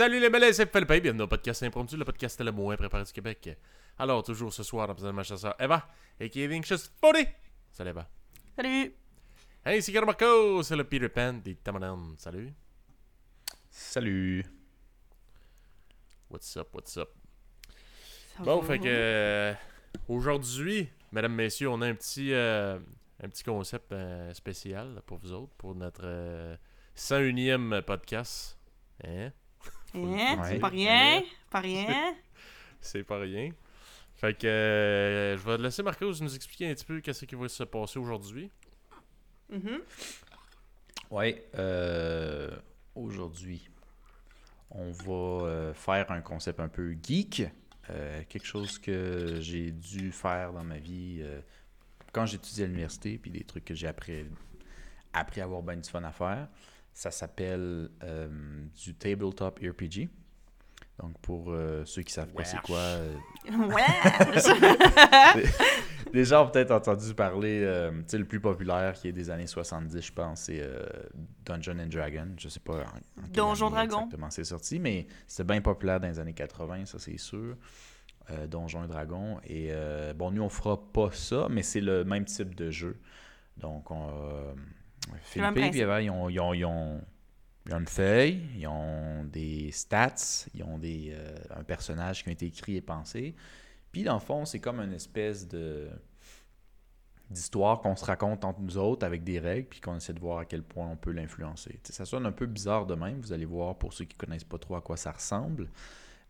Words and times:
Salut 0.00 0.18
les 0.18 0.30
belles, 0.30 0.54
c'est 0.54 0.72
Philippe, 0.72 1.02
bienvenue 1.02 1.24
au 1.24 1.26
podcast 1.26 1.62
impromptu, 1.62 1.94
le 1.94 2.06
podcast 2.06 2.40
le 2.40 2.50
moins 2.52 2.74
préparé 2.74 3.04
du 3.04 3.12
Québec. 3.12 3.58
Alors, 3.98 4.22
toujours 4.22 4.50
ce 4.50 4.62
soir, 4.62 4.94
dans 4.94 5.12
ma 5.12 5.22
chasseur 5.22 5.54
Eva, 5.60 5.86
et 6.18 6.30
qui 6.30 6.40
est 6.40 6.46
Vinicius 6.46 6.90
Body. 7.02 7.26
Salut 7.70 7.90
Eva. 7.90 8.08
Salut! 8.56 8.94
Hey, 9.62 9.82
c'est 9.82 9.92
Marco, 10.00 10.62
c'est 10.62 10.74
le 10.74 10.84
Peter 10.84 11.10
Pan 11.10 11.34
des 11.34 11.54
Tamanan. 11.56 12.14
Salut. 12.16 12.50
Salut. 13.68 14.42
What's 16.30 16.56
up, 16.56 16.68
what's 16.72 16.96
up? 16.96 17.10
Ça 18.38 18.42
Bon, 18.42 18.60
va? 18.60 18.66
fait 18.68 18.78
que 18.78 18.84
euh, 18.86 19.52
aujourd'hui, 20.08 20.88
mesdames, 21.12 21.34
messieurs, 21.34 21.68
on 21.68 21.82
a 21.82 21.86
un 21.86 21.94
petit, 21.94 22.32
euh, 22.32 22.78
un 23.22 23.28
petit 23.28 23.44
concept 23.44 23.92
euh, 23.92 24.32
spécial 24.32 25.02
pour 25.04 25.18
vous 25.18 25.32
autres, 25.32 25.52
pour 25.58 25.74
notre 25.74 26.04
euh, 26.04 26.56
101e 26.96 27.82
podcast. 27.82 28.58
Hein? 29.04 29.30
Hein? 29.94 30.38
Ouais. 30.38 30.48
C'est 30.48 30.58
pas 30.60 30.68
rien? 30.68 31.22
Pas 31.50 31.60
rien? 31.60 32.14
C'est 32.80 33.04
pas 33.04 33.18
rien. 33.18 33.50
Fait 34.16 34.34
que 34.38 34.46
euh, 34.46 35.36
je 35.38 35.42
vais 35.44 35.58
laisser 35.58 35.82
Marcos 35.82 36.12
nous 36.20 36.34
expliquer 36.34 36.70
un 36.70 36.74
petit 36.74 36.84
peu 36.84 37.00
qu'est-ce 37.00 37.24
qui 37.24 37.34
va 37.34 37.48
se 37.48 37.64
passer 37.64 37.98
aujourd'hui. 37.98 38.50
Ouais, 41.10 41.48
euh, 41.58 42.50
aujourd'hui, 42.94 43.68
on 44.70 44.90
va 44.92 45.46
euh, 45.46 45.74
faire 45.74 46.10
un 46.12 46.20
concept 46.20 46.60
un 46.60 46.68
peu 46.68 46.96
geek. 47.02 47.42
euh, 47.90 48.22
quelque 48.28 48.46
chose 48.46 48.78
que 48.78 49.38
j'ai 49.40 49.72
dû 49.72 50.12
faire 50.12 50.52
dans 50.52 50.62
ma 50.64 50.78
vie 50.78 51.18
euh, 51.22 51.40
quand 52.12 52.26
j'étudiais 52.26 52.64
à 52.64 52.68
l'université, 52.68 53.18
puis 53.18 53.30
des 53.32 53.44
trucs 53.44 53.64
que 53.64 53.74
j'ai 53.74 53.88
appris, 53.88 54.26
appris 55.12 55.40
à 55.40 55.44
avoir 55.44 55.62
bien 55.62 55.76
du 55.76 55.88
fun 55.88 56.04
à 56.04 56.12
faire. 56.12 56.48
Ça 56.92 57.10
s'appelle 57.10 57.90
euh, 58.02 58.28
du 58.74 58.94
tabletop 58.94 59.58
RPG. 59.58 60.08
Donc, 61.00 61.18
pour 61.20 61.46
euh, 61.48 61.82
ceux 61.86 62.02
qui 62.02 62.12
savent 62.12 62.28
pas 62.28 62.44
c'est 62.44 62.60
quoi, 62.60 62.78
euh, 62.78 63.16
Ouais! 63.50 65.44
Les 66.12 66.24
gens 66.24 66.44
ont 66.44 66.50
peut-être 66.50 66.72
entendu 66.72 67.14
parler, 67.14 67.62
euh, 67.62 67.90
tu 67.90 68.04
sais, 68.08 68.18
le 68.18 68.26
plus 68.26 68.40
populaire 68.40 68.92
qui 68.94 69.08
est 69.08 69.12
des 69.12 69.30
années 69.30 69.46
70, 69.46 70.04
je 70.04 70.12
pense, 70.12 70.40
c'est 70.42 70.62
Dungeon 71.44 71.78
and 71.78 71.86
Dragon. 71.86 72.28
Je 72.36 72.48
sais 72.48 72.60
pas 72.60 72.84
en, 72.84 73.22
en 73.22 73.28
Donjon 73.32 73.70
Dragon. 73.70 74.00
exactement 74.00 74.30
c'est 74.30 74.44
sorti, 74.44 74.78
mais 74.78 75.06
c'est 75.26 75.46
bien 75.46 75.60
populaire 75.60 76.00
dans 76.00 76.08
les 76.08 76.18
années 76.18 76.34
80, 76.34 76.86
ça 76.86 76.98
c'est 76.98 77.18
sûr. 77.18 77.56
Donjon 78.48 78.84
et 78.84 78.88
Dragon. 78.88 79.40
Et 79.44 79.72
bon, 80.16 80.30
nous 80.32 80.42
on 80.42 80.48
fera 80.50 80.76
pas 80.92 81.10
ça, 81.12 81.46
mais 81.48 81.62
c'est 81.62 81.80
le 81.80 82.04
même 82.04 82.24
type 82.26 82.54
de 82.54 82.70
jeu. 82.70 83.00
Donc, 83.56 83.90
on, 83.90 84.10
Philippe 85.22 85.44
et 85.76 85.78
Eva, 85.80 86.02
ils 86.02 86.10
ont, 86.10 86.28
ils 86.28 86.40
ont- 86.40 86.54
ils 86.54 86.64
ont- 86.64 87.00
ils 87.66 87.74
ont 87.74 87.78
une 87.78 87.86
feuille, 87.86 88.40
ils 88.58 88.66
ont 88.66 89.24
des 89.24 89.70
stats, 89.72 90.46
ils 90.54 90.62
ont 90.62 90.78
des, 90.78 91.12
euh, 91.14 91.34
un 91.56 91.62
personnage 91.64 92.22
qui 92.24 92.30
a 92.30 92.32
été 92.32 92.46
écrit 92.46 92.76
et 92.76 92.80
pensé. 92.80 93.34
Puis, 93.92 94.02
dans 94.02 94.14
le 94.14 94.20
fond, 94.20 94.44
c'est 94.44 94.60
comme 94.60 94.80
une 94.80 94.92
espèce 94.94 95.46
de 95.48 95.88
d'histoire 97.30 97.80
qu'on 97.80 97.94
se 97.94 98.04
raconte 98.04 98.44
entre 98.44 98.60
nous 98.60 98.76
autres 98.76 99.06
avec 99.06 99.22
des 99.22 99.38
règles, 99.38 99.68
puis 99.68 99.80
qu'on 99.80 99.96
essaie 99.96 100.12
de 100.12 100.18
voir 100.18 100.38
à 100.38 100.44
quel 100.44 100.64
point 100.64 100.88
on 100.88 100.96
peut 100.96 101.12
l'influencer. 101.12 101.78
Ça 101.84 102.04
sonne 102.04 102.26
un 102.26 102.32
peu 102.32 102.46
bizarre 102.46 102.86
de 102.86 102.96
même, 102.96 103.20
vous 103.20 103.32
allez 103.32 103.44
voir 103.44 103.76
pour 103.78 103.92
ceux 103.92 104.04
qui 104.04 104.16
connaissent 104.16 104.42
pas 104.42 104.58
trop 104.58 104.74
à 104.74 104.80
quoi 104.80 104.96
ça 104.96 105.12
ressemble. 105.12 105.68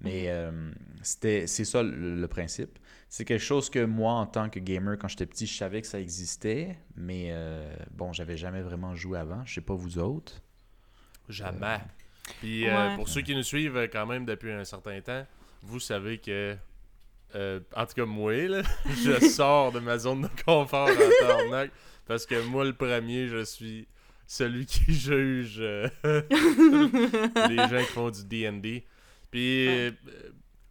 Mais 0.01 0.25
euh, 0.29 0.71
c'était, 1.03 1.47
c'est 1.47 1.65
ça 1.65 1.83
le, 1.83 2.15
le 2.17 2.29
principe. 2.29 2.79
C'est 3.09 3.25
quelque 3.25 3.43
chose 3.43 3.69
que 3.71 3.85
moi, 3.85 4.13
en 4.15 4.27
tant 4.27 4.49
que 4.49 4.59
gamer, 4.61 4.97
quand 4.99 5.09
j'étais 5.09 5.27
petit, 5.27 5.47
je 5.47 5.57
savais 5.57 5.81
que 5.83 5.87
ça 5.87 6.01
existait, 6.01 6.79
mais 6.97 7.29
euh, 7.31 7.75
bon, 7.91 8.13
j'avais 8.13 8.37
jamais 8.37 8.63
vraiment 8.63 8.95
joué 8.95 9.19
avant. 9.19 9.45
Je 9.45 9.55
sais 9.55 9.61
pas 9.61 9.75
vous 9.75 9.99
autres. 9.99 10.41
Jamais. 11.29 11.79
Puis 12.41 12.67
euh, 12.69 12.91
Ouais. 12.91 12.97
pour 12.97 13.09
ceux 13.09 13.23
qui 13.23 13.35
nous 13.35 13.43
suivent 13.43 13.89
quand 13.93 14.07
même 14.07 14.25
depuis 14.25 14.53
un 14.53 14.65
certain 14.65 15.01
temps, 15.01 15.27
vous 15.63 15.81
savez 15.81 16.19
que, 16.19 16.57
euh, 17.35 17.61
en 17.77 17.85
tout 17.87 17.95
cas 17.95 18.05
moi, 18.07 18.33
là, 18.49 18.63
je 19.05 19.27
sors 19.29 19.73
de 19.73 19.81
ma 19.81 19.99
zone 19.99 20.23
de 20.23 20.43
confort 20.45 20.89
en 20.89 21.27
tabarnak, 21.27 21.71
parce 22.07 22.25
que 22.27 22.43
moi, 22.47 22.65
le 22.65 22.73
premier, 22.73 23.27
je 23.29 23.45
suis 23.45 23.87
celui 24.27 24.65
qui 24.67 24.85
juge 24.95 25.59
euh, 25.61 25.89
les 27.49 27.57
gens 27.69 27.85
qui 27.85 27.93
font 27.93 28.11
du 28.11 28.25
D&D. 28.25 28.85
Puis, 29.31 29.69
Ouais. 29.69 29.93
euh, 30.09 30.31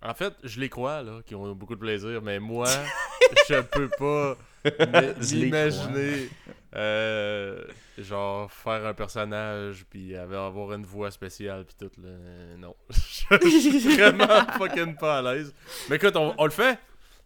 en 0.10 0.14
fait, 0.14 0.34
je 0.44 0.60
les 0.60 0.70
crois, 0.70 1.02
là, 1.04 1.22
qui 1.26 1.36
ont 1.36 1.54
beaucoup 1.56 1.76
de 1.76 1.80
plaisir, 1.80 2.22
mais 2.22 2.40
moi, 2.40 2.66
je 3.50 3.62
peux 3.62 3.90
pas 3.98 4.38
m'imaginer, 5.34 6.30
euh, 6.76 7.64
genre, 7.98 8.52
faire 8.52 8.86
un 8.86 8.94
personnage, 8.94 9.86
puis 9.90 10.16
avoir 10.16 10.74
une 10.74 10.86
voix 10.86 11.12
spéciale, 11.12 11.66
puis 11.66 11.76
tout, 11.80 12.02
là. 12.02 12.10
Non. 12.58 12.76
Je 12.90 13.60
suis 13.60 13.96
vraiment 13.96 14.28
fucking 14.58 14.96
pas 14.96 15.20
à 15.20 15.22
l'aise. 15.22 15.54
Mais 15.90 15.96
écoute, 15.98 16.16
on, 16.16 16.34
on 16.38 16.46
le 16.46 16.52
fait. 16.52 16.78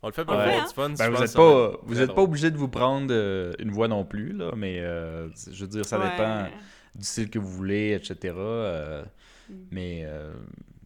On 0.01 0.07
le 0.07 0.13
fait 0.13 0.25
pour 0.25 0.35
Ouais. 0.35 0.41
avoir 0.41 0.61
hein? 0.63 0.67
du 0.67 0.73
fun. 0.73 0.89
Ben, 0.89 1.09
vous 1.11 1.21
n'êtes 1.21 1.33
pas, 1.33 1.71
vous 1.83 2.01
êtes 2.01 2.13
pas 2.13 2.21
obligé 2.21 2.51
de 2.51 2.57
vous 2.57 2.67
prendre 2.67 3.07
euh, 3.11 3.53
une 3.59 3.71
voix 3.71 3.87
non 3.87 4.03
plus, 4.03 4.33
là, 4.33 4.51
mais 4.55 4.79
euh, 4.81 5.29
je 5.49 5.61
veux 5.61 5.69
dire, 5.69 5.85
ça 5.85 5.97
Ouais. 5.97 6.09
dépend 6.11 6.47
du 6.93 7.05
style 7.05 7.29
que 7.29 7.39
vous 7.39 7.49
voulez, 7.49 7.93
etc. 7.93 8.33
euh, 8.37 9.03
Mm. 9.49 9.53
mais 9.71 10.03
euh, 10.05 10.31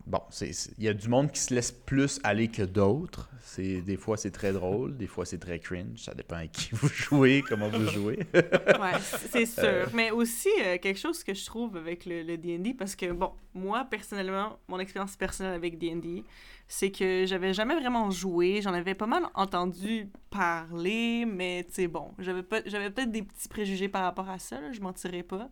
bon, 0.08 0.22
il 0.42 0.84
y 0.84 0.88
a 0.88 0.94
du 0.94 1.08
monde 1.10 1.32
qui 1.32 1.40
se 1.40 1.54
laisse 1.54 1.72
plus 1.72 2.20
aller 2.24 2.48
que 2.48 2.64
d'autres. 2.64 3.30
C'est 3.44 3.82
Des 3.82 3.98
fois, 3.98 4.18
c'est 4.18 4.32
très 4.32 4.52
drôle, 4.54 4.98
des 4.98 5.08
fois, 5.08 5.26
c'est 5.26 5.38
très 5.38 5.60
cringe. 5.60 6.00
Ça 6.00 6.14
dépend 6.14 6.38
à 6.38 6.48
qui 6.48 6.70
vous 6.74 6.88
jouez, 6.90 7.44
comment 7.48 7.70
vous 7.70 7.88
jouez. 7.88 8.20
Ouais, 8.34 9.00
c'est 9.32 9.46
sûr. 9.46 9.64
Euh. 9.64 9.86
Mais 9.94 10.12
aussi, 10.12 10.50
euh, 10.64 10.78
quelque 10.78 11.00
chose 11.00 11.24
que 11.24 11.34
je 11.34 11.46
trouve 11.46 11.78
avec 11.78 12.06
le 12.06 12.38
D&D, 12.38 12.74
parce 12.74 12.96
que, 12.96 13.12
bon, 13.12 13.32
moi, 13.54 13.86
personnellement, 13.90 14.58
mon 14.68 14.80
expérience 14.80 15.16
personnelle 15.16 15.54
avec 15.54 15.78
D&D, 15.78 16.24
c'est 16.68 16.92
que 16.92 17.26
j'avais 17.26 17.54
jamais 17.54 17.76
vraiment 17.76 18.12
joué. 18.12 18.62
J'en 18.62 18.74
avais 18.74 18.94
pas 18.96 19.08
mal 19.08 19.24
entendu 19.34 20.10
parler, 20.30 21.26
mais, 21.26 21.64
tu 21.68 21.74
sais, 21.76 21.88
bon, 21.88 22.12
j'avais 22.20 22.44
pas- 22.44 22.62
j'avais 22.66 22.90
peut-être 22.90 23.12
des 23.12 23.24
petits 23.24 23.48
préjugés 23.48 23.88
par 23.90 24.04
rapport 24.04 24.30
à 24.30 24.40
ça, 24.40 24.60
là, 24.62 24.72
je 24.72 24.82
mentirais 24.82 25.24
pas. 25.24 25.50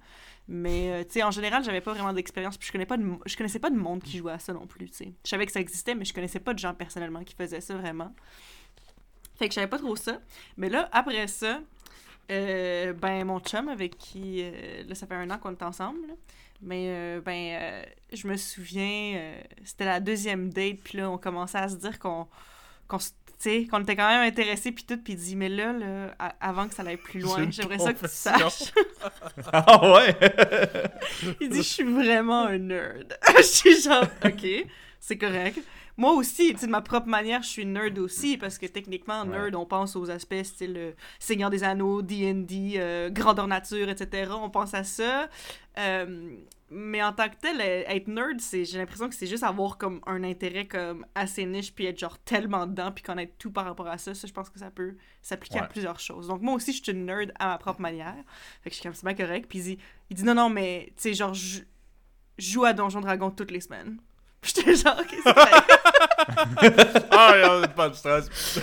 Mais, 0.47 0.91
euh, 0.91 1.03
tu 1.03 1.13
sais, 1.13 1.23
en 1.23 1.31
général, 1.31 1.63
j'avais 1.63 1.81
pas 1.81 1.93
vraiment 1.93 2.13
d'expérience, 2.13 2.57
puis 2.57 2.67
je 2.67 2.71
connais 2.71 2.85
pas 2.85 2.97
de 2.97 3.05
je 3.25 3.35
connaissais 3.35 3.59
pas 3.59 3.69
de 3.71 3.75
monde 3.77 4.03
qui 4.03 4.17
jouait 4.17 4.33
à 4.33 4.39
ça 4.39 4.53
non 4.53 4.67
plus. 4.67 4.87
Je 4.99 5.29
savais 5.29 5.45
que 5.45 5.51
ça 5.51 5.59
existait, 5.59 5.95
mais 5.95 6.05
je 6.05 6.13
connaissais 6.13 6.39
pas 6.39 6.53
de 6.53 6.59
gens 6.59 6.73
personnellement 6.73 7.23
qui 7.23 7.33
faisaient 7.35 7.61
ça 7.61 7.75
vraiment. 7.75 8.13
Fait 9.37 9.47
que 9.47 9.51
je 9.53 9.55
savais 9.55 9.67
pas 9.67 9.79
trop 9.79 9.95
ça. 9.95 10.19
Mais 10.57 10.69
là, 10.69 10.87
après 10.91 11.27
ça, 11.27 11.61
euh, 12.31 12.93
ben, 12.93 13.25
mon 13.25 13.39
chum 13.39 13.67
avec 13.69 13.97
qui. 13.97 14.41
euh, 14.43 14.83
là, 14.87 14.95
ça 14.95 15.07
fait 15.07 15.15
un 15.15 15.29
an 15.31 15.37
qu'on 15.39 15.51
est 15.51 15.63
ensemble. 15.63 15.99
Mais, 16.61 16.85
euh, 16.89 17.21
ben, 17.21 17.57
euh, 17.61 17.83
je 18.13 18.27
me 18.27 18.37
souviens, 18.37 19.15
euh, 19.17 19.41
c'était 19.63 19.85
la 19.85 19.99
deuxième 19.99 20.49
date, 20.51 20.79
puis 20.83 20.97
là, 20.99 21.09
on 21.11 21.17
commençait 21.17 21.57
à 21.57 21.67
se 21.69 21.75
dire 21.75 21.99
qu'on. 21.99 22.27
Qu'on 22.87 22.99
qu'on 23.69 23.81
était 23.81 23.95
quand 23.95 24.07
même 24.07 24.27
intéressés, 24.27 24.71
puis 24.71 24.85
tout, 24.85 24.97
puis 24.97 25.13
il 25.13 25.19
dit, 25.19 25.35
mais 25.35 25.49
là, 25.49 25.71
là, 25.73 26.15
avant 26.41 26.67
que 26.67 26.73
ça 26.73 26.83
aille 26.83 26.97
plus 26.97 27.19
loin, 27.19 27.47
j'aimerais 27.51 27.77
ça 27.77 27.93
que 27.93 27.99
tu 27.99 28.07
saches. 28.11 28.73
ah 29.53 29.93
ouais! 29.93 30.17
Il 31.41 31.49
dit, 31.49 31.57
je 31.57 31.61
suis 31.61 31.83
vraiment 31.83 32.45
un 32.45 32.57
nerd. 32.57 33.17
je 33.37 33.41
suis 33.43 33.81
genre, 33.81 34.05
ok, 34.23 34.47
c'est 34.99 35.17
correct. 35.17 35.59
Moi 35.97 36.11
aussi, 36.13 36.53
de 36.53 36.67
ma 36.67 36.81
propre 36.81 37.07
manière, 37.07 37.41
je 37.41 37.49
suis 37.49 37.65
nerd 37.65 37.97
aussi, 37.99 38.37
parce 38.37 38.57
que 38.57 38.65
techniquement, 38.65 39.21
Ouais. 39.23 39.37
nerd, 39.37 39.55
on 39.55 39.65
pense 39.65 39.95
aux 39.95 40.09
aspects 40.09 40.43
style 40.43 40.75
euh, 40.77 40.91
Seigneur 41.19 41.49
des 41.49 41.63
Anneaux, 41.63 42.01
D&D, 42.01 42.73
euh, 42.77 43.09
Grandeur 43.09 43.47
Nature, 43.47 43.89
etc. 43.89 44.31
On 44.33 44.49
pense 44.49 44.73
à 44.73 44.83
ça. 44.83 45.29
Euh, 45.77 46.35
mais 46.77 47.01
en 47.01 47.13
tant 47.13 47.29
que 47.29 47.35
tel, 47.41 47.61
euh, 47.61 47.83
être 47.87 48.07
nerd, 48.07 48.41
c'est, 48.41 48.65
j'ai 48.65 48.77
l'impression 48.77 49.07
que 49.07 49.15
c'est 49.15 49.27
juste 49.27 49.43
avoir 49.43 49.77
comme 49.77 50.01
un 50.05 50.23
intérêt 50.25 50.65
comme 50.65 51.05
assez 51.15 51.45
niche, 51.45 51.73
puis 51.73 51.85
être 51.85 51.97
genre 51.97 52.19
tellement 52.19 52.67
dedans, 52.67 52.91
puis 52.91 53.01
connaître 53.01 53.31
tout 53.39 53.49
par 53.49 53.63
rapport 53.63 53.87
à 53.87 53.97
ça. 53.97 54.13
Ça, 54.13 54.27
je 54.27 54.33
pense 54.33 54.49
que 54.49 54.59
ça 54.59 54.71
peut 54.71 54.95
s'appliquer 55.21 55.59
à 55.59 55.63
plusieurs 55.63 55.99
choses. 55.99 56.27
Donc 56.27 56.41
moi 56.41 56.53
aussi, 56.53 56.73
je 56.73 56.83
suis 56.83 56.91
une 56.91 57.05
nerd 57.05 57.31
à 57.39 57.47
ma 57.47 57.57
propre 57.57 57.79
manière. 57.79 58.15
Fait 58.61 58.69
que 58.69 58.75
je 58.75 58.81
suis 58.81 58.83
comme, 58.83 58.93
c'est 58.93 59.05
bien 59.05 59.15
correct. 59.15 59.47
Puis 59.47 59.59
il 59.59 59.63
dit, 59.63 59.77
il 60.09 60.17
dit 60.17 60.23
non, 60.23 60.35
non, 60.35 60.49
mais 60.49 60.87
tu 60.97 61.03
sais, 61.03 61.13
genre, 61.13 61.33
je 61.33 61.61
joue 62.37 62.65
à 62.65 62.73
Donjon 62.73 62.99
Dragon 62.99 63.31
toutes 63.31 63.51
les 63.51 63.61
semaines. 63.61 63.97
Puis 64.41 64.53
J'étais 64.57 64.75
genre, 64.75 64.95
c'est 65.09 65.33
correct. 65.33 65.71
Ah, 67.11 67.37
y 67.37 67.43
a 67.43 67.67
pas 67.67 67.89
de 67.89 67.95
stress. 67.95 68.29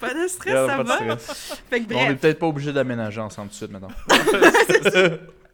pas 0.00 0.14
de 0.14 0.28
stress, 0.28 0.54
ça 0.54 0.76
pas 0.76 0.82
de 0.82 0.88
va. 0.88 1.18
stress. 1.18 1.62
Fait 1.68 1.80
que 1.80 1.94
on 1.94 2.10
est 2.10 2.14
peut-être 2.16 2.38
pas 2.38 2.46
obligé 2.46 2.72
d'aménager 2.72 3.20
ensemble 3.20 3.48
tout 3.48 3.54
de 3.54 3.56
suite 3.56 3.70
maintenant. 3.72 3.88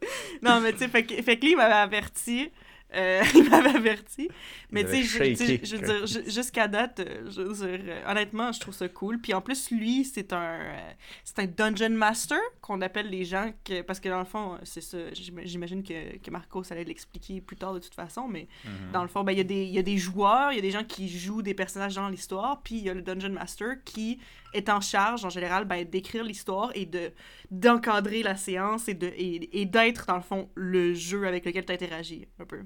Non, 0.43 0.61
mais 0.61 0.73
tu 0.73 0.79
sais, 0.79 0.89
fait, 0.89 1.05
que- 1.05 1.23
fait 1.23 1.37
que 1.39 1.45
lui, 1.45 1.53
il 1.53 1.57
m'avait 1.57 1.75
averti. 1.75 2.51
Euh, 2.93 3.23
il 3.37 3.49
m'avait 3.49 3.77
averti. 3.77 4.29
Mais 4.73 4.83
tu 4.85 4.91
sais, 4.91 5.03
je- 5.05 5.77
veux 5.77 5.87
dire, 5.87 6.07
ju- 6.09 6.29
jusqu'à 6.29 6.67
date, 6.67 6.99
euh, 6.99 7.31
je 7.31 7.41
veux 7.43 7.55
dire, 7.55 7.81
euh, 7.87 8.11
honnêtement, 8.11 8.51
je 8.51 8.59
trouve 8.59 8.75
ça 8.75 8.89
cool. 8.89 9.21
Puis 9.21 9.33
en 9.33 9.41
plus, 9.41 9.71
lui, 9.71 10.05
c'est 10.05 10.33
un, 10.33 10.59
euh, 10.59 10.91
c'est 11.23 11.39
un 11.39 11.47
dungeon 11.47 11.91
master 11.91 12.41
qu'on 12.61 12.81
appelle 12.81 13.09
les 13.09 13.25
gens 13.25 13.53
que, 13.65 13.83
parce 13.83 14.01
que 14.01 14.09
dans 14.09 14.19
le 14.19 14.25
fond, 14.25 14.59
c'est 14.65 14.81
ça. 14.81 14.99
j'im- 15.13 15.41
J'imagine 15.45 15.85
que, 15.85 16.19
que 16.19 16.31
Marcos 16.33 16.65
allait 16.73 16.83
l'expliquer 16.83 17.41
plus 17.41 17.55
tard 17.57 17.75
de 17.75 17.79
toute 17.79 17.95
façon, 17.95 18.27
mais 18.27 18.49
Mhm. 18.65 18.91
dans 18.93 19.03
le 19.03 19.09
fond, 19.09 19.23
ben, 19.23 19.31
il 19.33 19.39
y, 19.39 19.43
a 19.43 19.45
des- 19.45 19.65
il 19.67 19.71
y 19.73 19.79
a 19.79 19.83
des 19.83 19.97
joueurs, 19.99 20.51
il 20.51 20.57
y 20.57 20.59
a 20.59 20.63
des 20.63 20.73
gens 20.73 20.83
qui 20.85 21.09
jouent 21.09 21.43
des 21.43 21.55
personnages 21.55 21.95
dans 21.95 22.09
l'histoire, 22.09 22.61
puis 22.65 22.75
il 22.75 22.83
y 22.83 22.91
a 22.91 22.95
le 22.95 23.03
dungeon 23.03 23.31
master 23.31 23.77
qui 23.85 24.19
est 24.53 24.69
en 24.69 24.81
charge, 24.81 25.25
en 25.25 25.31
général, 25.31 25.65
ben, 25.65 25.85
d'écrire 25.85 26.25
l'histoire 26.25 26.71
et 26.75 26.87
de 26.87 27.13
d'encadrer 27.51 28.23
la 28.23 28.37
séance 28.37 28.89
et 28.89 28.95
de 28.95 29.07
et, 29.07 29.61
et 29.61 29.67
d'être, 29.67 30.07
dans 30.07 30.17
le 30.17 30.23
fond, 30.23 30.51
le 30.55 30.95
jeu 30.95 31.27
avec 31.27 31.45
lequel 31.45 31.65
tu 31.65 31.73
interagis, 31.73 32.27
un 32.39 32.45
peu. 32.45 32.63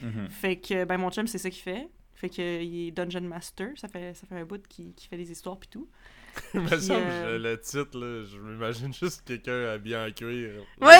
Mhm. 0.00 0.28
Fait 0.28 0.56
que, 0.56 0.84
ben, 0.84 0.98
mon 0.98 1.10
chum, 1.10 1.26
c'est 1.26 1.38
ça 1.38 1.50
qu'il 1.50 1.62
fait. 1.62 1.88
Fait 2.14 2.28
que, 2.28 2.62
il 2.62 2.88
est 2.88 2.90
Dungeon 2.90 3.22
Master. 3.22 3.70
Ça 3.76 3.88
fait, 3.88 4.14
ça 4.14 4.26
fait 4.26 4.36
un 4.36 4.44
bout 4.44 4.66
qui, 4.66 4.94
qui 4.94 5.06
fait 5.08 5.16
des 5.16 5.30
histoires 5.30 5.58
pis 5.58 5.68
tout. 5.68 5.88
Il 6.54 6.60
me 6.60 6.68
semble 6.78 7.02
euh, 7.06 7.38
le 7.38 7.60
titre, 7.60 7.98
là, 7.98 8.24
je 8.24 8.38
m'imagine 8.38 8.92
juste 8.94 9.22
quelqu'un 9.26 9.70
habillé 9.70 9.96
en 9.96 10.10
cuir. 10.10 10.50
Ouais, 10.80 10.94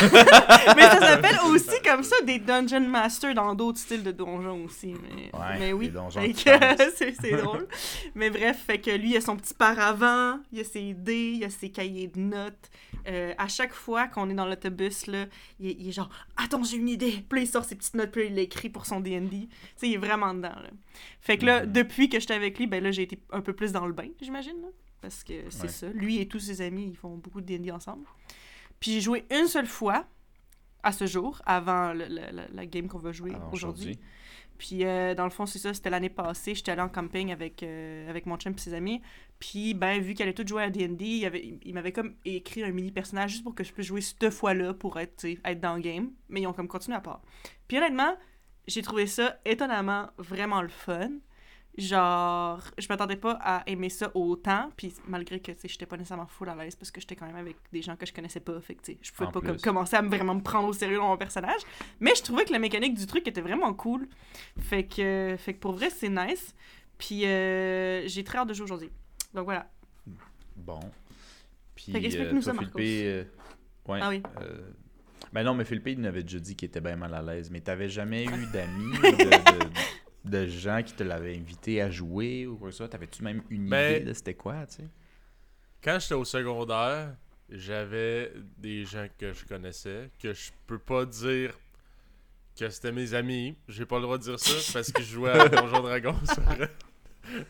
c'est 0.00 0.08
ça! 0.08 0.74
mais 0.76 0.82
ça 0.82 1.00
s'appelle 1.00 1.38
aussi 1.46 1.80
comme 1.84 2.02
ça 2.02 2.16
des 2.24 2.38
Dungeon 2.38 2.80
Masters 2.88 3.34
dans 3.34 3.54
d'autres 3.54 3.78
styles 3.78 4.02
de 4.02 4.12
donjons 4.12 4.64
aussi. 4.64 4.94
Mais, 4.94 5.30
Ouais, 5.32 5.58
mais 5.58 5.72
oui, 5.72 5.90
c'est 7.20 7.30
drôle. 7.36 7.68
mais 8.14 8.30
bref, 8.30 8.64
fait 8.66 8.80
que 8.80 8.90
lui, 8.90 9.10
il 9.12 9.16
a 9.16 9.20
son 9.20 9.36
petit 9.36 9.54
paravent, 9.54 10.38
il 10.52 10.60
a 10.60 10.64
ses 10.64 10.92
dés, 10.94 11.34
il 11.36 11.44
a 11.44 11.50
ses 11.50 11.70
cahiers 11.70 12.08
de 12.08 12.18
notes. 12.20 12.70
Euh, 13.08 13.32
à 13.38 13.46
chaque 13.46 13.72
fois 13.72 14.08
qu'on 14.08 14.28
est 14.30 14.34
dans 14.34 14.46
l'autobus, 14.46 15.06
là, 15.06 15.26
il, 15.60 15.68
est- 15.68 15.76
il 15.78 15.88
est 15.88 15.92
genre 15.92 16.10
«Attends, 16.36 16.64
j'ai 16.64 16.76
une 16.76 16.88
idée!» 16.88 17.24
Puis 17.28 17.42
il 17.42 17.46
sort 17.46 17.64
ses 17.64 17.76
petites 17.76 17.94
notes, 17.94 18.10
puis 18.10 18.26
il 18.26 18.34
l'écrit 18.34 18.68
pour 18.68 18.84
son 18.84 18.98
D&D. 18.98 19.28
Tu 19.30 19.48
sais, 19.76 19.88
il 19.88 19.94
est 19.94 19.98
vraiment 19.98 20.34
dedans, 20.34 20.48
là. 20.48 20.70
Fait 21.20 21.38
que 21.38 21.46
là, 21.46 21.64
Mhm. 21.64 21.72
depuis 21.72 22.08
que 22.08 22.18
j'étais 22.18 22.34
avec 22.34 22.58
lui, 22.58 22.66
ben 22.66 22.82
là, 22.82 22.90
j'ai 22.90 23.02
été 23.02 23.18
un 23.30 23.40
peu 23.42 23.52
plus 23.52 23.70
dans 23.70 23.86
le 23.86 23.92
bain, 23.92 24.08
j'imagine, 24.20 24.60
là. 24.60 24.68
Parce 25.00 25.22
que 25.24 25.50
c'est 25.50 25.62
Ouais. 25.62 25.68
ça. 25.68 25.88
Lui 25.90 26.18
et 26.18 26.26
tous 26.28 26.40
ses 26.40 26.60
amis, 26.62 26.88
ils 26.90 26.96
font 26.96 27.16
beaucoup 27.16 27.40
de 27.40 27.46
D&D 27.46 27.70
ensemble. 27.70 28.06
Puis 28.80 28.92
j'ai 28.92 29.00
joué 29.00 29.24
une 29.30 29.46
seule 29.46 29.66
fois, 29.66 30.06
à 30.82 30.92
ce 30.92 31.06
jour, 31.06 31.40
avant 31.46 31.92
le- 31.92 32.06
le- 32.08 32.30
la, 32.32 32.48
la 32.48 32.66
game 32.66 32.88
qu'on 32.88 32.98
va 32.98 33.12
jouer 33.12 33.32
aujourd'hui. 33.52 33.98
Puis 34.58 34.84
euh, 34.84 35.14
dans 35.14 35.24
le 35.24 35.30
fond, 35.30 35.44
c'est 35.44 35.58
ça, 35.58 35.74
c'était 35.74 35.90
l'année 35.90 36.08
passée. 36.08 36.54
J'étais 36.54 36.70
allée 36.72 36.80
en 36.82 36.88
camping 36.88 37.30
avec, 37.30 37.62
euh, 37.62 38.08
avec 38.08 38.24
mon 38.24 38.36
chum 38.38 38.54
et 38.56 38.58
ses 38.58 38.72
amis. 38.72 39.02
Puis 39.38 39.74
ben, 39.74 40.00
vu 40.00 40.14
qu'elle 40.14 40.28
allait 40.28 40.34
tout 40.34 40.46
jouer 40.46 40.62
à 40.62 40.70
D&D, 40.70 41.04
il, 41.04 41.26
avait- 41.26 41.58
il- 41.62 41.74
m'avait 41.74 41.92
comme 41.92 42.14
écrit 42.24 42.62
un 42.64 42.70
mini 42.70 42.90
personnage 42.90 43.32
juste 43.32 43.42
pour 43.44 43.54
que 43.54 43.64
je 43.64 43.72
puisse 43.72 43.86
jouer 43.86 44.00
cette 44.00 44.30
fois-là 44.30 44.72
pour 44.74 44.98
être, 44.98 45.26
être 45.26 45.60
dans 45.60 45.74
le 45.74 45.82
game. 45.82 46.10
Mais 46.30 46.40
ils 46.42 46.46
ont 46.46 46.52
comme 46.54 46.68
continué 46.68 46.96
à 46.96 47.00
part. 47.00 47.20
Puis 47.68 47.76
honnêtement, 47.76 48.16
j'ai 48.66 48.80
trouvé 48.82 49.06
ça 49.06 49.38
étonnamment 49.44 50.08
vraiment 50.18 50.62
le 50.62 50.68
fun. 50.68 51.10
Genre, 51.78 52.60
je 52.78 52.86
m'attendais 52.88 53.16
pas 53.16 53.38
à 53.42 53.62
aimer 53.66 53.90
ça 53.90 54.10
autant, 54.14 54.70
puis 54.76 54.94
malgré 55.06 55.40
que, 55.40 55.52
tu 55.52 55.58
sais, 55.60 55.68
j'étais 55.68 55.84
pas 55.84 55.96
nécessairement 55.96 56.26
full 56.26 56.48
à 56.48 56.54
l'aise 56.54 56.74
parce 56.74 56.90
que 56.90 57.00
j'étais 57.02 57.16
quand 57.16 57.26
même 57.26 57.36
avec 57.36 57.56
des 57.70 57.82
gens 57.82 57.96
que 57.96 58.06
je 58.06 58.14
connaissais 58.14 58.40
pas, 58.40 58.58
fait 58.62 58.74
que, 58.76 58.82
tu 58.82 58.92
sais, 58.92 58.98
je 59.02 59.12
pouvais 59.12 59.28
En 59.28 59.32
pas 59.32 59.40
comme 59.42 59.60
commencer 59.60 59.94
à 59.96 60.00
me 60.02 60.08
vraiment 60.08 60.34
me 60.34 60.40
prendre 60.42 60.68
au 60.68 60.72
sérieux 60.72 60.96
dans 60.96 61.08
mon 61.08 61.16
personnage. 61.18 61.60
Mais 62.00 62.14
je 62.14 62.22
trouvais 62.22 62.44
que 62.46 62.52
la 62.52 62.58
mécanique 62.58 62.94
du 62.94 63.06
truc 63.06 63.28
était 63.28 63.42
vraiment 63.42 63.74
cool. 63.74 64.08
Fait 64.58 64.84
que, 64.84 65.36
fait 65.38 65.52
que 65.54 65.58
pour 65.58 65.72
vrai, 65.72 65.90
c'est 65.90 66.08
nice. 66.08 66.54
Puis 66.96 67.26
euh, 67.26 68.08
j'ai 68.08 68.24
très 68.24 68.38
hâte 68.38 68.48
de 68.48 68.54
jouer 68.54 68.64
aujourd'hui. 68.64 68.90
Donc 69.34 69.44
voilà. 69.44 69.70
Bon. 70.56 70.80
Puis, 71.74 71.92
Fait 71.92 72.00
qu'explique-nous 72.00 72.38
euh, 72.38 72.42
ça, 72.42 72.52
Marcos. 72.54 72.78
Euh, 72.80 73.24
ouais, 73.86 73.98
Ah 74.02 74.08
oui. 74.08 74.22
euh, 74.40 74.70
ben 75.32 75.42
non, 75.44 75.54
mais 75.54 75.66
Philippe, 75.66 75.88
il 75.88 76.00
nous 76.00 76.06
avait 76.06 76.22
déjà 76.22 76.38
dit 76.38 76.56
qu'il 76.56 76.68
était 76.68 76.80
bien 76.80 76.96
mal 76.96 77.12
à 77.12 77.20
l'aise. 77.20 77.50
Mais 77.50 77.60
t'avais 77.60 77.90
jamais 77.90 78.24
eu 78.24 78.46
d'amis, 78.52 78.92
de, 79.02 79.10
de, 79.10 79.70
de 80.26 80.46
gens 80.46 80.82
qui 80.82 80.92
te 80.92 81.02
l'avaient 81.02 81.36
invité 81.36 81.80
à 81.80 81.90
jouer 81.90 82.46
ou 82.46 82.56
quoi 82.56 82.68
que 82.68 82.72
ce 82.72 82.78
soit? 82.78 82.88
T'avais-tu 82.88 83.22
même 83.22 83.42
une 83.50 83.68
Ben- 83.68 83.96
idée 83.96 84.04
de 84.06 84.12
c'était 84.12 84.34
quoi, 84.34 84.66
tu 84.66 84.76
sais? 84.76 84.88
Quand 85.82 85.98
j'étais 86.00 86.14
au 86.14 86.24
secondaire, 86.24 87.14
j'avais 87.48 88.32
des 88.58 88.84
gens 88.84 89.06
que 89.18 89.32
je 89.32 89.44
connaissais, 89.44 90.10
que 90.20 90.32
je 90.34 90.50
peux 90.66 90.78
pas 90.78 91.04
dire 91.04 91.56
que 92.58 92.68
c'était 92.70 92.92
mes 92.92 93.14
amis. 93.14 93.56
J'ai 93.68 93.86
pas 93.86 93.96
le 93.96 94.02
droit 94.02 94.18
de 94.18 94.22
dire 94.24 94.40
ça 94.40 94.72
parce 94.72 94.90
qu'ils 94.90 95.04
jouaient 95.04 95.30
à 95.30 95.48
Donjon 95.48 95.80
Dragon, 95.82 96.16
c'est 96.24 96.40
vrai. 96.40 96.70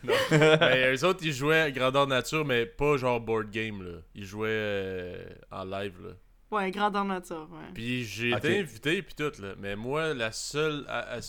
Non. 0.02 0.14
Mais 0.30 0.94
eux 0.94 1.04
autres, 1.04 1.20
ils 1.22 1.32
jouaient 1.32 1.60
à 1.60 1.70
grandeur 1.70 2.06
nature, 2.06 2.44
mais 2.44 2.66
pas 2.66 2.96
genre 2.96 3.20
board 3.20 3.50
game, 3.50 3.82
là. 3.82 3.98
Ils 4.14 4.24
jouaient 4.24 4.48
euh, 4.50 5.24
en 5.50 5.64
live, 5.64 5.94
là. 6.02 6.10
Ouais, 6.50 6.70
grandeur 6.70 7.04
nature, 7.04 7.48
ouais. 7.52 7.70
Puis 7.74 8.04
j'ai 8.04 8.30
été 8.30 8.58
invité, 8.60 9.02
puis 9.02 9.14
tout, 9.14 9.32
là. 9.40 9.54
Mais 9.58 9.76
moi, 9.76 10.14
la 10.14 10.32
seule... 10.32 10.84
À, 10.88 11.00
à 11.14 11.20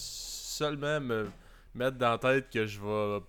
seulement 0.58 1.00
me 1.00 1.30
mettre 1.76 1.98
dans 1.98 2.12
la 2.12 2.18
tête 2.18 2.50
que 2.52 2.66
je 2.66 2.80
vais 2.80 3.20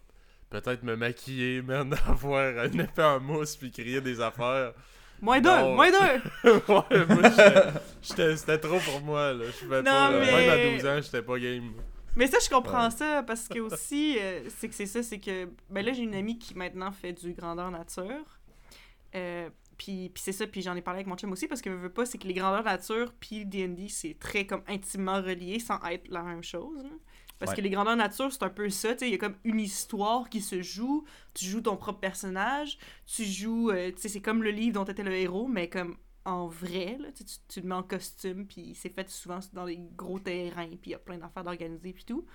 peut-être 0.50 0.82
me 0.82 0.96
maquiller, 0.96 1.62
man, 1.70 1.94
avoir 2.06 2.64
une 2.64 2.80
épée 2.80 3.02
en 3.02 3.20
mousse, 3.20 3.56
puis 3.56 3.70
crier 3.70 4.00
des 4.00 4.20
affaires... 4.20 4.72
Moins 5.20 5.40
deux! 5.40 5.48
Non. 5.50 5.74
Moins 5.74 5.90
deux! 5.90 6.20
ouais, 6.68 7.06
moi, 7.08 7.30
c'était 8.00 8.58
trop 8.58 8.78
pour 8.78 9.00
moi, 9.02 9.32
là. 9.32 9.44
Je 9.60 9.66
Non, 9.66 9.82
pas, 9.82 10.10
mais- 10.12 10.46
Même 10.46 10.50
à 10.50 10.76
12 10.78 10.86
ans, 10.86 11.00
j'étais 11.02 11.22
pas 11.22 11.38
game. 11.38 11.72
Mais 12.14 12.26
ça, 12.28 12.38
je 12.42 12.48
comprends 12.48 12.84
Ouais. 12.84 12.90
ça 12.90 13.22
parce 13.26 13.48
que 13.48 13.58
aussi, 13.58 14.16
euh, 14.20 14.48
c'est 14.48 14.68
que 14.68 14.74
c'est 14.74 14.86
ça, 14.86 15.02
c'est 15.02 15.18
que. 15.20 15.48
Ben 15.70 15.84
là, 15.84 15.92
j'ai 15.92 16.02
une 16.02 16.14
amie 16.14 16.38
qui 16.38 16.54
maintenant 16.56 16.90
fait 16.92 17.12
du 17.12 17.32
grandeur 17.32 17.70
nature. 17.70 18.24
Euh, 19.14 19.48
puis 19.76 20.10
puis 20.12 20.22
c'est 20.22 20.32
ça, 20.32 20.46
puis 20.46 20.62
j'en 20.62 20.74
ai 20.74 20.82
parlé 20.82 20.98
avec 20.98 21.06
mon 21.06 21.16
chum 21.16 21.30
aussi 21.32 21.46
parce 21.46 21.60
que 21.62 21.70
veux, 21.70 21.76
veux 21.76 21.92
pas, 21.92 22.06
c'est 22.06 22.18
que 22.18 22.26
les 22.26 22.34
grandeurs 22.34 22.64
nature 22.64 23.12
puis 23.20 23.44
D&D, 23.46 23.86
c'est 23.88 24.16
très 24.18 24.46
comme 24.46 24.62
intimement 24.68 25.20
relié 25.22 25.58
sans 25.60 25.80
être 25.84 26.08
la 26.08 26.22
même 26.22 26.42
chose. 26.42 26.82
là. 26.82 26.90
Parce 27.38 27.50
Ouais. 27.52 27.56
que 27.56 27.60
les 27.62 27.70
grandeurs 27.70 27.96
nature, 27.96 28.32
c'est 28.32 28.42
un 28.42 28.48
peu 28.48 28.68
ça, 28.70 28.92
tu 28.94 29.00
sais, 29.00 29.08
il 29.08 29.12
y 29.12 29.14
a 29.14 29.18
comme 29.18 29.36
une 29.44 29.60
histoire 29.60 30.28
qui 30.28 30.40
se 30.40 30.60
joue, 30.62 31.04
tu 31.34 31.44
joues 31.44 31.60
ton 31.60 31.76
propre 31.76 32.00
personnage, 32.00 32.78
tu 33.06 33.24
joues, 33.24 33.70
euh, 33.70 33.90
tu 33.92 34.02
sais, 34.02 34.08
c'est 34.08 34.20
comme 34.20 34.42
le 34.42 34.50
livre 34.50 34.74
dont 34.74 34.84
tu 34.84 34.90
étais 34.90 35.04
le 35.04 35.14
héros, 35.14 35.46
mais 35.46 35.68
comme 35.68 35.96
en 36.24 36.46
vrai, 36.48 36.98
là, 37.00 37.10
tu, 37.12 37.24
tu, 37.24 37.36
tu 37.48 37.60
le 37.60 37.68
mets 37.68 37.74
en 37.76 37.82
costume, 37.82 38.46
puis 38.46 38.74
c'est 38.74 38.92
fait 38.94 39.08
souvent 39.08 39.38
dans 39.52 39.64
des 39.66 39.78
gros 39.96 40.18
terrains, 40.18 40.66
puis 40.68 40.78
il 40.86 40.90
y 40.90 40.94
a 40.94 40.98
plein 40.98 41.16
d'affaires 41.16 41.44
d'organiser, 41.44 41.92
puis 41.92 42.04
tout. 42.04 42.26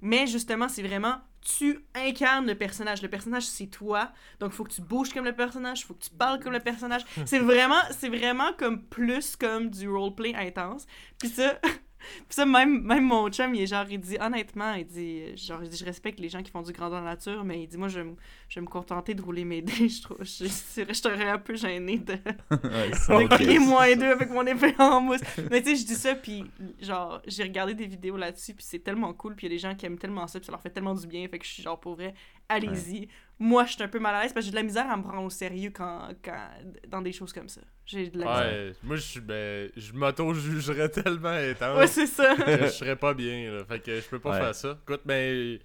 Mais 0.00 0.26
justement, 0.28 0.68
c'est 0.68 0.82
vraiment, 0.82 1.16
tu 1.40 1.84
incarnes 1.94 2.46
le 2.46 2.54
personnage. 2.54 3.02
Le 3.02 3.08
personnage, 3.08 3.44
c'est 3.46 3.66
toi. 3.66 4.12
Donc, 4.38 4.52
il 4.52 4.54
faut 4.54 4.62
que 4.62 4.72
tu 4.72 4.80
bouges 4.80 5.12
comme 5.12 5.24
le 5.24 5.34
personnage, 5.34 5.80
il 5.80 5.84
faut 5.86 5.94
que 5.94 6.04
tu 6.04 6.10
parles 6.10 6.38
comme 6.40 6.52
le 6.52 6.60
personnage. 6.60 7.02
C'est 7.26 7.40
vraiment, 7.40 7.80
c'est 7.90 8.08
vraiment 8.08 8.52
comme 8.56 8.84
plus 8.84 9.34
comme 9.34 9.70
du 9.70 9.88
roleplay 9.88 10.34
intense. 10.36 10.86
Puis 11.18 11.28
ça, 11.30 11.60
puis 11.98 12.24
ça 12.30 12.46
même, 12.46 12.82
même 12.82 13.04
mon 13.04 13.28
chum, 13.30 13.54
il 13.54 13.62
est 13.62 13.66
genre, 13.66 13.86
il 13.90 13.98
dit, 14.00 14.16
honnêtement, 14.20 14.74
il 14.74 14.86
dit, 14.86 15.36
genre, 15.36 15.62
il 15.62 15.68
dit, 15.68 15.76
je 15.76 15.84
respecte 15.84 16.20
les 16.20 16.28
gens 16.28 16.42
qui 16.42 16.50
font 16.50 16.62
du 16.62 16.72
grandeur 16.72 17.02
nature, 17.02 17.44
mais 17.44 17.62
il 17.62 17.66
dit, 17.68 17.76
moi, 17.76 17.88
je, 17.88 18.00
vais 18.00 18.60
me- 18.60 18.66
contenter 18.66 19.14
de 19.14 19.22
rouler 19.22 19.44
mes 19.44 19.62
dés. 19.62 19.88
Je 19.88 20.02
trouve, 20.02 20.18
je, 20.22 20.44
je 20.44 20.92
serais 20.94 21.28
un 21.28 21.38
peu 21.38 21.56
gênée 21.56 21.98
de, 21.98 22.12
Ouais, 22.12 22.90
de 23.18 23.24
ok. 23.24 23.30
crier 23.30 23.58
moins 23.58 23.94
deux 23.96 24.10
avec 24.12 24.30
mon 24.30 24.46
épée 24.46 24.74
en 24.78 25.00
mousse. 25.00 25.20
Mais 25.50 25.62
tu 25.62 25.70
sais, 25.70 25.76
je 25.76 25.86
dis 25.86 25.94
ça, 25.94 26.14
puis 26.14 26.44
genre, 26.80 27.20
j'ai 27.26 27.42
regardé 27.42 27.74
des 27.74 27.86
vidéos 27.86 28.16
là-dessus, 28.16 28.54
puis 28.54 28.64
c'est 28.66 28.78
tellement 28.80 29.12
cool, 29.14 29.34
puis 29.34 29.46
il 29.46 29.50
y 29.50 29.52
a 29.52 29.56
des 29.56 29.60
gens 29.60 29.74
qui 29.74 29.86
aiment 29.86 29.98
tellement 29.98 30.26
ça, 30.26 30.38
puis 30.38 30.46
ça 30.46 30.52
leur 30.52 30.60
fait 30.60 30.70
tellement 30.70 30.94
du 30.94 31.06
bien, 31.06 31.26
fait 31.28 31.38
que 31.38 31.44
je 31.46 31.50
suis 31.52 31.62
genre, 31.62 31.78
pour 31.80 31.94
vrai, 31.94 32.14
allez-y. 32.48 33.08
Moi, 33.40 33.64
je 33.66 33.72
suis 33.74 33.82
un 33.82 33.88
peu 33.88 33.98
mal 34.00 34.14
à 34.16 34.22
l'aise 34.22 34.32
parce 34.32 34.44
que 34.44 34.46
j'ai 34.46 34.50
de 34.50 34.56
la 34.56 34.62
misère 34.64 34.90
à 34.90 34.96
me 34.96 35.02
prendre 35.02 35.22
au 35.22 35.30
sérieux 35.30 35.70
quand, 35.72 36.08
quand, 36.24 36.48
dans 36.88 37.00
des 37.02 37.12
choses 37.12 37.32
comme 37.32 37.48
ça. 37.48 37.60
J'ai 37.86 38.08
de 38.10 38.18
la 38.18 38.26
misère. 38.26 38.46
Ouais, 38.52 38.72
moi, 38.82 38.96
je 38.96 39.00
suis. 39.02 39.20
Ben, 39.20 39.70
je 39.76 39.92
m'auto-jugerais 39.92 40.88
tellement 40.90 41.28
intense 41.28 41.78
Ouais, 41.78 41.86
c'est 41.86 42.06
ça. 42.06 42.34
que 42.34 42.62
je 42.64 42.66
serais 42.68 42.96
pas 42.96 43.14
bien, 43.14 43.52
là. 43.52 43.64
Fait 43.64 43.78
que 43.80 44.00
je 44.00 44.06
peux 44.08 44.18
pas 44.18 44.30
Ouais. 44.32 44.40
faire 44.40 44.54
ça. 44.54 44.78
Écoute, 44.82 45.02
mais. 45.04 45.60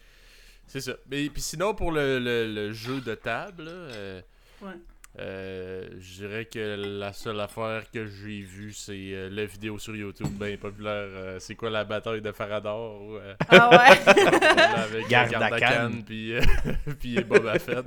C'est 0.67 0.81
ça. 0.81 0.93
Mais 1.09 1.27
puis 1.29 1.41
sinon, 1.41 1.73
pour 1.73 1.91
le, 1.91 2.19
le, 2.19 2.47
le 2.53 2.71
jeu 2.71 3.01
de 3.01 3.15
table, 3.15 3.63
là, 3.63 3.71
euh, 3.71 4.21
Ouais. 4.61 4.71
Euh, 5.19 5.87
je 5.99 6.13
dirais 6.15 6.45
que 6.45 6.75
la 6.99 7.13
seule 7.13 7.39
affaire 7.39 7.83
que 7.91 8.05
j'ai 8.05 8.41
vue, 8.41 8.73
c'est 8.73 8.93
euh, 9.13 9.29
la 9.29 9.45
vidéo 9.45 9.77
sur 9.77 9.95
YouTube 9.95 10.27
bien 10.39 10.57
populaire. 10.57 11.07
euh, 11.09 11.37
c'est 11.39 11.55
quoi 11.55 11.69
la 11.69 11.83
bataille 11.83 12.21
de 12.21 12.31
Farador 12.31 13.01
ou, 13.01 13.15
euh, 13.17 13.35
Ah 13.49 13.69
ouais. 13.69 14.13
avec 14.75 15.07
Gardakan. 15.07 16.01
Puis, 16.05 16.33
euh, 16.35 16.41
puis 16.99 17.23
Boba 17.23 17.59
Fett. 17.59 17.85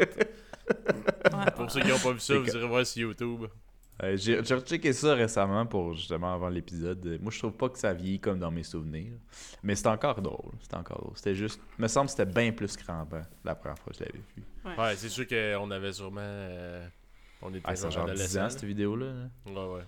Ouais, 1.33 1.51
Pour 1.57 1.71
ceux 1.71 1.81
qui 1.81 1.89
n'ont 1.89 1.99
pas 1.99 2.13
vu 2.13 2.21
ça, 2.21 2.35
C'est 2.35 2.39
vous 2.39 2.57
irez 2.57 2.67
voir 2.69 2.87
sur 2.87 3.03
YouTube. 3.09 3.47
Euh, 4.03 4.15
J'ai 4.17 4.39
rechecké 4.39 4.93
ça 4.93 5.15
récemment 5.15 5.65
pour 5.65 5.95
justement 5.95 6.35
avant 6.35 6.51
l'épisode. 6.51 7.19
Moi, 7.21 7.31
je 7.33 7.39
trouve 7.39 7.55
pas 7.55 7.71
que 7.71 7.79
ça 7.79 7.93
vieillit 7.95 8.21
comme 8.21 8.39
dans 8.39 8.51
mes 8.51 8.63
souvenirs. 8.63 9.15
Mais 9.63 9.75
c'était 9.75 9.89
encore 9.89 10.21
drôle. 10.21 10.53
C'était 10.61 10.77
encore 10.77 10.99
drôle. 11.01 11.13
C'était 11.17 11.35
juste. 11.35 11.61
me 11.79 11.89
semble 11.89 12.07
que 12.07 12.11
c'était 12.11 12.31
bien 12.31 12.53
plus 12.53 12.77
crampant 12.77 13.23
la 13.43 13.55
première 13.55 13.79
fois 13.79 13.93
que 13.93 13.99
je 13.99 14.05
l'avais 14.05 14.21
vu. 14.37 14.43
Ouais, 14.79 14.95
c'est 14.97 15.09
sûr 15.09 15.27
qu'on 15.27 15.71
avait 15.71 15.93
sûrement. 15.93 16.21
On 17.47 17.55
était 17.55 17.63
Ah, 17.65 17.77
c'est 17.77 17.91
genre 17.91 18.05
10 18.07 18.11
adolescents, 18.13 18.45
ans 18.45 18.51
cette 18.51 18.65
vidéo-là. 18.65 19.07
là. 19.07 19.53
là. 19.53 19.69
Ouais, 19.69 19.75
ouais. 19.77 19.85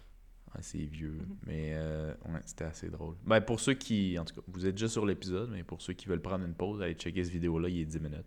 Ah, 0.54 0.58
c'est 0.62 0.78
vieux. 0.78 1.18
Mais 1.46 1.72
euh, 1.74 2.14
ouais, 2.26 2.40
c'était 2.46 2.64
assez 2.64 2.88
drôle. 2.88 3.14
Ben, 3.24 3.40
pour 3.40 3.60
ceux 3.60 3.74
qui. 3.74 4.18
En 4.18 4.24
tout 4.24 4.34
cas, 4.34 4.40
vous 4.48 4.66
êtes 4.66 4.74
déjà 4.74 4.88
sur 4.88 5.04
l'épisode, 5.04 5.50
mais 5.52 5.62
pour 5.62 5.82
ceux 5.82 5.92
qui 5.92 6.06
veulent 6.06 6.22
prendre 6.22 6.44
une 6.44 6.54
pause, 6.54 6.80
allez 6.80 6.94
checker 6.94 7.22
cette 7.24 7.32
vidéo-là, 7.32 7.68
il 7.68 7.80
est 7.80 7.84
10 7.84 8.00
minutes. 8.00 8.24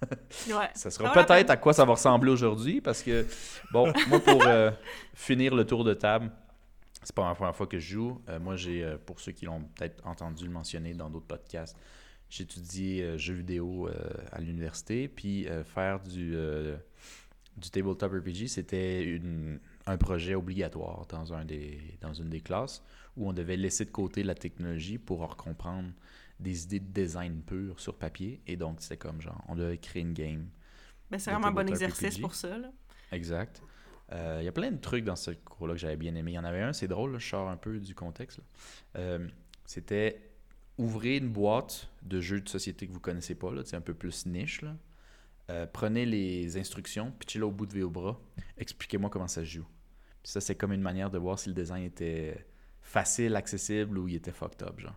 ouais. 0.48 0.70
Ça 0.74 0.90
sera 0.90 1.12
peut-être 1.12 1.50
à 1.50 1.56
quoi 1.58 1.74
ça 1.74 1.84
va 1.84 1.92
ressembler 1.92 2.30
aujourd'hui 2.30 2.80
parce 2.80 3.02
que, 3.02 3.26
bon, 3.72 3.92
moi, 4.08 4.20
pour 4.20 4.46
euh, 4.46 4.70
finir 5.14 5.54
le 5.54 5.66
tour 5.66 5.84
de 5.84 5.92
table, 5.92 6.30
c'est 7.02 7.14
pas 7.14 7.28
la 7.28 7.34
première 7.34 7.54
fois 7.56 7.66
que 7.66 7.78
je 7.78 7.92
joue. 7.92 8.22
Euh, 8.30 8.38
moi, 8.40 8.56
j'ai, 8.56 8.82
euh, 8.82 8.96
pour 8.96 9.20
ceux 9.20 9.32
qui 9.32 9.44
l'ont 9.44 9.62
peut-être 9.76 10.06
entendu 10.06 10.44
le 10.46 10.50
mentionner 10.50 10.94
dans 10.94 11.10
d'autres 11.10 11.26
podcasts, 11.26 11.76
j'ai 12.30 12.44
étudié 12.44 13.02
euh, 13.02 13.18
jeux 13.18 13.34
vidéo 13.34 13.86
euh, 13.88 13.92
à 14.32 14.40
l'université. 14.40 15.08
Puis 15.08 15.46
euh, 15.46 15.62
faire 15.64 16.00
du, 16.00 16.32
euh, 16.34 16.76
du 17.56 17.70
tabletop 17.70 18.12
RPG, 18.12 18.48
c'était 18.48 19.20
un 19.86 19.96
projet 19.98 20.34
obligatoire 20.34 21.06
dans, 21.08 21.32
un 21.34 21.44
des, 21.44 21.80
dans 22.00 22.12
une 22.14 22.28
des 22.30 22.40
classes 22.40 22.82
où 23.16 23.28
on 23.28 23.32
devait 23.32 23.56
laisser 23.56 23.84
de 23.84 23.90
côté 23.90 24.22
la 24.22 24.34
technologie 24.34 24.98
pour 24.98 25.22
en 25.22 25.28
comprendre 25.28 25.90
des 26.38 26.64
idées 26.64 26.80
de 26.80 26.86
design 26.92 27.42
pur 27.42 27.78
sur 27.80 27.96
papier. 27.98 28.40
Et 28.46 28.56
donc, 28.56 28.80
c'était 28.80 28.96
comme 28.96 29.20
genre, 29.20 29.42
on 29.48 29.56
devait 29.56 29.78
créer 29.78 30.02
une 30.02 30.14
game 30.14 30.48
Ben, 31.10 31.18
c'est 31.18 31.30
vraiment 31.30 31.48
un 31.48 31.52
bon 31.52 31.68
exercice 31.68 32.16
RPG. 32.16 32.20
pour 32.20 32.34
ça. 32.34 32.56
Là. 32.56 32.72
Exact. 33.12 33.62
Euh, 34.12 34.38
Il 34.40 34.44
y 34.44 34.48
a 34.48 34.52
plein 34.52 34.70
de 34.70 34.78
trucs 34.80 35.04
dans 35.04 35.16
ce 35.16 35.32
cours-là 35.32 35.74
que 35.74 35.80
j'avais 35.80 35.96
bien 35.96 36.14
aimé. 36.14 36.32
Il 36.32 36.34
y 36.34 36.38
en 36.38 36.44
avait 36.44 36.62
un, 36.62 36.72
c'est 36.72 36.88
drôle, 36.88 37.12
là, 37.12 37.18
je 37.18 37.28
sors 37.28 37.48
un 37.48 37.56
peu 37.56 37.78
du 37.78 37.94
contexte. 37.94 38.40
Euh, 38.96 39.28
C'était 39.66 40.30
ouvrir 40.78 41.22
une 41.22 41.28
boîte 41.30 41.90
de 42.02 42.20
jeux 42.20 42.40
de 42.40 42.48
société 42.48 42.86
que 42.86 42.92
vous 42.92 43.00
connaissez 43.00 43.34
pas, 43.34 43.50
c'est 43.64 43.76
un 43.76 43.80
peu 43.82 43.94
plus 43.94 44.24
niche. 44.26 44.62
là. 44.62 44.76
Euh, 45.50 45.66
prenez 45.70 46.06
les 46.06 46.56
instructions, 46.56 47.10
pitchez-les 47.18 47.44
au 47.44 47.50
bout 47.50 47.66
de 47.66 47.78
vos 47.80 47.90
bras, 47.90 48.20
expliquez-moi 48.56 49.10
comment 49.10 49.26
ça 49.26 49.40
se 49.40 49.46
joue. 49.50 49.66
Puis 50.22 50.30
ça, 50.32 50.40
c'est 50.40 50.54
comme 50.54 50.72
une 50.72 50.80
manière 50.82 51.10
de 51.10 51.18
voir 51.18 51.38
si 51.38 51.48
le 51.48 51.54
design 51.54 51.82
était 51.84 52.46
facile, 52.82 53.34
accessible 53.36 53.98
ou 53.98 54.06
il 54.08 54.16
était 54.16 54.32
fucked 54.32 54.62
up. 54.62 54.78
Genre. 54.78 54.94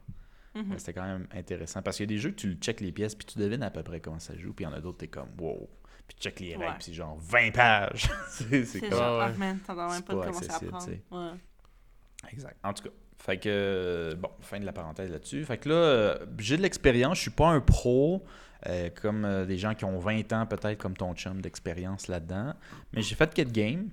Mhm. 0.55 0.71
Euh, 0.73 0.75
C'était 0.77 0.93
quand 0.93 1.05
même 1.05 1.27
intéressant. 1.33 1.81
Parce 1.81 1.97
qu'il 1.97 2.03
y 2.05 2.09
a 2.13 2.13
des 2.15 2.19
jeux 2.21 2.29
que 2.31 2.35
tu 2.35 2.53
check 2.55 2.79
les 2.81 2.91
pièces 2.91 3.15
puis 3.15 3.25
tu 3.25 3.39
devines 3.39 3.63
à 3.63 3.71
peu 3.71 3.81
près 3.83 3.99
comment 3.99 4.19
ça 4.19 4.37
joue. 4.37 4.53
Puis 4.53 4.65
il 4.65 4.67
y 4.67 4.71
en 4.71 4.73
a 4.73 4.81
d'autres, 4.81 4.99
t'es 4.99 5.07
comme 5.07 5.29
wow. 5.39 5.69
Puis 6.07 6.15
tu 6.17 6.23
check 6.23 6.39
les 6.39 6.49
règles, 6.55 6.63
Ouais. 6.63 6.69
puis 6.75 6.83
c'est 6.85 6.93
genre 6.93 7.17
20 7.17 7.51
pages. 7.51 8.09
c'est 8.29 8.79
comme. 8.81 8.91
genre, 8.91 9.19
ouais. 9.19 9.25
ah 9.33 9.37
même 9.39 9.59
C'est 9.65 10.05
pas 10.05 10.25
accessible. 10.27 10.73
Ouais. 11.11 11.31
Exact. 12.31 12.57
En 12.63 12.73
tout 12.73 12.83
cas, 12.83 12.89
fait 13.17 13.37
que, 13.37 13.49
euh, 13.49 14.15
bon, 14.15 14.29
fin 14.41 14.59
de 14.59 14.65
la 14.65 14.73
parenthèse 14.73 15.09
là-dessus. 15.09 15.45
Fait 15.45 15.57
que 15.57 15.69
là, 15.69 16.19
j'ai 16.37 16.57
de 16.57 16.61
l'expérience. 16.61 17.17
Je 17.17 17.21
suis 17.23 17.31
pas 17.31 17.47
un 17.47 17.61
pro, 17.61 18.23
euh, 18.67 18.89
comme 19.01 19.25
euh, 19.25 19.45
des 19.45 19.57
gens 19.57 19.73
qui 19.75 19.85
ont 19.85 19.99
20 19.99 20.31
ans, 20.33 20.45
peut-être, 20.45 20.77
comme 20.77 20.95
ton 20.95 21.13
chum, 21.13 21.41
d'expérience 21.41 22.07
là-dedans. 22.07 22.53
Mais 22.93 23.01
j'ai 23.01 23.15
fait 23.15 23.33
quelques 23.33 23.51
games. 23.51 23.89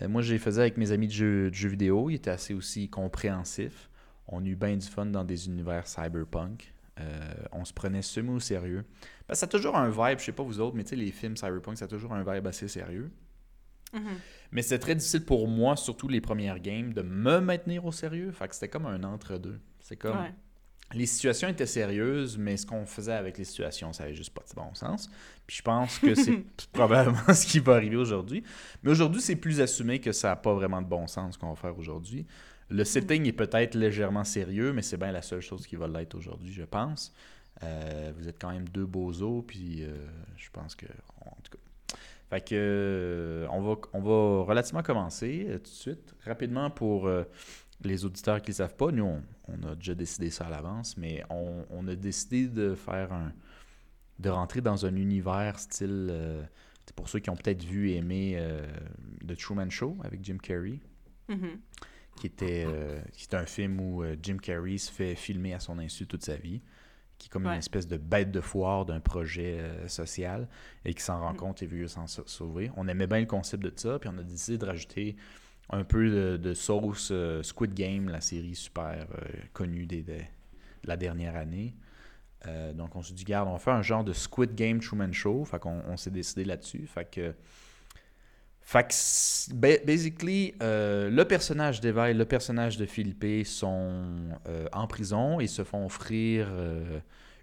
Euh, 0.00 0.08
moi, 0.08 0.22
je 0.22 0.32
les 0.32 0.38
faisais 0.38 0.60
avec 0.60 0.76
mes 0.76 0.92
amis 0.92 1.08
de 1.08 1.12
jeux, 1.12 1.50
de 1.50 1.54
jeux 1.54 1.68
vidéo. 1.68 2.10
Ils 2.10 2.16
étaient 2.16 2.30
assez 2.30 2.54
aussi 2.54 2.88
compréhensifs. 2.88 3.88
On 4.28 4.44
a 4.44 4.46
eu 4.46 4.54
bien 4.54 4.76
du 4.76 4.86
fun 4.86 5.06
dans 5.06 5.24
des 5.24 5.46
univers 5.46 5.86
cyberpunk. 5.86 6.72
Euh, 7.00 7.34
on 7.52 7.64
se 7.64 7.72
prenait 7.72 8.02
semi 8.02 8.30
au 8.30 8.40
sérieux. 8.40 8.84
Que 9.28 9.34
ça 9.34 9.46
a 9.46 9.48
toujours 9.48 9.76
un 9.76 9.88
vibe, 9.88 10.18
je 10.18 10.24
sais 10.24 10.32
pas 10.32 10.42
vous 10.42 10.60
autres, 10.60 10.76
mais 10.76 10.84
tu 10.84 10.90
sais, 10.90 10.96
les 10.96 11.10
films 11.10 11.36
cyberpunk, 11.36 11.78
ça 11.78 11.86
a 11.86 11.88
toujours 11.88 12.12
un 12.12 12.22
vibe 12.22 12.46
assez 12.46 12.68
sérieux. 12.68 13.10
Mhm. 13.92 14.02
Mais 14.52 14.62
c'était 14.62 14.78
très 14.78 14.94
difficile 14.94 15.24
pour 15.24 15.48
moi, 15.48 15.76
surtout 15.76 16.08
les 16.08 16.20
premières 16.20 16.60
games, 16.60 16.92
de 16.92 17.02
me 17.02 17.40
maintenir 17.40 17.84
au 17.84 17.92
sérieux. 17.92 18.30
Fait 18.32 18.48
que 18.48 18.54
c'était 18.54 18.68
comme 18.68 18.86
un 18.86 19.02
entre-deux. 19.02 19.58
C'est 19.80 19.96
comme. 19.96 20.18
Ouais. 20.18 20.34
Les 20.92 21.06
situations 21.06 21.48
étaient 21.48 21.66
sérieuses, 21.66 22.36
mais 22.36 22.56
ce 22.56 22.66
qu'on 22.66 22.84
faisait 22.84 23.12
avec 23.12 23.38
les 23.38 23.44
situations, 23.44 23.92
ça 23.92 24.04
avait 24.04 24.14
juste 24.14 24.34
pas 24.34 24.42
de 24.48 24.54
bon 24.54 24.74
sens. 24.74 25.08
Puis 25.46 25.58
je 25.58 25.62
pense 25.62 25.98
que 25.98 26.14
c'est 26.14 26.42
probablement 26.72 27.32
ce 27.32 27.46
qui 27.46 27.60
va 27.60 27.74
arriver 27.74 27.96
aujourd'hui. 27.96 28.42
Mais 28.82 28.90
aujourd'hui, 28.90 29.20
c'est 29.20 29.36
plus 29.36 29.60
assumé 29.60 30.00
que 30.00 30.10
ça 30.10 30.28
n'a 30.28 30.36
pas 30.36 30.52
vraiment 30.52 30.82
de 30.82 30.88
bon 30.88 31.06
sens 31.06 31.34
ce 31.34 31.38
qu'on 31.38 31.50
va 31.50 31.56
faire 31.56 31.78
aujourd'hui. 31.78 32.26
Le 32.70 32.84
setting 32.84 33.26
est 33.26 33.32
peut-être 33.32 33.74
légèrement 33.74 34.24
sérieux, 34.24 34.72
mais 34.72 34.82
c'est 34.82 34.96
bien 34.96 35.12
la 35.12 35.22
seule 35.22 35.40
chose 35.40 35.66
qui 35.66 35.76
va 35.76 35.88
l'être 35.88 36.14
aujourd'hui, 36.14 36.52
je 36.52 36.62
pense. 36.62 37.12
Euh, 37.62 38.12
vous 38.16 38.28
êtes 38.28 38.40
quand 38.40 38.50
même 38.50 38.68
deux 38.68 38.86
bozos, 38.86 39.42
puis 39.46 39.82
euh, 39.82 39.92
je 40.36 40.48
pense 40.50 40.74
que. 40.74 40.86
En 41.20 41.36
tout 41.42 41.52
cas. 41.52 41.96
Fait 42.30 42.40
que. 42.40 42.54
euh, 42.54 43.46
on, 43.50 43.60
va, 43.60 43.76
on 43.92 44.00
va 44.00 44.44
relativement 44.44 44.82
commencer 44.82 45.46
tout 45.48 45.58
de 45.62 45.66
suite. 45.66 46.14
Rapidement 46.24 46.70
pour 46.70 47.10
les 47.82 48.04
auditeurs 48.04 48.40
qui 48.42 48.50
ne 48.50 48.54
savent 48.56 48.76
pas, 48.76 48.90
nous, 48.92 49.04
on, 49.04 49.22
on 49.48 49.62
a 49.68 49.74
déjà 49.74 49.94
décidé 49.94 50.30
ça 50.30 50.46
à 50.46 50.50
l'avance, 50.50 50.96
mais 50.96 51.22
on, 51.30 51.64
on 51.70 51.86
a 51.88 51.94
décidé 51.96 52.46
de 52.48 52.74
faire 52.74 53.12
un. 53.12 53.32
de 54.18 54.28
rentrer 54.28 54.60
dans 54.60 54.84
un 54.86 54.94
univers 54.96 55.58
style. 55.58 56.08
euh, 56.10 56.42
c'est 56.86 56.94
pour 56.96 57.08
ceux 57.08 57.20
qui 57.20 57.30
ont 57.30 57.36
peut-être 57.36 57.62
vu 57.64 57.90
et 57.90 57.96
aimé 57.96 58.34
euh, 58.36 58.66
The 59.26 59.36
Truman 59.36 59.70
Show 59.70 59.96
avec 60.02 60.22
Jim 60.24 60.38
Carrey 60.42 60.80
Mhm. 61.28 61.58
qui 62.16 62.26
était, 62.26 62.64
euh, 62.66 63.00
qui 63.12 63.28
un 63.36 63.46
film 63.46 63.80
où 63.80 64.02
Jim 64.22 64.36
Carrey 64.42 64.76
se 64.76 64.90
fait 64.90 65.14
filmer 65.14 65.54
à 65.54 65.60
son 65.60 65.78
insu 65.78 66.06
toute 66.06 66.24
sa 66.24 66.34
vie, 66.36 66.60
qui 67.16 67.28
est 67.28 67.30
comme 67.30 67.46
une 67.46 67.52
espèce 67.58 67.86
de 67.86 67.96
bête 67.96 68.30
de 68.32 68.40
foire 68.40 68.84
d'un 68.84 68.98
projet 69.00 69.60
social 69.86 70.48
et 70.84 70.92
qui 70.92 71.02
s'en 71.02 71.20
rend 71.20 71.32
Mm. 71.34 71.36
compte 71.36 71.62
et 71.62 71.66
veut 71.66 71.86
s'en 71.86 72.06
sa- 72.08 72.24
sauver. 72.26 72.70
On 72.76 72.88
aimait 72.88 73.06
bien 73.06 73.20
le 73.20 73.26
concept 73.26 73.62
de 73.62 73.72
ça, 73.76 73.98
puis 74.00 74.10
on 74.12 74.18
a 74.18 74.22
décidé 74.24 74.58
de 74.58 74.66
rajouter 74.66 75.16
un 75.72 75.84
peu 75.84 76.10
de, 76.10 76.36
de 76.36 76.54
sauce 76.54 77.10
euh, 77.12 77.42
Squid 77.42 77.74
Game, 77.74 78.08
la 78.08 78.20
série 78.20 78.54
super 78.54 79.06
euh, 79.14 79.24
connue 79.52 79.86
des, 79.86 80.02
de 80.02 80.18
la 80.84 80.96
dernière 80.96 81.36
année. 81.36 81.74
Euh, 82.46 82.72
donc 82.72 82.96
on 82.96 83.02
s'est 83.02 83.14
dit, 83.14 83.24
garde, 83.24 83.48
on 83.48 83.58
faire 83.58 83.74
un 83.74 83.82
genre 83.82 84.04
de 84.04 84.12
Squid 84.12 84.54
Game 84.54 84.80
Truman 84.80 85.12
Show. 85.12 85.44
Fait 85.44 85.58
qu'on 85.58 85.82
on 85.88 85.96
s'est 85.96 86.10
décidé 86.10 86.44
là-dessus. 86.44 86.86
Fait 86.86 87.08
que 87.08 87.34
fait 88.62 88.86
que, 88.86 89.84
basically, 89.84 90.54
le 90.60 91.22
personnage 91.24 91.80
d'Eva 91.80 92.10
et 92.10 92.14
le 92.14 92.24
personnage 92.24 92.76
de 92.76 92.86
Philippe 92.86 93.44
sont 93.44 94.04
en 94.72 94.86
prison 94.86 95.40
et 95.40 95.48
se 95.48 95.64
font 95.64 95.86
offrir 95.86 96.46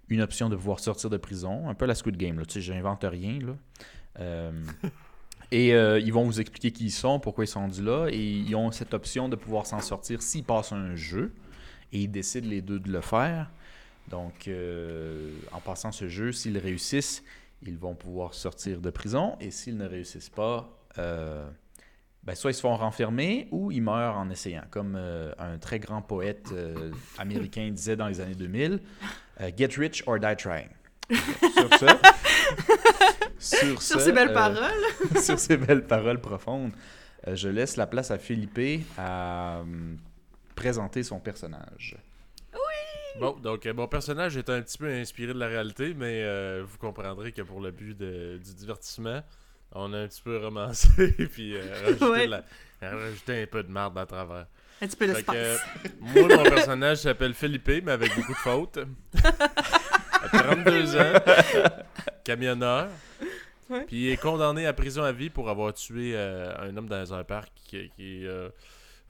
une 0.08 0.22
option 0.22 0.48
de 0.48 0.56
pouvoir 0.56 0.80
sortir 0.80 1.10
de 1.10 1.18
prison, 1.18 1.68
un 1.68 1.74
peu 1.74 1.84
la 1.84 1.94
Squid 1.94 2.16
Game, 2.16 2.38
là, 2.38 2.46
tu 2.46 2.54
sais, 2.54 2.60
j'invente 2.62 3.04
rien, 3.04 3.40
là. 3.40 4.52
Et 5.50 5.74
euh, 5.74 5.98
ils 5.98 6.12
vont 6.12 6.24
vous 6.24 6.40
expliquer 6.40 6.70
qui 6.70 6.86
ils 6.86 6.90
sont, 6.90 7.20
pourquoi 7.20 7.44
ils 7.44 7.48
sont 7.48 7.60
rendus 7.60 7.82
là, 7.82 8.08
et 8.10 8.18
ils 8.18 8.54
ont 8.54 8.70
cette 8.70 8.92
option 8.92 9.28
de 9.28 9.36
pouvoir 9.36 9.66
s'en 9.66 9.80
sortir 9.80 10.20
s'ils 10.22 10.44
passent 10.44 10.72
un 10.72 10.94
jeu, 10.94 11.32
et 11.92 12.00
ils 12.00 12.10
décident 12.10 12.48
les 12.48 12.60
deux 12.60 12.78
de 12.78 12.90
le 12.90 13.00
faire. 13.00 13.50
Donc, 14.08 14.48
euh, 14.48 15.32
en 15.52 15.60
passant 15.60 15.92
ce 15.92 16.08
jeu, 16.08 16.32
s'ils 16.32 16.58
réussissent, 16.58 17.22
ils 17.62 17.78
vont 17.78 17.94
pouvoir 17.94 18.34
sortir 18.34 18.80
de 18.80 18.90
prison, 18.90 19.36
et 19.40 19.50
s'ils 19.50 19.76
ne 19.76 19.86
réussissent 19.86 20.28
pas, 20.30 20.68
euh, 20.98 21.48
ben, 22.24 22.34
soit 22.34 22.50
ils 22.50 22.54
se 22.54 22.60
font 22.60 22.76
renfermer 22.76 23.48
ou 23.50 23.70
ils 23.70 23.82
meurent 23.82 24.18
en 24.18 24.28
essayant. 24.28 24.64
Comme 24.70 24.96
un 24.96 25.58
très 25.58 25.78
grand 25.78 26.02
poète 26.02 26.52
américain 27.16 27.70
disait 27.70 27.96
dans 27.96 28.08
les 28.08 28.20
années 28.20 28.34
2000, 28.34 28.80
euh, 29.40 29.50
Get 29.56 29.76
rich 29.76 30.02
or 30.06 30.18
die 30.18 30.36
trying. 30.36 30.68
Sur 31.10 31.78
ce, 31.78 31.86
sur, 33.38 33.82
Sur 33.82 34.00
ce, 34.00 34.04
ces 34.06 34.12
belles 34.12 34.30
euh, 34.30 34.34
paroles. 34.34 34.82
sur 35.22 35.38
ces 35.38 35.56
belles 35.56 35.86
paroles 35.86 36.20
profondes, 36.20 36.72
euh, 37.26 37.34
je 37.36 37.48
laisse 37.48 37.76
la 37.76 37.86
place 37.86 38.10
à 38.10 38.18
Philippe 38.18 38.84
à 38.98 39.58
euh, 39.58 39.64
présenter 40.54 41.02
son 41.02 41.18
personnage. 41.20 41.96
Bon, 43.20 43.32
donc 43.32 43.66
euh, 43.66 43.74
mon 43.74 43.88
personnage 43.88 44.36
est 44.36 44.48
un 44.48 44.62
petit 44.62 44.78
peu 44.78 44.88
inspiré 44.88 45.34
de 45.34 45.38
la 45.40 45.48
réalité, 45.48 45.92
mais 45.92 46.22
euh, 46.22 46.62
vous 46.64 46.78
comprendrez 46.78 47.32
que 47.32 47.42
pour 47.42 47.60
le 47.60 47.72
but 47.72 47.96
de- 47.98 48.38
du 48.38 48.54
divertissement, 48.54 49.22
on 49.72 49.92
a 49.92 49.98
un 49.98 50.06
petit 50.06 50.22
peu 50.22 50.36
romancé 50.38 50.88
puis 51.32 51.56
euh, 51.56 51.62
rajouté, 51.84 52.04
Ouais. 52.04 52.26
de 52.26 52.30
la- 52.30 52.44
rajouté 52.80 53.42
un 53.42 53.46
peu 53.46 53.64
de 53.64 53.70
marde 53.72 53.98
à 53.98 54.06
travers. 54.06 54.46
Un 54.80 54.86
petit 54.86 54.96
peu 54.96 55.08
de 55.08 55.14
euh, 55.34 55.56
spice. 55.56 55.92
moi, 56.00 56.28
mon 56.36 56.42
personnage 56.44 56.98
s'appelle 56.98 57.34
Philippe, 57.34 57.68
mais 57.84 57.90
avec 57.90 58.14
beaucoup 58.14 58.32
de 58.32 58.38
fautes. 58.38 58.78
À 60.32 60.42
32 60.54 60.96
ans, 60.96 61.12
camionneur. 62.24 62.88
Ouais. 63.70 63.84
Puis 63.86 63.96
il 63.96 64.08
est 64.10 64.16
condamné 64.16 64.66
à 64.66 64.72
prison 64.72 65.02
à 65.02 65.12
vie 65.12 65.30
pour 65.30 65.50
avoir 65.50 65.74
tué 65.74 66.12
euh, 66.14 66.54
un 66.58 66.76
homme 66.76 66.88
dans 66.88 67.12
un 67.14 67.22
parc 67.24 67.50
qui, 67.54 67.90
qui 67.96 68.26
euh, 68.26 68.48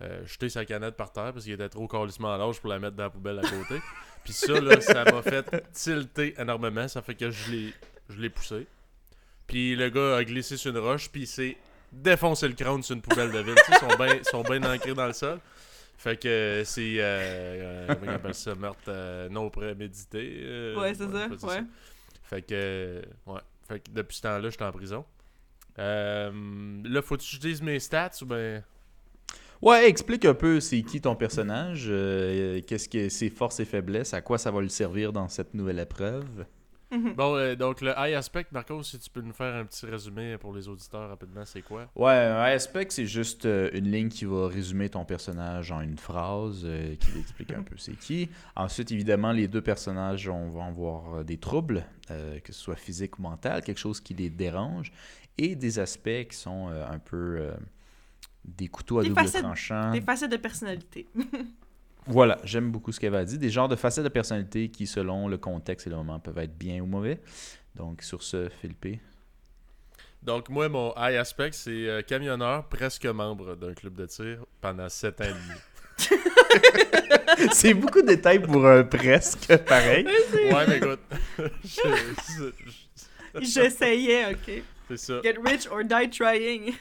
euh, 0.02 0.24
jeté 0.26 0.48
sa 0.48 0.64
canette 0.64 0.96
par 0.96 1.12
terre 1.12 1.32
parce 1.32 1.44
qu'il 1.44 1.52
était 1.52 1.68
trop 1.68 1.86
calissement 1.86 2.34
à 2.34 2.38
l'âge 2.38 2.60
pour 2.60 2.70
la 2.70 2.78
mettre 2.78 2.96
dans 2.96 3.04
la 3.04 3.10
poubelle 3.10 3.38
à 3.38 3.42
côté. 3.42 3.80
Puis 4.24 4.32
ça, 4.32 4.60
là, 4.60 4.80
ça 4.80 5.04
m'a 5.04 5.22
fait 5.22 5.46
tilter 5.72 6.34
énormément. 6.38 6.86
Ça 6.88 7.02
fait 7.02 7.14
que 7.14 7.30
je 7.30 7.50
l'ai, 7.50 7.74
je 8.08 8.20
l'ai 8.20 8.30
poussé. 8.30 8.66
Puis 9.46 9.76
le 9.76 9.88
gars 9.88 10.16
a 10.16 10.24
glissé 10.24 10.56
sur 10.56 10.70
une 10.70 10.78
roche, 10.78 11.08
puis 11.08 11.22
il 11.22 11.26
s'est 11.26 11.56
défoncé 11.90 12.46
le 12.46 12.54
crâne 12.54 12.82
sur 12.82 12.94
une 12.94 13.00
poubelle 13.00 13.32
de 13.32 13.38
ville. 13.38 13.54
Tu 13.64 13.72
sais, 13.72 13.78
ils 13.80 13.90
sont 13.90 13.96
bien 13.96 14.22
sont 14.22 14.42
bien 14.42 14.62
ancrés 14.74 14.94
dans 14.94 15.06
le 15.06 15.14
sol. 15.14 15.38
Fait 15.98 16.16
que 16.16 16.62
c'est. 16.64 16.94
Euh, 16.98 17.02
euh, 17.02 17.86
comment 17.88 18.12
on 18.12 18.14
appelle 18.14 18.34
ça 18.34 18.54
Meurtre 18.54 18.80
euh, 18.88 19.28
non 19.28 19.50
prémédité. 19.50 20.40
euh, 20.44 20.78
Ouais, 20.80 20.94
c'est 20.94 21.10
ça. 21.10 21.28
Ouais. 21.46 21.62
Fait 22.22 22.42
que. 22.42 22.46
euh, 22.54 23.02
Ouais. 23.26 23.40
Fait 23.68 23.80
que 23.80 23.90
depuis 23.90 24.16
ce 24.16 24.22
temps-là, 24.22 24.48
j'étais 24.48 24.64
en 24.64 24.72
prison. 24.72 25.04
Euh, 25.78 26.30
là, 26.84 27.02
faut-tu 27.02 27.26
que 27.28 27.34
je 27.36 27.40
dise 27.48 27.62
mes 27.62 27.78
stats 27.80 28.10
ou 28.22 28.26
ben? 28.26 28.62
Ouais, 29.60 29.88
explique 29.88 30.24
un 30.24 30.34
peu 30.34 30.60
c'est 30.60 30.82
qui 30.82 31.00
ton 31.00 31.16
personnage, 31.16 31.86
euh, 31.88 32.60
qu'est-ce 32.66 32.88
que 32.88 33.08
ses 33.08 33.28
forces 33.28 33.58
et 33.58 33.64
faiblesses, 33.64 34.14
à 34.14 34.20
quoi 34.20 34.38
ça 34.38 34.52
va 34.52 34.60
lui 34.60 34.70
servir 34.70 35.12
dans 35.12 35.28
cette 35.28 35.52
nouvelle 35.52 35.80
épreuve? 35.80 36.44
Mhm. 36.90 37.12
Bon, 37.14 37.34
euh, 37.36 37.54
donc 37.54 37.82
le 37.82 37.90
high 37.98 38.14
aspect, 38.14 38.46
Marco, 38.50 38.82
si 38.82 38.98
tu 38.98 39.10
peux 39.10 39.20
nous 39.20 39.32
faire 39.34 39.54
un 39.54 39.64
petit 39.66 39.84
résumé 39.84 40.38
pour 40.38 40.54
les 40.54 40.68
auditeurs 40.68 41.08
rapidement, 41.10 41.44
c'est 41.44 41.60
quoi? 41.60 41.86
Ouais, 41.94 42.12
un 42.14 42.40
aspect, 42.44 42.86
c'est 42.88 43.04
juste 43.06 43.44
euh, 43.44 43.68
une 43.74 43.90
ligne 43.90 44.08
qui 44.08 44.24
va 44.24 44.48
résumer 44.48 44.88
ton 44.88 45.04
personnage 45.04 45.70
en 45.70 45.82
une 45.82 45.98
phrase, 45.98 46.62
euh, 46.64 46.94
qui 46.96 47.18
explique 47.18 47.52
un 47.52 47.62
peu 47.64 47.76
c'est 47.76 47.96
qui. 47.98 48.30
Ensuite, 48.56 48.90
évidemment, 48.90 49.32
les 49.32 49.48
deux 49.48 49.60
personnages 49.60 50.28
on 50.30 50.48
va 50.48 50.64
avoir 50.64 51.24
des 51.24 51.36
troubles, 51.36 51.84
euh, 52.10 52.38
que 52.40 52.52
ce 52.54 52.60
soit 52.60 52.76
physique 52.76 53.18
ou 53.18 53.22
mental, 53.22 53.62
quelque 53.62 53.76
chose 53.80 54.00
qui 54.00 54.14
les 54.14 54.30
dérange, 54.30 54.90
et 55.36 55.54
des 55.56 55.78
aspects 55.78 56.26
qui 56.30 56.36
sont 56.36 56.68
euh, 56.70 56.86
un 56.88 56.98
peu 56.98 57.36
euh, 57.38 57.52
des 58.46 58.68
couteaux 58.68 59.00
à 59.00 59.02
Des 59.02 59.10
double 59.10 59.20
facettes- 59.20 59.42
tranchant. 59.42 59.90
Des 59.92 60.00
facettes 60.00 60.32
de 60.32 60.36
personnalité. 60.38 61.06
Voilà, 62.08 62.38
j'aime 62.44 62.70
beaucoup 62.70 62.90
ce 62.92 62.98
qu'elle 63.00 63.14
a 63.14 63.24
dit. 63.24 63.38
Des 63.38 63.50
genres 63.50 63.68
de 63.68 63.76
facettes 63.76 64.04
de 64.04 64.08
personnalité 64.08 64.68
qui, 64.70 64.86
selon 64.86 65.28
le 65.28 65.36
contexte 65.38 65.86
et 65.86 65.90
le 65.90 65.96
moment, 65.96 66.18
peuvent 66.18 66.38
être 66.38 66.56
bien 66.56 66.80
ou 66.80 66.86
mauvais. 66.86 67.20
Donc, 67.74 68.02
sur 68.02 68.22
ce, 68.22 68.48
Philippe. 68.60 69.00
Donc, 70.22 70.48
moi, 70.48 70.68
mon 70.68 70.92
high 70.96 71.16
aspect, 71.16 71.50
c'est 71.52 71.70
euh, 71.88 72.02
camionneur, 72.02 72.64
presque 72.68 73.06
membre 73.06 73.54
d'un 73.56 73.72
club 73.74 73.94
de 73.94 74.06
tir 74.06 74.44
pendant 74.60 74.88
7 74.88 75.20
ans 75.20 75.24
et 75.24 75.28
demi. 75.28 75.60
c'est 77.52 77.74
beaucoup 77.74 78.02
de 78.02 78.06
détails 78.08 78.40
pour 78.40 78.66
un 78.66 78.84
presque 78.84 79.56
pareil. 79.58 80.06
Ouais, 80.06 80.66
mais 80.66 80.76
écoute. 80.78 81.00
je- 81.38 81.42
je- 81.64 82.52
je- 82.66 83.40
J'essayais, 83.40 84.32
ok. 84.32 84.62
C'est 84.88 84.96
ça. 84.96 85.20
Get 85.22 85.36
rich 85.44 85.68
or 85.70 85.84
die 85.84 86.08
trying. 86.10 86.72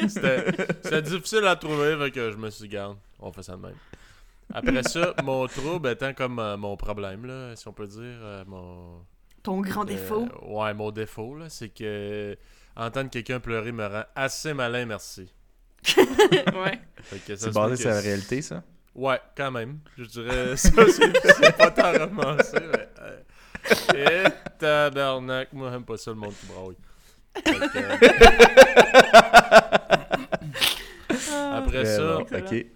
C'était 0.08 0.44
c'était 0.82 1.02
difficile 1.02 1.44
à 1.46 1.56
trouver, 1.56 1.96
fait 1.96 2.10
que 2.10 2.30
je 2.30 2.36
me 2.36 2.50
suis 2.50 2.64
dit, 2.68 2.74
garde, 2.74 2.98
on 3.18 3.32
fait 3.32 3.42
ça 3.42 3.56
de 3.56 3.62
même. 3.62 3.74
Après 4.52 4.82
ça, 4.84 5.14
mon 5.24 5.46
trouble 5.48 5.88
étant 5.90 6.14
comme 6.14 6.38
euh, 6.38 6.56
mon 6.56 6.76
problème, 6.76 7.26
là, 7.26 7.54
si 7.56 7.66
on 7.68 7.72
peut 7.72 7.86
dire, 7.86 8.00
euh, 8.02 8.44
mon... 8.46 9.04
Ton 9.42 9.60
grand 9.60 9.82
euh, 9.82 9.86
défaut? 9.86 10.28
ouais, 10.46 10.74
mon 10.74 10.90
défaut, 10.90 11.36
là, 11.36 11.48
c'est 11.48 11.68
que 11.68 12.36
entendre 12.76 13.10
quelqu'un 13.10 13.40
pleurer 13.40 13.72
me 13.72 13.86
rend 13.86 14.04
assez 14.14 14.54
malin, 14.54 14.86
merci. 14.86 15.32
ouais. 15.96 16.80
Fait 17.02 17.18
que 17.18 17.36
ça 17.36 17.46
C'est 17.46 17.54
basé 17.54 17.70
peut 17.74 17.76
sur 17.76 17.90
la 17.90 18.00
réalité, 18.00 18.42
ça? 18.42 18.62
Ouais, 18.94 19.20
quand 19.36 19.50
même. 19.50 19.78
Je 19.98 20.04
dirais 20.04 20.56
ça, 20.56 20.70
c'est 20.88 21.12
c'est 21.34 21.56
pas 21.56 21.70
tant 21.70 21.92
romancé, 21.92 22.56
mais... 22.72 22.88
euh, 23.94 23.94
Et 23.94 24.24
tabarnak, 24.58 25.52
moi, 25.52 25.70
j'aime 25.70 25.84
pas 25.84 25.96
ça, 25.96 26.10
le 26.12 26.16
monde 26.16 26.34
qui 26.38 26.46
braille. 26.46 26.76
Fait 27.44 27.68
que, 27.68 27.78
Ah. 31.28 31.56
après 31.58 31.84
ça, 31.84 32.26
ok. 32.32 32.66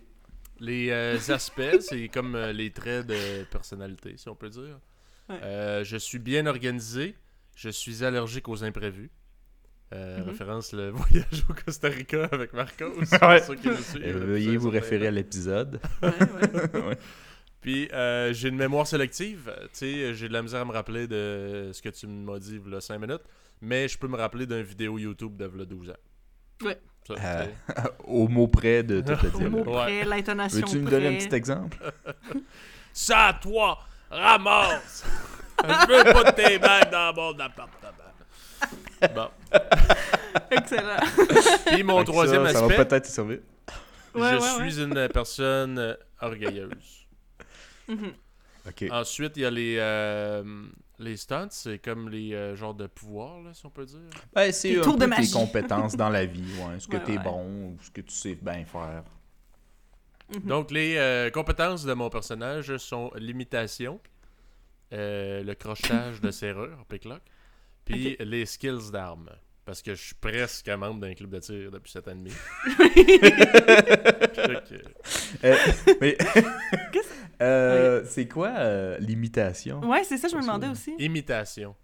Les 0.61 0.91
euh, 0.91 1.17
aspects, 1.29 1.63
c'est 1.81 2.09
comme 2.09 2.35
euh, 2.35 2.53
les 2.53 2.71
traits 2.71 3.07
de 3.07 3.45
personnalité, 3.45 4.15
si 4.17 4.29
on 4.29 4.35
peut 4.35 4.51
dire. 4.51 4.79
Ouais. 5.29 5.39
Euh, 5.43 5.85
je 5.85 5.97
suis 5.97 6.19
bien 6.19 6.47
organisé. 6.47 7.15
Je 7.57 7.69
suis 7.71 8.05
allergique 8.05 8.49
aux 8.49 8.63
imprévus. 8.65 9.11
Euh, 9.93 10.19
Mhm. 10.21 10.29
Référence 10.29 10.73
le 10.73 10.91
voyage 10.95 11.45
au 11.49 11.53
Costa 11.53 11.89
Rica 11.89 12.25
avec 12.31 12.53
Marcos. 12.53 12.93
Ouais. 13.23 13.41
ceux 13.41 13.57
qui 13.57 13.69
nous 13.69 13.77
suivent 13.77 14.05
Euh, 14.05 14.13
depuis 14.13 14.27
Veuillez 14.27 14.57
vous 14.57 14.71
référer 14.71 15.07
à 15.09 15.11
l'épisode. 15.11 15.81
Ouais, 16.03 16.11
ouais. 16.11 16.81
Ouais. 16.83 16.99
Puis 17.61 17.89
euh, 17.93 18.33
j'ai 18.33 18.49
une 18.49 18.57
mémoire 18.57 18.87
sélective. 18.87 19.53
Tu 19.65 19.69
sais, 19.73 20.15
j'ai 20.15 20.29
de 20.29 20.33
la 20.33 20.43
misère 20.43 20.61
à 20.61 20.65
me 20.65 20.73
rappeler 20.73 21.07
de 21.09 21.71
ce 21.73 21.83
que 21.83 21.89
tu 21.89 22.07
m'as 22.07 22.39
dit 22.39 22.61
il 22.65 22.73
y 22.73 22.75
a 22.77 22.81
5 22.81 22.99
minutes. 22.99 23.23
Mais 23.61 23.89
je 23.89 23.99
peux 23.99 24.09
me 24.09 24.17
rappeler 24.17 24.47
d'une 24.47 24.63
vidéo 24.63 24.97
YouTube 24.99 25.37
de 25.37 25.45
v'là 25.47 25.65
12 25.65 25.91
ans. 25.91 25.95
Ouais. 26.65 26.79
Ça, 27.07 27.15
Euh. 27.19 27.47
Au 28.05 28.29
mot 28.29 28.47
près 28.49 28.83
de 28.83 29.01
tout 29.01 29.13
le 29.23 29.29
Au 29.35 29.39
dire. 29.39 29.51
mot 29.51 29.65
Ouais. 29.65 29.83
près, 29.83 30.05
l'intonation 30.05 30.61
Veux-tu 30.61 30.79
me 30.79 30.91
donner 30.91 31.09
un 31.09 31.19
petit 31.19 31.35
exemple? 31.35 31.77
Ça 32.93 33.39
toi, 33.41 33.79
ramasse! 34.11 35.05
Je 35.63 35.87
veux 35.89 36.13
pas 36.13 36.31
de 36.31 36.37
tes 36.37 36.59
bagues 36.59 36.91
dans 36.91 37.13
mon 37.15 37.39
appartement. 37.39 37.91
Bon. 39.15 39.29
Excellent. 40.51 40.97
Puis 41.67 41.83
mon 41.83 42.01
que 42.01 42.11
troisième 42.11 42.47
ça, 42.47 42.53
ça 42.53 42.59
aspect, 42.65 42.77
va 42.77 42.85
peut-être 42.85 43.05
te 43.05 43.09
servir. 43.09 43.39
Ouais, 44.15 44.31
je 44.33 44.37
ouais, 44.37 44.71
suis 44.71 44.83
une 44.83 45.09
personne 45.09 45.79
euh, 45.79 45.95
orgueilleuse. 46.21 47.07
Mhm. 47.89 48.13
Ok. 48.67 48.85
Ensuite, 48.91 49.37
il 49.37 49.43
y 49.43 49.47
a 49.47 49.51
les, 49.51 49.77
euh, 49.79 50.43
les 51.01 51.17
stunts, 51.17 51.49
c'est 51.51 51.79
comme 51.79 52.09
les 52.09 52.35
euh, 52.35 52.55
genres 52.55 52.75
de 52.75 52.87
pouvoirs, 52.87 53.41
là, 53.43 53.53
si 53.55 53.65
on 53.67 53.71
peut 53.71 53.87
dire. 53.87 53.99
Ben, 54.33 54.53
c'est 54.53 54.69
Tes 54.75 54.79
un 54.81 54.83
peu 54.97 55.07
de 55.07 55.15
tes 55.27 55.31
compétences 55.33 55.97
dans 55.97 56.11
la 56.11 56.27
vie, 56.27 56.45
ouais. 56.59 56.79
Ce 56.79 56.87
que 56.87 56.97
Ouais, 56.97 57.03
t'es 57.03 57.17
ouais. 57.19 57.25
bon 57.25 57.45
ou 57.47 57.79
ce 57.83 57.91
que 57.91 58.01
tu 58.03 58.13
sais 58.15 58.35
bien 58.41 58.65
faire? 58.65 59.03
Mhm. 60.35 60.41
Donc, 60.43 60.71
les 60.71 60.97
euh, 60.97 61.31
compétences 61.31 61.85
de 61.85 61.93
mon 61.93 62.09
personnage 62.11 62.77
sont 62.77 63.11
l'imitation, 63.17 64.01
euh, 64.93 65.43
le 65.43 65.55
crochetage 65.55 66.21
de 66.21 66.31
serrure, 66.31 66.85
pick-lock, 66.89 67.23
puis 67.85 68.17
les 68.21 68.47
skills 68.47 68.91
d'armes. 68.93 69.31
Parce 69.71 69.83
que 69.83 69.95
je 69.95 70.03
suis 70.03 70.17
presque 70.17 70.67
un 70.67 70.77
membre 70.77 70.99
d'un 70.99 71.15
club 71.15 71.31
de 71.31 71.39
tir 71.39 71.71
depuis 71.71 71.93
7 71.93 72.09
ans 72.09 72.11
et 72.11 72.15
demi. 72.17 72.31
Fait 72.31 73.31
que- 74.69 74.83
Euh, 75.45 75.57
mais 76.01 76.19
euh, 77.41 78.03
c'est 78.05 78.27
quoi 78.27 78.49
euh, 78.59 78.99
l'imitation? 78.99 79.79
Ouais, 79.89 80.03
c'est 80.03 80.19
ça, 80.19 80.27
je 80.27 80.35
me 80.35 80.41
demandais 80.43 80.67
aussi. 80.67 80.93
Imitation. 80.99 81.77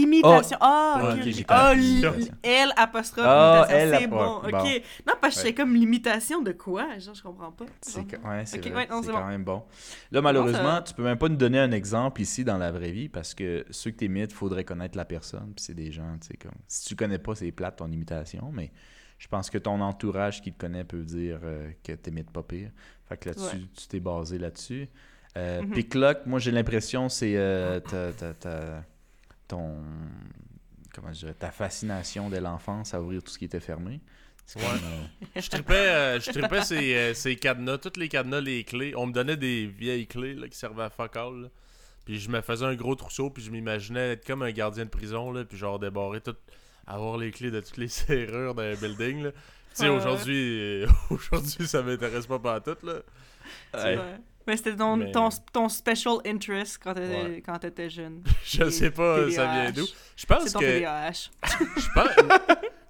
Imitation. 0.00 0.56
Ah, 0.60 1.00
Ouais, 1.02 1.08
ok. 1.08 1.12
ok, 1.14 1.18
ok. 1.26 1.32
j'ai 1.32 1.44
Ah, 1.48 1.68
compris. 1.70 1.80
li- 1.80 1.98
Imitation. 1.98 2.34
L 2.42 2.72
apostrophe 2.76 3.26
Ah, 3.28 3.66
C'est 3.68 4.06
bon. 4.06 4.16
apostrophe, 4.20 4.44
Ok. 4.44 4.52
bon. 4.52 4.68
Non, 5.06 5.14
parce 5.20 5.34
que 5.34 5.40
Ouais. 5.40 5.46
c'est 5.46 5.54
comme 5.54 5.74
l'imitation 5.74 6.42
de 6.42 6.52
quoi? 6.52 6.98
Genre, 6.98 7.14
je 7.14 7.22
comprends 7.22 7.52
pas. 7.52 7.64
C'est 7.80 8.00
Genre. 8.00 8.04
ca- 8.10 8.28
ouais, 8.30 8.42
c'est 8.46 8.58
Ok, 8.58 8.66
vrai, 8.72 8.74
ouais, 8.82 8.86
non, 8.90 9.00
c'est 9.02 9.06
c'est 9.08 9.12
quand 9.12 9.20
bon. 9.22 9.28
même 9.28 9.44
bon. 9.44 9.62
Là, 10.10 10.22
malheureusement, 10.22 10.76
ça- 10.76 10.82
tu 10.82 10.94
peux 10.94 11.02
même 11.04 11.18
pas 11.18 11.28
nous 11.28 11.36
donner 11.36 11.58
un 11.58 11.72
exemple 11.72 12.20
ici 12.20 12.44
dans 12.44 12.58
la 12.58 12.70
vraie 12.72 12.90
vie 12.92 13.08
parce 13.08 13.34
que 13.34 13.64
ceux 13.70 13.90
que 13.90 13.96
t'imites, 13.96 14.32
faudrait 14.32 14.64
connaître 14.64 14.96
la 14.96 15.04
personne. 15.04 15.52
Puis 15.54 15.64
c'est 15.64 15.74
des 15.74 15.92
gens, 15.92 16.16
tu 16.20 16.28
sais, 16.28 16.36
comme. 16.36 16.52
Si 16.66 16.86
tu 16.88 16.96
connais 16.96 17.18
pas, 17.18 17.34
c'est 17.34 17.50
plate 17.52 17.76
ton 17.76 17.90
imitation, 17.90 18.50
mais 18.52 18.70
je 19.18 19.28
pense 19.28 19.50
que 19.50 19.58
ton 19.58 19.80
entourage 19.80 20.40
qui 20.42 20.52
te 20.52 20.58
connaît 20.58 20.84
peut 20.84 21.02
dire 21.04 21.38
euh, 21.44 21.70
que 21.84 21.92
t'imites 21.92 22.30
pas 22.30 22.42
pire. 22.42 22.70
Fait 23.08 23.16
que 23.16 23.28
là-dessus, 23.28 23.56
Ouais. 23.56 23.62
tu 23.76 23.86
t'es 23.88 24.00
basé 24.00 24.38
là-dessus. 24.38 24.88
Euh. 25.36 25.62
Picklock, 25.72 26.26
moi 26.26 26.38
j'ai 26.38 26.50
l'impression 26.50 27.08
c'est 27.08 27.36
euh, 27.36 27.80
ton 29.52 29.76
comment 30.94 31.12
je 31.12 31.20
dirais 31.20 31.34
ta 31.34 31.50
fascination 31.50 32.30
de 32.30 32.36
l'enfance 32.38 32.94
à 32.94 33.00
ouvrir 33.00 33.22
tout 33.22 33.30
ce 33.30 33.38
qui 33.38 33.44
était 33.44 33.60
fermé? 33.60 34.00
Ouais. 34.56 34.62
comme, 34.62 34.80
euh, 34.84 35.40
Je 35.40 35.48
tripais, 35.48 35.74
euh, 35.74 36.20
je 36.20 36.30
tripais 36.30 36.62
ces, 36.62 36.94
euh, 36.94 37.14
ces 37.14 37.36
cadenas, 37.36 37.78
tous 37.78 37.98
les 37.98 38.08
cadenas, 38.08 38.40
les 38.40 38.64
clés. 38.64 38.94
On 38.96 39.06
me 39.06 39.12
donnait 39.12 39.36
des 39.36 39.66
vieilles 39.66 40.06
clés 40.06 40.34
là, 40.34 40.48
qui 40.48 40.58
servaient 40.58 40.82
à 40.84 40.90
fuck 40.90 41.16
all. 41.16 41.42
là. 41.42 41.48
Puis 42.04 42.18
je 42.18 42.28
me 42.28 42.40
faisais 42.40 42.64
un 42.64 42.74
gros 42.74 42.94
trousseau, 42.96 43.30
puis 43.30 43.42
je 43.42 43.50
m'imaginais 43.50 44.12
être 44.12 44.26
comme 44.26 44.42
un 44.42 44.50
gardien 44.50 44.84
de 44.84 44.90
prison, 44.90 45.30
là, 45.30 45.44
puis 45.44 45.56
genre 45.56 45.78
débarrer 45.78 46.20
tout, 46.20 46.34
avoir 46.86 47.16
les 47.16 47.30
clés 47.30 47.50
de 47.50 47.60
toutes 47.60 47.76
les 47.76 47.88
serrures 47.88 48.54
d'un 48.54 48.74
building. 48.74 49.22
là. 49.24 49.32
Tu 49.32 49.38
sais, 49.74 49.88
aujourd'hui, 49.88 50.84
aujourd'hui, 51.10 51.66
ça 51.66 51.82
m'intéresse 51.82 52.26
pas 52.26 52.38
pas 52.38 52.60
tout 52.60 52.76
là. 52.82 53.00
ouais. 53.74 53.98
Mais 54.46 54.56
c'était 54.56 54.76
ton, 54.76 54.96
Mais- 54.96 55.10
ton, 55.12 55.28
ton 55.52 55.68
special 55.68 56.16
interest 56.26 56.78
quand 56.82 56.94
t'étais 56.94 57.22
Ouais. 57.22 57.42
quand 57.44 57.58
t'étais 57.58 57.90
jeune. 57.90 58.22
Je 58.44 58.64
Les 58.64 58.70
sais 58.70 58.90
pas 58.90 59.30
ça 59.30 59.46
vient 59.52 59.70
d'où. 59.72 59.86
Je 60.16 60.26
pense 60.26 60.44
C'est 60.44 60.52
ton 60.52 60.60
que 60.60 60.78
TDAH. 60.78 61.12
je 61.76 61.88
pense 61.94 62.08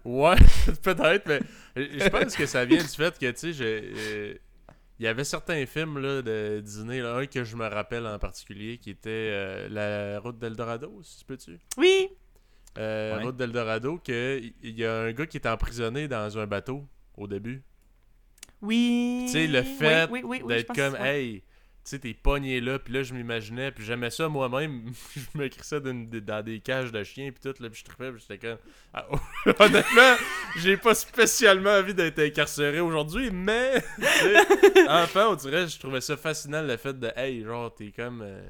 ouais, 0.04 0.36
peut-être 0.82 1.26
mais 1.26 1.40
je 1.76 2.08
pense 2.08 2.36
que 2.36 2.46
ça 2.46 2.64
vient 2.64 2.82
du 2.82 2.88
fait 2.88 3.18
que 3.18 3.30
tu 3.30 3.36
sais 3.38 3.52
j'ai 3.52 3.92
euh, 3.96 4.34
il 4.98 5.04
y 5.06 5.08
avait 5.08 5.24
certains 5.24 5.66
films 5.66 5.98
là, 5.98 6.22
de 6.22 6.60
Disney, 6.60 7.00
là, 7.00 7.16
un 7.16 7.26
que 7.26 7.42
je 7.42 7.56
me 7.56 7.66
rappelle 7.66 8.06
en 8.06 8.18
particulier, 8.20 8.78
qui 8.78 8.90
était 8.90 9.08
euh, 9.10 9.68
La 9.68 10.20
route 10.20 10.38
d'Eldorado, 10.38 11.00
si 11.02 11.18
tu 11.18 11.24
peux-tu? 11.24 11.58
Oui. 11.76 12.08
Euh, 12.78 13.16
Ouais. 13.16 13.22
Route 13.24 13.36
d'Eldorado, 13.36 13.98
que 13.98 14.40
il 14.62 14.78
y 14.78 14.84
a 14.84 15.00
un 15.00 15.12
gars 15.12 15.26
qui 15.26 15.38
est 15.38 15.46
emprisonné 15.48 16.06
dans 16.06 16.38
un 16.38 16.46
bateau 16.46 16.86
au 17.16 17.26
début. 17.26 17.62
Oui. 18.62 19.24
Tu 19.26 19.32
sais, 19.32 19.46
le 19.46 19.62
fait 19.62 20.08
oui, 20.10 20.20
oui, 20.22 20.40
oui, 20.40 20.42
oui, 20.44 20.52
je 20.52 20.56
d'être 20.56 20.74
comme, 20.74 20.96
hey, 20.96 21.40
tu 21.40 21.90
sais, 21.90 21.98
t'es 21.98 22.14
pogné 22.14 22.60
là, 22.60 22.78
puis 22.78 22.94
là, 22.94 23.02
je 23.02 23.12
m'imaginais, 23.12 23.72
puis 23.72 23.84
j'aimais 23.84 24.10
ça 24.10 24.28
moi-même. 24.28 24.92
je 25.16 25.38
me 25.38 25.48
crissais 25.48 25.80
dans, 25.80 26.08
dans 26.08 26.44
des 26.44 26.60
cages 26.60 26.92
de 26.92 27.02
chiens, 27.02 27.32
puis 27.32 27.40
tout, 27.42 27.60
là, 27.60 27.68
puis 27.68 27.80
je 27.80 27.84
trippais, 27.84 28.12
puis 28.12 28.24
j'étais 28.26 28.38
comme. 28.38 28.58
Ah, 28.94 29.06
honnêtement, 29.58 30.14
j'ai 30.58 30.76
pas 30.76 30.94
spécialement 30.94 31.70
envie 31.70 31.92
d'être 31.92 32.20
incarcéré 32.20 32.78
aujourd'hui, 32.78 33.30
mais, 33.32 33.82
enfin, 34.88 35.26
on 35.30 35.34
dirait, 35.34 35.66
je 35.66 35.78
trouvais 35.80 36.00
ça 36.00 36.16
fascinant 36.16 36.62
le 36.62 36.76
fait 36.76 36.98
de, 36.98 37.10
hey, 37.16 37.42
genre, 37.42 37.74
t'es 37.74 37.90
comme. 37.90 38.22
euh, 38.22 38.42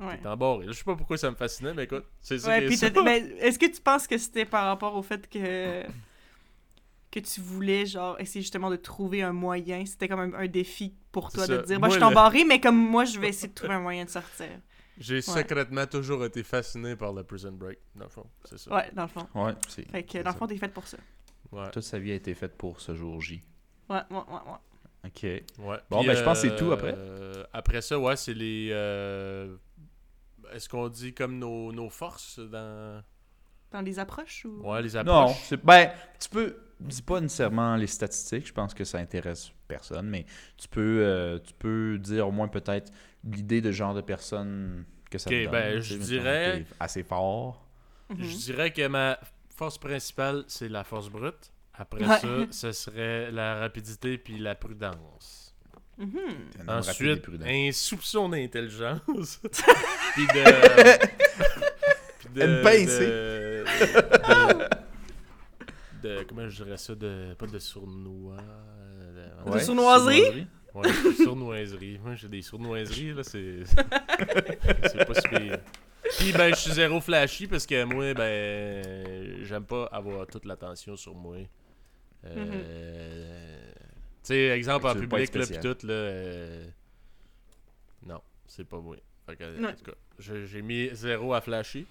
Ouais. 0.00 0.16
T'es 0.16 0.28
embarré. 0.28 0.64
Je 0.66 0.72
sais 0.72 0.84
pas 0.84 0.96
pourquoi 0.96 1.18
ça 1.18 1.30
me 1.30 1.36
fascinait, 1.36 1.74
mais 1.74 1.84
écoute, 1.84 2.06
c'est 2.22 2.38
ça. 2.38 2.48
Ouais, 2.48 2.74
ça. 2.74 2.86
est-ce 2.86 3.58
que 3.58 3.66
tu 3.66 3.82
penses 3.82 4.06
que 4.06 4.16
c'était 4.16 4.46
par 4.46 4.64
rapport 4.64 4.96
au 4.96 5.02
fait 5.02 5.28
que 5.28 5.82
que 7.10 7.20
tu 7.20 7.40
voulais 7.40 7.86
genre 7.86 8.18
essayer 8.20 8.40
justement 8.42 8.70
de 8.70 8.76
trouver 8.76 9.22
un 9.22 9.32
moyen, 9.32 9.84
c'était 9.84 10.06
comme 10.08 10.20
un, 10.20 10.32
un 10.34 10.46
défi 10.46 10.94
pour 11.12 11.32
toi 11.32 11.46
de 11.46 11.56
te 11.58 11.66
dire 11.66 11.78
moi, 11.80 11.88
Moi, 11.88 11.88
je 11.88 11.92
suis 11.94 12.00
le- 12.00 12.06
embarré 12.06 12.44
mais 12.44 12.60
comme 12.60 12.76
moi 12.76 13.04
je 13.04 13.18
vais 13.18 13.28
essayer 13.30 13.48
de 13.48 13.54
trouver 13.54 13.74
un 13.74 13.80
moyen 13.80 14.04
de 14.04 14.10
sortir. 14.10 14.46
J'ai 14.98 15.22
secrètement 15.22 15.86
toujours 15.86 16.24
été 16.26 16.42
fasciné 16.42 16.94
par 16.94 17.12
le 17.14 17.24
Prison 17.24 17.52
Break, 17.52 17.78
dans 17.96 18.04
le 18.04 18.10
fond. 18.10 18.26
C'est 18.44 18.58
ça. 18.58 18.74
Ouais, 18.74 18.90
dans 18.92 19.02
le 19.02 19.08
fond. 19.08 19.26
Ouais, 19.34 19.54
c'est. 19.68 19.90
Fait 19.90 20.02
que 20.02 20.18
dans 20.18 20.30
le 20.30 20.36
fond 20.36 20.46
t'es 20.46 20.58
faite 20.58 20.74
pour 20.74 20.86
ça. 20.86 20.98
Ouais. 21.50 21.70
Toute 21.70 21.82
sa 21.82 21.98
vie 21.98 22.12
a 22.12 22.14
été 22.14 22.34
faite 22.34 22.56
pour 22.56 22.80
ce 22.80 22.94
jour 22.94 23.20
J. 23.20 23.40
Ouais, 23.88 23.96
ouais, 24.10 24.16
ouais, 24.16 24.22
ouais. 24.46 25.06
Ok. 25.06 25.22
Ouais. 25.22 25.78
Bon, 25.88 25.98
Puis, 26.00 26.06
ben, 26.08 26.14
je 26.16 26.22
pense 26.22 26.42
que 26.42 26.48
c'est 26.50 26.56
tout 26.56 26.70
euh, 26.70 26.74
après. 26.74 26.94
Après 27.54 27.80
ça, 27.80 27.98
ouais, 27.98 28.14
c'est 28.16 28.34
les. 28.34 28.68
euh, 28.72 29.56
Est-ce 30.52 30.68
qu'on 30.68 30.88
dit 30.88 31.14
comme 31.14 31.38
nos, 31.38 31.72
nos 31.72 31.88
forces 31.88 32.38
dans. 32.38 33.02
Dans 33.72 33.80
les 33.80 33.98
approches 33.98 34.44
ou? 34.44 34.60
Ouais, 34.68 34.82
les 34.82 34.92
Non, 35.02 35.22
approches. 35.22 35.36
c'est 35.44 35.64
ben, 35.64 35.90
tu 36.20 36.28
peux 36.28 36.56
dis 36.80 37.02
pas 37.02 37.20
nécessairement 37.20 37.76
les 37.76 37.86
statistiques, 37.86 38.46
je 38.46 38.52
pense 38.52 38.74
que 38.74 38.84
ça 38.84 38.98
intéresse 38.98 39.50
personne, 39.68 40.08
mais 40.08 40.26
tu 40.56 40.68
peux 40.68 41.00
euh, 41.04 41.38
tu 41.38 41.52
peux 41.58 41.98
dire 41.98 42.28
au 42.28 42.32
moins 42.32 42.48
peut-être 42.48 42.92
l'idée 43.24 43.60
de 43.60 43.70
genre 43.72 43.94
de 43.94 44.00
personne 44.00 44.84
que 45.10 45.18
ça 45.18 45.28
Ok, 45.30 45.36
te 45.36 45.42
donne. 45.44 45.52
ben, 45.52 45.80
je 45.80 45.94
dirais- 45.96 46.64
assez 46.78 47.02
fort. 47.02 47.66
Mhm. 48.08 48.24
Je 48.24 48.36
dirais 48.36 48.72
que 48.72 48.86
ma 48.88 49.18
force 49.56 49.78
principale, 49.78 50.44
c'est 50.48 50.68
la 50.68 50.84
force 50.84 51.08
brute. 51.08 51.52
Après 51.74 52.04
Ouais. 52.04 52.18
ça, 52.50 52.72
ce 52.72 52.72
serait 52.72 53.30
la 53.30 53.56
rapidité 53.56 54.18
puis 54.18 54.38
la 54.38 54.54
prudence. 54.54 55.54
Mhm. 55.98 56.68
Ensuite, 56.68 57.26
un 57.44 57.70
soupçon 57.72 58.28
d'intelligence. 58.30 59.40
puis 60.14 60.26
de. 60.26 61.00
puis 62.18 62.28
de. 62.34 62.42
Une 62.42 62.62
pincée. 62.62 63.06
De, 63.06 63.64
de, 63.64 64.59
de- 66.02 66.22
Comment 66.24 66.48
je 66.48 66.62
dirais 66.64 66.76
ça 66.76 66.94
de, 66.94 67.34
Pas 67.38 67.46
de 67.46 67.58
sournois. 67.58 68.36
euh, 68.38 69.44
De 69.44 69.50
Ouais, 69.50 69.60
sournoiserie? 69.60 70.46
Ouais, 70.74 70.88
sournoiserie. 71.24 71.98
Moi, 71.98 72.14
j'ai 72.14 72.28
des 72.28 72.42
sournoiseries, 72.42 73.12
là, 73.14 73.22
c'est. 73.24 73.64
c'est 73.66 75.04
pas 75.06 75.14
si 75.14 75.28
pire. 75.28 75.58
Puis 76.18 76.32
ben, 76.32 76.50
je 76.54 76.58
suis 76.60 76.72
zéro 76.72 77.00
flashy 77.00 77.46
parce 77.46 77.66
que 77.66 77.84
moi, 77.84 78.14
ben, 78.14 79.44
j'aime 79.44 79.64
pas 79.64 79.84
avoir 79.86 80.26
toute 80.26 80.44
l'attention 80.44 80.96
sur 80.96 81.14
moi. 81.14 81.36
Euh, 82.24 83.72
Tu 84.22 84.34
sais, 84.34 84.48
exemple 84.48 84.86
en 84.86 84.94
public, 84.94 85.34
là, 85.34 85.46
pis 85.46 85.58
tout, 85.60 85.86
là. 85.86 85.92
euh, 85.92 86.66
Non, 88.06 88.20
c'est 88.46 88.64
pas 88.64 88.78
moi. 88.78 88.96
Fait 89.26 89.36
que, 89.36 89.44
Ouais. 89.60 89.66
en 89.68 89.74
tout 89.74 89.84
cas, 89.84 89.92
je- 90.18 90.46
j'ai 90.46 90.62
mis 90.62 90.90
zéro 90.94 91.32
à 91.34 91.40
flashy. 91.40 91.86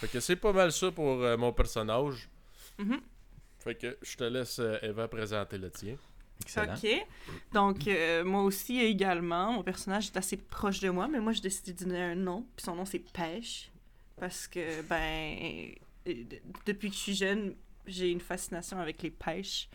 Fait 0.00 0.08
que 0.08 0.20
c'est 0.20 0.36
pas 0.36 0.52
mal 0.52 0.72
ça 0.72 0.90
pour 0.90 1.22
euh, 1.22 1.36
mon 1.36 1.52
personnage. 1.52 2.28
Mhm. 2.78 3.00
Fait 3.68 3.74
que 3.74 3.98
je 4.00 4.16
te 4.16 4.24
laisse, 4.24 4.60
euh, 4.60 4.78
Eva, 4.80 5.08
présenter 5.08 5.58
le 5.58 5.70
tien. 5.70 5.96
Excellent. 6.40 6.74
Ok. 6.74 7.06
Donc, 7.52 7.86
euh, 7.86 8.24
moi 8.24 8.42
aussi 8.42 8.80
également, 8.80 9.52
mon 9.52 9.62
personnage 9.62 10.06
est 10.06 10.16
assez 10.16 10.38
proche 10.38 10.80
de 10.80 10.88
moi, 10.88 11.06
mais 11.06 11.20
moi, 11.20 11.34
j'ai 11.34 11.42
décidé 11.42 11.74
de 11.74 11.84
donner 11.84 12.00
un 12.00 12.14
nom, 12.14 12.46
puis 12.56 12.64
son 12.64 12.74
nom, 12.74 12.86
c'est 12.86 13.00
Pêche. 13.00 13.70
Parce 14.18 14.46
que, 14.46 14.80
ben, 14.82 15.68
euh, 16.06 16.24
depuis 16.64 16.88
que 16.88 16.94
je 16.94 17.00
suis 17.00 17.14
jeune, 17.14 17.54
j'ai 17.86 18.10
une 18.10 18.22
fascination 18.22 18.78
avec 18.78 19.02
les 19.02 19.10
pêches. 19.10 19.68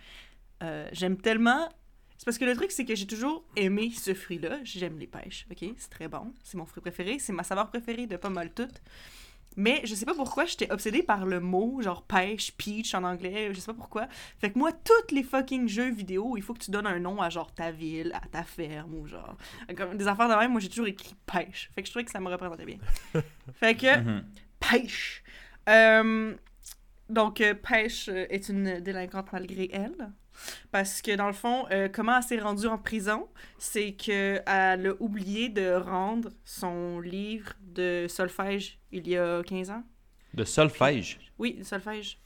Euh, 0.64 0.90
J'aime 0.92 1.18
tellement. 1.18 1.70
C'est 2.18 2.26
parce 2.26 2.40
que 2.40 2.46
le 2.46 2.56
truc, 2.56 2.72
c'est 2.72 2.86
que 2.86 2.96
j'ai 2.96 3.06
toujours 3.08 3.44
aimé 3.56 3.92
ce 3.96 4.16
fruit-là. 4.16 4.60
J'aime 4.64 4.98
les 4.98 5.08
pêches, 5.08 5.46
ok? 5.52 5.70
C'est 5.78 5.90
très 5.92 6.08
bon. 6.08 6.34
C'est 6.44 6.58
mon 6.58 6.66
fruit 6.66 6.82
préféré. 6.82 7.20
C'est 7.20 7.34
ma 7.34 7.44
saveur 7.44 7.70
préférée 7.70 8.08
de 8.08 8.18
pas 8.18 8.30
mal 8.30 8.52
toutes. 8.54 8.82
Mais 9.58 9.82
je 9.86 9.94
sais 9.96 10.06
pas 10.06 10.14
pourquoi 10.16 10.46
j'étais 10.46 10.72
obsédée 10.72 11.04
par 11.04 11.26
le 11.26 11.40
mot, 11.40 11.82
genre 11.82 12.04
pêche, 12.04 12.52
peach 12.54 12.94
en 12.96 13.04
anglais, 13.04 13.50
je 13.54 13.60
sais 13.60 13.68
pas 13.68 13.74
pourquoi. 13.78 14.08
Fait 14.40 14.52
que 14.52 14.58
moi, 14.60 14.72
tous 14.72 15.14
les 15.16 15.24
fucking 15.24 15.68
jeux 15.68 15.92
vidéo, 15.92 16.36
il 16.38 16.42
faut 16.44 16.54
que 16.54 16.60
tu 16.64 16.72
donnes 16.72 16.88
un 16.88 17.00
nom 17.00 17.22
à 17.22 17.30
genre 17.30 17.54
ta 17.54 17.72
ville, 17.72 18.12
à 18.22 18.28
ta 18.28 18.44
ferme 18.44 18.94
ou 18.96 19.06
genre. 19.08 19.36
Comme 19.78 19.98
des 19.98 20.08
affaires 20.08 20.30
de 20.30 20.36
même, 20.36 20.52
moi 20.52 20.60
j'ai 20.62 20.70
toujours 20.70 20.88
écrit 20.88 21.16
pêche. 21.26 21.70
Fait 21.76 21.82
que 21.82 21.88
je 21.88 21.92
trouvais 21.92 22.06
que 22.06 22.12
ça 22.12 22.20
me 22.20 22.30
représentait 22.30 22.66
bien. 22.66 22.78
fait 23.56 23.76
que 23.76 23.98
Mhm. 24.00 24.24
pêche. 24.60 25.24
Euh, 25.70 26.36
donc, 27.10 27.42
euh, 27.42 27.54
Pêche 27.54 28.08
est 28.10 28.50
une 28.50 28.80
délinquante 28.80 29.32
malgré 29.34 29.70
elle. 29.72 30.12
Parce 30.72 31.02
que, 31.02 31.16
dans 31.16 31.28
le 31.28 31.34
fond, 31.34 31.66
euh, 31.72 31.90
comment 31.92 32.18
elle 32.18 32.24
s'est 32.24 32.40
rendue 32.40 32.68
en 32.68 32.78
prison, 32.78 33.28
c'est 33.58 33.94
qu'elle 33.94 34.44
a 34.48 34.94
oublié 35.00 35.50
de 35.50 35.74
rendre 35.74 36.30
son 36.46 37.00
livre 37.00 37.54
de 37.62 38.08
solfège 38.10 38.80
il 38.92 39.08
y 39.08 39.18
a 39.18 39.42
15 39.44 39.70
ans. 39.72 39.84
De 40.34 40.44
solfège? 40.44 41.20
Oui, 41.38 41.54
du 41.54 41.64
solfège. 41.64 42.20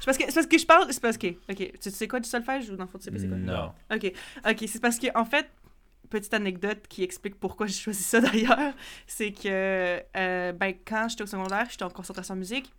C'est 0.00 0.06
parce 0.06 0.18
que, 0.18 0.24
c'est 0.26 0.34
parce 0.34 0.46
que 0.46 0.58
je 0.58 0.66
parle... 0.66 0.92
C'est 0.92 1.00
parce 1.02 1.16
que... 1.16 1.28
OK, 1.28 1.72
tu 1.80 1.90
sais 1.90 2.08
quoi 2.08 2.20
du 2.20 2.28
solfège 2.28 2.70
ou 2.70 2.76
dans 2.76 2.84
le 2.84 2.90
fond, 2.90 2.98
tu 2.98 3.04
sais 3.04 3.10
pas 3.10 3.18
c'est 3.18 3.28
quoi? 3.28 3.36
Non. 3.36 3.72
OK, 3.92 4.12
OK, 4.48 4.64
c'est 4.66 4.80
parce 4.80 4.98
que 4.98 5.06
en 5.16 5.24
fait, 5.24 5.48
petite 6.12 6.34
anecdote 6.34 6.86
qui 6.88 7.02
explique 7.02 7.40
pourquoi 7.40 7.66
j'ai 7.66 7.74
choisi 7.74 8.02
ça 8.02 8.20
d'ailleurs, 8.20 8.74
c'est 9.06 9.32
que 9.32 10.02
euh, 10.16 10.52
ben, 10.52 10.74
quand 10.84 11.08
j'étais 11.08 11.22
au 11.22 11.26
secondaire, 11.26 11.66
j'étais 11.70 11.84
en 11.84 11.90
concentration 11.90 12.36
musique. 12.36 12.72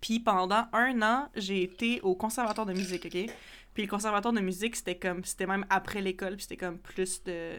Puis 0.00 0.20
pendant 0.20 0.66
un 0.72 1.02
an, 1.02 1.28
j'ai 1.34 1.62
été 1.62 2.00
au 2.02 2.14
conservatoire 2.14 2.66
de 2.66 2.72
musique, 2.72 3.06
OK? 3.06 3.30
Puis 3.78 3.86
le 3.86 3.90
conservatoire 3.92 4.34
de 4.34 4.40
musique, 4.40 4.74
c'était 4.74 4.98
comme 4.98 5.24
c'était 5.24 5.46
même 5.46 5.64
après 5.70 6.02
l'école, 6.02 6.32
puis 6.34 6.42
c'était 6.42 6.56
comme 6.56 6.80
plus 6.80 7.22
de 7.22 7.52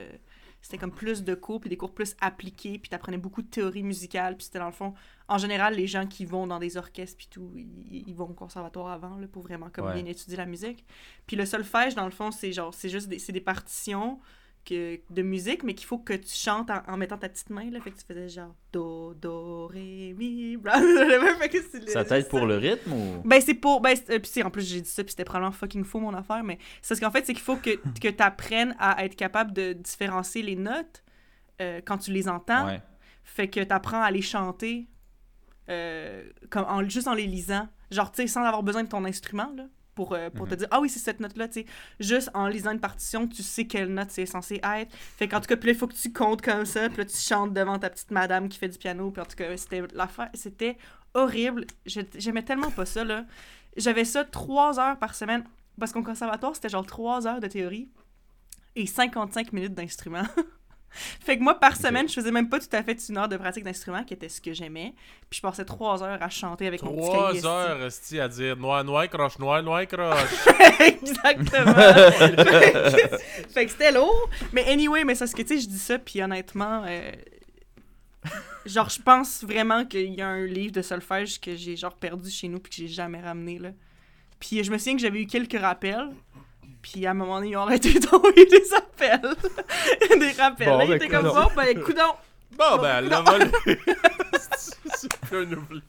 c'était 0.61 0.77
comme 0.77 0.91
plus 0.91 1.23
de 1.23 1.33
cours, 1.33 1.61
puis 1.61 1.69
des 1.69 1.77
cours 1.77 1.93
plus 1.93 2.17
appliqués, 2.19 2.77
puis 2.77 2.89
t'apprenais 2.89 3.17
beaucoup 3.17 3.41
de 3.41 3.47
théorie 3.47 3.83
musicale, 3.83 4.35
puis 4.35 4.43
c'était 4.43 4.59
dans 4.59 4.65
le 4.65 4.73
fond, 4.73 4.93
en 5.29 5.37
général, 5.37 5.75
les 5.75 5.87
gens 5.87 6.05
qui 6.05 6.25
vont 6.25 6.45
dans 6.45 6.59
des 6.59 6.75
orchestres, 6.75 7.15
puis 7.15 7.29
tout, 7.31 7.53
ils, 7.55 8.03
ils 8.05 8.13
vont 8.13 8.25
au 8.25 8.33
conservatoire 8.33 8.87
avant, 8.91 9.15
là, 9.15 9.27
pour 9.29 9.43
vraiment 9.43 9.69
comme 9.69 9.85
Ouais. 9.85 9.93
bien 9.93 10.11
étudier 10.11 10.35
la 10.35 10.45
musique. 10.45 10.83
Puis 11.25 11.37
le 11.37 11.45
solfège, 11.45 11.95
dans 11.95 12.03
le 12.03 12.11
fond, 12.11 12.31
c'est 12.31 12.51
genre, 12.51 12.73
c'est 12.73 12.89
juste 12.89 13.07
des 13.07 13.39
partitions 13.39 14.19
que, 14.65 14.99
de 15.09 15.21
musique, 15.21 15.63
mais 15.63 15.73
qu'il 15.73 15.87
faut 15.87 15.97
que 15.97 16.13
tu 16.13 16.33
chantes 16.33 16.69
en, 16.69 16.81
en 16.87 16.97
mettant 16.97 17.17
ta 17.17 17.29
petite 17.29 17.49
main, 17.49 17.69
là. 17.71 17.79
Fait 17.81 17.91
que 17.91 17.97
tu 17.97 18.05
faisais 18.05 18.29
genre 18.29 18.55
do, 18.71 19.13
do, 19.13 19.67
ré, 19.67 20.13
mi, 20.17 20.57
bla, 20.57 20.79
Ça 21.87 22.05
t'aide 22.05 22.29
pour 22.29 22.45
le 22.45 22.57
rythme 22.57 22.91
ou? 22.93 23.21
ben, 23.25 23.41
c'est 23.41 23.53
pour. 23.53 23.81
Ben, 23.81 23.95
euh, 24.09 24.19
puis 24.19 24.43
en 24.43 24.49
plus, 24.49 24.67
j'ai 24.67 24.81
dit 24.81 24.89
ça, 24.89 25.03
puis 25.03 25.11
c'était 25.11 25.25
probablement 25.25 25.51
fucking 25.51 25.83
faux, 25.83 25.99
mon 25.99 26.13
affaire, 26.13 26.43
mais 26.43 26.57
c'est 26.81 26.89
parce 26.89 26.99
qu'en 26.99 27.11
fait, 27.11 27.25
c'est 27.25 27.33
qu'il 27.33 27.43
faut 27.43 27.55
que, 27.55 27.75
que 28.01 28.07
tu 28.09 28.23
apprennes 28.23 28.75
à 28.79 29.03
être 29.05 29.15
capable 29.15 29.53
de 29.53 29.73
différencier 29.73 30.41
les 30.41 30.55
notes 30.55 31.03
euh, 31.61 31.81
quand 31.83 31.97
tu 31.97 32.11
les 32.11 32.29
entends. 32.29 32.67
Ouais. 32.67 32.81
Fait 33.23 33.47
que 33.47 33.59
tu 33.59 33.73
apprends 33.73 34.01
à 34.01 34.11
les 34.11 34.21
chanter 34.21 34.87
euh, 35.69 36.23
comme 36.49 36.65
en, 36.65 36.87
juste 36.87 37.07
en 37.07 37.13
les 37.13 37.27
lisant. 37.27 37.67
Genre, 37.91 38.11
tu 38.11 38.21
sais, 38.21 38.27
sans 38.27 38.43
avoir 38.43 38.63
besoin 38.63 38.83
de 38.83 38.89
ton 38.89 39.05
instrument, 39.05 39.51
là, 39.55 39.65
pour, 39.95 40.13
euh, 40.13 40.29
pour 40.29 40.47
te 40.47 40.55
dire, 40.55 40.67
ah 40.71 40.79
oui, 40.79 40.89
c'est 40.89 40.99
cette 40.99 41.19
note-là, 41.19 41.47
tu 41.47 41.61
sais. 41.61 41.65
Juste 41.99 42.29
en 42.33 42.47
lisant 42.47 42.71
une 42.71 42.79
partition, 42.79 43.27
tu 43.27 43.43
sais 43.43 43.65
quelle 43.65 43.93
note 43.93 44.11
c'est 44.11 44.25
censé 44.25 44.61
être. 44.63 44.95
Fait 44.95 45.27
qu'en 45.27 45.39
tout 45.39 45.47
cas, 45.47 45.57
puis 45.57 45.67
là, 45.67 45.73
il 45.73 45.77
faut 45.77 45.87
que 45.87 45.95
tu 45.95 46.11
comptes 46.13 46.41
comme 46.41 46.65
ça, 46.65 46.87
puis 46.89 46.99
là, 46.99 47.05
tu 47.05 47.17
chantes 47.17 47.53
devant 47.53 47.77
ta 47.79 47.89
petite 47.89 48.11
madame 48.11 48.49
qui 48.49 48.57
fait 48.57 48.69
du 48.69 48.77
piano, 48.77 49.11
puis 49.11 49.21
en 49.21 49.25
tout 49.25 49.35
cas, 49.35 49.55
c'était 49.57 49.83
l'affaire, 49.93 50.29
c'était 50.33 50.77
horrible. 51.13 51.65
J'aimais 51.85 52.43
tellement 52.43 52.71
pas 52.71 52.85
ça, 52.85 53.03
là. 53.03 53.25
J'avais 53.77 54.05
ça 54.05 54.23
trois 54.23 54.79
heures 54.79 54.97
par 54.97 55.15
semaine, 55.15 55.43
parce 55.79 55.91
qu'au 55.91 56.03
conservatoire, 56.03 56.55
c'était 56.55 56.69
genre 56.69 56.85
trois 56.85 57.27
heures 57.27 57.39
de 57.39 57.47
théorie 57.47 57.89
et 58.75 58.85
55 58.85 59.53
minutes 59.53 59.73
d'instrument. 59.73 60.23
fait 60.91 61.37
que 61.37 61.43
moi, 61.43 61.59
par 61.59 61.75
semaine, 61.75 62.07
je 62.07 62.13
faisais 62.13 62.31
même 62.31 62.49
pas 62.49 62.59
tout 62.59 62.67
à 62.71 62.83
fait 62.83 62.97
une 63.09 63.17
heure 63.17 63.27
de 63.27 63.37
pratique 63.37 63.63
d'instrument, 63.63 64.03
qui 64.03 64.13
était 64.13 64.29
ce 64.29 64.41
que 64.41 64.53
j'aimais. 64.53 64.93
Puis 65.29 65.37
je 65.37 65.41
passais 65.41 65.65
trois 65.65 66.03
heures 66.03 66.21
à 66.21 66.29
chanter 66.29 66.67
avec 66.67 66.81
mon 66.83 66.95
petit 66.95 67.09
cahier, 67.09 67.41
Trois 67.41 67.45
heures, 67.45 67.83
esti, 67.83 68.19
à 68.19 68.27
dire 68.27 68.57
noir, 68.57 68.83
noir, 68.83 69.07
croche, 69.09 69.37
noir, 69.39 69.61
noir, 69.61 69.85
croche. 69.87 70.47
Exactement. 70.79 71.73
fait 71.73 72.35
que, 72.35 73.17
fait 73.51 73.65
que 73.65 73.71
c'était 73.71 73.91
lourd. 73.91 74.29
Mais 74.51 74.65
anyway, 74.65 75.03
mais 75.03 75.15
ça, 75.15 75.27
ce 75.27 75.35
que 75.35 75.41
tu 75.41 75.55
sais, 75.55 75.61
je 75.61 75.67
dis 75.67 75.79
ça, 75.79 75.99
puis 75.99 76.21
honnêtement, 76.21 76.83
euh, 76.85 77.11
genre, 78.65 78.89
je 78.89 79.01
pense 79.01 79.43
vraiment 79.43 79.85
qu'il 79.85 80.13
y 80.13 80.21
a 80.21 80.27
un 80.27 80.45
livre 80.45 80.73
de 80.73 80.81
solfège 80.81 81.39
que 81.39 81.55
j'ai 81.55 81.75
genre 81.75 81.95
perdu 81.95 82.29
chez 82.29 82.47
nous, 82.47 82.59
puis 82.59 82.69
que 82.69 82.75
j'ai 82.77 82.87
jamais 82.87 83.21
ramené, 83.21 83.59
là. 83.59 83.69
Puis 84.39 84.63
je 84.63 84.71
me 84.71 84.77
souviens 84.77 84.95
que 84.95 85.01
j'avais 85.01 85.21
eu 85.21 85.27
quelques 85.27 85.59
rappels. 85.59 86.09
Puis 86.81 87.05
à 87.05 87.11
un 87.11 87.13
moment 87.13 87.35
donné, 87.39 87.49
ils 87.51 87.57
ont 87.57 87.61
arrêté 87.61 87.93
d'envoyer 87.99 88.45
des 88.45 88.73
appels. 88.73 89.35
des 90.19 90.31
rappels. 90.31 90.67
Bon, 90.69 90.77
Là, 90.77 90.83
ils 90.85 90.89
ben, 90.89 90.95
étaient 90.95 91.07
comme 91.09 91.27
coudonc. 91.27 91.41
bon, 91.43 91.49
ben, 91.55 91.81
coudon. 91.83 92.13
Bon, 92.57 92.77
ben, 92.81 92.97
elle 92.99 93.07
l'a 93.09 93.21
volé. 93.21 93.45
c'est 94.95 95.35
un 95.35 95.51
oubli. 95.53 95.81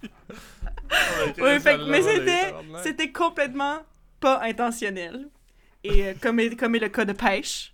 Oui, 1.39 1.61
fait 1.61 1.77
que- 1.79 1.91
mais 1.91 2.03
c'était, 2.03 2.55
c'était 2.83 3.13
complètement 3.13 3.79
pas 4.21 4.41
intentionnel. 4.43 5.29
Et 5.83 6.05
euh, 6.09 6.15
comme, 6.21 6.39
est, 6.41 6.57
comme 6.57 6.75
est 6.75 6.79
le 6.81 6.89
cas 6.91 7.07
de 7.07 7.13
pêche, 7.15 7.73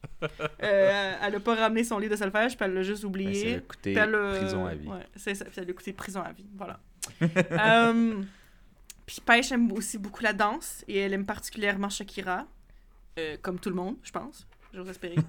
euh, 0.63 1.13
elle 1.23 1.35
a 1.35 1.41
pas 1.41 1.57
ramené 1.57 1.83
son 1.83 1.99
livre 1.99 2.13
de 2.13 2.17
solfège, 2.17 2.57
puis 2.57 2.65
elle 2.65 2.75
l'a 2.75 2.83
juste 2.83 3.03
Ben, 3.03 3.09
oublié. 3.09 3.51
ça 3.53 3.57
a 3.57 3.61
coûté 3.61 3.93
elle 3.95 4.13
prison 4.39 4.67
à 4.67 4.75
vie. 4.75 4.87
Ouais, 4.87 5.07
c'est 5.17 5.35
ça. 5.35 5.45
Puis 5.47 5.55
elle 5.57 5.69
a 5.69 5.73
coûté 5.73 5.93
prison 5.93 6.23
à 6.23 6.31
vie. 6.31 6.47
Voilà. 6.57 6.79
Euh, 7.23 8.23
puis 9.07 9.17
Pêche 9.25 9.51
aime 9.51 9.73
aussi 9.73 9.99
beaucoup 9.99 10.23
la 10.23 10.33
danse 10.33 10.85
et 10.87 10.99
elle 10.99 11.15
aime 11.15 11.27
particulièrement 11.27 11.89
Shakira. 11.89 12.47
Euh, 13.19 13.37
comme 13.43 13.59
tout 13.59 13.71
le 13.71 13.77
monde, 13.77 13.97
je 14.03 14.11
pense. 14.13 14.47
J'ose 14.73 14.89
espérer. 14.89 15.17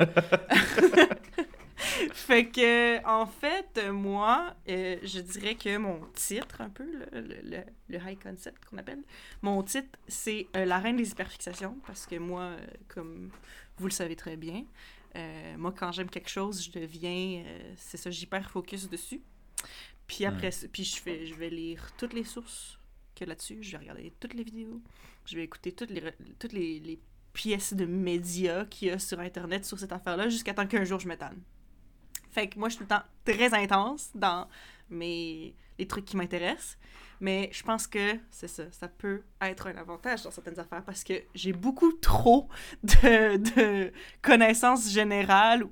fait 2.12 2.48
que, 2.50 3.06
en 3.06 3.26
fait, 3.26 3.80
moi, 3.92 4.56
euh, 4.68 4.98
je 5.04 5.20
dirais 5.20 5.56
que 5.56 5.78
mon 5.78 6.02
titre, 6.14 6.62
un 6.62 6.70
peu, 6.70 6.86
le, 7.14 7.22
le- 7.44 7.64
le- 7.90 7.98
high 8.00 8.22
concept 8.22 8.66
qu'on 8.66 8.78
appelle, 8.78 9.04
mon 9.42 9.64
titre, 9.64 9.98
c'est 10.08 10.48
euh, 10.56 10.66
La 10.66 10.80
reine 10.80 10.98
des 10.98 11.10
hyperfixations, 11.12 11.78
parce 11.86 12.06
que 12.06 12.16
moi, 12.16 12.56
comme 12.88 13.30
vous 13.78 13.86
le 13.86 13.92
savez 13.92 14.16
très 14.16 14.36
bien, 14.36 14.66
euh, 15.16 15.56
moi, 15.58 15.72
quand 15.78 15.92
j'aime 15.92 16.10
quelque 16.10 16.30
chose, 16.30 16.64
je 16.66 16.72
deviens, 16.80 17.44
euh, 17.46 17.74
c'est 17.78 17.98
ça, 17.98 18.12
j'hyper 18.12 18.50
focus 18.50 18.90
dessus. 18.90 19.22
Puis 20.08 20.26
après, 20.26 20.50
puis 20.72 20.84
je 20.84 20.98
fais, 21.02 21.26
je 21.26 21.34
vais 21.36 21.50
lire 21.50 21.92
toutes 21.98 22.14
les 22.14 22.24
sources 22.24 22.80
que 23.16 23.26
là-dessus, 23.26 23.60
je 23.62 23.72
vais 23.72 23.78
regarder 23.78 24.14
toutes 24.20 24.34
les 24.36 24.44
vidéos, 24.44 24.82
je 25.26 25.36
vais 25.36 25.44
écouter 25.44 25.72
toutes 25.74 25.90
les, 25.90 26.02
toutes 26.40 26.54
les, 26.54 26.80
les 26.80 27.00
pièces 27.38 27.76
de 27.76 27.86
médias 27.86 28.66
qu'il 28.66 28.88
y 28.88 28.92
a 28.92 28.98
sur 28.98 29.20
Internet 29.20 29.64
sur 29.64 29.78
cette 29.78 29.92
affaire-là, 29.92 30.28
jusqu'à 30.28 30.56
temps 30.56 30.66
qu'un 30.66 30.84
jour 30.84 31.00
je 31.00 31.08
me 31.08 31.16
tanne. 31.16 31.40
Fait 32.32 32.48
que 32.48 32.58
moi, 32.58 32.68
je 32.68 32.76
suis 32.76 32.86
tout 32.86 32.92
le 32.92 32.98
temps 32.98 33.06
très 33.24 33.54
intense 33.54 34.10
dans 34.16 34.48
mes, 34.90 35.54
les 35.78 35.88
trucs 35.88 36.06
qui 36.06 36.18
m'intéressent. 36.18 36.78
Mais 37.20 37.50
je 37.52 37.64
pense 37.64 37.86
que 37.88 38.16
c'est 38.32 38.48
ça, 38.48 38.64
ça 38.72 38.88
peut 38.88 39.22
être 39.42 39.68
un 39.68 39.76
avantage 39.76 40.24
dans 40.24 40.32
certaines 40.32 40.60
affaires 40.60 40.84
parce 40.84 41.04
que 41.04 41.14
j'ai 41.34 41.54
beaucoup 41.54 41.92
trop 41.94 42.48
de 42.84 43.92
connaissances 44.22 44.92
générales 44.92 45.64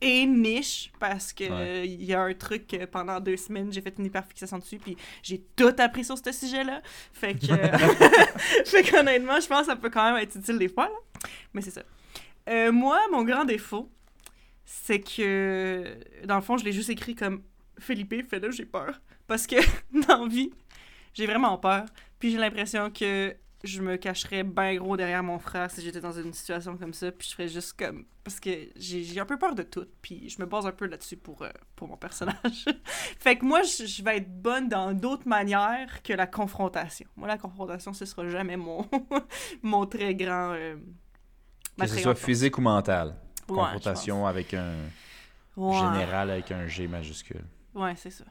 et 0.00 0.26
niches 0.26 0.90
parce 0.98 1.32
que 1.32 1.44
Ouais. 1.44 1.86
il 1.88 2.04
y 2.04 2.14
a 2.14 2.22
un 2.22 2.32
truc 2.34 2.76
pendant 2.90 3.20
deux 3.20 3.36
semaines 3.36 3.72
j'ai 3.72 3.80
fait 3.82 3.94
une 3.98 4.06
hyperfixation 4.06 4.58
dessus 4.58 4.78
puis 4.78 4.96
j'ai 5.22 5.40
tout 5.56 5.74
appris 5.78 6.04
sur 6.04 6.16
ce 6.16 6.32
sujet-là. 6.32 6.80
Fait 7.12 7.34
que 7.34 7.46
fait 8.66 8.82
qu'honnêtement, 8.82 9.40
je 9.40 9.46
pense 9.46 9.60
que 9.60 9.66
ça 9.66 9.76
peut 9.76 9.90
quand 9.90 10.12
même 10.12 10.22
être 10.22 10.36
utile 10.36 10.58
des 10.58 10.68
fois 10.68 10.84
là. 10.86 11.28
Mais 11.52 11.60
c'est 11.60 11.70
ça. 11.70 11.82
Euh, 12.48 12.72
moi, 12.72 12.98
mon 13.12 13.22
grand 13.24 13.44
défaut, 13.44 13.90
c'est 14.64 15.00
que 15.00 15.96
dans 16.24 16.36
le 16.36 16.42
fond, 16.42 16.56
je 16.56 16.64
l'ai 16.64 16.72
juste 16.72 16.90
écrit 16.90 17.14
comme 17.14 17.42
Philippe, 17.78 18.28
fais-le, 18.28 18.50
j'ai 18.50 18.64
peur. 18.64 19.00
Parce 19.26 19.46
que 19.46 19.56
dans 20.08 20.24
la 20.24 20.28
vie, 20.28 20.50
j'ai 21.12 21.26
vraiment 21.26 21.56
peur. 21.58 21.84
Puis 22.18 22.30
j'ai 22.32 22.38
l'impression 22.38 22.90
que 22.90 23.34
je 23.64 23.80
me 23.82 23.96
cacherais 23.96 24.42
bien 24.42 24.76
gros 24.76 24.96
derrière 24.96 25.22
mon 25.22 25.38
frère 25.38 25.70
si 25.70 25.82
j'étais 25.82 26.00
dans 26.00 26.12
une 26.12 26.32
situation 26.32 26.76
comme 26.76 26.94
ça, 26.94 27.12
puis 27.12 27.28
je 27.28 27.34
ferais 27.34 27.48
juste 27.48 27.74
comme... 27.74 28.04
Parce 28.24 28.38
que 28.40 28.50
j'ai 28.76 29.18
un 29.20 29.26
peu 29.26 29.38
peur 29.38 29.54
de 29.54 29.62
tout, 29.62 29.86
puis 30.02 30.28
je 30.28 30.40
me 30.40 30.46
base 30.46 30.66
un 30.66 30.72
peu 30.72 30.86
là-dessus 30.86 31.16
pour, 31.16 31.42
euh, 31.42 31.50
pour 31.76 31.88
mon 31.88 31.96
personnage. 31.96 32.64
fait 33.18 33.36
que 33.36 33.44
moi, 33.44 33.62
je, 33.62 33.86
je 33.86 34.02
vais 34.02 34.18
être 34.18 34.30
bonne 34.42 34.68
dans 34.68 34.92
d'autres 34.92 35.28
manières 35.28 36.02
que 36.02 36.12
la 36.12 36.26
confrontation. 36.26 37.06
Moi, 37.16 37.28
la 37.28 37.38
confrontation, 37.38 37.92
ce 37.92 38.04
sera 38.04 38.28
jamais 38.28 38.56
mon, 38.56 38.88
mon 39.62 39.86
très 39.86 40.14
grand... 40.14 40.52
euh, 40.52 40.76
Que 41.78 41.86
ce 41.86 41.98
soit 41.98 42.14
physique 42.14 42.56
ou 42.58 42.60
mental. 42.62 43.16
Ouais, 43.48 43.56
Confrontation 43.56 44.26
avec 44.26 44.54
un 44.54 44.74
Ouais. 45.56 45.74
général 45.76 46.30
avec 46.30 46.52
un 46.52 46.66
G 46.68 46.86
majuscule. 46.86 47.44
Ouais, 47.74 47.94
c'est 47.96 48.10
ça. 48.10 48.24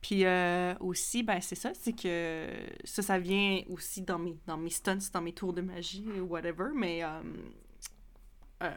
Puis 0.00 0.24
euh, 0.24 0.74
aussi, 0.80 1.22
ben 1.24 1.40
c'est 1.40 1.56
ça, 1.56 1.72
c'est 1.74 1.92
que 1.92 2.46
ça, 2.84 3.02
ça 3.02 3.18
vient 3.18 3.60
aussi 3.68 4.02
dans 4.02 4.18
mes, 4.18 4.36
dans 4.46 4.56
mes 4.56 4.70
stunts, 4.70 4.98
dans 5.12 5.20
mes 5.20 5.32
tours 5.32 5.52
de 5.52 5.60
magie, 5.60 6.06
ou 6.20 6.24
whatever, 6.26 6.66
mais 6.74 7.02
euh, 7.02 7.08
euh, 8.62 8.70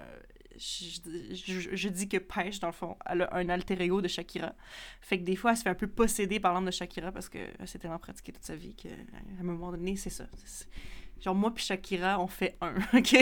je, 0.57 0.99
je- 1.33 1.75
je 1.75 1.89
dis 1.89 2.09
que 2.09 2.17
Pêche, 2.17 2.59
dans 2.59 2.67
le 2.67 2.73
fond, 2.73 2.97
elle 3.09 3.21
a 3.23 3.35
un 3.35 3.49
alter 3.49 3.79
ego 3.81 4.01
de 4.01 4.07
Shakira. 4.07 4.53
Fait 4.99 5.19
que 5.19 5.23
des 5.23 5.35
fois, 5.35 5.51
elle 5.51 5.57
se 5.57 5.63
fait 5.63 5.69
un 5.69 5.75
peu 5.75 5.87
posséder 5.87 6.39
par 6.39 6.53
l'âme 6.53 6.65
de 6.65 6.71
Shakira 6.71 7.11
parce 7.11 7.29
qu'elle 7.29 7.53
s'est 7.65 7.79
tellement 7.79 7.99
pratiquée 7.99 8.31
toute 8.31 8.43
sa 8.43 8.55
vie 8.55 8.73
qu'à 8.75 8.89
un 9.39 9.43
moment 9.43 9.71
donné, 9.71 9.95
c'est 9.95 10.09
ça. 10.09 10.25
C'est- 10.43 10.67
Genre, 11.23 11.35
moi 11.35 11.53
puis 11.53 11.63
Shakira, 11.63 12.19
on 12.19 12.25
fait 12.25 12.57
un, 12.61 12.73
OK? 12.97 13.15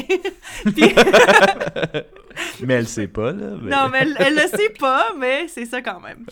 Puis- 0.73 0.95
Mais 2.65 2.73
elle 2.75 2.87
sait 2.87 3.07
pas, 3.09 3.31
là. 3.33 3.57
mais- 3.61 3.69
non, 3.71 3.89
mais 3.89 3.99
elle, 3.99 4.15
elle 4.19 4.35
le 4.35 4.47
sait 4.47 4.69
pas, 4.79 5.13
mais 5.17 5.47
c'est 5.49 5.65
ça 5.65 5.81
quand 5.81 5.99
même. 5.99 6.25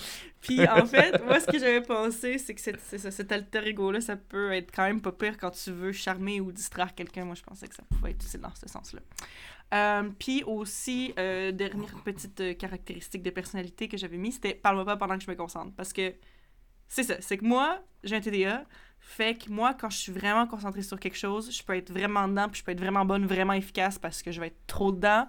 Puis 0.48 0.68
en 0.68 0.86
fait, 0.86 1.24
moi, 1.26 1.40
ce 1.40 1.46
que 1.48 1.60
j'avais 1.60 1.82
pensé, 1.82 2.38
c'est 2.38 2.56
que 2.56 2.62
cette- 2.62 2.80
cet 3.12 3.32
alter 3.32 3.68
ego-là, 3.68 4.00
ça 4.02 4.16
peut 4.16 4.52
être 4.54 4.72
quand 4.74 4.84
même 4.84 5.02
pas 5.02 5.12
pire 5.12 5.38
quand 5.38 5.52
tu 5.52 5.72
veux 5.72 5.92
charmer 5.92 6.40
ou 6.40 6.52
distraire 6.52 6.96
quelqu'un. 6.96 7.26
Moi, 7.26 7.36
je 7.36 7.44
pensais 7.44 7.68
que 7.68 7.76
ça 7.76 7.84
pouvait 7.90 8.12
être 8.12 8.24
utile 8.26 8.40
dans 8.42 8.56
ce 8.56 8.68
sens-là. 8.68 9.02
Euh, 9.74 10.10
puis 10.18 10.44
aussi, 10.46 11.14
euh, 11.20 11.52
dernière 11.52 11.94
petite 12.06 12.40
euh, 12.40 12.54
caractéristique 12.54 13.22
de 13.22 13.30
personnalité 13.30 13.90
que 13.90 13.98
j'avais 13.98 14.16
mis, 14.18 14.32
c'était 14.32 14.54
parle-moi 14.54 14.86
pas 14.86 14.96
pendant 14.96 15.18
que 15.18 15.24
je 15.26 15.30
me 15.30 15.36
concentre. 15.36 15.74
Parce 15.76 15.92
que 15.92 16.14
c'est 16.88 17.04
ça, 17.04 17.16
c'est 17.20 17.38
que 17.38 17.44
moi, 17.46 17.82
j'ai 18.04 18.16
un 18.16 18.22
TDA, 18.22 18.64
fait 19.02 19.38
que 19.38 19.52
moi, 19.52 19.74
quand 19.74 19.90
je 19.90 19.98
suis 19.98 20.12
vraiment 20.14 20.48
concentrée 20.48 20.82
sur 20.84 20.98
quelque 21.00 21.18
chose, 21.18 21.54
je 21.54 21.62
peux 21.64 21.76
être 21.76 21.92
vraiment 21.92 22.28
dedans, 22.30 22.48
puis 22.48 22.60
je 22.60 22.64
peux 22.64 22.72
être 22.72 22.80
vraiment 22.80 23.04
bonne, 23.04 23.26
vraiment 23.26 23.54
efficace 23.54 24.00
parce 24.00 24.22
que 24.22 24.32
je 24.32 24.40
vais 24.40 24.48
être 24.48 24.68
trop 24.68 24.94
dedans. 24.94 25.28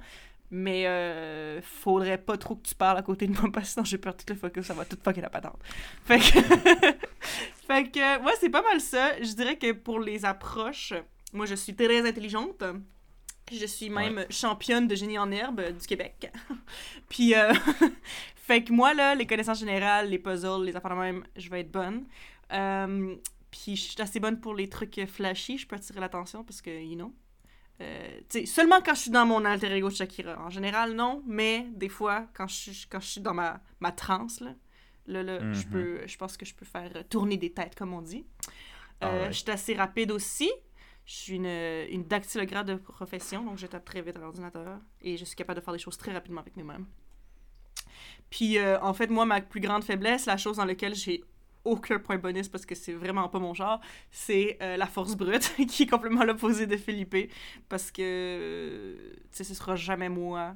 Mais 0.50 0.86
euh, 0.86 1.60
faudrait 1.60 2.18
pas 2.18 2.38
trop 2.38 2.56
que 2.56 2.66
tu 2.66 2.74
parles 2.74 2.96
à 2.98 3.02
côté 3.02 3.26
de 3.26 3.32
moi 3.32 3.50
parce 3.52 3.66
que 3.66 3.72
sinon 3.72 3.84
j'ai 3.84 3.98
peur 3.98 4.16
tout 4.16 4.24
le 4.28 4.34
focus, 4.34 4.66
ça 4.66 4.74
va 4.74 4.84
tout 4.84 4.98
fucker 5.02 5.20
la 5.20 5.30
patente. 5.30 5.58
Fait 6.04 6.18
que, 6.18 6.24
fait 7.66 7.90
que 7.90 8.22
moi 8.22 8.32
c'est 8.40 8.50
pas 8.50 8.62
mal 8.62 8.80
ça. 8.80 9.20
Je 9.20 9.32
dirais 9.32 9.56
que 9.56 9.72
pour 9.72 10.00
les 10.00 10.24
approches, 10.24 10.94
moi 11.32 11.46
je 11.46 11.54
suis 11.54 11.74
très 11.74 12.06
intelligente. 12.08 12.64
Je 13.52 13.66
suis 13.66 13.88
même 13.88 14.26
championne 14.30 14.86
de 14.86 14.94
génie 14.94 15.18
en 15.18 15.30
herbe 15.30 15.72
du 15.78 15.86
Québec. 15.86 16.30
Puis, 17.08 17.34
euh, 17.34 17.52
fait 18.36 18.62
que 18.62 18.72
moi, 18.72 18.94
là, 18.94 19.14
les 19.14 19.26
connaissances 19.26 19.60
générales, 19.60 20.10
les 20.10 20.18
puzzles, 20.18 20.64
les 20.64 20.76
affaires 20.76 20.94
de 20.94 21.00
même, 21.00 21.24
je 21.36 21.48
vais 21.48 21.60
être 21.60 21.70
bonne. 21.70 22.04
Euh, 22.52 23.14
puis, 23.50 23.76
je 23.76 23.82
suis 23.82 24.02
assez 24.02 24.20
bonne 24.20 24.40
pour 24.40 24.54
les 24.54 24.68
trucs 24.68 25.00
flashy, 25.06 25.58
je 25.58 25.66
peux 25.66 25.76
attirer 25.76 26.00
l'attention 26.00 26.44
parce 26.44 26.60
que, 26.60 26.70
you 26.70 26.94
know. 26.94 27.14
Euh, 27.80 28.20
seulement 28.44 28.80
quand 28.84 28.94
je 28.94 29.00
suis 29.02 29.10
dans 29.10 29.24
mon 29.26 29.44
alter 29.44 29.70
ego 29.72 29.88
de 29.88 29.94
Shakira. 29.94 30.36
En 30.44 30.50
général, 30.50 30.94
non, 30.94 31.22
mais 31.26 31.66
des 31.74 31.88
fois, 31.88 32.26
quand 32.34 32.48
je 32.48 32.54
suis, 32.54 32.86
quand 32.90 33.00
je 33.00 33.06
suis 33.06 33.20
dans 33.20 33.34
ma, 33.34 33.60
ma 33.80 33.92
transe, 33.92 34.40
là, 34.40 34.54
là, 35.06 35.22
là, 35.22 35.38
je, 35.52 35.64
Mhm. 35.64 35.70
peux, 35.70 36.06
je 36.06 36.16
pense 36.18 36.36
que 36.36 36.44
je 36.44 36.54
peux 36.54 36.64
faire 36.66 36.90
tourner 37.08 37.36
des 37.36 37.52
têtes, 37.52 37.74
comme 37.76 37.92
on 37.94 38.02
dit. 38.02 38.26
Euh, 39.04 39.06
Alright. 39.06 39.32
Je 39.32 39.38
suis 39.38 39.50
assez 39.50 39.74
rapide 39.74 40.10
aussi. 40.10 40.50
Je 41.06 41.14
suis 41.14 41.34
une, 41.36 41.46
une 41.46 42.04
dactylographe 42.04 42.66
de 42.66 42.74
profession, 42.74 43.42
donc 43.44 43.56
je 43.58 43.66
tape 43.66 43.84
très 43.84 44.02
vite 44.02 44.16
à 44.16 44.20
l'ordinateur 44.20 44.78
et 45.00 45.16
je 45.16 45.24
suis 45.24 45.36
capable 45.36 45.58
de 45.60 45.64
faire 45.64 45.72
des 45.72 45.78
choses 45.78 45.96
très 45.96 46.12
rapidement 46.12 46.40
avec 46.42 46.54
mes 46.56 46.62
mains. 46.64 46.84
Puis, 48.28 48.58
euh, 48.58 48.78
en 48.82 48.92
fait, 48.92 49.08
moi, 49.08 49.24
ma 49.24 49.40
plus 49.40 49.60
grande 49.60 49.84
faiblesse, 49.84 50.26
la 50.26 50.36
chose 50.36 50.58
dans 50.58 50.64
laquelle 50.66 50.94
j'ai 50.94 51.24
aucun 51.68 51.98
point 51.98 52.18
bonus 52.18 52.48
parce 52.48 52.66
que 52.66 52.74
c'est 52.74 52.92
vraiment 52.92 53.28
pas 53.28 53.38
mon 53.38 53.54
genre, 53.54 53.80
c'est 54.10 54.58
euh, 54.62 54.76
la 54.76 54.86
force 54.86 55.16
brute, 55.16 55.54
qui 55.68 55.84
est 55.84 55.86
complètement 55.86 56.24
l'opposé 56.24 56.66
de 56.66 56.76
Philippe. 56.76 57.32
Parce 57.68 57.90
que, 57.90 58.96
tu 59.22 59.28
sais, 59.30 59.44
ce 59.44 59.54
sera 59.54 59.76
jamais 59.76 60.08
moi 60.08 60.54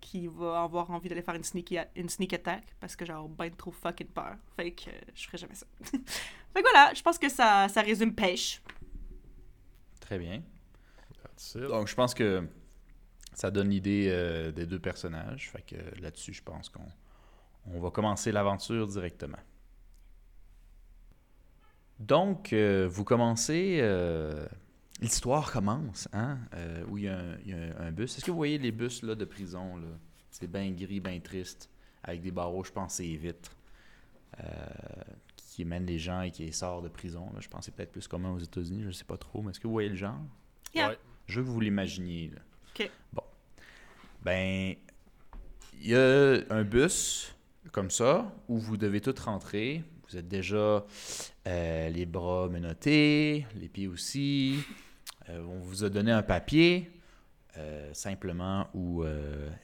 qui 0.00 0.26
va 0.26 0.62
avoir 0.62 0.90
envie 0.90 1.08
d'aller 1.08 1.22
faire 1.22 1.34
une 1.34 1.44
sneak, 1.44 1.74
une 1.96 2.10
sneak 2.10 2.34
attack 2.34 2.64
parce 2.78 2.94
que 2.94 3.06
j'ai 3.06 3.14
ben 3.38 3.50
trop 3.50 3.70
fucking 3.70 4.08
peur. 4.08 4.36
Fait 4.54 4.72
que 4.72 4.90
euh, 4.90 4.92
je 5.14 5.26
ferai 5.26 5.38
jamais 5.38 5.54
ça. 5.54 5.66
fait 5.82 6.62
que 6.62 6.70
voilà, 6.70 6.92
je 6.94 7.02
pense 7.02 7.18
que 7.18 7.28
ça, 7.30 7.68
ça 7.68 7.80
résume 7.80 8.14
pêche. 8.14 8.60
Très 10.00 10.18
bien. 10.18 10.42
Donc, 11.54 11.88
je 11.88 11.94
pense 11.94 12.14
que 12.14 12.46
ça 13.32 13.50
donne 13.50 13.70
l'idée 13.70 14.08
euh, 14.10 14.52
des 14.52 14.66
deux 14.66 14.78
personnages. 14.78 15.50
Fait 15.50 15.62
que 15.62 16.00
là-dessus, 16.00 16.34
je 16.34 16.42
pense 16.42 16.68
qu'on 16.68 16.86
on 17.66 17.80
va 17.80 17.90
commencer 17.90 18.30
l'aventure 18.30 18.86
directement. 18.86 19.38
Donc, 21.98 22.52
euh, 22.52 22.88
vous 22.90 23.04
commencez. 23.04 23.78
euh, 23.80 24.46
L'histoire 25.00 25.50
commence, 25.52 26.08
hein? 26.12 26.38
euh, 26.54 26.84
où 26.88 26.98
il 26.98 27.04
y 27.04 27.08
a 27.08 27.18
un, 27.18 27.36
il 27.44 27.50
y 27.50 27.52
a 27.52 27.56
un- 27.56 27.86
un 27.88 27.90
bus. 27.92 28.16
Est-ce 28.16 28.24
que 28.24 28.30
vous 28.30 28.36
voyez 28.36 28.58
les 28.58 28.70
bus 28.72 29.02
là, 29.02 29.14
de 29.14 29.24
prison? 29.24 29.76
là? 29.76 29.88
C'est 30.30 30.46
bien 30.50 30.70
gris, 30.70 31.00
bien 31.00 31.18
triste, 31.20 31.68
avec 32.02 32.22
des 32.22 32.30
barreaux, 32.30 32.62
je 32.64 32.70
pense, 32.72 33.00
et 33.00 33.16
vitres, 33.16 33.56
euh, 34.40 34.44
qui 35.36 35.64
mènent 35.64 35.86
les 35.86 35.98
gens 35.98 36.22
et 36.22 36.30
qui 36.30 36.44
les 36.44 36.52
sortent 36.52 36.84
de 36.84 36.88
prison. 36.88 37.26
là. 37.34 37.40
Je 37.40 37.48
pense 37.48 37.60
que 37.60 37.64
c'est 37.66 37.74
peut-être 37.74 37.92
plus 37.92 38.06
commun 38.08 38.30
aux 38.32 38.38
États-Unis, 38.38 38.82
je 38.82 38.86
ne 38.88 38.92
sais 38.92 39.04
pas 39.04 39.16
trop, 39.16 39.42
mais 39.42 39.50
est-ce 39.50 39.60
que 39.60 39.66
vous 39.66 39.72
voyez 39.72 39.88
le 39.88 39.96
genre? 39.96 40.18
Yeah. 40.74 40.88
Ouais. 40.90 40.98
Je 41.26 41.40
veux 41.40 41.46
que 41.46 41.50
vous 41.50 41.60
l'imaginiez. 41.60 42.28
là. 42.30 42.40
OK. 42.78 42.90
Bon. 43.12 43.22
Ben, 44.22 44.74
il 45.80 45.88
y 45.88 45.94
a 45.96 46.38
un 46.50 46.62
bus 46.64 47.34
comme 47.72 47.90
ça 47.90 48.32
où 48.48 48.58
vous 48.58 48.76
devez 48.76 49.00
tous 49.00 49.18
rentrer. 49.20 49.82
Vous 50.14 50.20
êtes 50.20 50.28
déjà 50.28 50.86
euh, 51.48 51.88
les 51.88 52.06
bras 52.06 52.48
menottés, 52.48 53.46
les 53.56 53.68
pieds 53.68 53.88
aussi. 53.88 54.60
Euh, 55.28 55.42
on 55.42 55.58
vous 55.58 55.82
a 55.82 55.90
donné 55.90 56.12
un 56.12 56.22
papier 56.22 56.88
euh, 57.56 57.92
simplement 57.92 58.68
où 58.74 59.02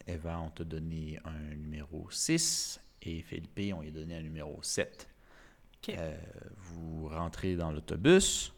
Eva, 0.08 0.40
on 0.40 0.50
t'a 0.50 0.64
donné 0.64 1.20
un 1.24 1.54
numéro 1.54 2.10
6 2.10 2.80
et 3.02 3.22
Philippe, 3.22 3.72
on 3.76 3.82
lui 3.82 3.90
a 3.90 3.92
donné 3.92 4.16
un 4.16 4.22
numéro 4.22 4.58
7. 4.60 5.08
OK. 5.88 5.94
Euh, 5.96 6.16
vous 6.56 7.06
rentrez 7.06 7.54
dans 7.54 7.70
l'autobus, 7.70 8.52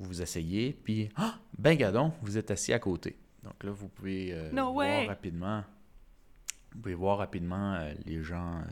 vous 0.00 0.06
vous 0.08 0.22
asseyez, 0.22 0.72
puis, 0.72 1.08
ah, 1.14 1.38
ben 1.56 1.76
gadon, 1.76 2.12
vous 2.20 2.36
êtes 2.36 2.50
assis 2.50 2.72
à 2.72 2.80
côté. 2.80 3.16
Donc 3.44 3.62
là, 3.62 3.70
vous 3.70 3.86
pouvez 3.86 4.34
No 4.50 4.72
voir 4.72 4.74
way. 4.74 5.06
rapidement, 5.06 5.62
vous 6.72 6.80
pouvez 6.80 6.94
voir 6.94 7.18
rapidement 7.18 7.78
les 8.06 8.24
gens 8.24 8.64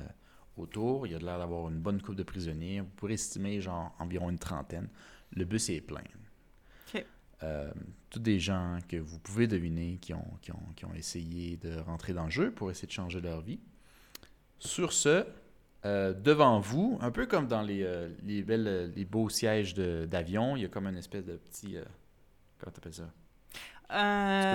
autour. 0.58 1.06
Il 1.06 1.12
y 1.12 1.14
a 1.14 1.18
de 1.18 1.24
l'air 1.24 1.38
d'avoir 1.38 1.68
une 1.68 1.78
bonne 1.78 2.00
coupe 2.00 2.16
de 2.16 2.22
prisonniers. 2.22 2.80
Vous 2.80 2.90
pourrez 2.96 3.14
estimer 3.14 3.60
genre 3.60 3.94
environ 3.98 4.30
une 4.30 4.38
trentaine. 4.38 4.88
Le 5.32 5.44
bus 5.44 5.68
est 5.70 5.80
plein. 5.80 6.02
OK. 6.94 7.04
Euh, 7.42 7.70
tous 8.10 8.18
des 8.20 8.38
gens 8.40 8.78
que 8.88 8.96
vous 8.96 9.18
pouvez 9.18 9.46
deviner 9.46 9.98
qui 10.00 10.14
ont, 10.14 10.24
qui, 10.40 10.52
ont, 10.52 10.62
qui 10.74 10.84
ont 10.86 10.94
essayé 10.94 11.56
de 11.56 11.78
rentrer 11.80 12.12
dans 12.12 12.24
le 12.24 12.30
jeu 12.30 12.50
pour 12.50 12.70
essayer 12.70 12.86
de 12.88 12.92
changer 12.92 13.20
leur 13.20 13.40
vie. 13.42 13.60
Sur 14.58 14.92
ce, 14.92 15.26
euh, 15.84 16.14
devant 16.14 16.60
vous, 16.60 16.98
un 17.02 17.10
peu 17.10 17.26
comme 17.26 17.46
dans 17.46 17.60
les, 17.62 17.82
euh, 17.82 18.08
les, 18.22 18.42
belles, 18.42 18.92
les 18.96 19.04
beaux 19.04 19.28
sièges 19.28 19.74
d'avion, 19.74 20.56
il 20.56 20.62
y 20.62 20.64
a 20.64 20.68
comme 20.68 20.86
une 20.86 20.96
espèce 20.96 21.24
de 21.26 21.36
petit... 21.36 21.76
euh, 21.76 21.84
comment 22.58 22.72
t'appelles 22.72 22.94
ça? 22.94 23.10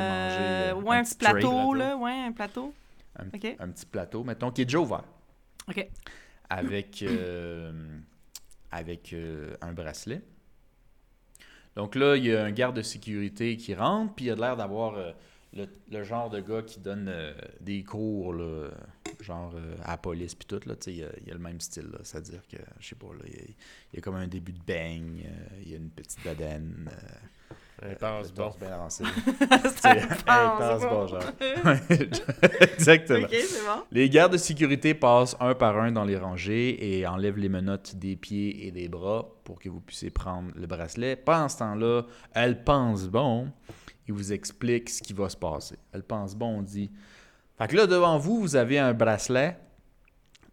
manger, 0.08 0.40
Euh, 0.40 0.74
euh, 0.74 0.82
ouais, 0.82 0.98
un 0.98 1.00
un 1.00 1.04
petit 1.04 1.16
petit 1.16 1.18
tray, 1.18 1.32
plateau, 1.42 1.74
là. 1.74 1.96
Ouais, 1.98 2.12
un 2.12 2.32
plateau. 2.32 2.74
Un, 3.16 3.26
un 3.60 3.70
petit 3.70 3.86
plateau, 3.86 4.24
mettons, 4.24 4.52
qui 4.52 4.62
est 4.64 4.66
déjà 4.66 4.80
ouvert. 4.80 5.04
Avec, 6.50 7.02
euh, 7.04 7.72
avec 8.72 9.14
euh, 9.14 9.56
un 9.62 9.72
bracelet. 9.74 10.22
Donc 11.76 11.96
là, 11.96 12.18
il 12.18 12.26
y 12.26 12.36
a 12.36 12.44
un 12.44 12.52
garde 12.52 12.76
de 12.76 12.82
sécurité 12.82 13.56
qui 13.56 13.74
rentre, 13.74 14.14
puis 14.14 14.26
il 14.26 14.32
a 14.32 14.36
l'air 14.36 14.58
d'avoir 14.58 14.96
euh, 14.96 15.12
le, 15.54 16.04
genre 16.04 16.30
de 16.30 16.42
gars 16.42 16.62
qui 16.62 16.80
donne 16.82 17.10
des 17.62 17.84
cours, 17.84 18.34
là, 18.34 18.70
genre 19.22 19.56
à 19.86 19.92
la 19.92 19.98
police, 19.98 20.36
puis 20.36 20.46
tout, 20.48 20.60
là, 20.68 20.76
il 20.88 20.96
y 20.98 21.04
a- 21.04 21.12
il 21.26 21.32
a 21.32 21.34
le 21.34 21.40
même 21.40 21.62
style, 21.62 21.90
c'est-à-dire 22.04 22.42
que, 22.50 22.58
je 22.80 22.88
sais 22.90 22.96
pas, 22.96 23.08
là, 23.14 23.24
il 23.26 23.56
y, 23.94 23.98
a, 23.98 24.02
comme 24.02 24.16
un 24.16 24.28
début 24.28 24.52
de 24.54 24.62
beigne, 24.62 25.24
il 25.62 25.70
y 25.70 25.74
a 25.74 25.78
une 25.78 25.90
petite 25.90 26.22
bedaine. 26.24 26.90
Euh, 27.84 27.96
bon. 28.36 28.52
bien 28.60 28.78
bon. 30.80 31.08
genre. 31.08 31.24
Exactement. 32.62 33.28
Bon. 33.28 33.84
Les 33.92 34.08
gardes 34.08 34.34
de 34.34 34.38
sécurité 34.38 34.94
passent 34.94 35.36
un 35.40 35.56
par 35.56 35.80
un 35.80 35.92
dans 35.92 36.04
les 36.04 36.18
rangées 36.18 37.00
et 37.00 37.08
enlèvent 37.08 37.40
les 37.40 37.50
menottes 37.50 37.96
des 37.96 38.16
pieds 38.16 38.68
et 38.68 38.72
des 38.72 38.88
bras 38.88 39.28
pour 39.44 39.60
que 39.60 39.70
vous 39.70 39.82
puissiez 39.82 40.12
prendre 40.12 40.52
le 40.56 40.68
bracelet. 40.68 41.16
Pendant 41.16 41.50
ce 41.50 41.58
temps-là, 41.58 42.04
elle 42.34 42.64
pense 42.64 43.08
bon 43.08 43.48
et 44.08 44.12
vous 44.12 44.32
explique 44.32 44.90
ce 44.90 45.02
qui 45.02 45.14
va 45.14 45.30
se 45.30 45.38
passer. 45.38 45.78
Elle 45.92 46.04
pense 46.04 46.36
bon, 46.36 46.60
on 46.60 46.62
dit. 46.62 46.92
Fait 47.58 47.68
que 47.68 47.76
là, 47.76 47.88
devant 47.88 48.18
vous, 48.18 48.40
vous 48.40 48.56
avez 48.56 48.78
un 48.78 48.94
bracelet. 48.94 49.58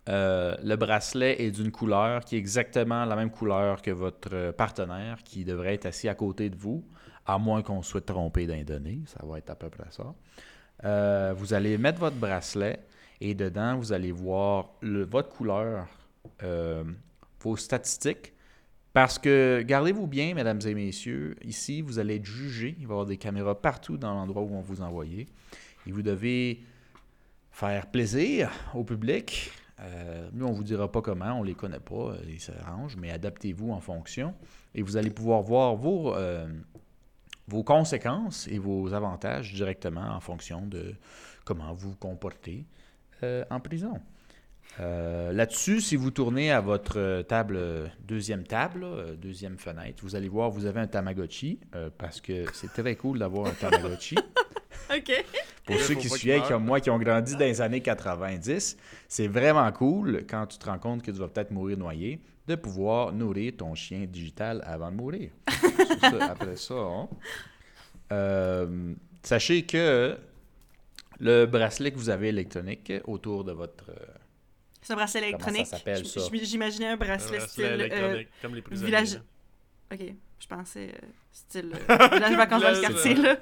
Euh, 0.08 0.56
le 0.62 0.76
bracelet 0.76 1.42
est 1.42 1.50
d'une 1.50 1.70
couleur 1.70 2.24
qui 2.24 2.36
est 2.36 2.38
exactement 2.38 3.04
la 3.04 3.14
même 3.14 3.30
couleur 3.30 3.82
que 3.82 3.90
votre 3.90 4.30
euh, 4.32 4.52
partenaire 4.52 5.22
qui 5.22 5.44
devrait 5.44 5.74
être 5.74 5.86
assis 5.86 6.08
à 6.08 6.14
côté 6.14 6.48
de 6.48 6.56
vous. 6.56 6.82
à 7.26 7.36
moins 7.36 7.60
qu'on 7.60 7.82
soit 7.82 8.06
trompé 8.06 8.46
d'un 8.46 8.62
donné, 8.62 9.00
ça 9.04 9.20
va 9.22 9.36
être 9.36 9.50
à 9.50 9.54
peu 9.54 9.68
près 9.68 9.90
ça. 9.90 10.14
Euh, 10.84 11.34
vous 11.36 11.52
allez 11.52 11.76
mettre 11.76 11.98
votre 11.98 12.16
bracelet 12.16 12.78
et 13.20 13.34
dedans, 13.34 13.76
vous 13.76 13.92
allez 13.92 14.12
voir 14.12 14.70
votre 14.80 15.28
couleur, 15.28 15.86
vos 17.40 17.56
statistiques. 17.56 18.32
Parce 18.94 19.18
que, 19.18 19.62
gardez-vous 19.66 20.06
bien, 20.06 20.34
mesdames 20.34 20.60
et 20.64 20.74
messieurs, 20.74 21.36
ici, 21.44 21.82
vous 21.82 21.98
allez 21.98 22.16
être 22.16 22.24
jugé. 22.24 22.76
Il 22.78 22.86
va 22.86 22.92
y 22.92 22.94
avoir 22.94 23.06
des 23.06 23.18
caméras 23.18 23.60
partout 23.60 23.98
dans 23.98 24.14
l'endroit 24.14 24.42
où 24.42 24.54
on 24.54 24.62
vous 24.62 24.80
envoyer. 24.80 25.26
Et 25.86 25.92
vous 25.92 26.02
devez 26.02 26.62
faire 27.50 27.86
plaisir 27.88 28.50
au 28.72 28.84
public. 28.84 29.52
Euh, 29.80 30.28
nous, 30.32 30.46
on 30.46 30.50
ne 30.50 30.54
vous 30.54 30.64
dira 30.64 30.90
pas 30.90 31.02
comment, 31.02 31.34
on 31.34 31.42
ne 31.42 31.46
les 31.46 31.54
connaît 31.54 31.80
pas, 31.80 31.94
euh, 31.94 32.18
ils 32.28 32.40
s'arrangent, 32.40 32.96
mais 32.96 33.10
adaptez-vous 33.10 33.70
en 33.70 33.80
fonction. 33.80 34.34
Et 34.74 34.82
vous 34.82 34.96
allez 34.96 35.10
pouvoir 35.10 35.42
voir 35.42 35.76
vos, 35.76 36.14
euh, 36.14 36.48
vos 37.46 37.62
conséquences 37.62 38.48
et 38.48 38.58
vos 38.58 38.92
avantages 38.92 39.54
directement 39.54 40.14
en 40.14 40.20
fonction 40.20 40.66
de 40.66 40.94
comment 41.44 41.72
vous 41.74 41.90
vous 41.90 41.96
comportez 41.96 42.66
euh, 43.22 43.44
en 43.50 43.60
prison. 43.60 44.00
Là-dessus, 44.78 45.80
si 45.80 45.96
vous 45.96 46.12
tournez 46.12 46.52
à 46.52 46.60
votre 46.60 47.22
table, 47.22 47.90
deuxième 48.00 48.44
table, 48.44 49.16
deuxième 49.16 49.58
fenêtre, 49.58 50.04
vous 50.04 50.14
allez 50.14 50.28
voir, 50.28 50.50
vous 50.50 50.66
avez 50.66 50.78
un 50.78 50.86
Tamagotchi, 50.86 51.58
parce 51.96 52.20
que 52.20 52.44
c'est 52.52 52.72
très 52.72 52.94
cool 52.94 53.18
d'avoir 53.18 53.48
un 53.48 53.54
Tamagotchi. 53.54 54.14
OK. 54.96 55.24
Pour 55.68 55.80
ceux 55.80 55.94
qui 55.94 56.08
se 56.08 56.16
souviennent, 56.18 56.40
meure. 56.40 56.48
comme 56.48 56.64
moi, 56.64 56.80
qui 56.80 56.90
ont 56.90 56.98
grandi 56.98 57.32
dans 57.34 57.38
les 57.40 57.60
années 57.60 57.80
90, 57.82 58.76
c'est 59.06 59.28
vraiment 59.28 59.70
cool 59.72 60.24
quand 60.28 60.46
tu 60.46 60.58
te 60.58 60.66
rends 60.66 60.78
compte 60.78 61.02
que 61.02 61.10
tu 61.10 61.18
vas 61.18 61.28
peut-être 61.28 61.50
mourir 61.50 61.76
noyé, 61.78 62.20
de 62.46 62.54
pouvoir 62.56 63.12
nourrir 63.12 63.52
ton 63.56 63.74
chien 63.74 64.06
digital 64.06 64.62
avant 64.66 64.90
de 64.90 64.96
mourir. 64.96 65.30
Ça, 66.00 66.30
après 66.30 66.56
ça, 66.56 66.74
hein. 66.74 67.08
Euh, 68.12 68.94
sachez 69.22 69.64
que 69.66 70.16
le 71.20 71.46
bracelet 71.46 71.90
que 71.92 71.96
vous 71.98 72.08
avez 72.10 72.28
électronique 72.28 72.92
autour 73.06 73.44
de 73.44 73.52
votre... 73.52 73.90
euh, 73.90 73.94
C'est 74.80 74.92
un 74.92 74.96
bracelet 74.96 75.32
Comment 75.32 75.64
ça 75.64 75.76
électronique. 75.86 76.44
J'imaginais 76.44 76.86
un 76.88 76.92
Un 76.92 76.96
bracelet 76.96 77.38
bracelet 77.38 77.48
style. 77.48 77.64
euh, 77.64 77.74
électronique, 77.74 78.28
comme 78.40 78.54
les 78.54 78.62
prisonniers. 78.62 78.86
village- 78.86 79.20
ok, 79.92 80.14
je 80.40 80.46
pensais 80.46 80.88
euh, 80.94 81.06
style. 81.32 81.72
euh, 81.90 82.08
village 82.14 82.36
vacances 82.36 82.62
dans 82.62 82.70
le 82.70 82.80
quartier, 82.80 83.18
euh, 83.18 83.22
là. 83.22 83.36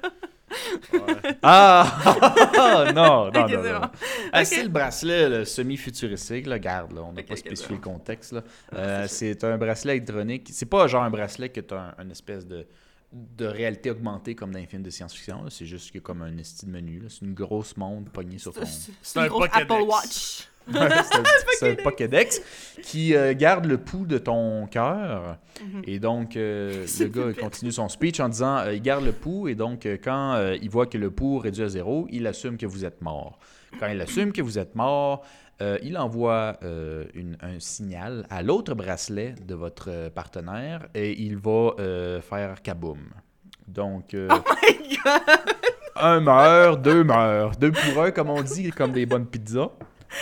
Ouais. 0.93 1.37
Ah! 1.43 2.45
non, 2.55 2.93
non, 2.93 3.31
non, 3.31 3.47
c'est 3.47 3.55
non. 3.55 3.79
bon. 3.79 3.87
Ah, 4.31 4.45
c'est 4.45 4.63
le 4.63 4.69
bracelet 4.69 5.29
le 5.29 5.45
semi-futuristique, 5.45 6.47
là, 6.47 6.59
garde, 6.59 6.93
là, 6.93 7.01
on 7.03 7.11
n'a 7.13 7.23
pas 7.23 7.35
spécifié 7.35 7.75
le 7.75 7.81
contexte. 7.81 8.31
Là. 8.33 8.43
Ah, 8.71 8.75
Euh, 8.77 9.05
c'est 9.07 9.43
un 9.43 9.57
bracelet 9.57 9.97
électronique. 9.97 10.49
C'est 10.51 10.65
pas 10.65 10.87
genre 10.87 11.03
un 11.03 11.09
bracelet 11.09 11.49
que 11.49 11.61
tu 11.61 11.73
as 11.73 11.95
une 12.01 12.11
espèce 12.11 12.45
de, 12.47 12.65
de 13.11 13.45
réalité 13.45 13.91
augmentée 13.91 14.35
comme 14.35 14.51
dans 14.51 14.59
les 14.59 14.65
films 14.67 14.83
de 14.83 14.89
science-fiction. 14.89 15.43
là. 15.43 15.49
C'est 15.49 15.65
juste 15.65 15.91
que 15.91 15.99
comme 15.99 16.21
un 16.21 16.37
esti 16.37 16.65
de 16.65 16.71
menu. 16.71 16.99
là. 16.99 17.07
C'est 17.09 17.25
une 17.25 17.33
grosse 17.33 17.75
montre 17.77 18.11
pognée 18.11 18.37
sur 18.37 18.53
ton. 18.53 18.65
C'est- 18.65 18.91
C'est 18.91 18.93
C'est 19.01 19.19
une 19.19 19.25
un 19.25 19.27
grosse 19.29 19.47
Pokédex. 19.49 19.71
Apple 19.71 19.83
Watch. 19.83 20.47
c'est 21.59 21.71
un, 21.71 21.75
Pokédex 21.83 22.41
qui 22.83 23.15
euh, 23.15 23.33
garde 23.33 23.65
le 23.65 23.77
pouls 23.77 24.05
de 24.05 24.17
ton 24.17 24.67
cœur. 24.67 25.37
Mhm. 25.61 25.81
Et 25.85 25.99
donc, 25.99 26.35
euh, 26.37 26.85
le 26.99 27.05
gars 27.07 27.33
continue 27.41 27.71
son 27.71 27.89
speech 27.89 28.19
en 28.19 28.29
disant 28.29 28.57
euh, 28.57 28.73
il 28.73 28.81
garde 28.81 29.03
le 29.05 29.11
pouls 29.11 29.47
et 29.47 29.55
donc, 29.55 29.87
quand 30.03 30.51
il 30.61 30.69
voit 30.69 30.85
que 30.85 30.97
le 30.97 31.11
pouls 31.11 31.39
réduit 31.39 31.63
à 31.63 31.69
zéro, 31.69 32.07
il 32.11 32.27
assume 32.27 32.57
que 32.57 32.65
vous 32.65 32.85
êtes 32.85 33.01
mort. 33.01 33.39
Quand 33.79 33.87
il 33.87 33.99
assume 34.01 34.31
que 34.31 34.41
vous 34.41 34.57
êtes 34.59 34.75
mort, 34.75 35.23
euh, 35.61 35.77
il 35.81 35.97
envoie 35.97 36.53
euh, 36.63 37.05
une- 37.15 37.37
un 37.41 37.59
signal 37.59 38.27
à 38.29 38.43
l'autre 38.43 38.75
bracelet 38.75 39.33
de 39.45 39.55
votre 39.55 39.89
euh, 39.89 40.09
partenaire 40.09 40.87
et 40.93 41.19
il 41.19 41.37
va 41.37 41.71
faire 42.21 42.61
kaboom. 42.61 42.99
Donc, 43.67 44.15
Oh 44.15 44.33
my 44.63 44.97
god! 45.03 45.21
un 45.95 46.19
meurt, 46.21 46.81
deux 46.81 47.03
meurent. 47.03 47.55
Deux 47.57 47.71
pour 47.71 48.03
un, 48.03 48.11
comme 48.11 48.29
on 48.29 48.41
dit, 48.43 48.69
comme 48.71 48.91
des 48.91 49.05
bonnes 49.05 49.25
pizzas. 49.25 49.71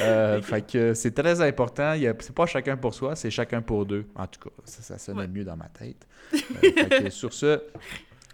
Euh, 0.01 0.41
Fait 0.41 0.65
que 0.65 0.93
c'est 0.93 1.11
très 1.13 1.41
important. 1.41 1.93
C'est 2.19 2.35
pas 2.35 2.45
chacun 2.45 2.75
pour 2.77 2.93
soi, 2.93 3.15
c'est 3.15 3.29
chacun 3.31 3.61
pour 3.61 3.85
deux. 3.85 4.05
En 4.15 4.27
tout 4.27 4.39
cas, 4.39 4.49
ça, 4.65 4.81
ça 4.81 4.97
sonne 4.97 5.17
Ouais. 5.19 5.27
mieux 5.27 5.43
dans 5.43 5.57
ma 5.57 5.69
tête. 5.69 6.07
Euh, 6.33 6.39
fait 6.89 7.03
que 7.05 7.09
sur 7.09 7.33
ce, 7.33 7.61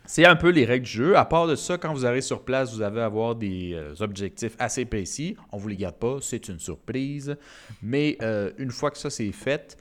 c'est 0.06 0.26
un 0.26 0.36
peu 0.36 0.50
les 0.50 0.66
règles 0.66 0.86
du 0.86 0.92
jeu. 0.92 1.18
À 1.18 1.26
part 1.26 1.48
de 1.48 1.56
ça, 1.56 1.78
quand 1.78 1.94
vous 1.94 2.06
arrivez 2.06 2.22
sur 2.22 2.44
place, 2.44 2.74
vous 2.74 2.82
allez 2.82 3.02
avoir 3.02 3.36
des 3.36 3.72
euh, 3.74 3.94
objectifs 4.00 4.56
assez 4.60 4.86
précis. 4.86 5.36
On 5.52 5.58
vous 5.58 5.68
les 5.68 5.76
garde 5.78 5.96
pas, 5.96 6.18
c'est 6.22 6.48
une 6.48 6.60
surprise. 6.60 7.36
Mais 7.82 8.18
euh, 8.22 8.52
une 8.58 8.72
fois 8.72 8.92
que 8.92 8.98
ça 8.98 9.10
c'est 9.10 9.32
fait, 9.32 9.78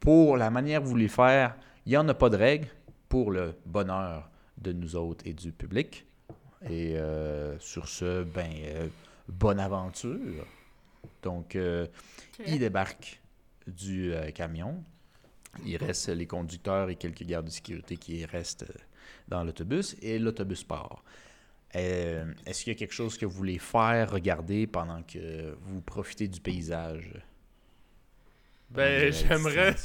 pour 0.00 0.36
la 0.36 0.50
manière 0.50 0.80
que 0.80 0.84
vous 0.84 0.90
voulez 0.90 1.08
faire, 1.08 1.56
il 1.86 1.90
n'y 1.90 1.96
en 1.96 2.08
a 2.08 2.14
pas 2.14 2.28
de 2.28 2.36
règles 2.36 2.68
pour 3.08 3.30
le 3.30 3.54
bonheur 3.66 4.28
de 4.58 4.72
nous 4.72 4.96
autres 4.96 5.26
et 5.26 5.32
du 5.32 5.52
public. 5.52 6.06
Et 6.68 6.96
euh, 6.96 7.58
sur 7.58 7.88
ce, 7.88 8.22
ben, 8.22 8.46
euh, 8.64 8.86
bonne 9.28 9.60
aventure. 9.60 10.46
Donc, 11.22 11.56
euh, 11.56 11.86
il 12.46 12.58
débarque 12.58 13.20
du 13.66 14.12
euh, 14.12 14.30
camion. 14.30 14.82
Il 15.64 15.76
reste 15.76 16.08
les 16.08 16.26
conducteurs 16.26 16.88
et 16.90 16.96
quelques 16.96 17.24
gardes 17.24 17.46
de 17.46 17.50
sécurité 17.50 17.96
qui 17.96 18.24
restent 18.24 18.64
euh, 18.64 18.74
dans 19.28 19.44
l'autobus 19.44 19.96
et 20.02 20.18
l'autobus 20.18 20.64
part. 20.64 21.04
Euh, 21.74 22.32
Est-ce 22.46 22.64
qu'il 22.64 22.72
y 22.72 22.76
a 22.76 22.78
quelque 22.78 22.94
chose 22.94 23.16
que 23.16 23.26
vous 23.26 23.36
voulez 23.36 23.58
faire, 23.58 24.10
regarder 24.10 24.66
pendant 24.66 25.02
que 25.02 25.56
vous 25.62 25.80
profitez 25.80 26.28
du 26.28 26.40
paysage? 26.40 27.10
Ben, 28.70 29.12
j'aimerais. 29.12 29.74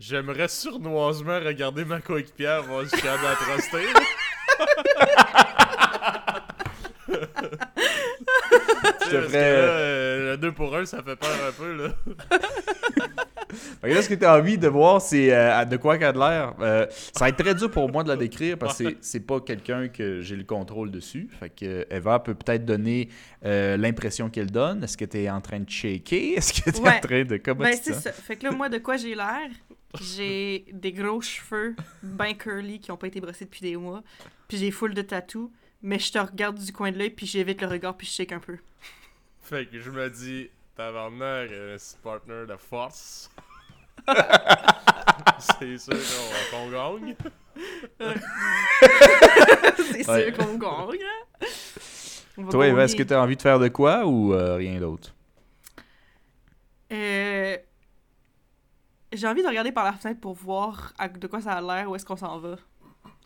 J'aimerais 0.00 0.46
sournoisement 0.46 1.40
regarder 1.40 1.84
ma 1.84 2.00
coéquipière 2.00 2.62
voir 2.62 2.84
si 2.84 2.90
je 2.90 2.96
suis 2.98 3.02
capable. 3.02 3.36
Je 9.10 9.16
te 9.16 9.20
Parce 9.20 9.26
que 9.26 9.30
ferais- 9.30 9.42
euh, 9.44 10.30
le 10.32 10.36
2 10.38 10.52
pour 10.52 10.76
1, 10.76 10.84
ça 10.86 11.02
fait 11.02 11.16
peur 11.16 11.30
un 11.48 11.52
peu, 11.52 11.74
là. 11.76 11.94
Fait 13.80 13.88
que 13.88 13.94
là, 13.94 14.02
ce 14.02 14.08
que 14.08 14.14
tu 14.14 14.24
as 14.26 14.36
envie 14.36 14.58
de 14.58 14.68
voir, 14.68 15.00
c'est 15.00 15.32
euh, 15.34 15.64
de 15.64 15.76
quoi 15.78 15.96
qu'elle 15.96 16.08
a 16.08 16.12
de 16.12 16.18
l'air. 16.18 16.54
Euh, 16.60 16.86
ça 16.90 17.20
va 17.24 17.28
être 17.30 17.38
très 17.42 17.54
dur 17.54 17.70
pour 17.70 17.90
moi 17.90 18.02
de 18.04 18.08
la 18.08 18.16
décrire 18.16 18.58
parce 18.58 18.78
que 18.78 18.96
c'est- 19.00 19.20
pas 19.20 19.40
quelqu'un 19.40 19.88
que 19.88 20.20
j'ai 20.20 20.36
le 20.36 20.44
contrôle 20.44 20.90
dessus. 20.90 21.28
Fait 21.40 21.48
que 21.50 21.86
Eva 21.90 22.18
peut 22.20 22.34
peut-être 22.34 22.64
donner 22.64 23.08
euh, 23.44 23.76
l'impression 23.76 24.28
qu'elle 24.30 24.50
donne. 24.50 24.84
Est-ce 24.84 24.96
que 24.96 25.04
tu 25.04 25.18
es 25.18 25.30
en 25.30 25.40
train 25.40 25.60
de 25.60 25.68
shaker? 25.70 26.18
Est-ce 26.38 26.52
que 26.62 26.70
tu 26.70 26.76
es 26.82 26.88
en 26.88 27.00
train 27.00 27.24
de. 27.24 27.36
Comment 27.38 27.64
Ben, 27.64 27.74
c'est 27.82 27.94
ça. 27.94 28.12
Fait 28.12 28.36
que 28.36 28.44
là, 28.44 28.50
moi, 28.52 28.68
de 28.68 28.78
quoi 28.78 28.96
j'ai 28.96 29.14
l'air? 29.14 29.48
J'ai 30.02 30.66
des 30.72 30.92
gros 30.92 31.22
cheveux 31.22 31.74
bien 32.02 32.34
curly 32.34 32.78
qui 32.78 32.90
ont 32.92 32.98
pas 32.98 33.06
été 33.06 33.20
brossés 33.22 33.46
depuis 33.46 33.62
des 33.62 33.76
mois. 33.76 34.02
Puis 34.46 34.58
j'ai 34.58 34.70
full 34.70 34.92
de 34.92 35.00
tatous. 35.00 35.48
Mais 35.82 35.98
je 35.98 36.12
te 36.12 36.18
regarde 36.18 36.58
du 36.58 36.72
coin 36.72 36.90
de 36.92 36.98
l'œil, 36.98 37.10
puis 37.10 37.24
j'évite 37.24 37.62
le 37.62 37.68
regard, 37.68 37.96
puis 37.96 38.06
je 38.06 38.12
shake 38.12 38.32
un 38.32 38.40
peu. 38.40 38.56
Fait 39.48 39.66
que 39.66 39.80
je 39.80 39.90
me 39.90 40.10
dis, 40.10 40.50
tabarnak, 40.76 41.50
euh, 41.50 41.76
c'est 41.78 41.98
partner 42.00 42.44
de 42.46 42.56
force. 42.56 43.30
c'est 45.38 45.78
sûr 45.78 45.94
qu'on 46.50 46.70
gagne. 46.70 47.14
c'est 49.76 50.08
Ouais. 50.08 50.24
sûr 50.24 50.36
qu'on 50.36 50.56
gagne. 50.58 51.00
hein? 51.02 51.46
Toi, 52.50 52.66
Eva, 52.68 52.84
est-ce 52.84 52.94
que 52.94 53.02
tu 53.02 53.14
as 53.14 53.20
envie 53.22 53.36
de 53.36 53.42
faire 53.42 53.58
de 53.58 53.68
quoi 53.68 54.06
ou 54.06 54.32
euh, 54.34 54.56
rien 54.56 54.78
d'autre? 54.80 55.14
Euh, 56.92 57.56
J'ai 59.12 59.26
envie 59.26 59.42
de 59.42 59.48
regarder 59.48 59.72
par 59.72 59.84
la 59.84 59.92
fenêtre 59.94 60.20
pour 60.20 60.34
voir 60.34 60.92
à- 60.98 61.08
de 61.08 61.26
quoi 61.26 61.40
ça 61.40 61.52
a 61.54 61.60
l'air, 61.62 61.90
où 61.90 61.96
est-ce 61.96 62.04
qu'on 62.04 62.16
s'en 62.16 62.38
va. 62.38 62.56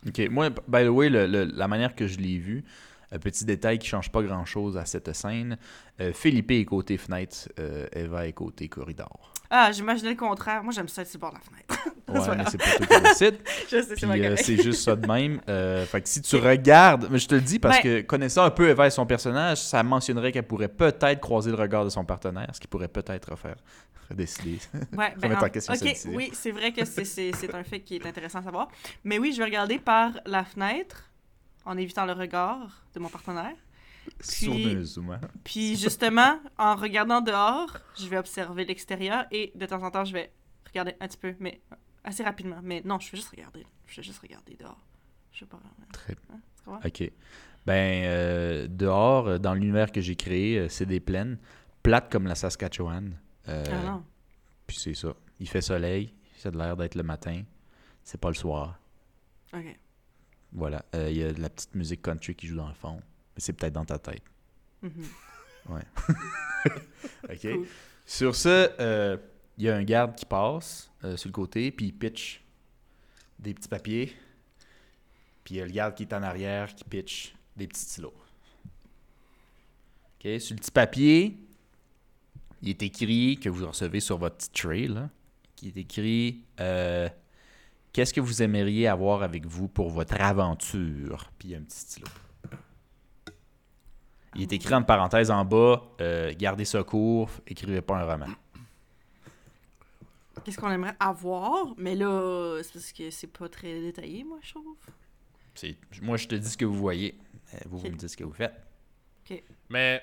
Ok, 0.07 0.19
moi, 0.31 0.49
by 0.49 0.85
the 0.85 0.89
way, 0.89 1.09
le- 1.09 1.27
le- 1.27 1.43
la 1.43 1.67
manière 1.67 1.93
que 1.95 2.07
je 2.07 2.17
l'ai 2.19 2.37
vu, 2.37 2.63
petit 3.19 3.45
détail 3.45 3.79
qui 3.79 3.87
change 3.87 4.11
pas 4.11 4.21
grand-chose 4.21 4.77
à 4.77 4.85
cette 4.85 5.13
scène, 5.13 5.57
euh, 5.99 6.11
Philippe 6.13 6.51
est 6.51 6.65
côté 6.65 6.97
fenêtre, 6.97 7.49
euh, 7.59 7.87
Eva 7.93 8.27
est 8.27 8.33
côté 8.33 8.67
corridor. 8.69 9.33
Ah, 9.55 9.71
j'imaginais 9.71 10.09
le 10.11 10.15
contraire. 10.15 10.63
Moi, 10.63 10.73
j'aime 10.73 10.87
ça 10.87 11.03
être 11.03 11.17
bord 11.19 11.31
de 11.31 11.35
la 11.35 11.41
fenêtre. 11.41 11.89
Ouais, 12.05 12.35
mais 12.37 12.43
c'est 12.51 12.57
pas 12.57 12.85
toi 12.85 12.85
qui 12.85 13.01
décide. 13.01 13.37
je 13.71 13.81
sais, 13.81 13.95
c'est 13.95 14.05
euh, 14.05 14.35
c'est 14.35 14.61
juste 14.61 14.83
ça 14.83 14.95
de 14.95 15.07
même. 15.07 15.39
Euh, 15.49 15.85
fait 15.85 16.01
que 16.01 16.09
si 16.09 16.21
tu 16.21 16.35
regardes, 16.35 17.07
mais 17.09 17.17
je 17.17 17.27
te 17.27 17.33
le 17.35 17.41
dis 17.41 17.59
parce 17.59 17.77
Ben- 17.77 17.83
que 17.83 18.01
connaissant 18.01 18.43
un 18.43 18.51
peu 18.51 18.69
Eva 18.69 18.87
et 18.87 18.89
son 18.89 19.05
personnage, 19.05 19.59
ça 19.59 19.81
mentionnerait 19.83 20.31
qu'elle 20.31 20.45
pourrait 20.45 20.67
peut-être 20.67 21.19
croiser 21.21 21.49
le 21.49 21.57
regard 21.57 21.85
de 21.85 21.89
son 21.89 22.03
partenaire, 22.03 22.49
ce 22.53 22.59
qui 22.59 22.67
pourrait 22.67 22.87
peut-être 22.87 23.31
refaire 23.31 23.55
décider. 24.13 24.59
Ouais, 24.97 25.13
ben, 25.17 25.35
en 25.35 25.49
question 25.49 25.73
oui, 26.13 26.29
c'est 26.33 26.51
vrai 26.51 26.71
que 26.71 26.85
c'est 26.85 27.55
un 27.55 27.63
fait 27.63 27.79
qui 27.79 27.95
est 27.95 28.05
intéressant 28.05 28.39
à 28.39 28.43
savoir. 28.43 28.67
Mais 29.03 29.17
oui, 29.17 29.31
je 29.31 29.39
vais 29.39 29.45
regarder 29.45 29.79
par 29.79 30.11
la 30.25 30.43
fenêtre 30.43 31.09
en 31.65 31.77
évitant 31.77 32.05
le 32.05 32.13
regard 32.13 32.85
de 32.93 32.99
mon 32.99 33.09
partenaire. 33.09 33.55
Sourneusement. 34.19 35.19
Puis 35.43 35.75
justement, 35.77 36.39
en 36.57 36.75
regardant 36.75 37.21
dehors, 37.21 37.77
je 37.97 38.07
vais 38.07 38.17
observer 38.17 38.65
l'extérieur 38.65 39.25
et 39.31 39.51
de 39.55 39.65
temps 39.65 39.81
en 39.83 39.91
temps, 39.91 40.05
je 40.05 40.13
vais 40.13 40.31
regarder 40.67 40.95
un 40.99 41.07
petit 41.07 41.17
peu, 41.17 41.35
mais 41.39 41.61
assez 42.03 42.23
rapidement. 42.23 42.59
Mais 42.61 42.81
non, 42.83 42.99
je 42.99 43.11
vais 43.11 43.17
juste 43.17 43.29
regarder. 43.29 43.65
Je 43.87 43.97
vais 43.97 44.03
juste 44.03 44.19
regarder 44.19 44.55
dehors. 44.55 44.79
Je 45.31 45.39
sais 45.39 45.45
pas. 45.45 45.59
Très 45.93 46.13
Hein, 46.31 46.39
tu 46.57 46.63
comprends? 46.63 46.87
OK. 46.87 47.11
Ben, 47.65 48.03
euh, 48.05 48.67
dehors, 48.69 49.27
euh, 49.27 49.37
dans 49.37 49.53
l'univers 49.53 49.91
que 49.91 50.01
j'ai 50.01 50.15
créé, 50.15 50.57
euh, 50.59 50.69
c'est 50.69 50.85
des 50.85 50.99
plaines 50.99 51.37
plates 51.81 52.11
comme 52.11 52.27
la 52.27 52.35
Saskatchewan. 52.35 53.17
Euh, 53.47 53.63
Ah 53.71 53.85
non. 53.85 54.03
Puis 54.67 54.77
c'est 54.77 54.93
ça. 54.93 55.13
Il 55.39 55.47
fait 55.47 55.61
soleil, 55.61 56.13
ça 56.37 56.49
a 56.49 56.51
l'air 56.51 56.77
d'être 56.77 56.95
le 56.95 57.03
matin. 57.03 57.43
C'est 58.03 58.19
pas 58.19 58.29
le 58.29 58.35
soir. 58.35 58.79
Ok. 59.53 59.79
Voilà. 60.53 60.85
Euh, 60.95 61.09
Il 61.09 61.17
y 61.17 61.23
a 61.23 61.33
de 61.33 61.41
la 61.41 61.49
petite 61.49 61.75
musique 61.75 62.01
country 62.01 62.35
qui 62.35 62.47
joue 62.47 62.55
dans 62.55 62.67
le 62.67 62.73
fond. 62.73 62.95
Mais 63.35 63.39
c'est 63.39 63.53
peut-être 63.53 63.73
dans 63.73 63.85
ta 63.85 63.97
tête. 63.97 64.23
Mhm. 64.81 64.91
OK. 67.29 67.41
Cool. 67.41 67.67
Sur 68.05 68.35
ce, 68.35 68.69
euh, 68.79 69.17
il 69.57 69.63
y 69.63 69.69
a 69.69 69.75
un 69.75 69.83
garde 69.83 70.15
qui 70.15 70.25
passe 70.25 70.91
euh, 71.03 71.15
sur 71.15 71.29
le 71.29 71.33
côté, 71.33 71.71
puis 71.71 71.87
il 71.87 71.93
pitch 71.93 72.43
des 73.39 73.53
petits 73.53 73.69
papiers. 73.69 74.13
Puis 75.43 75.55
il 75.55 75.57
y 75.57 75.61
a 75.61 75.65
le 75.65 75.71
garde 75.71 75.95
qui 75.95 76.03
est 76.03 76.13
en 76.13 76.21
arrière 76.21 76.73
qui 76.75 76.83
pitch 76.83 77.33
des 77.55 77.67
petits 77.67 77.81
stylos. 77.81 78.13
OK. 80.19 80.39
Sur 80.39 80.55
le 80.55 80.59
petit 80.59 80.71
papier, 80.71 81.37
il 82.61 82.69
est 82.69 82.83
écrit 82.83 83.37
que 83.37 83.49
vous 83.49 83.65
recevez 83.65 83.99
sur 83.99 84.17
votre 84.17 84.37
petit 84.37 84.49
tray, 84.51 84.87
là, 84.87 85.09
qui 85.55 85.69
est 85.69 85.77
écrit 85.77 86.43
Qu'est-ce 87.93 88.13
que 88.13 88.21
vous 88.21 88.41
aimeriez 88.41 88.87
avoir 88.87 89.21
avec 89.21 89.45
vous 89.45 89.67
pour 89.67 89.91
votre 89.91 90.19
aventure? 90.19 91.29
Puis 91.37 91.49
il 91.49 91.51
y 91.51 91.55
a 91.55 91.59
un 91.59 91.61
petit 91.61 91.77
stylo. 91.79 92.07
Il 94.35 94.41
est 94.41 94.51
écrit 94.53 94.73
en 94.73 94.81
parenthèse 94.81 95.29
en 95.29 95.45
bas 95.45 95.83
euh, 96.01 96.33
Gardez 96.35 96.65
ça 96.65 96.83
court, 96.83 97.29
écrivez 97.45 97.81
pas 97.81 97.97
un 97.97 98.05
roman. 98.05 98.33
Qu'est-ce 100.43 100.57
qu'on 100.57 100.71
aimerait 100.71 100.95
avoir? 100.99 101.67
Mais 101.77 101.95
là, 101.95 102.59
c'est 102.63 102.73
parce 102.73 102.91
que 102.91 103.11
c'est 103.11 103.27
pas 103.27 103.47
très 103.47 103.79
détaillé, 103.79 104.23
moi, 104.23 104.39
je 104.41 104.53
trouve. 104.55 104.75
Moi, 106.01 106.17
je 106.17 106.27
te 106.27 106.35
dis 106.35 106.49
ce 106.49 106.57
que 106.57 106.65
vous 106.65 106.73
voyez. 106.73 107.17
Euh, 107.53 107.57
Vous, 107.69 107.77
vous 107.77 107.87
me 107.89 107.95
dites 107.95 108.09
ce 108.09 108.17
que 108.17 108.23
vous 108.23 108.33
faites. 108.33 108.53
Mais 109.69 110.01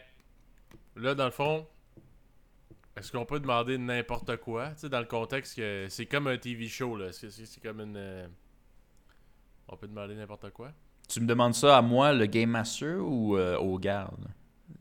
là, 0.95 1.15
dans 1.15 1.25
le 1.25 1.33
fond, 1.33 1.67
est-ce 2.97 3.13
qu'on 3.13 3.25
peut 3.25 3.41
demander 3.41 3.79
n'importe 3.79 4.37
quoi? 4.39 4.71
Tu 4.71 4.81
sais, 4.81 4.89
dans 4.89 5.01
le 5.01 5.07
contexte 5.07 5.57
que 5.57 5.87
c'est 5.89 6.07
comme 6.07 6.27
un 6.27 6.37
TV 6.39 6.67
show, 6.69 6.97
là. 6.97 7.13
C'est, 7.13 7.61
comme 7.63 7.81
une. 7.81 7.97
euh, 7.97 8.27
On 9.69 9.77
peut 9.77 9.87
demander 9.89 10.15
n'importe 10.15 10.51
quoi? 10.51 10.73
Tu 11.09 11.21
me 11.21 11.27
demandes 11.27 11.55
ça 11.55 11.77
à 11.79 11.83
moi, 11.83 12.13
le 12.13 12.27
Game 12.27 12.51
Master, 12.51 12.99
ou 12.99 13.37
euh, 13.37 13.57
au 13.59 13.79
garde? 13.79 14.29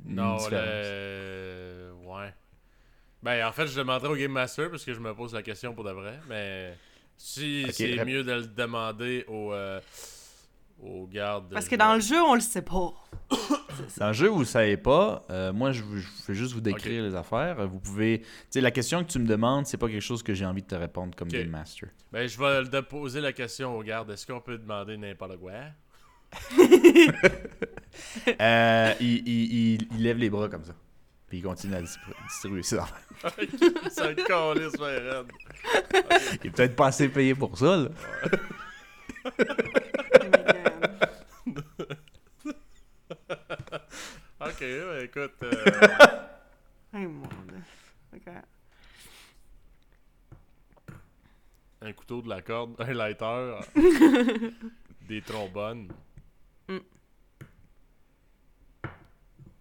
Non, 0.05 0.37
le. 0.51 1.91
Ouais. 2.05 2.33
Ben, 3.21 3.45
en 3.47 3.51
fait, 3.51 3.67
je 3.67 3.77
demanderais 3.77 4.09
au 4.09 4.15
Game 4.15 4.31
Master 4.31 4.69
parce 4.71 4.83
que 4.85 4.93
je 4.93 4.99
me 4.99 5.13
pose 5.13 5.33
la 5.33 5.43
question 5.43 5.73
pour 5.73 5.83
de 5.83 5.91
vrai. 5.91 6.19
Mais 6.27 6.77
si 7.17 7.65
c'est 7.71 8.03
mieux 8.05 8.23
de 8.23 8.31
le 8.33 8.47
demander 8.47 9.25
au. 9.27 9.53
euh, 9.53 9.79
Parce 11.53 11.67
que 11.67 11.75
dans 11.75 11.93
le 11.95 11.99
jeu, 12.01 12.21
on 12.21 12.35
le 12.35 12.39
sait 12.41 12.61
pas. 12.61 12.93
Dans 13.97 14.07
le 14.07 14.13
jeu, 14.13 14.27
vous 14.27 14.39
ne 14.39 14.45
savez 14.45 14.75
pas. 14.75 15.25
euh, 15.29 15.53
moi, 15.53 15.71
je, 15.71 15.83
vous- 15.83 15.97
je 15.97 16.07
fais 16.25 16.33
juste 16.33 16.53
vous 16.53 16.59
décrire 16.61 17.03
les 17.03 17.15
affaires. 17.15 17.65
Vous 17.67 17.79
pouvez. 17.79 18.19
Tu 18.21 18.27
sais, 18.49 18.61
la 18.61 18.71
question 18.71 19.03
que 19.03 19.09
tu 19.09 19.19
me 19.19 19.25
demandes, 19.27 19.65
c'est 19.67 19.77
pas 19.77 19.87
quelque 19.87 20.01
chose 20.01 20.21
que 20.23 20.33
j'ai 20.33 20.45
envie 20.45 20.61
de 20.63 20.67
te 20.67 20.75
répondre 20.75 21.15
comme. 21.15 21.29
Game 21.29 21.47
Master. 21.49 21.89
Ben, 22.11 22.27
je 22.27 22.37
vais 22.37 22.61
le 22.63 22.81
poser 22.81 23.21
la 23.21 23.31
question 23.31 23.77
au 23.77 23.83
garde. 23.83 24.09
Est-ce 24.11 24.25
qu'on 24.27 24.41
peut 24.41 24.57
demander 24.57 24.97
n'importe 24.97 25.37
quoi? 25.37 25.51
Euh, 28.39 28.93
il, 28.99 29.27
il- 29.27 29.53
il- 29.73 29.87
il 29.93 30.03
lève 30.03 30.17
les 30.17 30.29
bras 30.29 30.47
comme 30.47 30.63
ça. 30.63 30.73
Puis 31.27 31.39
il 31.39 31.41
continue 31.43 31.75
à 31.75 31.81
distribuer 31.81 32.63
ses 32.63 32.77
affaires. 32.77 33.01
le 34.55 34.69
ben, 34.77 34.83
raide. 34.83 35.27
Il 36.43 36.47
est 36.47 36.51
peut-être 36.51 36.75
pas 36.75 36.87
assez 36.87 37.09
payé 37.09 37.33
pour 37.35 37.57
ça, 37.57 37.77
là. 37.77 37.89
Ok, 44.41 44.59
ben, 44.61 45.03
écoute. 45.03 45.33
euh, 45.43 45.65
Hey, 46.93 47.05
mon 47.05 47.27
Dieu. 47.27 47.61
Ok. 48.15 48.27
un 51.81 51.93
couteau 51.93 52.21
de 52.21 52.29
la 52.29 52.41
corde, 52.41 52.75
un 52.79 52.93
lighter, 52.93 53.59
des 55.07 55.21
trombones. 55.21 55.89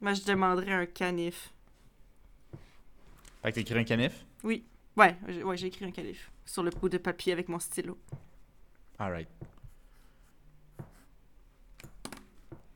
Moi, 0.01 0.15
je 0.15 0.23
demanderais 0.25 0.73
un 0.73 0.87
canif. 0.87 1.53
Fait 3.43 3.51
que 3.51 3.55
t'écris 3.57 3.79
un 3.79 3.85
canif? 3.85 4.25
Ouais, 4.45 4.63
j'ai 5.29 5.43
ouais, 5.43 5.57
j'ai 5.57 5.67
écrit 5.69 5.85
un 5.85 5.91
canif 5.91 6.31
sur 6.45 6.63
le 6.63 6.71
bout 6.71 6.89
de 6.89 6.99
papier 6.99 7.33
avec 7.33 7.49
mon 7.49 7.59
stylo. 7.59 7.99
Alright. 8.99 9.29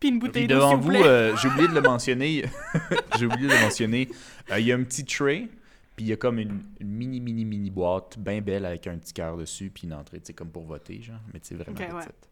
Puis 0.02 0.08
une 0.08 0.18
bouteille 0.18 0.48
d'eau, 0.48 0.56
devant 0.56 0.70
s'il 0.70 0.76
vous 0.78 0.82
vous, 0.82 0.88
plaît. 0.88 1.04
euh, 1.04 1.36
j'ai 1.36 1.46
oublié 1.46 1.68
de 1.68 1.74
le 1.74 1.80
mentionner. 1.80 2.44
j'ai 3.18 3.26
oublié 3.26 3.46
de 3.46 3.52
le 3.52 3.60
mentionner. 3.60 4.08
Euh, 4.50 4.58
Il 4.58 4.66
y 4.66 4.72
a 4.72 4.74
un 4.74 4.82
petit 4.82 5.04
tray, 5.04 5.46
puis 5.94 6.06
il 6.06 6.08
y 6.08 6.12
a 6.12 6.16
comme 6.16 6.40
une, 6.40 6.64
une 6.80 6.88
mini, 6.88 7.20
mini, 7.20 7.44
mini 7.44 7.70
boîte, 7.70 8.18
bien 8.18 8.40
belle, 8.40 8.64
avec 8.64 8.88
un 8.88 8.98
petit 8.98 9.12
cœur 9.12 9.36
dessus, 9.36 9.70
puis 9.72 9.84
une 9.84 9.94
entrée, 9.94 10.18
tu 10.18 10.26
sais, 10.26 10.32
comme 10.32 10.50
pour 10.50 10.64
voter, 10.64 11.00
genre. 11.00 11.20
Mais 11.32 11.38
c'est 11.40 11.54
vraiment 11.54 11.78
Ok, 11.78 11.94
ouais. 11.94 12.00
petite. 12.00 12.28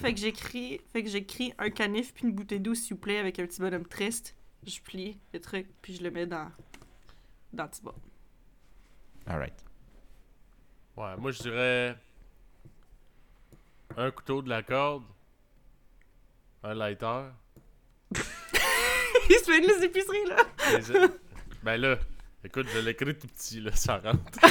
Fait 0.00 0.12
que 0.14 0.18
j'écris, 0.20 0.80
fait 0.92 1.04
que 1.04 1.08
j'écris 1.08 1.54
un 1.58 1.70
canif 1.70 2.12
puis 2.12 2.24
une 2.26 2.32
bouteille 2.34 2.58
d'eau 2.58 2.74
s'il 2.74 2.94
vous 2.96 3.00
plaît 3.00 3.18
avec 3.18 3.38
un 3.38 3.46
petit 3.46 3.60
bonhomme 3.60 3.86
triste. 3.86 4.34
Je 4.66 4.80
plie 4.80 5.16
le 5.32 5.38
truc 5.40 5.68
puis 5.80 5.94
je 5.94 6.02
le 6.02 6.10
mets 6.10 6.26
dans 6.26 6.50
dans 7.52 7.62
le 7.62 7.70
petit 7.70 7.82
bas. 7.82 7.94
Alright. 9.26 9.54
Ouais, 10.96 11.16
moi 11.18 11.30
je 11.30 11.40
dirais. 11.40 11.96
Un 13.96 14.10
couteau 14.10 14.42
de 14.42 14.48
la 14.48 14.62
corde. 14.62 15.04
Un 16.62 16.74
lighter. 16.74 17.22
Il 19.28 19.36
se 19.36 19.44
fait 19.44 19.58
une 19.58 19.64
liste 19.64 19.80
d'épicerie 19.80 20.24
là. 20.28 20.36
ben 21.62 21.76
là, 21.80 21.98
écoute, 22.44 22.66
je 22.72 22.78
l'écris 22.78 23.16
tout 23.18 23.26
petit, 23.26 23.60
là, 23.60 23.72
ça 23.74 23.98
rentre. 23.98 24.18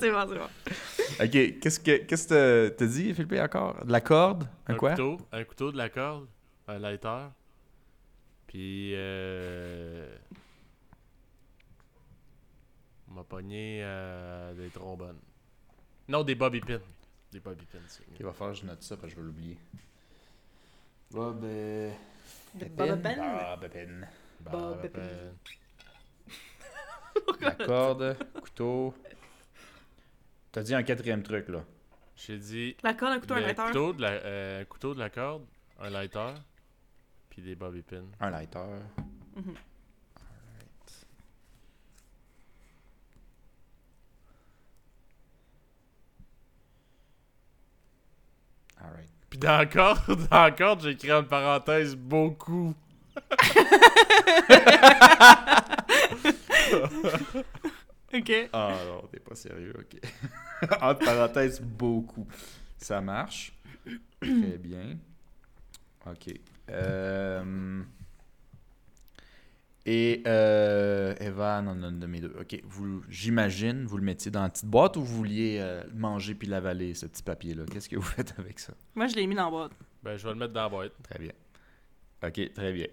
c'est 0.00 0.10
bon, 0.10 0.26
c'est 0.28 0.38
bon. 0.38 0.48
Ok, 1.20 1.60
qu'est-ce 1.60 1.80
que 1.80 1.96
qu'est-ce 2.04 2.28
que 2.28 2.68
t'as- 2.68 2.76
t'as 2.76 2.86
dit, 2.86 3.14
Philippe, 3.14 3.32
encore? 3.40 3.84
De 3.84 3.92
la 3.92 4.00
corde? 4.00 4.48
Un, 4.66 4.74
quoi? 4.74 4.90
couteau, 4.90 5.18
un 5.32 5.44
couteau 5.44 5.72
de 5.72 5.76
la 5.76 5.88
corde, 5.88 6.26
un 6.68 6.78
lighter. 6.78 7.28
Puis 8.46 8.92
euh... 8.94 10.16
On 13.08 13.14
m'a 13.14 13.24
pogné 13.24 13.80
euh, 13.82 14.54
des 14.54 14.70
trombones. 14.70 15.18
Non, 16.08 16.22
des 16.24 16.34
bobby 16.34 16.60
pins. 16.60 16.80
Des 17.32 17.40
bobby 17.40 17.64
pins. 17.66 17.78
c'est 17.88 18.06
mieux. 18.08 18.16
Il 18.20 18.24
va 18.26 18.32
falloir 18.32 18.54
que 18.54 18.60
je 18.60 18.66
note 18.66 18.82
ça 18.82 18.96
parce 18.96 19.12
que 19.12 19.16
je 19.16 19.20
vais 19.20 19.26
l'oublier. 19.26 19.56
Bob. 21.14 21.44
euh. 21.44 21.90
Bob 22.54 23.00
Pen? 23.02 23.20
Pépin. 23.60 24.08
Bob 24.40 24.90
Pin. 24.90 25.00
ben, 25.00 25.34
La 27.40 27.52
corde, 27.52 28.16
couteau. 28.42 28.94
T'as 30.52 30.62
dit 30.62 30.74
un 30.74 30.82
quatrième 30.82 31.22
truc, 31.22 31.48
là. 31.48 31.64
J'ai 32.16 32.38
dit 32.38 32.76
La 32.82 32.94
corde, 32.94 33.12
un 33.14 33.20
couteau, 33.20 33.34
un 33.34 33.40
lighter. 33.40 33.62
couteau 33.66 33.92
de 33.92 34.02
la, 34.02 34.10
euh, 34.10 34.62
un 34.62 34.64
couteau 34.64 34.94
de 34.94 34.98
la 35.00 35.10
corde, 35.10 35.44
un 35.80 35.90
lighter, 35.90 36.34
puis 37.30 37.42
des 37.42 37.54
bobby 37.54 37.82
pins. 37.82 38.04
Un 38.20 38.30
lighter. 38.30 38.58
Mhm. 39.36 39.54
Alright. 40.16 41.06
Alright. 48.80 49.13
Puis 49.34 49.40
dans 49.40 49.56
la 49.56 49.66
corde, 49.66 50.28
dans 50.30 50.42
la 50.42 50.50
corde, 50.52 50.82
j'ai 50.82 50.90
écrit 50.90 51.12
en 51.12 51.24
parenthèse 51.24 51.96
beaucoup. 51.96 52.72
Ok. 58.16 58.30
Ah 58.52 58.76
non, 58.86 59.08
t'es 59.10 59.18
pas 59.18 59.34
sérieux, 59.34 59.74
ok. 59.76 60.00
Entre 60.80 61.04
parenthèses, 61.04 61.60
beaucoup. 61.60 62.28
Ça 62.78 63.00
marche. 63.00 63.52
Très 64.20 64.56
bien. 64.56 64.98
Ok. 66.06 66.32
Euh... 66.70 67.82
Et 69.86 70.22
euh, 70.26 71.14
Eva, 71.20 71.60
non, 71.60 71.74
non, 71.74 71.92
de 71.92 72.06
mes 72.06 72.20
deux. 72.20 72.34
Ok, 72.40 72.58
vous, 72.64 73.02
j'imagine, 73.10 73.84
vous 73.84 73.98
le 73.98 74.04
mettiez 74.04 74.30
dans 74.30 74.42
la 74.42 74.48
petite 74.48 74.64
boîte 74.66 74.96
ou 74.96 75.02
vous 75.02 75.16
vouliez 75.16 75.58
euh, 75.60 75.82
manger 75.94 76.34
puis 76.34 76.48
l'avaler, 76.48 76.94
ce 76.94 77.04
petit 77.06 77.22
papier-là? 77.22 77.64
Qu'est-ce 77.70 77.88
que 77.88 77.96
vous 77.96 78.02
faites 78.02 78.34
avec 78.38 78.58
ça? 78.58 78.72
Moi, 78.94 79.08
je 79.08 79.16
l'ai 79.16 79.26
mis 79.26 79.34
dans 79.34 79.44
la 79.44 79.50
boîte. 79.50 79.72
Ben, 80.02 80.16
je 80.16 80.24
vais 80.24 80.32
le 80.32 80.38
mettre 80.38 80.54
dans 80.54 80.62
la 80.62 80.68
boîte. 80.68 80.92
Très 81.02 81.18
bien. 81.18 81.32
Ok, 82.26 82.52
très 82.54 82.72
bien. 82.72 82.86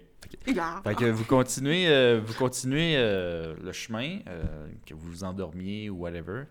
Regarde. 0.46 0.84
Fait 0.84 0.94
que 0.94 1.04
vous 1.06 1.24
continuez, 1.24 1.88
euh, 1.88 2.20
vous 2.24 2.34
continuez 2.34 2.94
euh, 2.96 3.54
le 3.62 3.72
chemin, 3.72 4.18
euh, 4.28 4.68
que 4.86 4.94
vous 4.94 5.10
vous 5.10 5.24
endormiez 5.24 5.90
ou 5.90 5.96
whatever. 6.00 6.44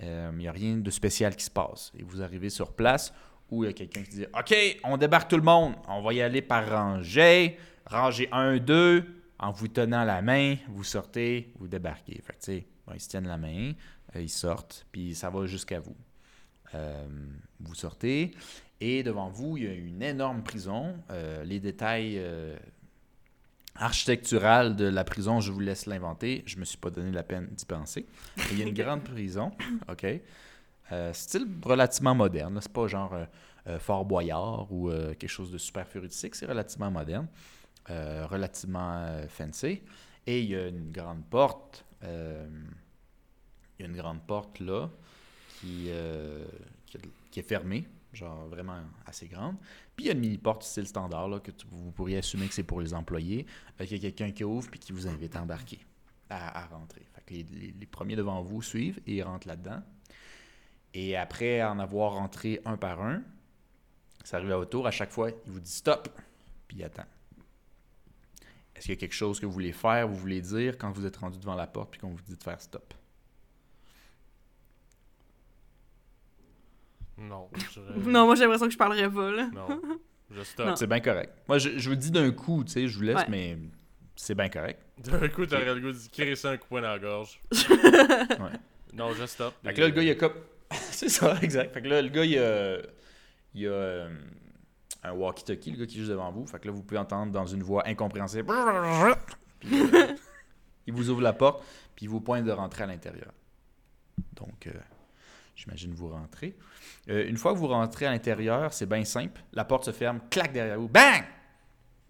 Il 0.00 0.36
n'y 0.36 0.46
a 0.46 0.52
rien 0.52 0.76
de 0.76 0.90
spécial 0.90 1.34
qui 1.34 1.44
se 1.44 1.50
passe. 1.50 1.92
Et 1.98 2.04
vous 2.04 2.22
arrivez 2.22 2.50
sur 2.50 2.72
place 2.72 3.12
où 3.50 3.64
il 3.64 3.66
y 3.66 3.70
a 3.70 3.72
quelqu'un 3.72 4.02
qui 4.02 4.10
dit 4.10 4.26
OK, 4.32 4.54
on 4.84 4.96
débarque 4.96 5.28
tout 5.28 5.36
le 5.36 5.42
monde. 5.42 5.74
On 5.88 6.02
va 6.02 6.12
y 6.12 6.22
aller 6.22 6.42
par 6.42 6.68
rangée. 6.70 7.58
Rangée 7.86 8.28
1, 8.30 8.58
2. 8.58 9.04
En 9.40 9.52
vous 9.52 9.68
tenant 9.68 10.04
la 10.04 10.20
main, 10.20 10.56
vous 10.68 10.82
sortez, 10.82 11.52
vous 11.58 11.68
débarquez. 11.68 12.20
Fait 12.24 12.60
que, 12.60 12.66
bon, 12.86 12.94
ils 12.94 13.00
se 13.00 13.08
tiennent 13.08 13.28
la 13.28 13.38
main, 13.38 13.72
euh, 14.16 14.22
ils 14.22 14.28
sortent, 14.28 14.86
puis 14.90 15.14
ça 15.14 15.30
va 15.30 15.46
jusqu'à 15.46 15.78
vous. 15.78 15.96
Euh, 16.74 17.06
vous 17.60 17.74
sortez, 17.74 18.34
et 18.80 19.02
devant 19.02 19.28
vous, 19.28 19.56
il 19.56 19.64
y 19.64 19.66
a 19.68 19.72
une 19.72 20.02
énorme 20.02 20.42
prison. 20.42 20.96
Euh, 21.10 21.44
les 21.44 21.60
détails 21.60 22.20
architecturaux 23.76 24.70
de 24.70 24.86
la 24.86 25.04
prison, 25.04 25.40
je 25.40 25.52
vous 25.52 25.60
laisse 25.60 25.86
l'inventer. 25.86 26.42
Je 26.46 26.58
me 26.58 26.64
suis 26.64 26.78
pas 26.78 26.90
donné 26.90 27.12
la 27.12 27.22
peine 27.22 27.46
d'y 27.52 27.64
penser. 27.64 28.06
Il 28.50 28.58
y 28.58 28.62
a 28.62 28.66
une 28.66 28.74
grande 28.74 29.04
prison, 29.04 29.52
OK? 29.88 30.04
Style 31.12 31.46
relativement 31.62 32.14
moderne. 32.14 32.58
C'est 32.60 32.72
pas 32.72 32.86
genre 32.88 33.14
Fort 33.78 34.04
Boyard 34.04 34.72
ou 34.72 34.90
quelque 34.90 35.28
chose 35.28 35.52
de 35.52 35.58
super 35.58 35.86
futuristique. 35.86 36.34
C'est 36.34 36.46
relativement 36.46 36.90
moderne, 36.90 37.28
euh, 37.90 38.26
relativement 38.26 39.02
euh, 39.02 39.26
fancy. 39.28 39.82
Et 40.26 40.42
il 40.42 40.50
y 40.50 40.56
a 40.56 40.68
une 40.68 40.90
grande 40.90 41.24
porte. 41.24 41.84
euh, 42.04 42.46
il 43.78 43.82
y 43.82 43.86
a 43.86 43.88
une 43.88 43.96
grande 43.96 44.22
porte 44.26 44.58
là 44.60 44.90
qui, 45.60 45.88
est 45.88 47.42
fermée, 47.42 47.86
genre 48.12 48.48
vraiment 48.48 48.80
assez 49.06 49.28
grande. 49.28 49.56
Puis 49.94 50.06
il 50.06 50.08
y 50.08 50.10
a 50.10 50.14
une 50.14 50.20
mini-porte 50.20 50.64
style 50.64 50.86
standard 50.86 51.28
là, 51.28 51.38
que 51.38 51.52
vous 51.70 51.92
pourriez 51.92 52.18
assumer 52.18 52.48
que 52.48 52.54
c'est 52.54 52.64
pour 52.64 52.80
les 52.80 52.92
employés. 52.92 53.46
Qu'il 53.78 53.92
y 53.92 53.94
a 53.94 54.10
quelqu'un 54.10 54.32
qui 54.32 54.42
ouvre 54.42 54.68
puis 54.68 54.80
qui 54.80 54.92
vous 54.92 55.06
invite 55.06 55.36
à 55.36 55.42
embarquer, 55.42 55.78
à, 56.28 56.66
rentrer. 56.66 57.06
Fait 57.14 57.44
les 57.52 57.86
premiers 57.86 58.16
devant 58.16 58.42
vous 58.42 58.62
suivent 58.62 59.00
et 59.06 59.16
ils 59.16 59.22
rentrent 59.22 59.46
là-dedans. 59.46 59.82
Et 60.94 61.16
après 61.16 61.62
en 61.62 61.78
avoir 61.78 62.14
rentré 62.14 62.60
un 62.64 62.76
par 62.76 63.00
un, 63.00 63.22
ça 64.24 64.36
arrive 64.36 64.52
à 64.52 64.56
votre 64.56 64.70
tour. 64.70 64.86
À 64.86 64.90
chaque 64.90 65.10
fois, 65.10 65.30
il 65.30 65.50
vous 65.50 65.60
dit 65.60 65.70
stop, 65.70 66.08
puis 66.66 66.78
il 66.78 66.84
attend. 66.84 67.06
Est-ce 68.78 68.86
qu'il 68.86 68.94
y 68.94 68.96
a 68.96 69.00
quelque 69.00 69.14
chose 69.14 69.40
que 69.40 69.46
vous 69.46 69.52
voulez 69.52 69.72
faire, 69.72 70.06
vous 70.06 70.14
voulez 70.16 70.40
dire 70.40 70.78
quand 70.78 70.90
vous 70.92 71.04
êtes 71.04 71.16
rendu 71.16 71.38
devant 71.38 71.56
la 71.56 71.66
porte 71.66 71.90
puis 71.90 72.00
qu'on 72.00 72.10
vous 72.10 72.22
dit 72.22 72.36
de 72.36 72.42
faire 72.42 72.60
stop? 72.60 72.94
Non. 77.16 77.48
Non, 77.96 78.26
moi 78.26 78.34
j'ai 78.36 78.42
l'impression 78.42 78.66
que 78.66 78.72
je 78.72 78.78
parlerais 78.78 79.10
pas, 79.10 79.30
là. 79.32 79.50
Non. 79.52 79.66
Je 80.30 80.36
Non. 80.38 80.44
stop. 80.44 80.76
C'est 80.76 80.86
bien 80.86 81.00
correct. 81.00 81.32
Moi, 81.48 81.58
je, 81.58 81.78
je 81.78 81.88
vous 81.88 81.96
dis 81.96 82.10
d'un 82.10 82.30
coup, 82.30 82.62
tu 82.62 82.72
sais, 82.72 82.86
je 82.86 82.96
vous 82.96 83.02
laisse, 83.02 83.16
Ouais. 83.16 83.26
mais 83.28 83.58
c'est 84.14 84.34
bien 84.34 84.48
correct. 84.48 84.80
D'un 84.98 85.28
coup, 85.28 85.46
t'aurais 85.46 85.64
le 85.74 85.80
goût 85.80 85.90
de 85.92 86.08
créer 86.12 86.36
ça 86.36 86.50
un 86.50 86.56
coup 86.56 86.64
de 86.64 86.68
poing 86.68 86.82
dans 86.82 86.88
la 86.90 86.98
gorge. 86.98 87.40
Ouais. 87.50 88.58
Non, 88.94 89.12
je 89.14 89.26
stop. 89.26 89.54
Fait 89.64 89.74
que 89.74 89.80
là, 89.80 89.88
le 89.88 89.94
gars, 89.94 90.02
il 90.02 90.10
a 90.10 90.14
comme. 90.14 90.32
c'est 90.70 91.08
ça, 91.08 91.36
exact. 91.42 91.72
Fait 91.74 91.82
que 91.82 91.88
là, 91.88 92.00
le 92.02 92.08
gars, 92.08 92.24
il 92.24 92.38
a, 92.38 92.78
il 93.54 93.66
a 93.66 93.70
euh, 93.70 94.08
un 95.02 95.12
walkie-talkie, 95.12 95.72
le 95.72 95.78
gars 95.78 95.86
qui 95.86 95.96
est 95.96 95.98
juste 95.98 96.10
devant 96.10 96.30
vous. 96.30 96.46
Fait 96.46 96.58
que 96.58 96.66
là, 96.66 96.72
vous 96.72 96.82
pouvez 96.82 96.98
entendre 96.98 97.32
dans 97.32 97.46
une 97.46 97.62
voix 97.62 97.86
incompréhensible. 97.86 98.52
Puis, 99.60 99.80
euh, 99.82 100.14
il 100.86 100.92
vous 100.94 101.10
ouvre 101.10 101.22
la 101.22 101.32
porte, 101.32 101.62
puis 101.94 102.06
il 102.06 102.08
vous 102.08 102.20
pointe 102.20 102.44
de 102.44 102.52
rentrer 102.52 102.84
à 102.84 102.86
l'intérieur. 102.86 103.32
Donc, 104.32 104.66
euh, 104.66 104.72
j'imagine 105.54 105.92
vous 105.92 106.08
rentrez. 106.08 106.56
Euh, 107.08 107.28
une 107.28 107.36
fois 107.36 107.52
que 107.52 107.58
vous 107.58 107.68
rentrez 107.68 108.06
à 108.06 108.10
l'intérieur, 108.10 108.72
c'est 108.72 108.86
bien 108.86 109.04
simple. 109.04 109.42
La 109.52 109.64
porte 109.64 109.84
se 109.84 109.92
ferme, 109.92 110.20
claque 110.30 110.52
derrière 110.52 110.78
vous, 110.78 110.88
bang! 110.88 111.24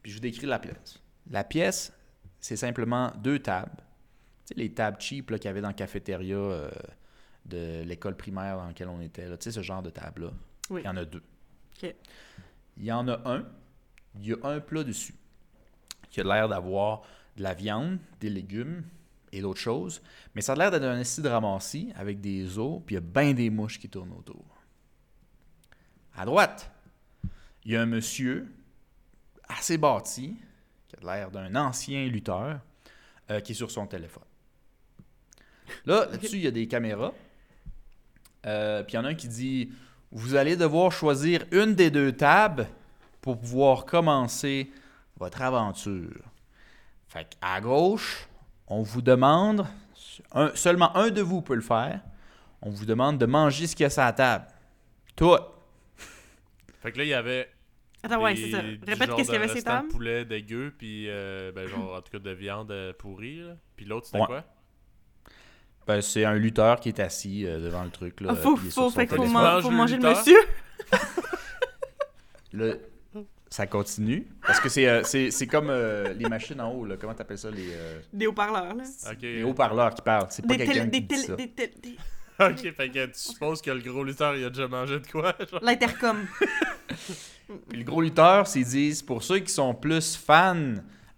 Puis 0.03 0.13
je 0.13 0.17
vous 0.17 0.23
décris 0.23 0.47
la 0.47 0.59
pièce. 0.59 1.01
La 1.31 1.45
pièce, 1.45 1.93
c'est 2.41 2.57
simplement 2.57 3.13
deux 3.19 3.39
tables. 3.39 3.77
Tu 4.47 4.55
sais, 4.55 4.55
les 4.55 4.73
tables 4.73 5.01
cheap 5.01 5.27
qu'il 5.35 5.45
y 5.45 5.49
avait 5.49 5.61
dans 5.61 5.69
la 5.69 5.75
cafétéria 5.75 6.37
euh, 6.37 6.71
de 7.45 7.83
l'école 7.83 8.17
primaire 8.17 8.57
dans 8.57 8.67
laquelle 8.67 8.89
on 8.89 9.01
était. 9.01 9.29
là. 9.29 9.37
Tu 9.37 9.45
sais, 9.45 9.51
ce 9.51 9.63
genre 9.63 9.83
de 9.83 9.91
table-là. 9.91 10.31
Oui. 10.71 10.83
Il 10.83 10.87
y 10.87 10.89
en 10.89 10.97
a 10.97 11.05
deux. 11.05 11.23
Il 12.79 12.85
y 12.85 12.93
en 12.93 13.09
a 13.09 13.21
un. 13.29 13.45
Il 14.15 14.27
y 14.27 14.33
a 14.33 14.37
un 14.43 14.61
plat 14.61 14.85
dessus 14.85 15.15
qui 16.11 16.21
a 16.21 16.25
l'air 16.25 16.49
d'avoir 16.49 17.03
de 17.37 17.43
la 17.43 17.55
viande, 17.55 17.99
des 18.21 18.31
légumes 18.31 18.85
et 19.33 19.41
d'autres 19.41 19.61
choses. 19.61 20.01
Mais 20.35 20.41
ça 20.41 20.53
a 20.53 20.57
l'air 20.57 20.71
d'être 20.71 20.85
un 20.85 20.99
esti 20.99 21.23
de 21.23 21.29
ramassis 21.29 21.93
avec 21.95 22.21
des 22.21 22.59
os, 22.59 22.81
puis 22.85 22.95
il 22.95 22.97
y 22.97 22.99
a 22.99 23.01
bien 23.03 23.35
des 23.35 23.51
mouches 23.51 23.79
qui 23.79 23.89
tournent 23.89 24.13
autour. 24.13 24.45
À 26.17 26.25
droite, 26.25 26.71
il 27.65 27.73
y 27.73 27.77
a 27.77 27.83
un 27.83 27.87
monsieur 27.87 28.53
assez 29.49 29.79
bâti, 29.79 30.37
qui 30.89 30.97
a 30.97 31.15
l'air 31.15 31.31
d'un 31.31 31.55
ancien 31.55 32.07
lutteur, 32.07 32.61
euh, 33.31 33.41
qui 33.41 33.53
est 33.53 33.55
sur 33.55 33.71
son 33.71 33.87
téléphone. 33.87 34.25
Là, 35.85 36.07
là-dessus, 36.11 36.37
il 36.37 36.43
y 36.43 36.47
a 36.47 36.51
des 36.51 36.67
caméras. 36.67 37.13
Euh, 38.47 38.83
puis 38.83 38.95
il 38.95 38.97
y 38.97 38.99
en 38.99 39.05
a 39.05 39.09
un 39.09 39.15
qui 39.15 39.29
dit 39.29 39.71
Vous 40.11 40.35
allez 40.35 40.57
devoir 40.57 40.91
choisir 40.93 41.45
une 41.53 41.75
des 41.75 41.91
deux 41.91 42.13
tables 42.13 42.67
pour 43.21 43.39
pouvoir 43.39 43.85
commencer 43.85 44.71
votre 45.19 45.43
aventure. 45.43 46.23
Fait 47.09 47.29
à 47.43 47.61
gauche, 47.61 48.29
on 48.69 48.83
vous 48.83 49.03
demande, 49.03 49.67
un- 50.33 50.55
seulement 50.55 50.97
un 50.97 51.11
de 51.11 51.21
vous 51.23 51.43
peut 51.43 51.55
le 51.55 51.61
faire, 51.61 52.01
on 52.63 52.71
vous 52.71 52.87
demande 52.87 53.19
de 53.19 53.27
manger 53.27 53.67
ce 53.67 53.77
qu'il 53.77 53.85
y 53.85 53.87
a 53.87 53.91
sur 53.91 54.03
la 54.03 54.13
table. 54.13 54.47
Tout. 55.17 55.37
Fait 56.81 56.93
que 56.93 56.99
là, 56.99 57.05
il 57.05 57.09
y 57.09 57.15
avait. 57.15 57.51
Attends, 58.03 58.23
ouais, 58.23 58.37
c'est 58.37 58.51
ça. 58.53 58.63
du 58.63 58.79
Répète 58.87 59.09
genre 59.09 59.17
qu'est-ce 59.17 59.29
qu'il 59.31 59.37
y 59.37 59.39
de 59.39 59.43
avait 59.45 59.53
restant 59.53 59.71
tables. 59.73 59.89
de 59.89 59.93
poulet 59.93 60.25
dégueu, 60.25 60.73
puis 60.79 61.07
euh, 61.09 61.51
ben, 61.53 61.67
genre, 61.67 61.97
en 61.97 62.01
tout 62.01 62.13
cas, 62.13 62.19
de 62.21 62.31
viande 62.31 62.71
euh, 62.71 62.93
pourrie. 62.97 63.41
là. 63.41 63.57
Puis 63.77 63.85
l'autre, 63.85 64.07
c'était 64.07 64.21
Ouais. 64.21 64.27
quoi? 64.27 64.45
Ben, 65.89 66.01
c'est 66.03 66.25
un 66.25 66.35
lutteur 66.35 66.79
qui 66.81 66.91
est 66.91 67.01
assis 67.01 67.47
euh, 67.47 67.59
devant 67.59 67.83
le 67.83 67.89
truc. 67.91 68.21
Là, 68.21 68.29
Ah, 68.33 68.37
faut, 68.37 68.59
il 68.63 68.71
faut, 68.71 68.91
fait 68.91 69.11
man- 69.11 69.27
le 69.63 69.71
manger 69.71 69.97
le 69.97 70.09
monsieur. 70.11 70.37
Là, 72.53 72.75
ça 73.51 73.67
continue? 73.67 74.27
Parce 74.47 74.61
que 74.61 74.69
c'est, 74.69 74.87
euh, 74.87 75.03
c'est, 75.05 75.31
c'est 75.31 75.47
comme 75.47 75.69
euh, 75.71 76.13
les 76.15 76.29
machines 76.29 76.61
en 76.61 76.73
haut. 76.73 76.85
Là. 76.85 76.97
Comment 77.01 77.15
t'appelles 77.15 77.39
ça? 77.39 77.51
Les, 77.51 77.73
euh, 77.73 78.01
Des 78.13 78.27
haut-parleurs, 78.27 78.75
là. 78.75 78.85
Ok. 79.11 79.19
les 79.23 79.43
haut-parleurs 79.43 79.95
qui 79.95 80.03
parlent. 80.03 80.27
C'est 80.31 80.43
pas 80.47 80.57
Des 80.57 80.65
quelqu'un 80.67 80.87
télé... 80.89 80.91
qui 80.91 81.01
Des 81.01 81.17
dit 81.17 81.23
ça. 81.23 81.37
Des 81.37 81.47
des- 81.47 81.97
Ok, 82.41 82.73
fait 82.73 82.89
que 82.91 83.07
tu 83.07 83.13
supposes 83.19 83.61
que 83.61 83.71
le 83.73 83.81
gros 83.81 84.05
lutteur, 84.05 84.37
il 84.37 84.45
a 84.45 84.49
déjà 84.51 84.69
mangé 84.69 85.01
de 85.01 85.07
quoi 85.09 85.35
genre? 85.51 85.61
L'intercom. 85.63 86.19
Puis 87.69 87.79
le 87.79 87.85
gros 87.85 88.01
lutteur, 88.01 88.47
c'est 88.47 88.61
disent 88.63 89.03
pour 89.03 89.23
ceux 89.25 89.41
qui 89.41 89.53
sont 89.53 89.75
plus 89.75 90.15
fans 90.15 90.75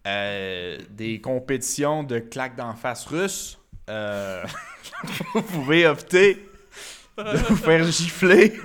euh, 0.06 0.78
des 0.90 1.20
compétitions 1.20 2.04
de 2.04 2.20
claques 2.20 2.56
d'en 2.56 2.74
face 2.74 3.04
russes, 3.04 3.59
euh, 3.90 4.44
vous 5.34 5.42
pouvez 5.42 5.86
opter 5.86 6.46
de 7.18 7.36
vous 7.48 7.56
faire 7.56 7.84
gifler 7.84 8.58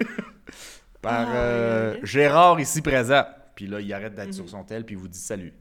par 1.01 1.27
Ah, 1.29 1.35
euh. 1.35 1.99
Gérard 2.03 2.59
ici 2.59 2.81
présent. 2.81 3.23
Puis 3.55 3.67
là, 3.67 3.79
il 3.81 3.91
arrête 3.93 4.13
d'être 4.15 4.27
Mhm. 4.27 4.33
sur 4.33 4.49
son 4.49 4.63
tel, 4.63 4.85
puis 4.85 4.95
il 4.95 4.97
vous 4.99 5.07
dit 5.07 5.17
salut. 5.19 5.53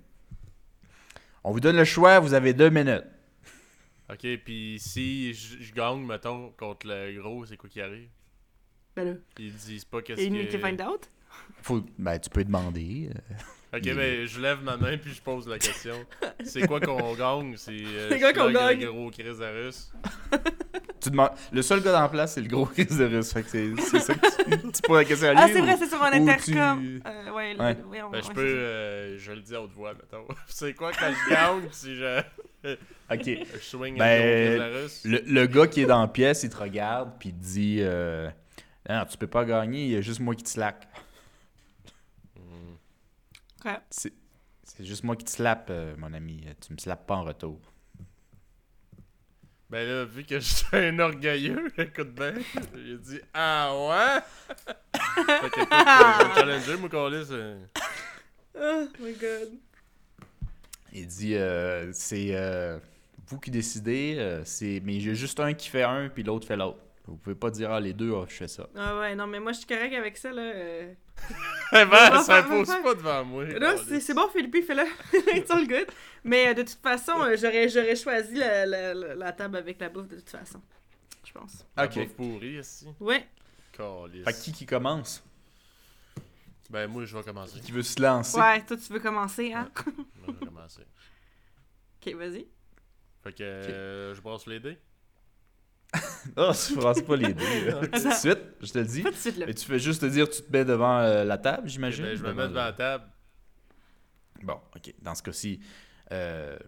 On 1.42 1.52
vous 1.52 1.60
donne 1.60 1.76
le 1.76 1.84
choix, 1.84 2.18
vous 2.20 2.34
avez 2.34 2.52
deux 2.54 2.70
minutes. 2.70 3.04
Ok, 4.10 4.26
puis 4.44 4.76
si 4.78 5.32
je 5.34 5.72
gagne, 5.72 6.04
mettons, 6.04 6.50
contre 6.58 6.86
le 6.88 7.20
gros, 7.20 7.44
c'est 7.46 7.56
quoi 7.56 7.68
qui 7.70 7.80
arrive? 7.80 8.08
Ben 8.96 9.04
là. 9.08 9.14
Ils 9.38 9.52
disent 9.54 9.84
pas 9.84 10.02
qu'est-ce 10.02 10.20
Et 10.20 10.28
que. 10.30 10.34
you 10.34 10.46
can 10.50 10.66
find 10.68 10.80
out? 10.80 11.08
Faut, 11.62 11.84
ben, 11.98 12.18
tu 12.18 12.30
peux 12.30 12.44
demander. 12.44 13.10
Ok, 13.74 13.80
Il- 13.86 13.94
ben 13.94 14.26
je 14.26 14.40
lève 14.40 14.62
ma 14.62 14.76
main 14.76 14.96
puis 14.98 15.12
je 15.12 15.20
pose 15.20 15.48
la 15.48 15.58
question. 15.58 15.94
C'est 16.44 16.66
quoi 16.66 16.80
qu'on 16.80 17.14
gagne? 17.14 17.56
C'est 17.56 17.72
euh, 17.72 18.08
C'est 18.10 18.20
quoi 18.20 18.32
qu'on 18.32 18.50
gagne? 18.52 18.80
Le 18.80 18.92
gros 18.92 19.10
crise 19.10 19.38
de 19.38 19.64
russe. 19.64 19.90
tu 21.00 21.10
demandes, 21.10 21.30
le 21.52 21.60
seul 21.62 21.82
gars 21.82 21.92
dans 21.92 22.00
la 22.02 22.08
place, 22.08 22.34
c'est 22.34 22.40
le 22.40 22.48
gros 22.48 22.66
Chris 22.66 22.86
de 22.86 23.04
russe. 23.04 23.32
Fait 23.32 23.42
que 23.42 23.48
c'est, 23.50 24.00
ça 24.00 24.14
que 24.14 24.20
tu, 24.60 24.72
tu 24.72 24.82
poses 24.82 24.98
la 24.98 25.04
question 25.04 25.28
à 25.28 25.32
lui. 25.32 25.40
Ah, 25.42 25.48
c'est 25.52 25.60
vrai, 25.60 25.76
c'est 25.78 25.88
sur 25.88 26.02
un 26.02 26.12
ou 26.12 26.22
intercom. 26.28 26.80
tu- 26.82 27.02
Euh, 27.06 27.30
ouais, 27.32 27.56
Ouais. 27.58 27.74
le- 27.74 27.84
ouais, 27.88 28.02
on- 28.02 28.10
Ben 28.10 28.22
je 28.22 28.30
peux, 28.30 28.40
euh, 28.40 29.18
je 29.18 29.32
le 29.32 29.40
dis 29.40 29.54
à 29.54 29.60
haute 29.62 29.72
voix, 29.72 29.92
mettons. 29.94 30.24
C'est 30.46 30.72
quoi 30.74 30.92
quand 30.92 31.10
je 31.12 31.30
gagne 31.30 31.68
si 31.72 31.96
je, 31.96 32.20
Ok. 33.10 33.46
je 33.54 33.58
swing 33.60 33.98
Ben, 33.98 34.22
le 34.22 34.58
gros 34.58 34.64
crise 34.66 34.74
de 34.76 34.82
russe? 34.82 35.00
Le, 35.04 35.22
le 35.40 35.46
gars 35.46 35.66
qui 35.66 35.80
est 35.82 35.86
dans 35.86 36.00
la 36.00 36.08
pièce, 36.08 36.42
il 36.42 36.48
te 36.50 36.56
regarde, 36.56 37.10
puis 37.18 37.30
il 37.30 37.34
te 37.34 37.44
dit 37.44 37.78
euh, 37.80 38.30
Non, 38.88 39.04
tu 39.10 39.18
peux 39.18 39.26
pas 39.26 39.44
gagner, 39.44 39.84
il 39.84 39.90
y 39.90 39.96
a 39.96 40.00
juste 40.00 40.20
moi 40.20 40.34
qui 40.34 40.42
te 40.44 40.48
slack. 40.48 40.88
C'est, 43.90 44.12
c'est 44.62 44.84
juste 44.84 45.04
moi 45.04 45.16
qui 45.16 45.24
te 45.24 45.30
slappe, 45.30 45.68
euh, 45.70 45.94
mon 45.98 46.12
ami. 46.12 46.44
Tu 46.60 46.72
me 46.72 46.78
slappes 46.78 47.06
pas 47.06 47.16
en 47.16 47.24
retour. 47.24 47.60
Ben 49.70 49.88
là, 49.88 50.04
vu 50.04 50.24
que 50.24 50.38
je 50.38 50.44
suis 50.44 50.76
un 50.76 50.98
orgueilleux, 50.98 51.72
écoute 51.78 52.14
bien, 52.14 52.34
j'ai 52.74 52.98
dit 52.98 53.20
Ah 53.32 53.72
ouais 53.74 54.20
Fait 55.40 55.50
que 55.50 55.60
écoute, 55.60 55.68
vais 55.68 56.34
challenger, 56.34 56.88
qu'on 56.88 57.10
c'est. 57.24 57.56
Oh 58.56 58.86
my 59.00 59.12
god. 59.14 59.48
Il 60.92 61.06
dit 61.08 61.34
euh, 61.34 61.90
C'est 61.92 62.36
euh, 62.36 62.78
vous 63.26 63.40
qui 63.40 63.50
décidez, 63.50 64.14
euh, 64.18 64.42
c'est, 64.44 64.80
mais 64.84 65.00
j'ai 65.00 65.14
juste 65.14 65.40
un 65.40 65.54
qui 65.54 65.68
fait 65.68 65.82
un, 65.82 66.08
puis 66.08 66.22
l'autre 66.22 66.46
fait 66.46 66.56
l'autre. 66.56 66.78
Vous 67.06 67.16
pouvez 67.16 67.34
pas 67.34 67.50
dire 67.50 67.72
Ah, 67.72 67.80
les 67.80 67.92
deux, 67.92 68.12
ah, 68.14 68.26
je 68.28 68.34
fais 68.34 68.48
ça. 68.48 68.68
Ah 68.76 68.98
ouais, 69.00 69.14
non, 69.16 69.26
mais 69.26 69.40
moi, 69.40 69.52
je 69.52 69.58
suis 69.58 69.66
correct 69.66 69.94
avec 69.94 70.16
ça, 70.16 70.30
là. 70.30 70.52
ben, 71.72 71.84
Va 71.86 72.22
ça 72.22 72.42
faire. 72.42 72.82
pas 72.82 72.94
devant 72.94 73.24
moi. 73.24 73.44
Là, 73.44 73.76
c'est 73.78 74.14
bon, 74.14 74.28
Philippe, 74.28 74.64
fais-le. 74.66 74.84
It's 75.36 75.50
all 75.50 75.66
good. 75.66 75.86
Mais 76.22 76.48
euh, 76.48 76.54
de 76.54 76.62
toute 76.62 76.78
façon, 76.82 77.20
euh, 77.20 77.36
j'aurais 77.36 77.68
j'aurais 77.68 77.96
choisi 77.96 78.34
la, 78.34 78.64
la, 78.66 78.94
la- 78.94 79.14
la 79.14 79.32
table 79.32 79.56
avec 79.56 79.80
la 79.80 79.88
bouffe, 79.88 80.08
de 80.08 80.16
toute 80.16 80.30
façon. 80.30 80.60
Je 81.26 81.32
pense. 81.32 81.66
La 81.76 81.84
Ok. 81.86 81.94
bouffe 81.94 82.14
pourrie, 82.14 82.58
ici. 82.58 82.86
Ouais. 83.00 83.26
Calisse. 83.72 84.24
Fait 84.24 84.32
que 84.32 84.40
qui 84.44 84.52
qui 84.52 84.66
commence? 84.66 85.22
Ben, 86.70 86.86
moi, 86.88 87.04
je 87.04 87.16
vais 87.16 87.22
commencer. 87.22 87.60
Qui 87.60 87.72
veut 87.72 87.82
se 87.82 88.00
lancer? 88.00 88.38
Ouais, 88.38 88.62
toi, 88.64 88.76
tu 88.76 88.92
veux 88.92 89.00
commencer, 89.00 89.52
hein? 89.52 89.70
Moi, 89.86 89.94
je 90.28 90.32
vais 90.32 90.46
commencer. 90.46 90.82
Ok, 92.06 92.12
vas-y. 92.16 92.46
Fait 93.22 93.32
que 93.32 93.42
euh, 93.42 94.14
je 94.14 94.20
brasse 94.20 94.46
les 94.46 94.60
dés. 94.60 94.78
Ah, 96.36 96.50
tu 96.66 96.74
brasses 96.74 97.02
pas 97.02 97.16
les 97.16 97.32
deux. 97.32 97.44
Tout 97.92 98.08
de 98.08 98.12
suite, 98.14 98.38
je 98.60 98.72
te 98.72 98.78
le 98.78 98.84
dis. 98.84 99.02
Pas 99.02 99.10
tout 99.10 99.14
de 99.14 99.20
suite, 99.20 99.36
là. 99.36 99.48
Et 99.48 99.54
tu 99.54 99.64
fais 99.66 99.78
juste 99.78 100.00
te 100.00 100.06
dire, 100.06 100.28
tu 100.28 100.42
te 100.42 100.50
mets 100.52 100.64
devant 100.64 100.98
euh, 100.98 101.22
la 101.24 101.38
table, 101.38 101.62
Eh 101.66 101.68
j'imagine? 101.70 102.04
ben, 102.04 102.16
je 102.16 102.22
me 102.24 102.32
mets 102.32 102.48
devant 102.48 102.64
la 102.64 102.72
table. 102.72 103.04
Bon, 104.42 104.58
ok. 104.74 104.92
Dans 105.00 105.14
ce 105.14 105.22
cas-ci, 105.22 105.60
euh, 106.12 106.58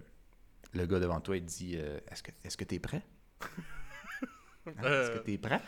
le 0.72 0.86
gars 0.86 1.00
devant 1.00 1.20
toi, 1.20 1.36
il 1.36 1.42
te 1.42 1.48
dit 1.48 1.74
euh, 1.76 1.98
Est-ce 2.10 2.22
que 2.22 2.30
est-ce 2.44 2.56
que 2.56 2.64
t'es 2.64 2.78
prêt? 2.78 3.02
Hein? 4.66 4.72
Est-ce 4.82 5.10
que 5.12 5.18
t'es 5.18 5.38
prêt? 5.38 5.60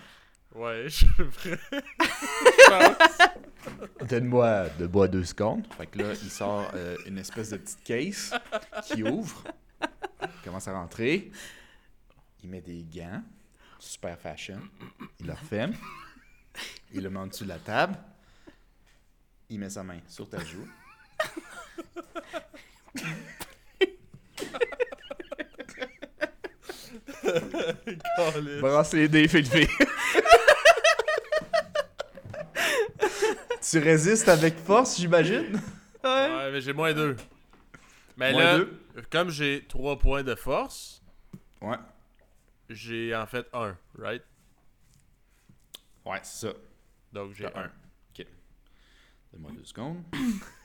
Ouais, 0.55 0.85
je 0.85 0.89
suis 0.89 1.07
prêt. 1.07 1.59
Je 1.71 2.69
pense. 2.69 4.09
Donne-moi 4.09 4.69
de 4.79 4.87
bois 4.89 5.07
deux 5.09 5.23
secondes. 5.25 5.65
Fait 5.77 5.87
que 5.87 5.99
là, 5.99 6.13
il 6.21 6.31
sort 6.31 6.69
euh, 6.75 6.97
une 7.07 7.19
espèce 7.19 7.51
de 7.51 7.59
petite 7.59 7.83
case 7.85 8.35
qui 8.87 9.03
ouvre. 9.05 9.45
Il 10.23 10.29
commence 10.45 10.67
à 10.67 10.73
rentrer. 10.73 11.31
Il 12.43 12.49
met 12.51 12.61
des 12.61 12.83
gants. 12.93 13.23
Super 13.79 14.19
fashion. 14.19 14.61
Il 15.21 15.27
le 15.27 15.33
referme. 15.33 15.75
Il 16.93 17.03
le 17.03 17.11
met 17.11 17.19
en 17.19 17.27
dessous 17.27 17.45
de 17.45 17.49
la 17.51 17.59
table. 17.59 17.97
Il 19.51 19.59
met 19.61 19.71
sa 19.71 19.83
main 19.83 20.01
sur 20.09 20.29
ta 20.29 20.43
joue. 20.45 20.67
Brasse 28.61 28.93
les 28.93 29.09
dés, 29.09 29.29
Philippe. 29.29 29.71
tu 33.71 33.79
résistes 33.79 34.29
avec 34.29 34.57
force, 34.59 34.99
j'imagine? 34.99 35.61
Ouais. 36.05 36.11
Ouais, 36.31 36.51
mais 36.53 36.61
j'ai 36.61 36.73
moins 36.73 36.93
deux. 36.93 37.17
Mais 38.17 38.33
Moins 38.33 38.43
là, 38.43 38.57
deux? 38.59 38.79
comme 39.11 39.31
j'ai 39.31 39.65
trois 39.69 39.99
points 39.99 40.23
de 40.23 40.35
force, 40.35 41.03
Ouais. 41.61 41.77
J'ai 42.69 43.15
en 43.15 43.27
fait 43.27 43.47
un, 43.53 43.77
right? 43.99 44.23
Ouais, 46.05 46.21
c'est 46.23 46.49
ça. 46.49 46.53
Donc 47.13 47.35
j'ai 47.35 47.47
un. 47.47 47.53
un. 47.55 47.71
Ok. 48.19 48.27
Donne-moi 49.33 49.51
deux 49.53 49.65
secondes. 49.65 50.03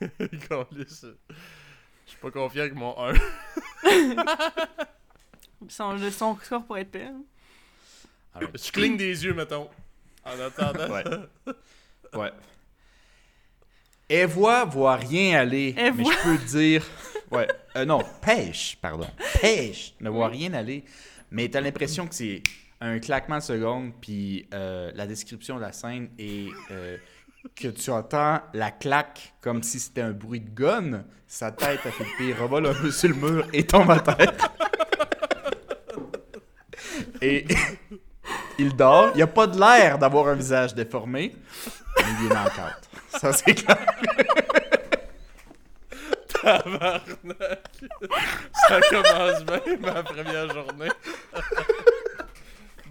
Je 2.06 2.10
suis 2.10 2.18
pas 2.20 2.30
confiant 2.30 2.62
avec 2.62 2.74
mon 2.74 2.94
1. 2.98 3.14
Son, 5.68 5.92
le- 5.94 6.10
son 6.10 6.36
score 6.36 6.64
pour 6.66 6.76
être 6.76 6.90
pire. 6.90 7.12
Alright. 8.34 8.66
Je 8.66 8.70
cligne 8.72 8.96
des 8.98 9.24
yeux, 9.24 9.32
mettons. 9.32 9.70
En 10.24 10.38
attendant. 10.40 10.90
Ouais. 10.90 11.04
Ouais. 12.14 12.30
Elle 14.08 14.28
voit, 14.28 14.64
voit 14.66 14.94
rien 14.94 15.40
aller. 15.40 15.74
Elle 15.76 15.94
mais 15.94 16.04
voit. 16.04 16.12
je 16.12 16.22
peux 16.22 16.38
te 16.38 16.44
dire. 16.56 16.86
Ouais. 17.32 17.48
Euh, 17.74 17.84
non, 17.84 18.00
pêche, 18.22 18.78
pardon. 18.80 19.08
Pêche. 19.40 19.94
Ne 20.00 20.10
voit 20.10 20.28
rien 20.28 20.52
aller. 20.54 20.84
Mais 21.30 21.48
t'as 21.48 21.60
l'impression 21.60 22.06
que 22.06 22.14
c'est 22.14 22.42
un 22.80 22.98
claquement 22.98 23.38
de 23.38 23.42
secondes, 23.42 23.92
puis 24.00 24.46
euh, 24.52 24.90
la 24.94 25.06
description 25.06 25.56
de 25.56 25.62
la 25.62 25.72
scène 25.72 26.10
est 26.18 26.48
euh, 26.70 26.96
que 27.54 27.68
tu 27.68 27.90
entends 27.90 28.40
la 28.52 28.70
claque 28.70 29.34
comme 29.40 29.62
si 29.62 29.78
c'était 29.80 30.02
un 30.02 30.12
bruit 30.12 30.40
de 30.40 30.50
gun. 30.50 31.04
Sa 31.26 31.50
tête 31.50 31.80
a 31.84 31.90
fait 31.90 32.04
le 32.20 32.34
rebole 32.34 32.66
un 32.66 32.74
peu 32.74 32.90
sur 32.90 33.08
le 33.08 33.14
mur 33.14 33.46
et 33.52 33.66
tombe 33.66 33.90
à 33.90 34.00
terre. 34.00 34.32
Et 37.20 37.46
il 38.58 38.74
dort. 38.76 39.12
Il 39.14 39.22
a 39.22 39.26
pas 39.26 39.46
de 39.46 39.58
l'air 39.58 39.98
d'avoir 39.98 40.28
un 40.28 40.34
visage 40.34 40.74
déformé, 40.74 41.34
mais 41.96 42.04
il 42.20 42.26
est 42.26 42.34
knock-out. 42.34 43.18
Ça, 43.20 43.32
c'est 43.32 43.54
clair. 43.54 43.78
Tabarnak. 46.44 47.70
Ça 48.68 48.80
commence 48.90 49.44
bien, 49.44 49.76
ma 49.80 50.02
première 50.02 50.52
journée. 50.52 50.90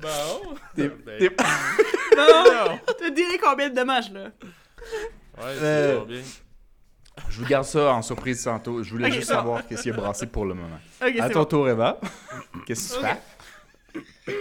bon. 0.01 0.55
T'es- 0.75 0.89
Ben, 0.89 1.19
t'es- 1.19 1.35
Non! 2.17 2.79
dirais 3.13 3.37
combien 3.41 3.69
de 3.69 3.75
dommages, 3.75 4.11
là? 4.11 4.31
Ouais, 5.37 5.43
Euh, 5.45 5.93
c'est 5.93 5.99
pas 5.99 6.05
bien. 6.05 6.21
Je 7.29 7.39
vous 7.41 7.45
garde 7.47 7.65
ça 7.65 7.93
en 7.93 8.01
surprise 8.01 8.43
tantôt. 8.43 8.81
Je 8.83 8.89
voulais 8.91 9.11
juste 9.11 9.29
bon. 9.29 9.35
savoir 9.35 9.67
qu'est-ce 9.67 9.83
qu'il 9.83 9.93
a 9.93 9.95
brassé 9.95 10.25
pour 10.27 10.45
le 10.45 10.55
moment. 10.55 10.79
Ok, 11.01 11.15
à 11.19 11.29
ton 11.29 11.39
bon. 11.39 11.45
tour, 11.45 11.69
Eva. 11.69 11.99
Qu'est-ce 12.65 12.95
que 12.95 12.99
tu 12.99 13.05
Ok. 13.05 13.11
fais? 14.25 14.33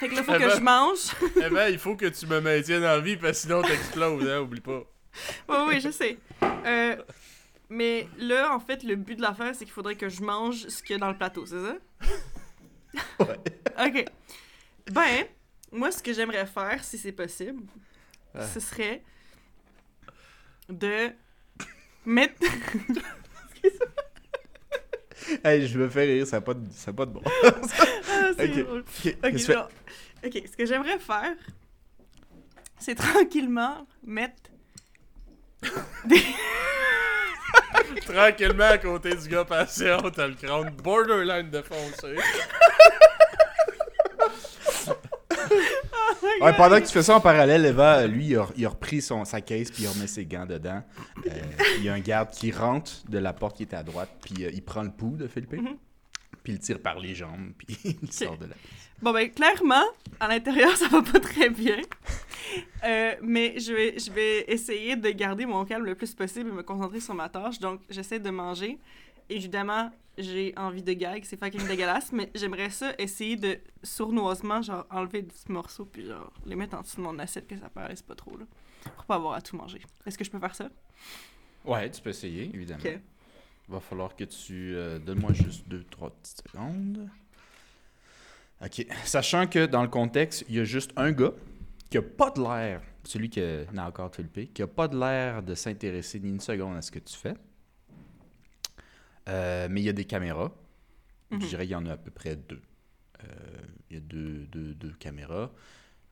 Fait 0.00 0.08
que 0.08 0.14
là, 0.16 0.22
faut 0.22 0.32
que 0.32 0.50
je 0.50 0.60
mange. 0.60 0.98
Eh 1.36 1.48
ben, 1.50 1.68
il 1.68 1.78
faut 1.78 1.96
que 1.96 2.06
tu 2.06 2.26
me 2.26 2.40
maintiennes 2.40 2.84
en 2.84 3.00
vie, 3.00 3.16
parce 3.16 3.32
que 3.32 3.38
sinon 3.38 3.62
t'exploses, 3.62 4.28
hein, 4.28 4.40
oublie 4.40 4.60
pas. 4.60 4.82
Oui, 5.48 5.56
oui, 5.68 5.80
je 5.80 5.90
sais. 5.90 6.18
Euh, 6.42 6.96
mais 7.74 8.08
là, 8.18 8.54
en 8.54 8.60
fait, 8.60 8.82
le 8.84 8.94
but 8.96 9.16
de 9.16 9.22
l'affaire, 9.22 9.54
c'est 9.54 9.64
qu'il 9.64 9.72
faudrait 9.74 9.96
que 9.96 10.08
je 10.08 10.22
mange 10.22 10.68
ce 10.68 10.82
qu'il 10.82 10.92
y 10.92 10.96
a 10.96 10.98
dans 10.98 11.10
le 11.10 11.16
plateau, 11.18 11.44
c'est 11.46 11.58
ça? 11.60 11.76
Ouais. 13.18 13.38
OK. 13.86 14.04
Ben, 14.92 15.26
moi, 15.72 15.90
ce 15.90 16.00
que 16.02 16.12
j'aimerais 16.12 16.46
faire, 16.46 16.84
si 16.84 16.96
c'est 16.96 17.10
possible, 17.12 17.62
Ah. 18.34 18.46
ce 18.46 18.60
serait 18.60 19.02
de 20.68 21.10
mettre... 22.04 22.34
Hey, 25.42 25.66
je 25.66 25.78
me 25.78 25.88
fais 25.88 26.04
rire, 26.04 26.26
ça 26.26 26.36
n'a 26.36 26.40
pas, 26.42 26.52
de- 26.54 26.70
ça 26.70 26.90
a 26.90 26.94
pas 26.94 27.06
de 27.06 27.12
bon. 27.12 27.22
Ah, 27.42 28.30
c'est 28.36 28.48
drôle. 28.48 28.84
Ok. 29.24 29.50
Ok, 30.26 30.42
ce 30.50 30.56
que 30.56 30.66
j'aimerais 30.66 30.98
faire, 30.98 31.34
c'est 32.78 32.94
tranquillement 32.94 33.86
mettre 34.04 34.50
Tranquillement 38.06 38.64
à 38.64 38.78
côté 38.78 39.14
du 39.14 39.28
gars 39.28 39.44
patient, 39.44 39.98
t'as 40.14 40.26
le 40.26 40.34
crâne 40.34 40.70
borderline 40.82 41.50
défoncé. 41.50 42.16
Ouais, 46.40 46.52
pendant 46.56 46.76
que 46.80 46.86
tu 46.86 46.92
fais 46.92 47.02
ça 47.02 47.16
en 47.16 47.20
parallèle, 47.20 47.64
Eva, 47.64 48.06
lui, 48.06 48.26
il 48.28 48.36
a, 48.36 48.46
il 48.56 48.66
a 48.66 48.68
repris 48.68 49.00
son, 49.02 49.24
sa 49.24 49.40
caisse 49.40 49.70
puis 49.70 49.84
il 49.84 49.88
remet 49.88 50.06
ses 50.06 50.24
gants 50.26 50.46
dedans. 50.46 50.82
Euh, 51.26 51.30
il 51.78 51.84
y 51.84 51.88
a 51.88 51.94
un 51.94 52.00
garde 52.00 52.30
qui 52.30 52.50
rentre 52.50 52.90
de 53.08 53.18
la 53.18 53.32
porte 53.32 53.56
qui 53.56 53.62
était 53.62 53.76
à 53.76 53.82
droite, 53.82 54.10
puis 54.24 54.44
euh, 54.44 54.50
il 54.52 54.62
prend 54.62 54.82
le 54.82 54.90
pouls 54.90 55.16
de 55.16 55.26
Philippe, 55.28 55.52
Mhm. 55.52 55.76
Puis 56.44 56.52
il 56.52 56.58
tire 56.60 56.78
par 56.78 57.00
les 57.00 57.14
jambes, 57.14 57.52
puis 57.58 57.76
il 58.02 58.12
sort 58.12 58.38
de 58.38 58.46
là. 58.46 58.54
Bon, 59.02 59.12
ben, 59.12 59.28
clairement, 59.28 59.84
à 60.20 60.28
l'intérieur, 60.28 60.76
ça 60.76 60.86
va 60.88 61.02
pas 61.02 61.18
très 61.18 61.50
bien. 61.50 61.78
Euh, 62.84 63.14
mais 63.22 63.58
je 63.58 63.72
vais, 63.72 63.98
je 63.98 64.10
vais 64.12 64.44
essayer 64.46 64.94
de 64.94 65.10
garder 65.10 65.46
mon 65.46 65.64
calme 65.64 65.84
le 65.84 65.94
plus 65.96 66.14
possible 66.14 66.50
et 66.50 66.52
me 66.52 66.62
concentrer 66.62 67.00
sur 67.00 67.14
ma 67.14 67.28
tâche. 67.28 67.58
Donc, 67.58 67.80
j'essaie 67.90 68.20
de 68.20 68.30
manger. 68.30 68.78
Évidemment, 69.28 69.90
j'ai 70.16 70.54
envie 70.56 70.82
de 70.82 70.92
gag, 70.92 71.24
c'est 71.24 71.38
fucking 71.38 71.66
dégueulasse, 71.66 72.12
mais 72.12 72.30
j'aimerais 72.34 72.70
ça 72.70 72.92
essayer 72.98 73.36
de 73.36 73.58
sournoisement, 73.82 74.62
genre, 74.62 74.86
enlever 74.90 75.22
des 75.22 75.28
petits 75.28 75.50
morceaux 75.50 75.86
puis, 75.86 76.06
genre, 76.06 76.32
les 76.46 76.54
mettre 76.54 76.76
en 76.76 76.82
dessous 76.82 76.98
de 76.98 77.02
mon 77.02 77.18
assiette 77.18 77.48
que 77.48 77.58
ça 77.58 77.68
paraisse 77.68 78.02
pas 78.02 78.14
trop, 78.14 78.36
là. 78.36 78.44
Pour 78.96 79.06
pas 79.06 79.14
avoir 79.14 79.32
à 79.32 79.40
tout 79.40 79.56
manger. 79.56 79.80
Est-ce 80.06 80.18
que 80.18 80.24
je 80.24 80.30
peux 80.30 80.38
faire 80.38 80.54
ça? 80.54 80.68
Ouais, 81.64 81.90
tu 81.90 82.02
peux 82.02 82.10
essayer, 82.10 82.50
évidemment. 82.54 82.82
Va 83.68 83.80
falloir 83.80 84.14
que 84.14 84.24
tu... 84.24 84.74
euh, 84.74 84.98
Donne-moi 84.98 85.32
juste 85.32 85.66
deux, 85.68 85.84
trois 85.84 86.10
petites 86.10 86.42
secondes. 86.48 87.08
OK. 88.62 88.86
Sachant 89.04 89.46
que 89.46 89.66
dans 89.66 89.82
le 89.82 89.88
contexte, 89.88 90.44
il 90.48 90.56
y 90.56 90.60
a 90.60 90.64
juste 90.64 90.92
un 90.96 91.12
gars 91.12 91.32
qui 91.90 91.98
a 91.98 92.02
pas 92.02 92.30
de 92.30 92.40
l'air, 92.40 92.82
celui 93.04 93.30
qui 93.30 93.40
n'a 93.72 93.86
encore 93.86 94.14
Philippe, 94.14 94.52
qui 94.52 94.62
a 94.62 94.66
pas 94.66 94.88
de 94.88 94.98
l'air 94.98 95.42
de 95.42 95.54
s'intéresser 95.54 96.20
ni 96.20 96.28
une 96.28 96.40
seconde 96.40 96.76
à 96.76 96.82
ce 96.82 96.90
que 96.90 96.98
tu 96.98 97.14
fais. 97.16 97.34
Euh, 99.28 99.68
mais 99.70 99.80
il 99.80 99.84
y 99.84 99.88
a 99.88 99.92
des 99.92 100.04
caméras. 100.04 100.52
Mhm. 101.30 101.40
Je 101.40 101.46
dirais 101.46 101.64
qu'il 101.64 101.72
y 101.72 101.76
en 101.76 101.86
a 101.86 101.92
à 101.92 101.96
peu 101.96 102.10
près 102.10 102.36
deux. 102.36 102.60
Euh, 103.22 103.26
il 103.90 103.94
y 103.94 103.96
a 103.96 104.00
deux, 104.00 104.46
deux, 104.50 104.74
deux 104.74 104.92
caméras 104.98 105.50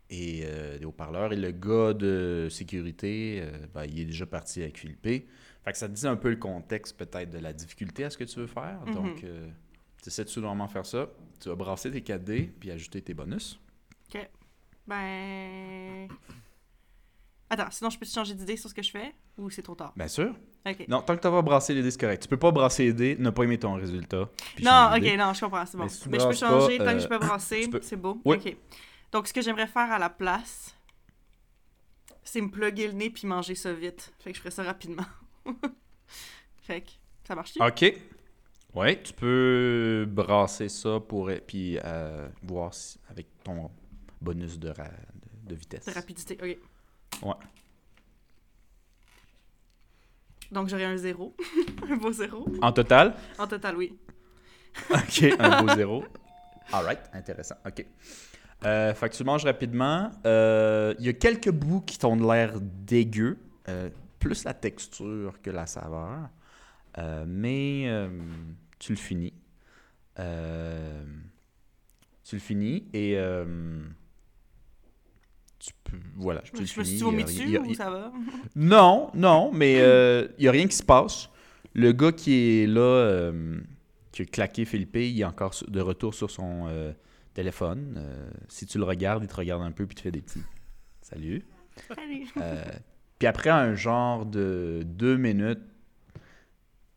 et 0.08 0.42
euh, 0.44 0.78
des 0.78 0.84
haut-parleurs. 0.84 1.32
Et 1.32 1.36
le 1.36 1.50
gars 1.50 1.92
de 1.94 2.48
sécurité, 2.50 3.42
ben, 3.74 3.84
il 3.84 4.00
est 4.00 4.04
déjà 4.06 4.26
parti 4.26 4.62
avec 4.62 4.78
Philippe. 4.78 5.26
Fait 5.64 5.72
que 5.72 5.78
ça 5.78 5.88
te 5.88 5.94
dit 5.94 6.06
un 6.06 6.16
peu 6.16 6.30
le 6.30 6.36
contexte 6.36 6.96
peut-être 6.96 7.30
de 7.30 7.38
la 7.38 7.52
difficulté 7.52 8.04
à 8.04 8.10
ce 8.10 8.18
que 8.18 8.24
tu 8.24 8.38
veux 8.40 8.46
faire. 8.46 8.80
Mhm. 8.86 8.94
Donc, 8.94 9.24
euh, 9.24 9.48
tu 10.02 10.08
essaies 10.08 10.24
de 10.24 10.28
soudainement 10.28 10.68
faire 10.68 10.86
ça. 10.86 11.08
Tu 11.40 11.48
vas 11.48 11.54
brasser 11.54 11.90
tes 11.90 12.00
4D 12.00 12.50
puis 12.58 12.70
ajouter 12.70 13.00
tes 13.02 13.14
bonus. 13.14 13.60
Ben. 14.86 16.08
Attends, 17.48 17.70
sinon 17.70 17.90
je 17.90 17.98
peux 17.98 18.06
changer 18.06 18.34
d'idée 18.34 18.56
sur 18.56 18.70
ce 18.70 18.74
que 18.74 18.82
je 18.82 18.90
fais 18.90 19.14
ou 19.38 19.50
c'est 19.50 19.62
trop 19.62 19.74
tard? 19.74 19.92
Bien 19.96 20.08
sûr. 20.08 20.34
Ok. 20.66 20.86
Non, 20.88 21.02
tant 21.02 21.16
que 21.16 21.22
tu 21.22 21.28
vas 21.28 21.42
brasser 21.42 21.74
les 21.74 21.82
dés, 21.82 21.90
c'est 21.90 22.00
correct. 22.00 22.22
Tu 22.22 22.28
peux 22.28 22.38
pas 22.38 22.50
brasser 22.50 22.84
les 22.84 22.92
dés, 22.92 23.16
ne 23.18 23.30
pas 23.30 23.44
aimer 23.44 23.58
ton 23.58 23.74
résultat. 23.74 24.28
Non, 24.62 24.90
ok, 24.96 25.16
non, 25.18 25.32
je 25.34 25.40
comprends, 25.40 25.66
c'est 25.66 25.76
bon. 25.76 25.84
Mais 25.84 25.88
si 25.88 26.00
tu 26.02 26.08
Mais 26.08 26.18
je 26.18 26.26
peux 26.26 26.34
changer 26.34 26.78
pas, 26.78 26.84
tant 26.84 26.90
que 26.92 26.96
euh, 26.96 27.00
je 27.00 27.08
peux 27.08 27.18
brasser, 27.18 27.68
peux. 27.68 27.80
c'est 27.82 27.96
beau. 27.96 28.20
Oui. 28.24 28.36
Ok. 28.36 28.56
Donc, 29.10 29.28
ce 29.28 29.32
que 29.32 29.42
j'aimerais 29.42 29.66
faire 29.66 29.90
à 29.90 29.98
la 29.98 30.08
place, 30.08 30.74
c'est 32.22 32.40
me 32.40 32.48
plugger 32.48 32.86
le 32.86 32.94
nez 32.94 33.10
puis 33.10 33.26
manger 33.26 33.54
ça 33.54 33.72
vite. 33.72 34.12
Fait 34.20 34.30
que 34.30 34.36
je 34.36 34.40
ferais 34.40 34.50
ça 34.50 34.62
rapidement. 34.62 35.04
fait 36.62 36.80
que, 36.82 36.90
ça 37.26 37.34
marche-tu? 37.34 37.62
OK. 37.62 37.94
Ouais, 38.74 39.02
tu 39.02 39.12
peux 39.12 40.06
brasser 40.08 40.68
ça 40.68 40.98
pour 41.00 41.30
puis 41.46 41.78
euh, 41.84 42.28
voir 42.42 42.72
si- 42.72 42.98
avec 43.08 43.26
ton 43.44 43.70
bonus 44.20 44.58
de, 44.58 44.70
ra- 44.70 44.84
de, 44.88 45.48
de 45.50 45.54
vitesse. 45.54 45.84
De 45.84 45.92
rapidité, 45.92 46.38
ok. 46.42 47.22
Ouais. 47.28 47.34
Donc, 50.50 50.68
j'aurais 50.68 50.84
un 50.84 50.96
zéro. 50.96 51.34
un 51.90 51.96
beau 51.96 52.12
zéro. 52.12 52.46
En 52.60 52.72
total? 52.72 53.14
En 53.38 53.46
total, 53.46 53.76
oui. 53.76 53.98
OK, 54.90 55.24
un 55.38 55.62
beau 55.62 55.74
zéro. 55.76 56.04
Alright, 56.72 57.00
intéressant. 57.12 57.56
OK. 57.66 57.84
Euh, 58.64 58.94
fait 58.94 59.08
que 59.10 59.14
tu 59.16 59.24
manges 59.24 59.44
rapidement. 59.44 60.10
Euh, 60.24 60.94
Il 60.98 61.06
y 61.06 61.08
a 61.08 61.12
quelques 61.14 61.50
bouts 61.50 61.80
qui 61.80 61.98
t'ont 61.98 62.16
l'air 62.16 62.54
dégueu. 62.60 63.38
euh, 63.68 63.90
plus 64.22 64.44
la 64.44 64.54
texture 64.54 65.40
que 65.42 65.50
la 65.50 65.66
saveur. 65.66 66.28
Euh, 66.98 67.24
mais 67.26 67.84
euh, 67.86 68.08
tu 68.78 68.92
le 68.92 68.98
finis. 68.98 69.34
Euh, 70.18 71.04
tu 72.22 72.36
le 72.36 72.40
finis 72.40 72.86
et 72.92 73.18
tu 75.58 75.72
peux. 75.84 75.98
Voilà, 76.16 76.42
tu 76.42 76.50
Je 76.66 76.80
me 76.80 76.84
le 76.84 76.84
finis. 76.84 77.24
dessus 77.24 77.58
ou 77.58 77.74
ça 77.74 77.90
va? 77.90 78.12
Non, 78.56 79.10
non, 79.14 79.50
mais 79.52 79.74
il 79.74 80.42
n'y 80.42 80.48
a 80.48 80.52
rien 80.52 80.66
qui 80.66 80.76
se 80.76 80.82
passe. 80.82 81.28
Le 81.74 81.92
gars 81.92 82.12
qui 82.12 82.62
est 82.62 82.66
là, 82.66 83.32
qui 84.12 84.22
a 84.22 84.24
claqué 84.26 84.64
Philippe, 84.64 84.96
il 84.96 85.20
est 85.20 85.24
encore 85.24 85.54
de 85.66 85.80
retour 85.80 86.14
sur 86.14 86.30
son 86.30 86.94
téléphone. 87.34 88.02
Si 88.48 88.66
tu 88.66 88.78
le 88.78 88.84
regardes, 88.84 89.24
il 89.24 89.28
te 89.28 89.34
regarde 89.34 89.62
un 89.62 89.72
peu 89.72 89.86
puis 89.86 89.96
te 89.96 90.02
fait 90.02 90.10
des 90.10 90.20
petits 90.20 90.42
salut. 91.00 91.44
Allez. 91.96 92.26
Puis 93.22 93.28
après 93.28 93.50
un 93.50 93.76
genre 93.76 94.26
de 94.26 94.82
deux 94.84 95.16
minutes, 95.16 95.62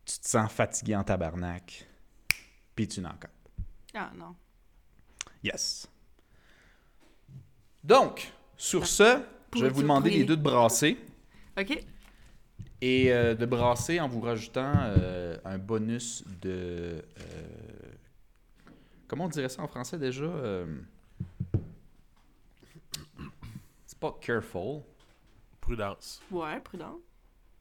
tu 0.04 0.18
te 0.18 0.28
sens 0.28 0.50
fatigué 0.50 0.96
en 0.96 1.04
tabarnak. 1.04 1.86
Puis 2.74 2.88
tu 2.88 3.00
n'en 3.00 3.10
encore. 3.10 3.30
Ah 3.94 4.10
non. 4.18 4.34
Yes. 5.44 5.88
Donc, 7.84 8.32
sur 8.56 8.88
ce, 8.88 9.22
je 9.54 9.62
vais 9.62 9.68
vous 9.68 9.82
demander 9.82 10.10
les 10.10 10.24
deux 10.24 10.36
de 10.36 10.42
brasser. 10.42 10.98
Ok. 11.56 11.80
Et 12.80 13.12
euh, 13.12 13.36
de 13.36 13.46
brasser 13.46 14.00
en 14.00 14.08
vous 14.08 14.20
rajoutant 14.20 14.72
euh, 14.74 15.36
un 15.44 15.58
bonus 15.58 16.24
de. 16.42 17.04
euh, 17.20 17.48
comment 19.06 19.26
on 19.26 19.28
dirait 19.28 19.48
ça 19.48 19.62
en 19.62 19.68
français 19.68 19.96
déjà 19.96 20.28
C'est 23.86 23.98
pas 24.00 24.18
careful. 24.20 24.82
Prudence. 25.66 26.22
Ouais, 26.30 26.60
prudent. 26.60 27.00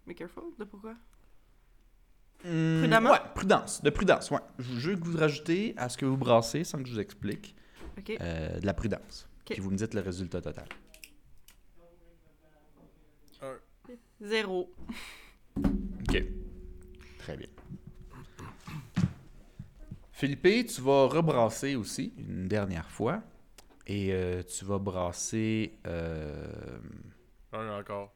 Mais 0.06 0.14
careful, 0.14 0.44
de 0.60 0.64
pourquoi? 0.64 0.94
Hmm, 2.44 2.80
Prudemment? 2.82 3.10
Ouais, 3.12 3.20
prudence. 3.34 3.82
De 3.82 3.90
prudence, 3.90 4.30
ouais. 4.30 4.40
Je 4.60 4.92
veux 4.92 4.96
que 4.96 5.04
vous 5.04 5.18
rajoutez 5.18 5.74
à 5.78 5.90
ce 5.90 5.98
que 5.98 6.06
vous 6.06 6.16
brassez 6.18 6.64
sans 6.64 6.78
que 6.84 6.88
je 6.88 6.94
vous 6.94 7.00
explique 7.00 7.56
Ok. 7.98 8.16
euh, 8.22 8.60
de 8.60 8.66
la 8.66 8.74
prudence. 8.76 9.28
Ok. 9.42 9.54
Puis 9.54 9.60
vous 9.62 9.72
me 9.72 9.76
dites 9.78 9.96
le 9.96 10.02
résultat 10.02 10.40
total. 10.42 10.68
Zéro. 14.22 14.72
OK. 15.58 16.24
Très 17.20 17.38
bien. 17.38 17.48
Philippe, 20.12 20.68
tu 20.68 20.82
vas 20.82 21.08
rebrasser 21.08 21.76
aussi 21.76 22.14
une 22.18 22.48
dernière 22.48 22.90
fois. 22.90 23.22
Et 23.88 24.14
euh, 24.14 24.42
tu 24.44 24.64
vas 24.66 24.78
brasser. 24.80 25.78
euh, 25.88 26.48
Un 27.56 27.80
encore. 27.80 28.14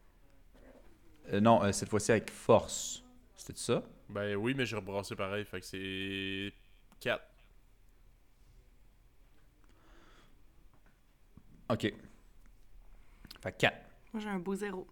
euh, 1.32 1.40
non, 1.40 1.64
euh, 1.64 1.72
cette 1.72 1.90
fois-ci 1.90 2.12
avec 2.12 2.30
force. 2.30 3.04
C'était 3.38 3.54
ça? 3.58 3.82
Ben 4.10 4.36
oui, 4.36 4.54
mais 4.54 4.66
j'ai 4.66 4.76
rebrassé 4.76 5.16
pareil, 5.16 5.46
fait 5.46 5.62
que 5.62 5.66
c'est 5.66 6.54
4. 7.00 7.24
OK. 11.70 11.94
Fait 13.42 13.52
4. 13.58 13.78
Moi, 14.14 14.22
j'ai 14.24 14.30
un 14.30 14.40
beau 14.40 14.56
zéro. 14.56 14.88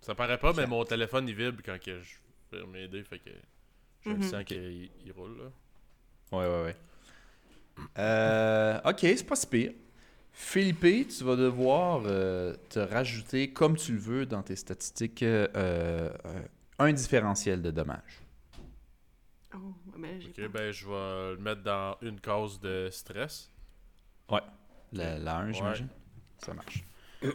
Ça 0.00 0.14
paraît 0.14 0.38
pas, 0.38 0.52
mais 0.52 0.66
mon 0.66 0.84
téléphone 0.84 1.28
il 1.28 1.34
vibre 1.34 1.62
quand 1.64 1.78
que 1.80 2.00
je 2.00 2.16
vais 2.52 2.66
m'aider, 2.66 3.02
fait 3.04 3.18
que 3.18 3.30
je 4.04 4.10
Mhm. 4.10 4.22
sens 4.22 4.44
qu'il 4.44 4.90
il 5.04 5.12
roule 5.12 5.38
là. 5.38 5.50
Ouais, 6.32 6.46
ouais, 6.46 6.62
ouais. 6.64 6.76
Euh, 7.98 8.80
ok, 8.84 8.98
c'est 9.00 9.26
pas 9.26 9.36
si 9.36 9.46
pire. 9.46 9.72
Philippe, 10.40 11.08
tu 11.08 11.24
vas 11.24 11.34
devoir 11.34 12.02
euh, 12.06 12.54
te 12.70 12.78
rajouter, 12.78 13.52
comme 13.52 13.76
tu 13.76 13.92
le 13.92 13.98
veux 13.98 14.24
dans 14.24 14.42
tes 14.42 14.54
statistiques, 14.54 15.24
euh, 15.24 15.48
euh, 15.56 16.10
un 16.78 16.92
différentiel 16.92 17.60
de 17.60 17.72
dommages. 17.72 18.22
Oh, 19.52 19.74
ben 19.98 20.20
Ok, 20.24 20.36
pas. 20.40 20.48
ben 20.48 20.70
je 20.72 20.86
vais 20.86 21.34
le 21.34 21.38
mettre 21.38 21.62
dans 21.64 21.96
une 22.02 22.20
cause 22.20 22.60
de 22.60 22.88
stress. 22.90 23.50
La, 24.92 25.18
la 25.18 25.38
1, 25.38 25.52
j'imagine. 25.52 25.88
Ça 26.38 26.54
marche. 26.54 26.84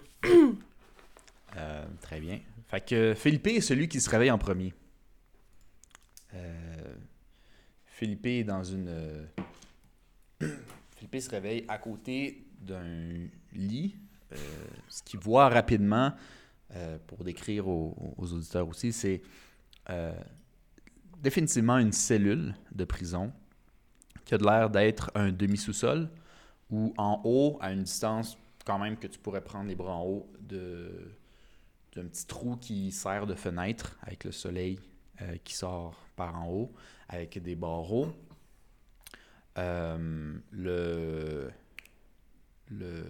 Euh, 1.56 1.86
très 2.02 2.20
bien. 2.20 2.40
Fait 2.68 2.84
que 2.84 3.14
Philippe 3.14 3.46
est 3.46 3.62
celui 3.62 3.88
qui 3.88 4.02
se 4.02 4.10
réveille 4.10 4.32
en 4.32 4.40
premier. 4.40 4.74
Euh, 6.34 6.96
Philippe 7.86 8.26
est 8.26 8.44
dans 8.44 8.64
une. 8.64 9.28
Philippe 10.98 11.22
se 11.22 11.30
réveille 11.30 11.64
à 11.68 11.78
côté 11.78 12.43
d'un 12.64 13.28
lit. 13.54 13.96
euh, 14.32 14.38
ce 14.90 15.04
qu'il 15.04 15.20
voit 15.20 15.50
rapidement, 15.50 16.14
euh, 16.76 16.98
pour 17.08 17.24
décrire 17.24 17.68
aux, 17.68 18.16
auditeurs 18.18 18.68
aussi, 18.68 18.92
c'est 18.92 19.22
euh, 19.90 20.14
définitivement 21.22 21.78
une 21.78 21.92
cellule 21.92 22.56
de 22.72 22.84
prison 22.84 23.32
qui 24.26 24.34
a 24.34 24.38
de 24.38 24.44
l'air 24.44 24.70
d'être 24.70 25.12
un 25.14 25.32
demi-sous-sol 25.32 26.10
ou 26.72 26.94
en 26.98 27.22
haut, 27.24 27.58
à 27.62 27.72
une 27.72 27.84
distance 27.84 28.38
quand 28.66 28.80
même 28.80 28.98
que 28.98 29.08
tu 29.08 29.20
pourrais 29.20 29.44
prendre 29.44 29.68
les 29.68 29.76
bras 29.76 29.96
en 29.96 30.06
haut 30.06 30.32
de 30.40 31.16
d'un 31.96 32.06
petit 32.06 32.26
trou 32.26 32.56
qui 32.56 32.92
sert 32.92 33.28
de 33.28 33.36
fenêtre 33.36 34.00
avec 34.02 34.24
le 34.24 34.32
soleil 34.32 34.80
qui 35.44 35.54
sort 35.54 35.96
par 36.16 36.42
en 36.42 36.50
haut, 36.50 36.74
avec 37.08 37.38
des 37.38 37.54
barreaux. 37.56 38.12
Le, 39.56 41.52
le, 42.72 43.06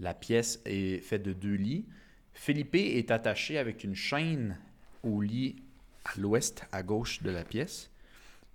la 0.00 0.14
pièce 0.14 0.60
est 0.64 0.98
faite 1.02 1.22
de 1.22 1.32
deux 1.32 1.54
lits. 1.54 1.86
Philippe 2.34 2.74
est 2.74 3.10
attaché 3.10 3.58
avec 3.58 3.84
une 3.84 3.94
chaîne 3.94 4.58
au 5.02 5.20
lit 5.20 5.56
à 6.04 6.18
l'ouest, 6.18 6.64
à 6.72 6.82
gauche 6.82 7.22
de 7.22 7.30
la 7.30 7.44
pièce, 7.44 7.90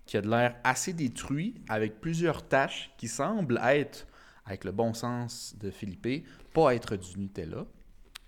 qui 0.06 0.18
a 0.18 0.22
de 0.22 0.30
l'air 0.30 0.56
assez 0.64 0.94
détruit, 0.94 1.56
avec 1.70 2.02
plusieurs 2.02 2.48
taches 2.48 2.92
qui 2.98 3.08
semblent 3.08 3.60
être, 3.64 4.08
avec 4.46 4.64
le 4.64 4.72
bon 4.72 4.94
sens 4.94 5.56
de 5.60 5.70
Philippe, 5.72 6.26
pas 6.54 6.76
être 6.76 6.96
du 6.96 7.20
Nutella. 7.20 7.66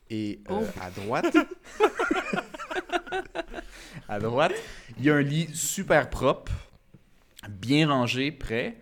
Et 0.09 0.39
euh, 0.49 0.61
Oh. 0.61 0.65
à 0.81 0.89
droite, 0.91 1.37
à 4.07 4.19
droite, 4.19 4.53
il 4.97 5.05
y 5.05 5.09
a 5.09 5.15
un 5.15 5.21
lit 5.21 5.49
super 5.53 6.09
propre, 6.09 6.51
bien 7.49 7.89
rangé, 7.89 8.31
prêt, 8.31 8.77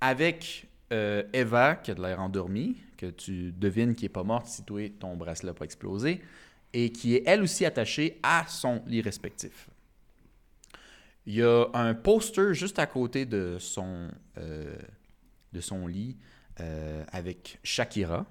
avec 0.00 0.66
euh, 0.92 1.22
Eva 1.32 1.76
qui 1.76 1.90
a 1.90 1.94
de 1.94 2.02
l'air 2.02 2.20
endormie, 2.20 2.76
que 2.96 3.06
tu 3.06 3.52
devines 3.52 3.94
qui 3.94 4.06
est 4.06 4.10
pas 4.10 4.22
morte 4.22 4.46
si 4.46 4.62
toi 4.64 4.88
ton 4.98 5.16
bracelet 5.16 5.50
n'a 5.50 5.54
pas 5.54 5.64
explosé, 5.64 6.20
et 6.72 6.90
qui 6.90 7.14
est 7.14 7.22
elle 7.26 7.42
aussi 7.42 7.64
attachée 7.64 8.18
à 8.22 8.44
son 8.48 8.82
lit 8.86 9.00
respectif. 9.00 9.68
Il 11.26 11.34
y 11.34 11.42
a 11.42 11.66
un 11.74 11.94
poster 11.94 12.54
juste 12.54 12.78
à 12.78 12.86
côté 12.86 13.26
de 13.26 13.56
son, 13.58 14.08
euh, 14.38 14.76
de 15.52 15.60
son 15.60 15.86
lit 15.86 16.16
euh, 16.60 17.04
avec 17.12 17.58
Shakira. 17.62 18.26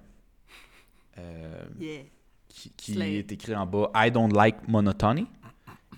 Yeah. 1.79 2.03
qui, 2.47 3.01
est 3.01 3.31
écrit 3.31 3.55
en 3.55 3.65
bas 3.65 3.89
I 3.95 4.11
don't 4.11 4.31
like 4.31 4.67
monotony 4.67 5.25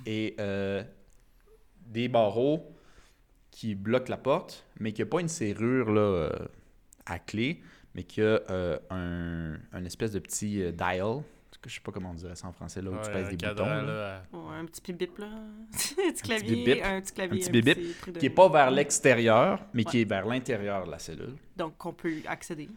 et 0.06 0.34
des 1.88 2.08
barreaux 2.08 2.66
qui 3.60 3.76
bloquent 3.76 4.10
la 4.10 4.16
porte, 4.16 4.66
mais 4.80 4.94
qui 4.94 5.02
n'a 5.02 5.06
pas 5.06 5.20
une 5.20 5.28
serrure 5.28 5.92
là, 5.92 6.00
euh, 6.00 6.30
à 7.06 7.20
clé, 7.20 7.62
mais 7.94 8.04
qui 8.04 8.22
a 8.22 8.40
euh, 8.50 8.80
un, 8.90 9.56
un 9.78 9.84
espèce 9.84 10.14
de 10.14 10.20
petit 10.20 10.64
euh, 10.64 10.72
dial. 10.72 11.24
Je 11.68 11.74
sais 11.74 11.82
pas 11.82 11.92
comment 11.92 12.12
on 12.12 12.14
dirait 12.14 12.38
ça 12.38 12.48
en 12.48 12.54
français, 12.54 12.82
là, 12.82 12.90
où 12.90 12.94
tu 12.94 13.00
Ouais, 13.10 13.14
pèses 13.16 13.26
un 13.26 13.30
des 13.32 13.36
cadran, 13.36 13.66
boutons. 13.66 13.88
là. 13.88 13.94
là, 13.94 14.24
Ouais, 14.32 14.56
un 14.62 14.66
petit 14.66 14.94
bip 14.94 15.18
là. 15.18 15.26
un 15.34 16.12
petit 16.14 16.22
clavier. 16.24 16.84
Un 16.84 17.02
petit 17.02 17.12
clavier. 17.14 17.44
Un 17.50 17.52
petit 17.52 18.14
Qui 18.18 18.26
est 18.28 18.30
pas 18.30 18.48
vers 18.48 18.72
l'extérieur, 18.72 19.66
mais 19.74 19.84
qui 19.84 20.00
est 20.00 20.06
vers 20.06 20.26
l'intérieur 20.26 20.86
de 20.86 20.92
la 20.92 21.00
cellule. 21.00 21.36
Donc, 21.58 21.76
qu'on 21.78 21.92
peut 21.92 22.14
accéder. 22.28 22.70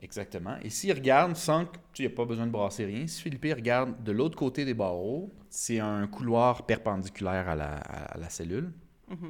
Exactement. 0.00 0.56
Et 0.62 0.70
s'il 0.70 0.92
regarde 0.92 1.34
sans 1.34 1.64
que 1.64 1.78
tu 1.92 2.02
n'aies 2.02 2.10
pas 2.10 2.24
besoin 2.26 2.46
de 2.46 2.52
brasser 2.52 2.84
rien, 2.84 3.08
si 3.08 3.22
Philippe 3.22 3.42
regarde 3.56 4.00
de 4.04 4.12
l'autre 4.12 4.36
côté 4.36 4.64
des 4.64 4.74
barreaux, 4.74 5.32
c'est 5.50 5.80
un 5.80 6.06
couloir 6.06 6.64
perpendiculaire 6.64 7.48
à 7.48 7.56
la, 7.56 7.74
à 7.78 8.18
la 8.18 8.28
cellule. 8.28 8.70
Mhm. 9.08 9.16
Euh, 9.24 9.28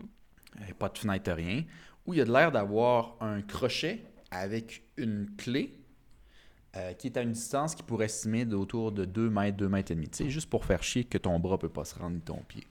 Pas 0.79 0.89
de 0.89 0.99
fenêtre, 0.99 1.33
rien. 1.33 1.65
Où 2.07 2.15
il 2.15 2.19
y 2.19 2.21
a 2.21 2.25
de 2.25 2.33
l'air 2.33 2.53
d'avoir 2.53 3.17
un 3.21 3.43
crochet 3.43 4.03
avec 4.31 4.83
une 4.97 5.35
clé 5.37 5.79
euh, 6.77 6.93
qui 6.93 7.07
est 7.09 7.17
à 7.17 7.23
une 7.23 7.33
distance 7.33 7.75
qui 7.75 7.83
pourrait 7.83 8.07
estimer 8.07 8.45
d'autour 8.45 8.93
de 8.93 9.05
2 9.05 9.31
mètres, 9.31 9.57
2 9.57 9.69
mètres 9.69 9.93
et 9.93 9.95
demi. 9.95 10.09
Tu 10.09 10.25
sais, 10.25 10.31
juste 10.31 10.51
pour 10.51 10.65
faire 10.65 10.83
chier 10.83 11.05
que 11.05 11.19
ton 11.19 11.39
bras 11.41 11.59
peut 11.59 11.69
pas 11.69 11.85
se 11.85 11.99
rendre 11.99 12.17
ni 12.17 12.21
ton 12.21 12.39
pied. 12.49 12.67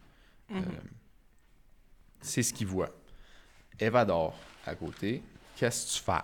Mhm. 0.50 0.58
Euh, 0.58 0.62
c'est 2.22 2.44
ce 2.44 2.54
qu'il 2.54 2.68
voit. 2.68 2.90
Eva 3.80 4.06
dort 4.06 4.38
à 4.66 4.76
côté. 4.76 5.22
Qu'est-ce 5.56 5.88
que 5.94 5.98
tu 6.00 6.04
fais? 6.04 6.22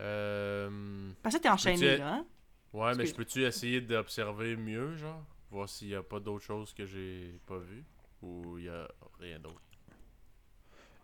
Euh... 0.00 1.10
Parce 1.22 1.36
que 1.36 1.40
t'es 1.40 1.48
enchaîné, 1.48 1.78
Peux-tu- 1.78 1.98
là, 1.98 2.14
hein? 2.14 2.26
Ouais, 2.72 2.94
mais 2.94 3.06
je 3.06 3.14
peux-tu 3.14 3.42
essayer 3.44 3.80
d'observer 3.80 4.56
mieux, 4.56 4.96
genre? 4.96 5.24
Voir 5.50 5.68
s'il 5.68 5.88
y 5.88 5.94
a 5.94 6.02
pas 6.02 6.20
d'autres 6.20 6.44
choses 6.44 6.72
que 6.72 6.86
j'ai 6.86 7.40
pas 7.46 7.58
vues? 7.58 7.84
Ou 8.22 8.58
il 8.58 8.64
y 8.64 8.68
a 8.68 8.88
rien 9.18 9.38
d'autre? 9.38 9.60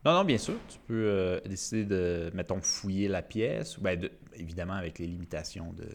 Non, 0.05 0.13
non, 0.13 0.25
bien 0.25 0.39
sûr. 0.39 0.55
Tu 0.69 0.79
peux 0.87 0.95
euh, 0.95 1.41
décider 1.41 1.85
de, 1.85 2.31
mettons, 2.35 2.61
fouiller 2.61 3.09
la 3.09 3.23
pièce. 3.23 3.77
ou 3.79 3.81
Ben, 3.81 3.99
de- 3.99 4.13
évidemment, 4.35 4.75
avec 4.75 4.99
les 4.99 5.07
limitations 5.07 5.73
de. 5.73 5.89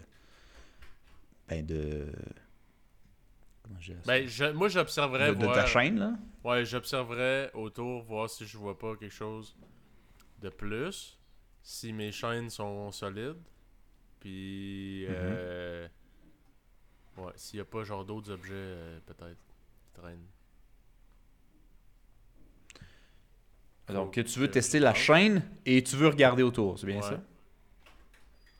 Ben, 1.47 1.65
de. 1.65 2.07
Comment 3.63 3.79
je? 3.79 3.93
Ben, 4.05 4.27
je- 4.27 4.51
moi 4.51 4.67
j'observerais 4.67 5.33
de, 5.35 5.39
de 5.39 5.45
ta 5.47 5.65
chaîne, 5.65 5.99
là? 5.99 6.13
Ouais, 6.43 6.65
j'observerais 6.65 7.51
autour, 7.53 8.01
voir 8.03 8.29
si 8.29 8.45
je 8.45 8.57
vois 8.57 8.77
pas 8.77 8.95
quelque 8.95 9.13
chose 9.13 9.55
de 10.41 10.49
plus. 10.49 11.17
si 11.63 11.93
mes 11.93 12.11
chaînes 12.11 12.49
sont 12.49 12.91
solides. 12.91 13.37
Puis. 14.19 15.05
Euh, 15.07 15.87
Ouais, 17.17 17.31
s'il 17.35 17.57
n'y 17.57 17.61
a 17.61 17.65
pas 17.65 17.83
genre 17.83 18.05
d'autres 18.05 18.31
objets, 18.31 18.53
euh, 18.53 18.99
peut-être, 19.05 19.37
qui 19.83 19.91
traînent. 19.93 20.25
Donc, 23.93 24.13
tu 24.13 24.39
veux 24.39 24.47
que 24.47 24.53
tester 24.53 24.79
la 24.79 24.93
chaîne 24.93 25.43
et 25.65 25.83
tu 25.83 25.95
veux 25.95 26.07
regarder 26.07 26.43
autour, 26.43 26.79
c'est 26.79 26.87
bien 26.87 26.97
Ouais. 26.97 27.01
ça? 27.01 27.19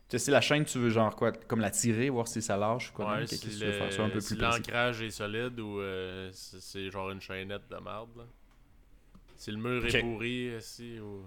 Tester 0.10 0.32
la 0.32 0.42
chaîne, 0.42 0.66
tu 0.66 0.78
veux 0.78 0.90
genre 0.90 1.16
quoi? 1.16 1.32
Comme 1.32 1.62
la 1.62 1.72
tirer, 1.72 2.10
voir 2.10 2.28
si 2.28 2.42
ça 2.42 2.58
lâche 2.58 2.90
ou 2.90 2.94
quoi? 2.94 3.06
Ouais, 3.06 3.26
si, 3.26 3.64
l'ancrage 4.36 5.02
est 5.02 5.12
solide 5.12 5.58
ou 5.60 5.80
euh, 5.80 6.30
c'est 6.34 6.90
genre 6.90 7.12
une 7.12 7.22
chaînette 7.22 7.70
de 7.70 7.78
merde. 7.78 8.10
Là. 8.18 8.24
Si 9.38 9.52
le 9.52 9.58
mur 9.58 9.86
est 9.86 10.02
pourri, 10.02 10.52
si 10.60 11.00
ou. 11.00 11.24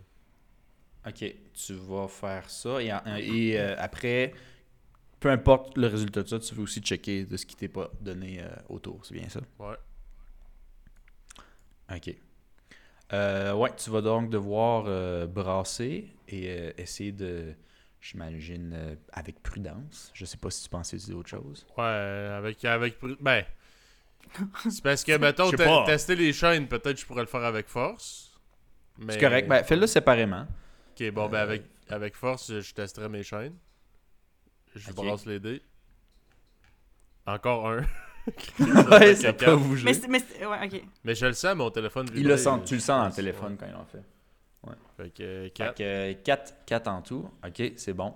Ok, 1.06 1.34
tu 1.52 1.74
vas 1.74 2.08
faire 2.08 2.48
ça 2.48 2.82
et, 2.82 2.90
euh, 3.58 3.74
après, 3.78 4.32
peu 5.20 5.30
importe 5.30 5.76
le 5.76 5.86
résultat 5.86 6.22
de 6.22 6.28
ça, 6.28 6.38
tu 6.38 6.54
veux 6.54 6.62
aussi 6.62 6.80
checker 6.80 7.24
de 7.24 7.36
ce 7.36 7.44
qui 7.46 7.56
t'est 7.56 7.68
pas 7.68 7.90
donné 8.00 8.40
euh, 8.40 8.48
autour, 8.68 9.04
c'est 9.04 9.14
bien 9.14 9.28
ça? 9.28 9.40
Ouais. 9.58 9.76
Ok. 11.90 12.14
Euh, 13.12 13.52
ouais, 13.52 13.70
tu 13.76 13.90
vas 13.90 14.00
donc 14.00 14.30
devoir 14.30 14.84
euh, 14.86 15.26
brasser 15.26 16.08
et 16.28 16.48
euh, 16.48 16.72
essayer 16.78 17.12
de, 17.12 17.54
j'imagine, 18.00 18.72
euh, 18.74 18.94
avec 19.12 19.42
prudence. 19.42 20.10
Je 20.14 20.24
sais 20.24 20.36
pas 20.36 20.50
si 20.50 20.64
tu 20.64 20.68
pensais 20.68 20.96
utiliser 20.96 21.18
autre 21.18 21.28
chose. 21.28 21.66
Ouais, 21.76 21.84
avec. 21.84 22.64
avec 22.64 22.98
ben. 23.20 23.44
C'est 24.70 24.82
parce 24.82 25.04
que, 25.04 25.16
mettons, 25.18 25.50
pas. 25.50 25.84
tester 25.84 26.16
les 26.16 26.32
chaînes, 26.32 26.66
peut-être 26.66 26.98
je 26.98 27.06
pourrais 27.06 27.22
le 27.22 27.28
faire 27.28 27.44
avec 27.44 27.68
force. 27.68 28.40
Mais... 28.98 29.12
C'est 29.12 29.20
correct. 29.20 29.48
Ben, 29.48 29.62
fais-le 29.62 29.86
séparément. 29.86 30.46
Ok, 30.92 31.10
bon, 31.10 31.28
ben 31.28 31.40
avec, 31.40 31.62
avec 31.88 32.16
force, 32.16 32.60
je 32.60 32.74
testerai 32.74 33.08
mes 33.08 33.22
chaînes. 33.22 33.56
Je 34.74 34.92
brasse 34.92 35.26
les 35.26 35.40
dés. 35.40 35.62
Encore 37.26 37.68
un. 37.68 37.82
ouais, 38.90 39.14
ça 39.16 39.32
peut 39.32 39.56
bouger. 39.56 39.84
Mais, 39.84 39.94
c'est- 39.94 40.08
mais 40.08 40.18
c'est- 40.20 40.46
ouais, 40.46 40.58
ok. 40.64 40.82
Mais 41.04 41.14
je 41.14 41.26
le 41.26 41.32
sens, 41.32 41.54
mon 41.56 41.70
téléphone 41.70 42.06
Il 42.14 42.26
le 42.26 42.36
sent, 42.36 42.50
tu 42.64 42.74
le 42.74 42.80
sens 42.80 43.00
dans 43.00 43.06
le 43.08 43.12
téléphone 43.12 43.56
quand 43.58 43.66
il 43.68 43.74
en 43.74 43.84
fait. 43.84 44.02
ouais. 44.66 44.74
Fait 44.96 45.10
que 45.10 45.22
euh, 45.22 45.44
Fait 45.44 45.50
quatre. 45.50 45.76
que 45.76 46.12
4, 46.14 46.54
4 46.66 46.88
en 46.88 47.02
tout. 47.02 47.28
Ok, 47.46 47.72
c'est 47.76 47.92
bon. 47.92 48.14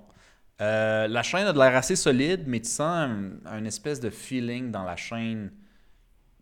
Euh, 0.60 1.06
la 1.08 1.22
chaîne 1.22 1.46
a 1.46 1.52
de 1.52 1.58
l'air 1.58 1.76
assez 1.76 1.96
solide, 1.96 2.44
mais 2.46 2.60
tu 2.60 2.68
sens 2.68 2.80
un, 3.10 3.30
un 3.46 3.64
espèce 3.64 4.00
de 4.00 4.10
feeling 4.10 4.70
dans 4.70 4.84
la 4.84 4.96
chaîne 4.96 5.52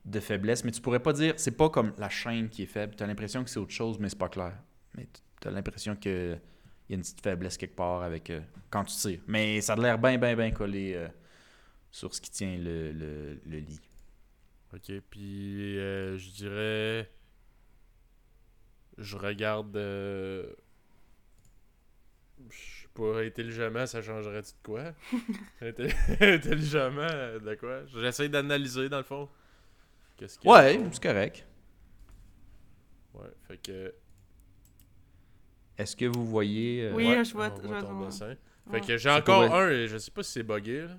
de 0.05 0.21
faiblesse. 0.21 0.65
Mais 0.65 0.71
tu 0.71 0.81
pourrais 0.81 1.01
pas 1.01 1.13
dire, 1.13 1.35
c'est 1.37 1.57
pas 1.57 1.69
comme 1.69 1.93
la 1.99 2.09
chaîne 2.09 2.49
qui 2.49 2.63
est 2.63 2.67
faible. 2.67 2.95
Tu 2.97 3.03
as 3.03 3.07
l'impression 3.07 3.45
que 3.45 3.51
c'est 3.51 3.59
autre 3.59 3.73
chose, 3.73 3.99
mais 3.99 4.09
c'est 4.09 4.19
pas 4.19 4.29
clair. 4.29 4.53
Mais 4.97 5.09
tu 5.41 5.49
as 5.49 5.51
l'impression 5.51 5.97
qu'il 5.97 6.39
y 6.89 6.93
a 6.93 6.97
une 6.97 7.01
petite 7.03 7.21
faiblesse 7.23 7.57
quelque 7.57 7.77
part 7.77 8.03
avec 8.03 8.31
euh, 8.31 8.41
quand 8.71 8.85
tu 8.85 8.97
tires. 8.97 9.21
Mais 9.27 9.61
ça 9.61 9.75
a 9.75 9.77
l'air 9.77 9.99
bien, 9.99 10.17
bien, 10.19 10.37
bien 10.37 10.51
collé 10.51 10.93
euh, 10.95 11.09
sur 11.91 12.15
ce 12.15 12.21
qui 12.21 12.31
tient 12.31 12.57
le, 12.59 12.93
le- 12.93 13.41
le 13.47 13.59
lit. 13.59 13.81
Ok, 14.75 14.93
puis 15.11 15.79
euh, 15.79 16.17
je 16.19 16.31
dirais. 16.31 17.11
Je 18.99 19.17
regarde. 19.17 19.77
euh, 19.77 20.47
Je 22.51 22.57
sais 22.83 22.89
pas, 22.95 23.21
intelligemment, 23.23 23.87
ça 23.87 24.03
changerait 24.03 24.43
de 24.43 24.49
quoi? 24.63 24.93
Intelli- 25.63 25.95
Intelligemment, 26.21 27.01
euh, 27.11 27.39
de 27.39 27.55
quoi? 27.55 27.85
J'essaie 27.87 28.29
d'analyser 28.29 28.89
dans 28.89 28.99
le 28.99 29.03
fond. 29.05 29.29
Qu'est-ce 30.17 30.39
qu'il 30.39 30.51
Ouais, 30.51 30.81
c'est 30.93 31.03
correct. 31.03 31.47
Ouais, 33.15 33.31
fait 33.49 33.59
que. 33.59 33.95
Est-ce 35.79 35.95
que 35.97 36.07
vous 36.07 36.27
voyez. 36.27 36.85
euh, 36.85 36.95
Oui, 36.95 37.07
ouais, 37.07 37.25
je 37.25 37.33
vois- 37.35 37.55
je 37.63 37.67
vois 37.67 37.81
ton. 37.83 37.99
Ouais. 38.01 38.37
Fait 38.71 38.81
que 38.81 38.97
j'ai 38.97 39.11
encore 39.11 39.43
un 39.55 39.71
et 39.71 39.87
je 39.89 39.97
sais 39.99 40.11
pas 40.11 40.23
si 40.23 40.33
c'est 40.33 40.43
buggé 40.43 40.83
là. 40.87 40.99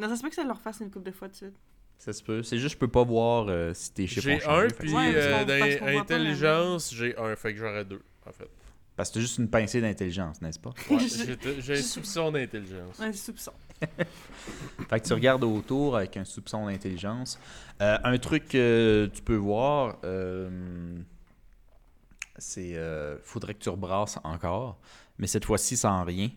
Non, 0.00 0.08
ça 0.08 0.16
se 0.16 0.22
peut 0.22 0.28
que 0.30 0.34
ça 0.34 0.44
leur 0.44 0.60
fasse 0.60 0.80
une 0.80 0.90
coupe 0.90 1.04
de 1.04 1.10
fois 1.12 1.28
de 1.28 1.34
suite. 1.34 1.54
Ça 1.98 2.12
se 2.14 2.22
peut. 2.22 2.42
C'est 2.42 2.58
juste, 2.58 2.74
je 2.74 2.78
peux 2.78 2.88
pas 2.88 3.04
voir 3.04 3.46
euh, 3.48 3.74
si 3.74 3.92
tes 3.92 4.06
chiffres 4.06 4.28
ont 4.30 4.38
J'ai 4.38 4.46
un, 4.46 4.68
que 4.68 4.72
puis 4.74 4.94
Ouais, 4.94 5.12
euh, 5.14 5.40
qu'on- 5.40 5.46
parce 5.46 5.76
qu'on 5.76 5.84
dans 5.86 5.92
voit 5.92 6.04
pas 6.06 6.14
la- 6.14 6.20
intelligence, 6.20 6.94
j'ai 6.94 7.16
un. 7.18 7.36
Fait 7.36 7.52
que 7.52 7.58
j'aurais 7.58 7.84
deux, 7.84 8.02
en 8.26 8.32
fait. 8.32 8.48
Parce 8.96 9.10
que 9.10 9.14
t'as 9.14 9.20
juste 9.20 9.38
une 9.38 9.48
pincée 9.48 9.80
d'intelligence, 9.80 10.40
n'est-ce 10.40 10.58
pas? 10.58 10.70
Ouais, 10.90 10.98
j'ai- 11.60 11.72
un 11.74 11.82
soupçon 11.82 12.32
d'intelligence. 12.32 12.98
Un 13.00 13.12
soupçon. 13.12 13.52
Fait 14.88 15.00
que 15.00 15.06
tu 15.06 15.12
regardes 15.14 15.44
autour 15.44 15.96
avec 15.96 16.16
un 16.16 16.24
soupçon 16.24 16.66
d'intelligence. 16.66 17.38
Euh, 17.80 17.96
un 18.04 18.18
truc 18.18 18.48
que 18.48 19.08
tu 19.12 19.22
peux 19.22 19.36
voir, 19.36 19.98
euh, 20.04 20.98
c'est. 22.38 22.76
euh, 22.76 23.18
faudrait 23.22 23.54
que 23.54 23.60
tu 23.62 23.68
rebrasses 23.68 24.18
encore, 24.24 24.78
mais 25.18 25.26
cette 25.26 25.44
fois-ci 25.44 25.76
sans 25.76 26.04
rien. 26.04 26.28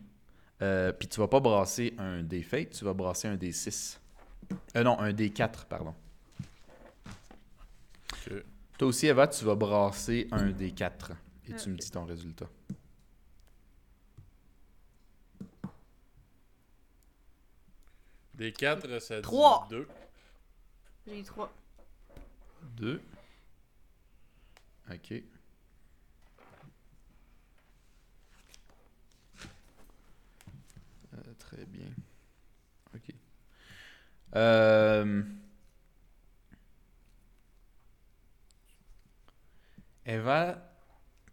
Euh, 0.64 0.92
Puis 0.92 1.08
tu 1.08 1.20
vas 1.20 1.28
pas 1.28 1.40
brasser 1.40 1.94
un 1.98 2.22
des 2.22 2.42
fêtes, 2.42 2.70
tu 2.70 2.84
vas 2.84 2.94
brasser 2.94 3.28
un 3.28 3.36
des 3.36 3.52
6. 3.52 4.00
Euh, 4.76 4.82
non, 4.82 4.98
un 4.98 5.12
des 5.12 5.28
4, 5.30 5.66
pardon. 5.66 5.94
Ok. 8.12 8.32
Toi 8.78 8.88
aussi, 8.88 9.06
Eva, 9.06 9.28
tu 9.28 9.44
vas 9.44 9.54
brasser 9.54 10.26
un 10.32 10.50
des 10.50 10.70
4 10.70 11.12
et 11.46 11.52
Ah, 11.52 11.56
tu 11.56 11.68
me 11.68 11.76
dis 11.76 11.90
ton 11.90 12.04
résultat. 12.06 12.48
Des 18.34 18.52
4, 18.52 18.98
ça 19.00 19.16
dit 19.16 19.22
Trois. 19.22 19.66
2. 19.70 19.86
J'ai 21.06 21.20
eu 21.20 21.22
trois. 21.22 21.52
2. 22.76 23.00
Ok. 24.90 25.14
Très 31.54 31.64
bien. 31.66 31.86
Ok. 32.94 33.14
Euh... 34.36 35.22
Eva. 40.06 40.70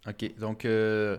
Ok, 0.07 0.37
donc 0.39 0.65
euh, 0.65 1.17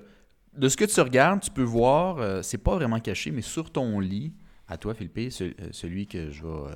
de 0.55 0.69
ce 0.69 0.77
que 0.77 0.85
tu 0.85 1.01
regardes, 1.01 1.41
tu 1.41 1.51
peux 1.51 1.63
voir, 1.63 2.19
euh, 2.19 2.43
c'est 2.43 2.59
pas 2.59 2.75
vraiment 2.75 2.99
caché, 2.99 3.31
mais 3.31 3.43
sur 3.43 3.71
ton 3.71 4.01
lit, 4.01 4.33
à 4.67 4.77
toi, 4.77 4.95
Philippe, 4.95 5.31
ce- 5.31 5.53
celui 5.71 6.07
que 6.09 6.31
je 6.31 6.43
vais 6.43 6.75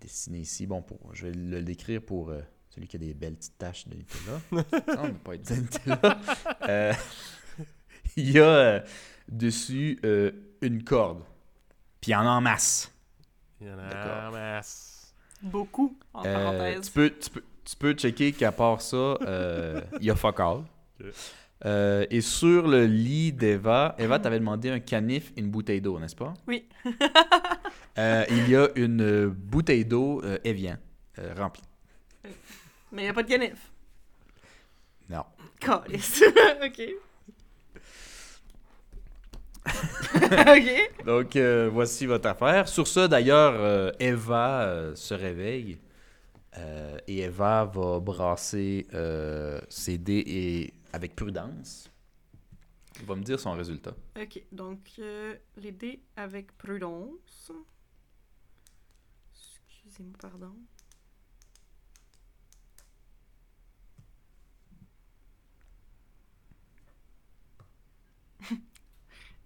dessiner 0.00 0.40
ici, 0.40 0.66
bon, 0.66 0.82
pour, 0.82 1.14
je 1.14 1.26
vais 1.28 1.32
le 1.32 1.62
décrire 1.62 2.02
pour 2.02 2.32
celui 2.68 2.86
qui 2.86 2.96
a 2.96 2.98
des 2.98 3.14
belles 3.14 3.36
petites 3.36 3.56
taches 3.56 3.88
de 3.88 3.94
Nutella. 3.96 4.40
Ça, 4.94 5.02
on 5.04 5.08
ne 5.08 5.12
pas 5.14 5.34
être 5.36 5.50
Nutella. 5.50 6.96
Il 8.16 8.30
y 8.30 8.38
a 8.40 8.84
dessus 9.28 9.98
une 10.66 10.82
corde. 10.84 11.22
Puis 12.00 12.10
il 12.10 12.12
y 12.12 12.16
en 12.16 12.26
a 12.26 12.30
en 12.30 12.40
masse. 12.40 12.92
Il 13.60 13.66
y 13.68 13.70
en 13.70 13.78
a 13.78 14.28
en 14.28 14.32
masse. 14.32 15.14
Beaucoup, 15.42 15.96
en 16.12 16.24
Euh, 16.24 16.34
parenthèse. 16.34 16.86
tu, 16.86 16.92
peux, 16.92 17.10
tu, 17.18 17.30
peux, 17.30 17.44
tu 17.64 17.76
peux 17.76 17.92
checker 17.92 18.32
qu'à 18.32 18.52
part 18.52 18.80
ça, 18.80 18.96
euh, 18.96 19.80
il 20.00 20.06
y 20.06 20.10
a 20.10 20.16
fuck 20.16 20.40
all. 20.40 20.62
Euh, 21.66 22.04
et 22.10 22.20
sur 22.20 22.66
le 22.68 22.86
lit 22.86 23.32
d'Eva, 23.32 23.94
Eva, 23.98 24.18
t'avais 24.18 24.38
demandé 24.38 24.70
un 24.70 24.80
canif 24.80 25.32
et 25.36 25.40
une 25.40 25.50
bouteille 25.50 25.80
d'eau, 25.80 25.98
n'est-ce 25.98 26.16
pas? 26.16 26.34
Oui. 26.46 26.66
Euh, 27.96 28.24
il 28.28 28.50
y 28.50 28.56
a 28.56 28.68
une 28.74 29.28
bouteille 29.28 29.84
d'eau 29.84 30.20
euh, 30.24 30.36
Evian 30.42 30.76
euh, 31.20 31.32
remplie. 31.38 31.62
Mais 32.90 33.02
il 33.02 33.04
n'y 33.04 33.08
a 33.08 33.12
pas 33.14 33.22
de 33.22 33.28
canif. 33.28 33.70
Non. 35.08 35.22
Calice. 35.60 36.24
ok. 36.64 36.82
ok. 40.14 41.04
Donc, 41.04 41.36
euh, 41.36 41.68
voici 41.72 42.06
votre 42.06 42.28
affaire. 42.28 42.68
Sur 42.68 42.86
ça, 42.86 43.08
d'ailleurs, 43.08 43.54
euh, 43.56 43.92
Eva 43.98 44.62
euh, 44.62 44.94
se 44.94 45.14
réveille 45.14 45.78
et 47.08 47.22
Eva 47.22 47.64
va 47.64 47.98
brasser 47.98 48.86
ses 49.68 49.98
dés 49.98 50.22
et, 50.24 50.74
avec 50.92 51.16
prudence. 51.16 51.90
Il 53.00 53.06
va 53.06 53.16
me 53.16 53.24
dire 53.24 53.40
son 53.40 53.52
résultat. 53.54 53.92
Ok, 54.16 54.40
donc 54.52 55.00
les 55.56 55.72
dés 55.72 56.00
avec 56.16 56.56
prudence. 56.56 57.50
Excusez-moi, 59.34 60.14
pardon. 60.20 60.54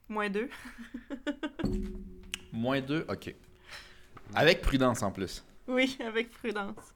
Moins 0.08 0.30
deux. 0.30 0.48
Moins 2.52 2.80
2, 2.80 3.04
ok. 3.08 3.34
Avec 4.34 4.62
prudence 4.62 5.02
en 5.02 5.10
plus. 5.12 5.44
Oui, 5.66 5.96
avec 6.04 6.30
prudence. 6.30 6.92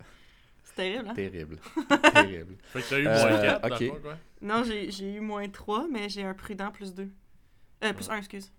C'est 0.65 0.75
terrible, 0.75 1.09
hein? 1.09 1.15
Terrible. 1.15 1.59
Terrible. 2.15 2.57
Fait 2.65 2.81
que 2.83 2.89
t'as 2.89 2.99
eu 2.99 3.07
Euh, 3.07 3.29
moins 3.31 3.43
4, 3.43 3.65
ok. 3.65 3.89
dans 3.95 4.01
quoi. 4.01 4.19
Non, 4.41 4.65
j'ai 4.65 4.91
j'ai 4.91 5.15
eu 5.15 5.21
moins 5.21 5.47
3, 5.49 5.87
mais 5.91 6.09
j'ai 6.09 6.25
un 6.25 6.33
prudent 6.35 6.71
plus 6.71 6.95
2. 6.95 7.09
Euh, 7.85 7.93
plus 7.93 8.09
1, 8.09 8.17
excuse. 8.17 8.51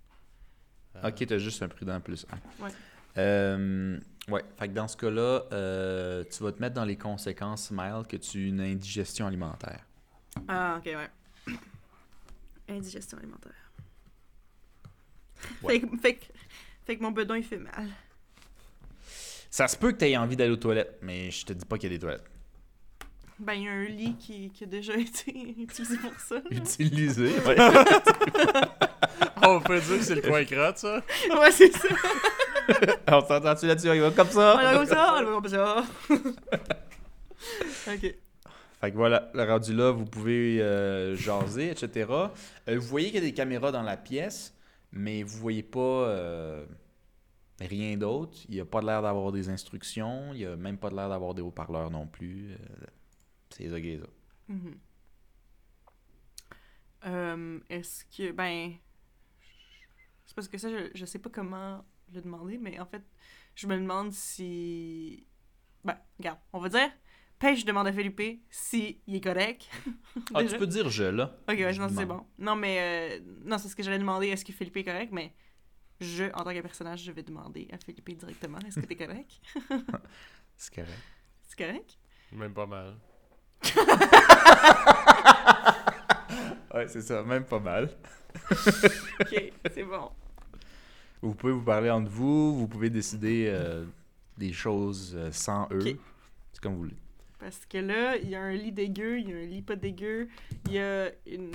Ok, 1.03 1.25
t'as 1.25 1.37
juste 1.39 1.63
un 1.63 1.67
prudent 1.67 1.99
plus 1.99 2.25
1. 2.59 2.63
Ouais. 2.63 2.71
Euh, 3.17 3.99
ouais, 4.29 4.43
fait 4.57 4.67
que 4.69 4.73
dans 4.73 4.87
ce 4.87 4.95
cas-là, 4.97 5.43
euh, 5.51 6.23
tu 6.31 6.43
vas 6.43 6.51
te 6.51 6.61
mettre 6.61 6.75
dans 6.75 6.85
les 6.85 6.97
conséquences, 6.97 7.71
Mile, 7.71 8.03
que 8.07 8.17
tu 8.17 8.45
aies 8.45 8.49
une 8.49 8.61
indigestion 8.61 9.25
alimentaire. 9.25 9.83
Ah, 10.47 10.75
ok, 10.77 10.85
ouais. 10.85 11.09
indigestion 12.69 13.17
alimentaire. 13.17 13.62
Ouais. 15.61 15.73
Fait, 15.73 15.79
que- 15.87 15.97
fait, 15.97 16.13
que- 16.15 16.25
fait 16.85 16.97
que 16.97 17.03
mon 17.03 17.11
bedon, 17.11 17.35
il 17.35 17.43
fait 17.43 17.57
mal. 17.57 17.89
Ça 19.49 19.67
se 19.67 19.77
peut 19.77 19.91
que 19.91 19.97
tu 19.99 20.05
aies 20.05 20.17
envie 20.17 20.35
d'aller 20.35 20.51
aux 20.51 20.55
toilettes, 20.57 20.97
mais 21.01 21.29
je 21.31 21.45
te 21.45 21.53
dis 21.53 21.65
pas 21.65 21.77
qu'il 21.77 21.91
y 21.91 21.93
a 21.93 21.97
des 21.97 22.01
toilettes. 22.01 22.23
Ben, 23.39 23.53
il 23.53 23.63
y 23.63 23.67
a 23.67 23.71
un 23.71 23.83
lit 23.85 24.15
qui, 24.19 24.49
qui 24.51 24.63
a 24.63 24.67
déjà 24.67 24.93
été 24.97 25.31
utilisé 25.59 25.97
pour 25.97 26.13
ça. 26.19 26.37
Utilisé. 26.49 27.29
Ouais. 27.45 27.55
On 29.45 29.59
peut 29.59 29.79
dire 29.81 29.97
que 29.97 30.03
c'est 30.03 30.15
le 30.15 30.21
coin 30.21 30.43
crotte, 30.45 30.77
ça. 30.77 31.03
ouais, 31.29 31.51
c'est 31.51 31.71
ça. 31.73 31.87
On 33.09 33.19
s'entend-tu 33.27 33.67
là-dessus? 33.67 33.89
On 33.89 33.93
y 33.93 33.99
va 33.99 34.11
comme 34.11 34.29
ça? 34.29 34.55
On 34.57 34.61
va 34.63 34.73
comme 34.77 34.85
ça, 34.85 35.15
on 35.19 35.23
va 35.25 35.31
comme 35.33 35.47
ça. 35.49 35.83
ok. 37.93 38.15
Fait 38.81 38.91
que 38.91 38.95
voilà, 38.95 39.29
le 39.33 39.43
rendu 39.43 39.73
là, 39.73 39.91
vous 39.91 40.05
pouvez 40.05 40.61
euh, 40.61 41.15
jaser, 41.15 41.71
etc. 41.71 42.07
Euh, 42.09 42.27
vous 42.79 42.87
voyez 42.87 43.07
qu'il 43.07 43.15
y 43.15 43.17
a 43.19 43.21
des 43.21 43.33
caméras 43.33 43.71
dans 43.71 43.81
la 43.81 43.97
pièce, 43.97 44.52
mais 44.93 45.23
vous 45.23 45.39
voyez 45.39 45.63
pas 45.63 45.79
euh, 45.79 46.65
rien 47.59 47.97
d'autre. 47.97 48.37
Il 48.47 48.53
n'y 48.53 48.61
a 48.61 48.65
pas 48.65 48.81
l'air 48.81 49.01
d'avoir 49.01 49.31
des 49.31 49.49
instructions. 49.49 50.33
Il 50.33 50.37
n'y 50.37 50.45
a 50.45 50.55
même 50.55 50.77
pas 50.77 50.91
l'air 50.91 51.09
d'avoir 51.09 51.33
des 51.33 51.41
haut-parleurs 51.41 51.89
non 51.89 52.05
plus. 52.07 52.51
Euh, 52.51 52.57
c'est 53.49 53.69
ça 53.69 53.81
qui 53.81 53.89
est. 53.89 54.01
Mhm. 54.47 54.77
Euh, 57.05 57.59
Est-ce 57.69 58.05
que, 58.05 58.31
ben. 58.31 58.73
C'est 60.25 60.35
parce 60.35 60.47
que 60.47 60.57
ça, 60.59 60.69
je, 60.69 60.91
je 60.93 61.05
sais 61.05 61.19
pas 61.19 61.29
comment 61.29 61.83
le 62.13 62.21
demander, 62.21 62.57
mais 62.59 62.79
en 62.79 62.85
fait, 62.85 63.03
je 63.55 63.65
me 63.65 63.75
demande 63.75 64.13
si. 64.13 65.25
Ben, 65.83 65.97
regarde, 66.19 66.39
on 66.53 66.59
va 66.59 66.69
dire. 66.69 66.91
Pêche 67.43 67.65
demande 67.65 67.87
à 67.87 67.91
Felipe 67.91 68.21
si 68.49 69.01
il 69.05 69.15
est 69.17 69.21
correct. 69.21 69.69
Ah, 70.33 70.45
tu 70.45 70.57
peux 70.57 70.65
dire 70.65 70.89
je, 70.89 71.03
là. 71.03 71.35
Ok, 71.49 71.57
ouais, 71.57 71.73
Je 71.73 71.81
non, 71.81 71.89
c'est 71.89 72.05
bon. 72.05 72.25
Non, 72.39 72.55
mais. 72.55 72.77
euh, 72.79 73.19
non, 73.43 73.57
c'est 73.57 73.67
ce 73.67 73.75
que 73.75 73.83
j'allais 73.83 73.99
demander. 73.99 74.27
Est-ce 74.29 74.45
que 74.45 74.53
Felipe 74.53 74.77
est 74.77 74.85
correct? 74.85 75.11
Mais 75.11 75.33
je, 75.99 76.23
en 76.33 76.43
tant 76.45 76.53
que 76.53 76.61
personnage, 76.61 77.03
je 77.03 77.11
vais 77.11 77.21
demander 77.21 77.67
à 77.73 77.77
Felipe 77.77 78.09
directement. 78.17 78.59
Est-ce 78.59 78.79
que 78.79 78.85
t'es 78.85 78.95
correct? 78.95 79.41
C'est 80.55 80.73
correct. 80.73 81.01
C'est 81.49 81.57
correct? 81.57 81.97
Même 82.31 82.53
pas 82.53 82.65
mal. 82.65 82.95
Ouais, 86.73 86.87
c'est 86.87 87.01
ça, 87.01 87.21
même 87.21 87.45
pas 87.45 87.59
mal. 87.59 87.89
Ok, 89.19 89.51
c'est 89.71 89.83
bon. 89.83 90.09
Vous 91.21 91.35
pouvez 91.35 91.53
vous 91.53 91.61
parler 91.61 91.91
entre 91.91 92.09
vous, 92.09 92.57
vous 92.57 92.67
pouvez 92.67 92.89
décider 92.89 93.45
euh, 93.47 93.85
des 94.39 94.51
choses 94.51 95.13
euh, 95.15 95.31
sans 95.31 95.67
eux. 95.71 95.99
C'est 96.51 96.61
comme 96.61 96.73
vous 96.73 96.79
voulez. 96.79 96.95
Parce 97.43 97.65
que 97.65 97.77
là, 97.77 98.15
il 98.15 98.29
y 98.29 98.35
a 98.35 98.41
un 98.41 98.53
lit 98.53 98.71
dégueu, 98.71 99.19
il 99.19 99.29
y 99.29 99.33
a 99.33 99.35
un 99.35 99.45
lit 99.45 99.61
pas 99.61 99.75
dégueu, 99.75 100.29
il 100.67 100.73
y 100.73 100.79
a 100.79 101.09
une, 101.27 101.51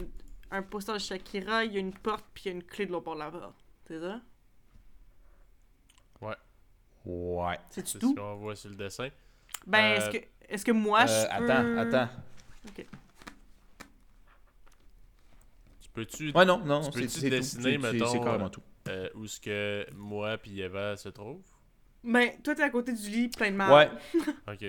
un 0.50 0.62
poster 0.62 0.92
de 0.92 0.98
Shakira, 0.98 1.64
il 1.64 1.72
y 1.72 1.76
a 1.78 1.80
une 1.80 1.94
porte, 1.94 2.26
puis 2.34 2.42
il 2.44 2.48
y 2.48 2.50
a 2.50 2.54
une 2.56 2.62
clé 2.62 2.84
de 2.84 2.92
l'autre 2.92 3.06
bord 3.06 3.14
de 3.14 3.20
la 3.20 3.30
porte. 3.30 3.54
C'est 3.86 3.98
ça? 4.00 4.20
Ouais. 7.06 7.56
C'est 7.70 7.86
C'est 7.88 7.98
tout? 8.00 8.10
ce 8.10 8.20
qu'on 8.20 8.36
voit 8.36 8.54
sur 8.54 8.68
le 8.68 8.76
dessin. 8.76 9.08
Ben, 9.66 9.78
Euh, 9.78 9.96
est-ce 9.96 10.10
que, 10.10 10.24
est-ce 10.48 10.64
que 10.66 10.72
moi, 10.72 11.06
je 11.06 11.12
Euh, 11.12 11.38
peux... 11.38 11.50
Attends, 11.50 11.78
attends. 11.96 12.12
Tu 15.80 15.88
peux-tu 15.94 16.30
Ouais, 16.32 16.44
non, 16.44 16.58
non, 16.58 16.80
Tu 16.80 16.84
c'est 16.86 17.00
peux-tu 17.06 17.20
tout. 17.24 17.30
dessiner, 17.30 17.62
c'est- 17.72 17.78
mettons, 17.92 18.06
C'est 18.12 18.20
carrément 18.20 18.50
tout. 18.50 18.62
euh, 18.88 19.08
où 19.14 19.26
ce 19.26 19.40
que 19.40 19.86
moi 19.94 20.36
puis 20.36 20.60
Eva 20.60 20.96
se 20.98 21.08
trouvent? 21.08 21.40
Ben, 22.04 22.30
toi, 22.42 22.54
t'es 22.54 22.62
à 22.62 22.70
côté 22.70 22.92
du 22.92 23.08
lit, 23.10 23.28
plein 23.28 23.50
de 23.50 23.56
mal. 23.56 23.90
Ouais. 24.14 24.22
Ok. 24.48 24.62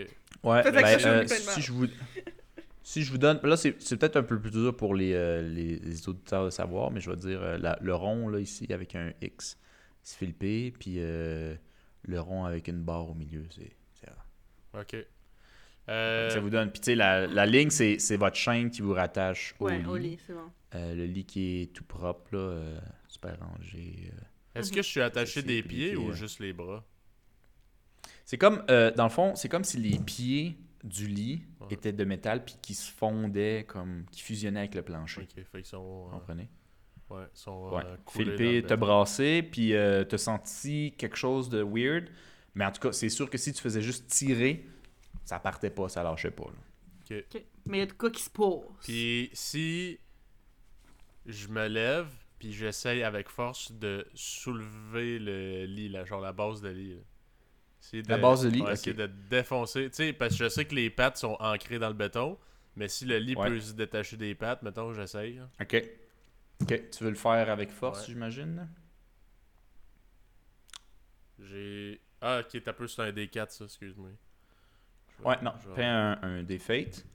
Ouais, 0.43 0.63
ben, 0.71 0.85
euh, 1.05 1.27
si 1.27 1.61
je 1.61 1.71
vous 1.73 1.87
si 2.81 3.03
je 3.03 3.11
vous 3.11 3.17
donne 3.17 3.39
là 3.43 3.57
c'est 3.57 3.75
c'est 3.81 3.97
peut-être 3.97 4.15
un 4.15 4.23
peu 4.23 4.39
plus 4.39 4.51
dur 4.51 4.75
pour 4.75 4.95
les, 4.95 5.13
euh, 5.13 5.41
les, 5.41 5.77
les 5.79 6.07
auditeurs 6.09 6.45
de 6.45 6.49
savoir 6.49 6.91
mais 6.91 7.01
je 7.01 7.09
vais 7.09 7.17
dire 7.17 7.41
euh, 7.41 7.57
la- 7.57 7.77
le 7.81 7.93
rond 7.93 8.29
là 8.29 8.39
ici 8.39 8.65
avec 8.71 8.95
un 8.95 9.11
X 9.21 9.57
c'est 10.01 10.17
Philippe 10.17 10.79
puis 10.79 10.95
euh, 10.99 11.55
le 12.03 12.19
rond 12.21 12.45
avec 12.45 12.69
une 12.69 12.81
barre 12.81 13.09
au 13.09 13.13
milieu 13.13 13.43
c'est. 13.51 13.71
Ok. 14.79 14.95
Euh, 15.89 16.29
ça 16.29 16.39
vous 16.39 16.49
donne 16.49 16.71
puis 16.71 16.79
tu 16.79 16.85
sais 16.85 16.95
la, 16.95 17.27
la 17.27 17.45
ligne 17.45 17.69
c'est 17.69 17.99
c'est 17.99 18.17
votre 18.17 18.35
chaîne 18.37 18.69
qui 18.71 18.81
vous 18.81 18.93
rattache 18.93 19.55
au 19.59 19.65
Ouais, 19.65 19.79
lit, 19.79 19.85
au 19.85 19.97
lit, 19.97 20.19
c'est 20.25 20.33
bon. 20.33 20.49
Euh, 20.75 20.95
le 20.95 21.05
lit 21.05 21.25
qui 21.25 21.61
est 21.63 21.73
tout 21.73 21.83
propre 21.83 22.33
là 22.35 22.39
euh, 22.39 22.79
super 23.07 23.37
rangé 23.39 24.09
euh. 24.13 24.59
Est-ce 24.59 24.71
que 24.71 24.81
je 24.81 24.87
suis 24.87 25.01
attaché 25.01 25.41
des 25.43 25.63
pieds 25.63 25.95
ou 25.97 26.13
juste 26.13 26.39
les 26.39 26.53
bras? 26.53 26.85
C'est 28.29 28.37
comme 28.37 28.63
euh, 28.69 28.91
dans 28.91 29.05
le 29.05 29.09
fond 29.09 29.33
c'est 29.33 29.49
comme 29.49 29.63
si 29.63 29.77
les 29.77 29.97
pieds 29.97 30.55
du 30.83 31.07
lit 31.07 31.41
Ouais. 31.61 31.67
étaient 31.71 31.91
de 31.91 32.03
métal 32.05 32.45
puis 32.45 32.55
qui 32.61 32.75
se 32.75 32.91
fondaient 32.91 33.65
comme 33.67 34.05
qui 34.11 34.21
fusionnaient 34.21 34.59
avec 34.59 34.75
le 34.75 34.83
plancher 34.83 35.21
Ok, 35.21 35.43
fait 35.43 35.57
qu'ils 35.57 35.65
sont. 35.65 35.81
vous 35.83 36.07
euh, 36.07 36.11
comprenez? 36.11 36.47
ouais, 37.09 37.23
ils 37.33 37.37
sont. 37.39 37.69
Ouais. 37.71 37.83
euh, 37.85 37.97
Philippe 38.07 38.67
t'a 38.67 38.75
brassé, 38.77 39.41
puis 39.41 39.73
euh, 39.73 40.03
t'as 40.03 40.17
senti 40.19 40.93
quelque 40.97 41.17
chose 41.17 41.49
de 41.49 41.61
weird. 41.63 42.05
Mais 42.55 42.65
en 42.65 42.71
tout 42.71 42.79
cas, 42.81 42.91
c'est 42.91 43.09
sûr 43.09 43.29
que 43.29 43.37
si 43.37 43.51
tu 43.51 43.61
faisais 43.61 43.81
juste 43.81 44.07
tirer, 44.07 44.65
ça 45.25 45.39
partait 45.39 45.69
pas, 45.71 45.89
ça 45.89 46.01
lâchait 46.03 46.31
pas. 46.31 46.45
là. 46.45 47.17
Ok. 47.17 47.43
Mais 47.65 47.77
il 47.77 47.79
y 47.81 47.83
a 47.83 47.87
de 47.87 47.93
quoi 47.93 48.09
qui 48.11 48.21
se 48.21 48.29
pose. 48.29 48.63
Puis 48.83 49.29
si 49.33 49.99
je 51.25 51.47
me 51.49 51.67
lève, 51.67 52.07
puis 52.39 52.53
j'essaye 52.53 53.03
avec 53.03 53.27
force 53.29 53.71
de 53.73 54.07
soulever 54.13 55.19
le 55.19 55.65
lit, 55.65 55.89
là, 55.89 56.05
genre 56.05 56.21
la 56.21 56.31
base 56.31 56.61
de 56.61 56.69
lit. 56.69 56.93
là. 56.93 57.01
La 58.07 58.17
base 58.17 58.43
de 58.43 58.49
lit, 58.49 58.61
ouais, 58.61 58.67
ok. 58.67 58.73
essayer 58.73 58.93
de 58.93 59.07
défoncer. 59.29 59.89
Tu 59.89 59.95
sais, 59.95 60.13
parce 60.13 60.37
que 60.37 60.43
je 60.43 60.49
sais 60.49 60.65
que 60.65 60.75
les 60.75 60.89
pattes 60.89 61.17
sont 61.17 61.37
ancrées 61.39 61.79
dans 61.79 61.87
le 61.87 61.93
béton, 61.93 62.37
mais 62.75 62.87
si 62.87 63.05
le 63.05 63.17
lit 63.17 63.35
Ouais. 63.35 63.47
peut 63.49 63.59
se 63.59 63.73
détacher 63.73 64.17
des 64.17 64.35
pattes, 64.35 64.61
mettons, 64.63 64.93
j'essaye. 64.93 65.35
là. 65.37 65.49
OK. 65.61 65.83
OK. 66.61 66.89
Tu 66.91 67.03
veux 67.03 67.09
le 67.09 67.15
faire 67.15 67.49
avec 67.49 67.71
force, 67.71 67.99
Ouais. 68.01 68.05
j'imagine? 68.13 68.67
J'ai. 71.39 72.01
Ah, 72.21 72.41
ok, 72.41 72.61
t'as 72.63 72.73
peu 72.73 72.87
sur 72.87 73.03
un 73.03 73.11
D4, 73.11 73.49
ça, 73.51 73.63
excuse-moi. 73.65 74.09
Ouais, 75.23 75.35
non. 75.41 75.53
je 75.63 75.69
vais- 75.69 75.75
Fais 75.75 75.85
un, 75.85 76.19
un 76.21 76.43
défate. 76.43 77.05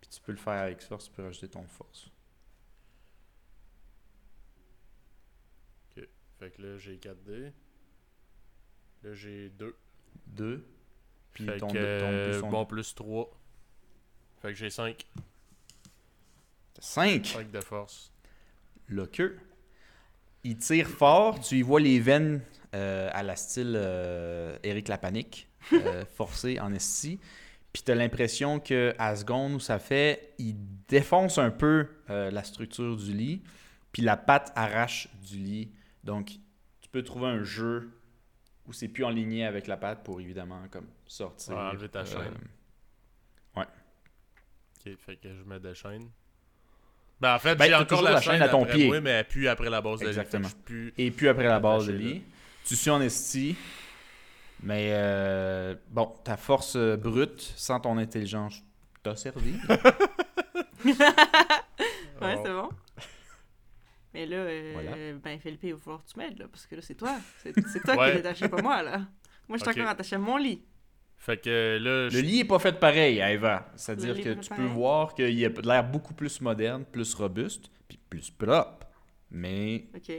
Puis 0.00 0.08
tu 0.10 0.20
peux 0.22 0.32
le 0.32 0.38
faire 0.38 0.62
avec 0.62 0.80
force, 0.82 1.06
tu 1.06 1.10
peux 1.12 1.22
rajouter 1.24 1.48
ton 1.48 1.66
force. 1.66 2.08
Fait 6.44 6.50
que 6.50 6.60
là, 6.60 6.76
j'ai 6.76 6.96
4D. 6.98 7.52
Là, 9.02 9.14
j'ai 9.14 9.48
2. 9.48 9.74
Deux. 10.26 10.66
Puis 11.32 11.46
Fait 11.46 11.56
ton, 11.56 11.68
que, 11.68 11.72
ton 11.72 11.78
euh, 11.80 12.30
plus 12.32 12.40
son- 12.40 12.50
bon, 12.50 12.66
plus 12.66 12.94
3. 12.94 13.30
Fait 14.42 14.48
que 14.48 14.54
j'ai 14.54 14.68
5. 14.68 15.06
Cinq. 16.80 17.24
5 17.26 17.50
de 17.50 17.60
force. 17.60 18.12
le 18.88 19.06
queue. 19.06 19.38
Il 20.42 20.58
tire 20.58 20.88
fort, 20.88 21.40
tu 21.40 21.56
y 21.56 21.62
vois 21.62 21.80
les 21.80 21.98
veines 21.98 22.42
euh, 22.74 23.08
à 23.14 23.22
la 23.22 23.36
style 23.36 23.72
euh, 23.74 24.58
Eric 24.62 24.88
Lapanique, 24.88 25.48
euh, 25.72 26.04
forcé 26.14 26.60
en 26.60 26.74
esti. 26.74 27.18
Puis 27.72 27.82
tu 27.84 27.90
as 27.90 27.94
l'impression 27.94 28.60
que 28.60 28.94
à 28.98 29.16
seconde 29.16 29.54
où 29.54 29.60
ça 29.60 29.78
fait, 29.78 30.34
il 30.36 30.56
défonce 30.88 31.38
un 31.38 31.50
peu 31.50 31.88
euh, 32.10 32.30
la 32.30 32.44
structure 32.44 32.98
du 32.98 33.14
lit, 33.14 33.42
puis 33.92 34.02
la 34.02 34.18
patte 34.18 34.52
arrache 34.54 35.08
du 35.26 35.38
lit. 35.38 35.70
Donc 36.04 36.26
tu 36.80 36.88
peux 36.92 37.02
trouver 37.02 37.26
un 37.26 37.42
jeu 37.42 37.90
où 38.66 38.72
c'est 38.72 38.88
plus 38.88 39.04
en 39.04 39.10
ligne 39.10 39.42
avec 39.44 39.66
la 39.66 39.76
patte 39.76 40.04
pour 40.04 40.20
évidemment 40.20 40.62
comme 40.70 40.86
sortir. 41.06 41.54
Ouais, 41.54 41.60
enlever 41.62 41.88
ta 41.88 42.00
euh, 42.00 42.04
chaîne. 42.06 42.34
Ok, 43.56 44.92
fait 44.98 45.16
que 45.16 45.28
je 45.34 45.42
mets 45.44 45.58
des 45.60 45.74
chaînes. 45.74 46.10
Ben, 47.20 47.34
en 47.36 47.38
fait, 47.38 47.56
Ben, 47.56 47.64
j'ai 47.66 47.74
encore 47.74 47.86
toujours 47.86 48.04
la, 48.04 48.10
la 48.12 48.20
chaîne 48.20 48.32
chaîne 48.34 48.42
à 48.42 48.48
ton 48.48 48.64
après 48.64 48.74
pied. 48.74 48.86
moi, 48.88 49.00
mais 49.00 49.10
elle 49.10 49.26
pue 49.28 49.48
après 49.48 49.70
la 49.70 49.80
base 49.80 50.00
de 50.00 50.04
lit. 50.04 50.10
Exactement. 50.10 50.48
plus- 50.64 50.92
Et 50.98 51.10
puis 51.10 51.26
après 51.28 51.44
la 51.44 51.58
base 51.60 51.86
de 51.86 51.92
lit. 51.92 52.22
Tu 52.66 52.76
suis 52.76 52.90
en 52.90 53.00
esti. 53.00 53.56
Mais 54.62 54.90
euh, 54.92 55.74
bon, 55.90 56.12
ta 56.24 56.36
force 56.36 56.76
euh, 56.76 56.96
brute, 56.96 57.40
sans 57.56 57.80
ton 57.80 57.96
intelligence, 57.98 58.62
t'a 59.02 59.16
servi. 59.16 59.54
Ouais, 60.84 62.36
Oh. 62.36 62.42
c'est 62.44 62.52
bon. 62.52 62.68
Mais 64.14 64.26
là, 64.26 64.36
euh, 64.36 64.70
Voilà. 64.74 64.92
ben 65.22 65.38
Philippe, 65.40 65.64
il 65.64 65.72
va 65.74 65.78
falloir 65.80 66.04
que 66.04 66.10
tu 66.10 66.18
m'aides, 66.18 66.38
là, 66.38 66.46
parce 66.48 66.66
que 66.66 66.76
là, 66.76 66.82
c'est 66.82 66.94
toi. 66.94 67.16
C'est 67.42 67.52
c'est 67.68 67.80
toi 67.80 67.96
Ouais. 67.96 68.12
qui 68.12 68.16
es 68.18 68.20
attaché, 68.20 68.48
pas 68.48 68.62
moi, 68.62 68.82
là. 68.82 68.98
Moi, 69.48 69.58
je 69.58 69.62
suis 69.64 69.70
Ok. 69.70 69.76
encore 69.78 69.90
attaché 69.90 70.16
à 70.16 70.18
mon 70.18 70.36
lit. 70.36 70.62
Fait 71.18 71.36
que 71.40 71.78
là, 71.80 72.04
Le 72.04 72.10
je... 72.10 72.18
lit 72.20 72.40
est 72.40 72.44
pas 72.44 72.58
fait 72.58 72.78
pareil, 72.78 73.18
Eva. 73.18 73.66
C'est-à-dire 73.76 74.14
que 74.16 74.34
tu 74.34 74.48
peux 74.48 74.56
pareil. 74.56 74.66
voir 74.68 75.14
qu'il 75.14 75.44
a 75.44 75.48
l'air 75.62 75.84
beaucoup 75.84 76.14
plus 76.14 76.40
moderne, 76.40 76.84
plus 76.84 77.12
robuste, 77.14 77.70
puis 77.88 77.98
plus 78.08 78.30
propre. 78.30 78.86
Mais 79.30 79.86
OK. 79.96 80.12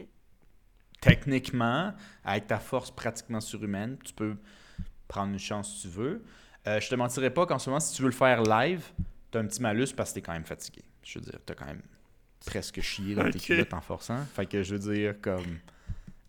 techniquement, 1.02 1.93
avec 2.24 2.48
ta 2.48 2.58
force 2.60 2.91
pratiquement 2.91 3.39
surhumaine, 3.41 3.98
tu 4.04 4.14
peux 4.14 4.36
prendre 5.08 5.32
une 5.34 5.39
chance 5.39 5.76
si 5.76 5.82
tu 5.84 5.88
veux. 5.89 6.24
Euh, 6.68 6.80
je 6.80 6.89
te 6.89 6.96
mentirais 6.96 7.30
pas 7.30 7.46
qu'en 7.46 7.60
ce 7.60 7.70
moment, 7.70 7.80
si 7.80 7.96
tu 7.96 8.02
veux 8.02 8.08
le 8.10 8.14
faire 8.14 8.41
live, 8.43 8.84
tu 9.32 9.38
as 9.38 9.41
un 9.41 9.46
petit 9.46 9.62
malus 9.62 9.93
parce 9.96 10.10
que 10.10 10.16
tu 10.16 10.20
es 10.20 10.22
quand 10.24 10.34
même 10.34 10.46
fatigué. 10.46 10.82
Je 11.04 11.20
veux 11.20 11.26
dire, 11.26 11.39
tu 11.46 11.52
as 11.52 11.56
quand 11.56 11.66
même 11.68 11.82
presque 12.46 12.82
chié 12.82 13.16
dans 13.16 13.30
tes 13.30 13.39
culottes 13.39 13.74
en 13.74 13.82
forçant. 13.82 14.20
Fait 14.36 14.46
que 14.46 14.64
je 14.64 14.76
veux 14.76 14.93
dire, 14.93 15.16
comme. 15.22 15.43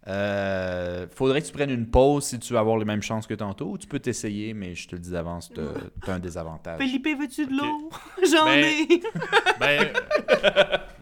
Euh, 0.09 1.09
faudrait 1.13 1.43
que 1.43 1.47
tu 1.49 1.53
prennes 1.53 1.71
une 1.71 1.89
pause 1.91 2.27
si 2.27 2.39
tu 2.39 2.53
veux 2.53 2.59
avoir 2.61 2.79
les 2.79 2.85
mêmes 2.85 3.03
chances 3.03 3.27
que 3.27 3.35
tantôt. 3.35 3.77
Tu 3.77 3.89
peux 3.89 3.99
t'essayer, 3.99 4.55
mais 4.55 4.77
je 4.77 4.87
te 4.87 4.95
le 4.95 5.01
dis 5.01 5.11
d'avance, 5.11 5.51
t'as 5.53 5.63
t'as 6.05 6.15
un 6.15 6.19
désavantage. 6.21 6.79
Felipe, 6.79 7.09
veux-tu 7.19 7.47
de 7.47 7.53
l'eau? 7.57 7.91
J'en 8.31 8.45
Ben, 8.45 8.65
ai! 8.65 8.87
Ben, 9.59 9.93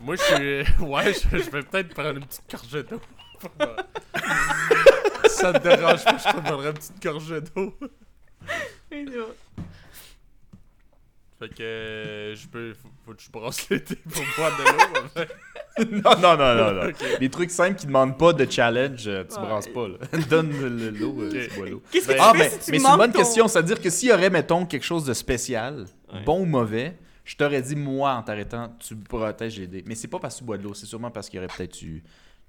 moi, 0.00 0.16
je 0.16 0.22
suis. 0.22 0.74
Ouais, 0.86 1.12
je, 1.12 1.36
je 1.36 1.50
vais 1.50 1.62
peut-être 1.62 1.92
prendre 1.92 2.16
une 2.16 2.24
petite 2.24 2.50
gorgée 2.50 2.82
d'eau. 2.82 3.00
Ça 5.28 5.52
te 5.52 5.62
dérange 5.68 6.04
pas, 6.04 6.16
je 6.16 6.24
te 6.32 6.40
prendrai 6.40 6.68
une 6.68 6.74
petite 6.74 7.02
gorgée 7.02 7.40
d'eau. 7.42 7.74
Fait 11.38 11.48
que 11.48 11.62
euh, 11.62 12.34
je 12.36 12.46
peux. 12.46 12.74
Faut, 12.74 12.88
faut 13.04 13.12
que 13.14 13.20
je 13.22 13.30
brasse 13.30 13.68
l'été 13.68 13.96
pour 13.96 14.22
boire 14.38 14.56
de 14.56 14.62
l'eau. 14.62 15.04
en 15.04 15.08
fait. 15.08 15.28
non, 15.90 16.16
non, 16.20 16.36
non, 16.36 16.54
non. 16.54 16.84
non. 16.84 16.92
Les 17.20 17.28
trucs 17.28 17.50
simples 17.50 17.74
qui 17.76 17.86
demandent 17.86 18.16
pas 18.16 18.32
de 18.32 18.48
challenge, 18.50 19.08
euh, 19.08 19.24
tu 19.24 19.34
Ouais. 19.40 19.46
brasses 19.46 19.68
pas. 19.68 19.88
Là. 19.88 19.96
Donne 20.30 20.50
le- 20.60 20.90
l'eau, 20.90 21.16
euh, 21.20 21.28
Ok. 21.28 21.48
tu 21.50 21.58
bois 21.58 21.68
l'eau. 21.68 21.82
Qu'est-ce 21.90 22.06
que 22.06 22.12
Ben- 22.12 22.18
tu 22.18 22.22
Ah, 22.24 22.32
fais 22.32 22.38
mais, 22.38 22.50
si 22.50 22.58
tu 22.66 22.70
mais 22.70 22.78
c'est 22.78 22.88
une 22.90 22.96
bonne 22.96 23.12
ton- 23.12 23.18
question. 23.18 23.48
C'est-à-dire 23.48 23.80
que 23.80 23.90
s'il 23.90 24.08
y 24.10 24.12
aurait, 24.12 24.30
mettons, 24.30 24.64
quelque 24.64 24.84
chose 24.84 25.04
de 25.04 25.12
spécial, 25.12 25.86
Ouais. 26.12 26.20
bon 26.24 26.40
ou 26.40 26.44
mauvais, 26.44 26.96
je 27.24 27.34
t'aurais 27.34 27.62
dit, 27.62 27.74
moi, 27.74 28.12
en 28.12 28.22
t'arrêtant, 28.22 28.76
tu 28.78 28.94
protèges 28.94 29.58
les 29.58 29.66
dés. 29.66 29.82
Mais 29.86 29.96
c'est 29.96 30.06
pas 30.08 30.20
parce 30.20 30.34
que 30.36 30.38
tu 30.40 30.44
bois 30.44 30.56
de 30.58 30.62
l'eau, 30.62 30.74
c'est 30.74 30.86
sûrement 30.86 31.10
parce 31.10 31.28
qu'il 31.28 31.40
y 31.40 31.44
aurait 31.44 31.52
peut-être 31.56 31.82
eu 31.82 32.04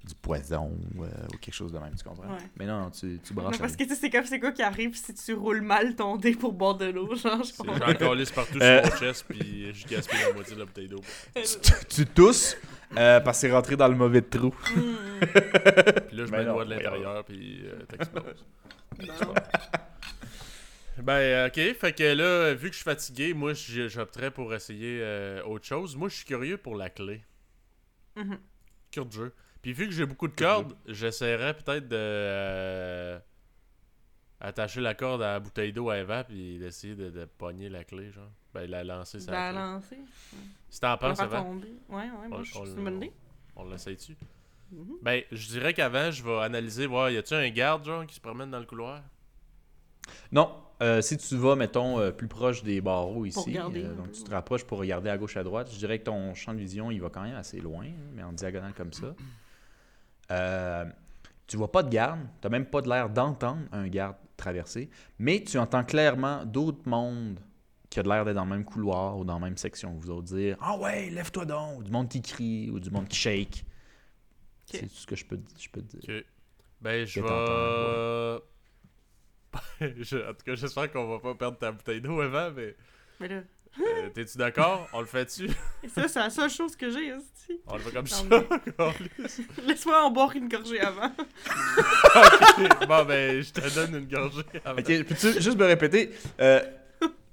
du 0.06 0.16
poison 0.16 0.72
euh, 1.00 1.08
ou 1.34 1.38
quelque 1.38 1.54
chose 1.54 1.72
de 1.72 1.80
même, 1.80 1.94
tu 1.96 2.04
comprends? 2.04 2.24
Ouais. 2.32 2.40
Mais 2.58 2.66
non, 2.66 2.80
non, 2.82 2.90
tu, 2.92 3.20
tu 3.24 3.34
Non, 3.34 3.42
brasses 3.44 3.58
parce 3.58 3.76
que 3.76 3.84
tu 3.84 3.90
sais, 3.90 3.96
c'est 3.96 4.10
comme 4.10 4.26
c'est 4.26 4.40
quoi 4.40 4.52
qui 4.52 4.62
arrive 4.62 4.96
si 4.96 5.14
tu 5.14 5.34
roules 5.34 5.62
mal 5.62 5.96
ton 5.96 6.16
dé 6.18 6.34
pour 6.36 6.54
boire 6.54 6.76
de 6.76 6.86
l'eau, 6.86 7.16
genre, 7.16 7.44
je 7.44 7.54
comprends. 7.58 7.76
J'ai 7.78 7.84
encore 7.96 8.16
lisse 8.16 8.32
partout 8.32 8.60
Euh. 8.62 8.84
sur 8.84 8.92
mon 8.94 9.00
chest, 9.00 9.26
puis 9.28 9.74
je 9.74 9.88
gaspille 9.88 10.20
la 10.20 10.34
moitié 10.34 10.54
de 10.56 10.60
la 10.60 10.66
bouteille 10.66 10.88
d'eau. 10.88 11.02
tu, 11.36 11.86
tu 11.90 12.06
tousses 12.06 12.56
euh, 12.98 13.20
parce 13.20 13.38
que 13.38 13.42
c'est 13.48 13.52
rentré 13.54 13.76
dans 13.76 13.88
le 13.88 13.96
mauvais 13.96 14.22
trou. 14.22 14.54
Hmm. 14.76 14.96
Puis 16.08 16.18
là, 16.18 16.26
je 16.26 16.32
Ben 16.32 16.40
me 16.40 16.44
non, 16.46 16.54
noie 16.54 16.66
de 16.66 16.70
l'intérieur, 16.70 17.26
puis 17.26 17.62
euh, 17.66 17.84
t'exploses. 17.88 18.46
Ben, 20.98 21.14
euh, 21.14 21.48
ok. 21.48 21.76
Fait 21.78 21.94
que 21.94 22.04
là, 22.04 22.54
vu 22.54 22.70
que 22.70 22.74
je 22.74 22.78
suis 22.80 22.84
fatigué, 22.86 23.34
moi, 23.34 23.52
j'opterais 23.54 24.32
pour 24.32 24.54
essayer 24.56 25.00
euh, 25.02 25.44
autre 25.44 25.66
chose. 25.66 25.96
Moi, 25.98 26.08
je 26.08 26.16
suis 26.16 26.26
curieux 26.26 26.58
pour 26.58 26.76
la 26.76 26.90
clé. 26.90 27.22
Mhm. 28.16 28.38
Cure 28.92 29.06
de 29.06 29.12
jeu. 29.12 29.34
Puis 29.66 29.74
vu 29.74 29.88
que 29.88 29.92
j'ai 29.94 30.06
beaucoup 30.06 30.28
de 30.28 30.36
cordes, 30.36 30.76
j'essaierais 30.86 31.56
peut-être 31.58 31.88
de. 31.88 31.96
euh, 31.98 33.20
attacher 34.40 34.80
la 34.80 34.94
corde 34.94 35.24
à 35.24 35.32
la 35.34 35.40
bouteille 35.40 35.74
d'eau 35.74 35.90
à 35.90 35.98
Eva, 35.98 36.24
puis 36.24 36.60
d'essayer 36.60 36.94
de, 36.94 37.10
de 37.10 37.26
pogner 37.26 37.68
la 37.68 37.84
clé, 37.84 38.12
genre. 38.12 38.30
Ben, 38.54 38.70
la 38.70 38.84
lancer, 38.84 39.20
ça. 39.20 39.32
La 39.32 39.52
lancer. 39.52 39.98
Si 40.70 40.80
t'en 40.80 40.96
Pour 41.00 41.10
penses, 41.10 41.20
Eva, 41.20 41.42
tomber. 41.42 41.74
Ouais, 41.90 41.96
ouais, 41.96 42.28
moi, 42.30 42.38
On- 42.42 42.44
je 42.44 42.60
on- 42.60 42.66
une 42.78 42.84
bonne 42.84 42.98
idée. 42.98 43.14
on 43.56 43.68
l'essaye-tu? 43.68 44.16
Mhm. 44.72 44.98
Ben, 45.02 45.24
je 45.32 45.48
dirais 45.48 45.74
qu'avant, 45.74 46.12
je 46.12 46.24
vais 46.24 46.38
analyser, 46.44 46.86
voir, 46.86 47.10
y 47.10 47.18
a-tu 47.18 47.34
un 47.34 47.50
garde, 47.50 47.86
genre, 47.86 48.06
qui 48.06 48.14
se 48.14 48.22
promène 48.22 48.52
dans 48.52 48.60
le 48.60 48.66
couloir? 48.68 49.02
Non, 50.32 50.52
euh, 50.84 51.02
si 51.02 51.18
tu 51.18 51.38
vas, 51.38 51.56
mettons, 51.56 52.00
euh, 52.00 52.12
plus 52.12 52.28
proche 52.28 52.62
des 52.62 52.82
barreaux 52.82 53.26
ici, 53.26 53.40
regarder 53.40 53.84
euh, 53.84 53.96
donc 53.96 54.10
peu. 54.10 54.12
tu 54.12 54.24
te 54.26 54.30
rapproches 54.30 54.64
pour 54.64 54.78
regarder 54.78 55.10
à 55.10 55.18
gauche, 55.18 55.38
à 55.38 55.44
droite, 55.44 55.72
je 55.74 55.78
dirais 55.80 55.98
que 55.98 56.04
ton 56.04 56.36
champ 56.36 56.54
de 56.54 56.60
vision, 56.60 56.92
il 56.92 57.02
va 57.02 57.10
quand 57.10 57.24
même 57.24 57.34
assez 57.36 57.60
loin, 57.60 57.86
hein, 57.86 58.12
mais 58.14 58.22
en 58.22 58.32
diagonale 58.32 58.74
comme 58.76 58.94
ça. 58.94 59.16
Euh, 60.32 60.86
tu 61.48 61.58
vois 61.58 61.72
pas 61.72 61.84
de 61.84 61.90
garde, 61.90 62.20
tu 62.42 62.50
même 62.50 62.66
pas 62.66 62.82
de 62.82 62.90
l'air 62.90 63.10
d'entendre 63.10 63.62
un 63.72 63.88
garde 63.88 64.16
traverser, 64.38 64.90
mais 65.20 65.44
tu 65.44 65.58
entends 65.58 65.84
clairement 65.84 66.44
d'autres 66.46 66.88
mondes 66.90 67.40
qui 67.90 68.00
a 68.00 68.04
de 68.04 68.10
l'air 68.10 68.26
d'être 68.26 68.36
dans 68.36 68.44
le 68.44 68.50
même 68.50 68.66
couloir 68.66 69.18
ou 69.18 69.24
dans 69.24 69.36
la 69.36 69.46
même 69.46 69.58
section 69.58 69.94
vous 69.94 70.10
autres 70.10 70.36
dire 70.36 70.58
«Ah 70.60 70.78
ouais, 70.78 71.10
lève-toi 71.10 71.46
donc!» 71.46 71.78
ou 71.80 71.84
du 71.84 71.92
monde 71.92 72.10
qui 72.10 72.22
crie 72.22 72.70
ou 72.70 72.80
du 72.80 72.90
monde 72.90 73.08
qui 73.08 73.18
shake. 73.18 73.66
C'est 74.66 74.88
tout 74.88 74.96
ce 74.96 75.06
que 75.08 75.16
je 75.16 75.24
peux, 75.26 75.40
je 75.58 75.70
peux 75.70 75.82
te 75.82 75.98
dire. 75.98 76.18
Ok. 76.18 76.26
Ben, 76.82 77.06
je 77.06 77.22
vais. 77.22 78.42
Je- 80.04 80.30
en 80.30 80.34
tout 80.34 80.44
cas, 80.46 80.56
j'espère 80.56 80.92
qu'on 80.92 81.08
va 81.08 81.20
pas 81.20 81.36
perdre 81.36 81.58
ta 81.58 81.72
bouteille 81.72 82.02
d'eau 82.02 82.20
avant, 82.20 82.52
mais. 82.52 82.76
Mais 83.20 83.28
là, 83.30 83.42
euh, 83.82 84.10
T'es-tu 84.14 84.38
d'accord? 84.38 84.88
On 84.94 85.02
le 85.02 85.06
fait-tu? 85.06 85.50
ça, 85.94 86.08
c'est 86.08 86.20
la 86.20 86.30
seule 86.30 86.50
chose 86.50 86.76
que 86.76 86.90
j'ai, 86.90 87.14
aussi. 87.14 87.60
On 87.68 87.76
le 87.76 87.82
fait 87.82 87.92
comme 87.92 88.08
ça? 88.08 88.24
Câlisse. 88.78 89.42
Laisse-moi 89.66 90.04
en 90.04 90.12
boire 90.12 90.36
une 90.36 90.48
gorgée 90.48 90.80
avant. 90.80 91.12
Ok, 92.16 92.88
Bon, 92.88 93.04
ben, 93.06 93.42
je 93.42 93.52
te 93.52 93.76
donne 93.76 93.96
une 94.04 94.08
gorgée 94.08 94.44
avant. 94.64 94.80
Ok, 94.80 94.86
peux-tu 94.86 95.34
juste 95.42 95.58
me 95.58 95.66
répéter 95.66 96.12
euh, 96.40 96.62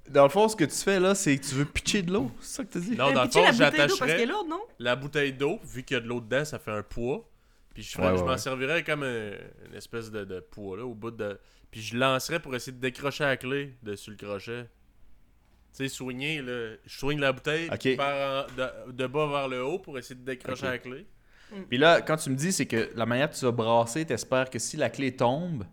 Dans 0.09 0.23
le 0.23 0.29
fond, 0.29 0.47
ce 0.49 0.55
que 0.55 0.65
tu 0.65 0.75
fais 0.75 0.99
là, 0.99 1.15
c'est 1.15 1.37
que 1.37 1.43
tu 1.45 1.55
veux 1.55 1.65
pitcher 1.65 2.01
de 2.01 2.11
l'eau 2.11 2.31
C'est 2.41 2.57
ça 2.57 2.63
que 2.65 2.71
tu 2.73 2.79
dis 2.79 2.95
Non, 2.97 3.07
Eh, 3.09 3.13
dans 3.13 3.23
le 3.23 3.29
fond, 3.29 3.41
la 3.43 3.51
bouteille 3.51 3.69
d'eau 3.69 3.69
parce 3.69 3.87
j'attacherais 3.99 4.07
qu'elle 4.07 4.21
est 4.21 4.25
lourde, 4.31 4.47
non? 4.49 4.61
la 4.79 4.95
bouteille 4.95 5.33
d'eau, 5.33 5.59
vu 5.63 5.83
qu'il 5.83 5.95
y 5.95 5.97
a 5.97 6.01
de 6.01 6.07
l'eau 6.07 6.19
dedans, 6.21 6.43
ça 6.45 6.59
fait 6.59 6.71
un 6.71 6.83
poids. 6.83 7.27
Puis 7.73 7.81
je, 7.83 7.91
ferais- 7.91 8.05
Ouais, 8.07 8.11
ouais, 8.11 8.17
je 8.19 8.23
m'en 8.23 8.31
ouais. 8.31 8.37
servirais 8.37 8.83
comme 8.83 9.03
un- 9.03 9.31
une 9.67 9.75
espèce 9.75 10.11
de, 10.11 10.23
de 10.25 10.39
poids, 10.41 10.77
là, 10.77 10.85
au 10.85 10.93
bout 10.93 11.11
de... 11.11 11.39
Puis 11.71 11.81
je 11.81 11.97
lancerais 11.97 12.39
pour 12.39 12.53
essayer 12.55 12.71
de 12.71 12.79
décrocher 12.81 13.23
la 13.23 13.35
clé 13.37 13.73
dessus 13.81 14.11
le 14.11 14.17
crochet. 14.17 14.65
Tu 15.75 15.77
sais, 15.77 15.89
soigner, 15.89 16.41
là. 16.41 16.75
Je 16.85 16.97
soigne 16.99 17.19
la 17.19 17.31
bouteille 17.31 17.67
Ok. 17.71 17.95
par 17.97 18.45
en- 18.45 18.47
de, 18.55 18.91
de 18.91 19.07
bas 19.07 19.27
vers 19.27 19.47
le 19.47 19.63
haut 19.63 19.79
pour 19.79 19.97
essayer 19.97 20.15
de 20.19 20.23
décrocher 20.25 20.65
la 20.65 20.77
clé. 20.77 21.05
Puis 21.69 21.77
là, 21.77 22.01
quand 22.01 22.17
tu 22.17 22.29
me 22.29 22.35
dis, 22.35 22.51
c'est 22.51 22.65
que 22.65 22.91
la 22.95 23.05
manière 23.05 23.29
que 23.29 23.35
tu 23.35 23.45
vas 23.45 23.51
brasser, 23.51 24.05
t'espères 24.05 24.49
que 24.49 24.59
si 24.59 24.77
la 24.77 24.89
clé 24.89 25.15
tombe, 25.15 25.65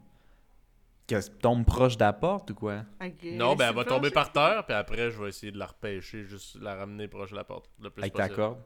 qu'elle 1.06 1.24
tombe 1.38 1.64
proche 1.64 1.96
de 1.96 2.04
la 2.04 2.12
porte 2.12 2.50
ou 2.50 2.54
quoi? 2.54 2.84
Non, 3.24 3.56
ben 3.56 3.68
elle 3.70 3.74
va 3.74 3.84
tomber 3.84 4.10
par 4.10 4.30
terre, 4.32 4.64
puis 4.66 4.74
après, 4.74 5.10
je 5.10 5.22
vais 5.22 5.28
essayer 5.30 5.50
de 5.52 5.58
la 5.58 5.66
repêcher, 5.66 6.24
juste 6.24 6.56
la 6.60 6.74
ramener 6.76 7.08
proche 7.08 7.30
de 7.30 7.36
la 7.36 7.44
porte. 7.44 7.68
Le 7.82 7.90
plus 7.90 8.02
Avec 8.02 8.14
ta 8.14 8.28
corde? 8.28 8.58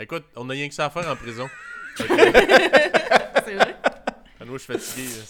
Écoute, 0.00 0.24
on 0.36 0.48
a 0.48 0.52
rien 0.52 0.68
que 0.68 0.74
ça 0.74 0.86
à 0.86 0.90
faire 0.90 1.08
en 1.10 1.16
prison. 1.16 1.48
C'est 1.96 2.04
vrai. 3.54 3.76
moi, 4.46 4.52
je 4.52 4.58
suis 4.58 4.72
fatigué. 4.72 5.08
là. 5.08 5.24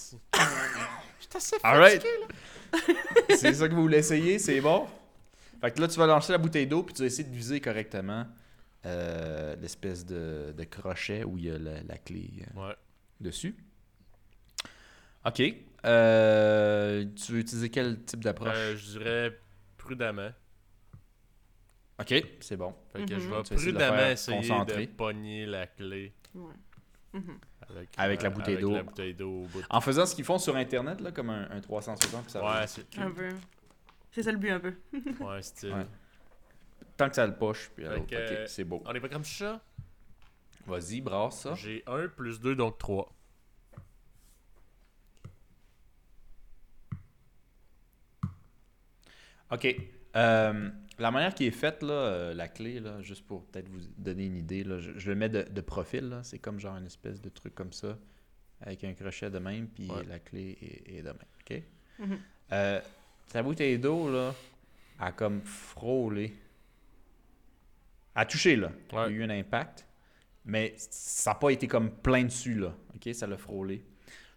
Je 1.18 1.24
suis 1.24 1.36
assez 1.36 1.56
Alright 1.62 2.06
C'est 3.30 3.54
ça 3.54 3.68
que 3.68 3.74
vous 3.74 3.82
voulez 3.82 3.98
essayer, 3.98 4.38
c'est 4.38 4.60
bon? 4.60 4.86
Fait 5.60 5.70
que 5.72 5.80
là, 5.80 5.88
tu 5.88 5.98
vas 5.98 6.06
lancer 6.06 6.32
la 6.32 6.38
bouteille 6.38 6.66
d'eau, 6.66 6.82
puis 6.82 6.94
tu 6.94 7.02
vas 7.02 7.06
essayer 7.06 7.28
de 7.28 7.34
viser 7.34 7.60
correctement 7.60 8.26
euh, 8.86 9.56
l'espèce 9.56 10.06
de, 10.06 10.54
de 10.56 10.64
crochet 10.64 11.24
où 11.24 11.36
il 11.38 11.44
y 11.46 11.50
a 11.50 11.58
la, 11.58 11.82
la 11.82 11.98
clé 11.98 12.30
euh, 12.56 12.68
Ouais. 12.68 12.74
dessus. 13.20 13.56
Ok. 15.24 15.42
Euh, 15.84 17.04
tu 17.16 17.32
veux 17.32 17.38
utiliser 17.40 17.70
quel 17.70 18.02
type 18.04 18.22
d'approche? 18.22 18.54
Euh, 18.56 18.76
je 18.76 18.98
dirais 18.98 19.38
prudemment. 19.76 20.30
Ok, 22.00 22.14
c'est 22.40 22.56
bon. 22.56 22.74
Fait 22.92 23.04
que 23.04 23.14
Mhm. 23.14 23.20
je 23.20 23.28
vais 23.28 23.28
Tu 23.28 23.28
vas 23.30 23.40
essayer 23.40 23.72
de 23.72 23.78
prudemment 23.78 24.06
essayer 24.10 24.64
de 24.64 24.86
pogner 24.92 25.46
la 25.46 25.66
clé 25.66 26.12
Ouais. 26.34 26.52
Avec, 27.68 27.88
Avec 27.96 28.22
la 28.22 28.30
bouteille 28.30 28.54
avec 28.54 28.60
d'eau. 28.64 28.74
la 28.74 28.82
bouteille 28.82 29.14
d'eau 29.14 29.42
au 29.42 29.46
bout. 29.46 29.60
de- 29.60 29.66
En 29.70 29.80
faisant 29.80 30.06
ce 30.06 30.14
qu'ils 30.14 30.24
font 30.24 30.38
sur 30.38 30.54
Internet, 30.56 31.00
là, 31.00 31.10
comme 31.10 31.30
un, 31.30 31.50
un 31.50 31.60
360, 31.60 32.22
puis 32.22 32.30
ça 32.32 32.42
Ouais, 32.44 32.66
c'est 32.66 32.86
Un 32.98 33.10
peu. 33.10 33.28
C'est 34.12 34.22
ça 34.22 34.32
le 34.32 34.38
but, 34.38 34.50
un 34.50 34.60
peu. 34.60 34.74
ouais, 35.20 35.42
style. 35.42 35.72
Ouais. 35.72 35.86
Tant 36.96 37.08
que 37.08 37.14
ça 37.14 37.26
le 37.26 37.34
poche, 37.36 37.70
puis 37.74 37.84
Fait 37.84 37.90
alors, 37.90 38.06
euh, 38.12 38.46
c'est 38.46 38.64
beau. 38.64 38.82
On 38.84 38.92
est 38.94 39.00
pas 39.00 39.08
comme 39.08 39.24
ça? 39.24 39.60
Vas-y, 40.66 41.00
brasse 41.00 41.40
ça. 41.42 41.54
J'ai 41.54 41.82
1 41.86 42.08
plus 42.08 42.40
2, 42.40 42.54
donc 42.56 42.78
3. 42.78 43.14
Ok. 49.50 49.76
Euh, 50.16 50.70
la 50.98 51.10
manière 51.10 51.34
qui 51.34 51.46
est 51.46 51.50
faite, 51.52 51.82
là, 51.82 51.92
euh, 51.92 52.34
la 52.34 52.48
clé, 52.48 52.80
là, 52.80 53.00
juste 53.02 53.26
pour 53.26 53.44
peut-être 53.46 53.68
vous 53.68 53.80
donner 53.96 54.26
une 54.26 54.36
idée, 54.36 54.64
là, 54.64 54.78
je, 54.78 54.92
je 54.98 55.08
le 55.08 55.14
mets 55.16 55.28
de, 55.28 55.42
de 55.42 55.60
profil. 55.60 56.18
C'est 56.22 56.38
comme 56.38 56.58
genre 56.58 56.76
une 56.76 56.86
espèce 56.86 57.20
de 57.20 57.28
truc 57.28 57.54
comme 57.54 57.72
ça, 57.72 57.96
avec 58.60 58.84
un 58.84 58.92
crochet 58.94 59.30
de 59.30 59.38
même, 59.38 59.68
puis 59.68 59.88
Ouais. 59.90 60.04
la 60.04 60.18
clé 60.18 60.58
est, 60.60 60.98
est 60.98 61.02
de 61.02 61.08
même. 61.08 61.18
Ok? 61.40 61.62
Mhm. 62.00 62.18
Euh, 62.52 62.80
ta 63.28 63.42
bouteille 63.42 63.78
d'eau, 63.78 64.10
là, 64.10 64.34
a 64.98 65.12
comme 65.12 65.42
frôlé. 65.42 66.34
A 68.14 68.24
touché, 68.24 68.56
là. 68.56 68.70
Il 68.92 68.96
y 68.96 68.98
a 68.98 69.08
eu 69.08 69.22
un 69.24 69.30
impact. 69.30 69.86
Mais 70.44 70.74
ça 70.78 71.32
n'a 71.32 71.34
pas 71.34 71.50
été 71.50 71.68
comme 71.68 71.90
plein 71.90 72.24
dessus, 72.24 72.54
là. 72.54 72.74
OK? 72.94 73.14
Ça 73.14 73.26
l'a 73.26 73.36
frôlé. 73.36 73.84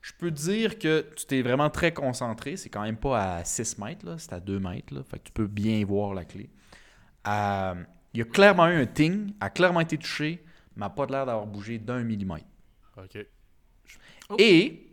Je 0.01 0.11
peux 0.17 0.31
dire 0.31 0.77
que 0.77 1.07
tu 1.15 1.25
t'es 1.25 1.41
vraiment 1.41 1.69
très 1.69 1.93
concentré. 1.93 2.57
C'est 2.57 2.69
quand 2.69 2.81
même 2.81 2.97
pas 2.97 3.37
à 3.37 3.45
6 3.45 3.77
mètres, 3.77 4.05
là. 4.05 4.17
C'est 4.17 4.33
à 4.33 4.39
2 4.39 4.59
mètres, 4.59 4.93
là. 4.93 5.03
Fait 5.03 5.19
que 5.19 5.23
tu 5.25 5.31
peux 5.31 5.47
bien 5.47 5.83
voir 5.85 6.13
la 6.13 6.25
clé. 6.25 6.49
Euh, 7.27 7.75
il 8.13 8.19
y 8.19 8.21
a 8.21 8.25
clairement 8.25 8.67
eu 8.67 8.81
un 8.81 8.85
ting, 8.85 9.33
a 9.39 9.49
clairement 9.49 9.79
été 9.79 9.97
touché, 9.97 10.43
mais 10.75 10.81
n'a 10.81 10.89
pas 10.89 11.05
l'air 11.05 11.25
d'avoir 11.25 11.47
bougé 11.47 11.77
d'un 11.77 12.03
millimètre. 12.03 12.45
Ok. 12.97 13.25
Oh. 14.29 14.35
Et 14.37 14.90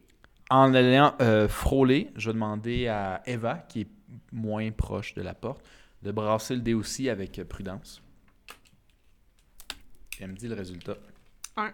en 0.50 0.74
allant 0.74 1.14
euh, 1.20 1.48
frôler, 1.48 2.10
je 2.16 2.30
vais 2.30 2.34
demander 2.34 2.88
à 2.88 3.22
Eva, 3.26 3.58
qui 3.68 3.82
est 3.82 3.88
moins 4.32 4.70
proche 4.70 5.14
de 5.14 5.22
la 5.22 5.34
porte, 5.34 5.64
de 6.02 6.12
brasser 6.12 6.54
le 6.54 6.60
dé 6.60 6.74
aussi 6.74 7.10
avec 7.10 7.38
euh, 7.38 7.44
prudence. 7.44 8.02
Et 10.18 10.24
elle 10.24 10.30
me 10.30 10.36
dit 10.36 10.48
le 10.48 10.54
résultat. 10.54 10.96
Ouais, 11.56 11.72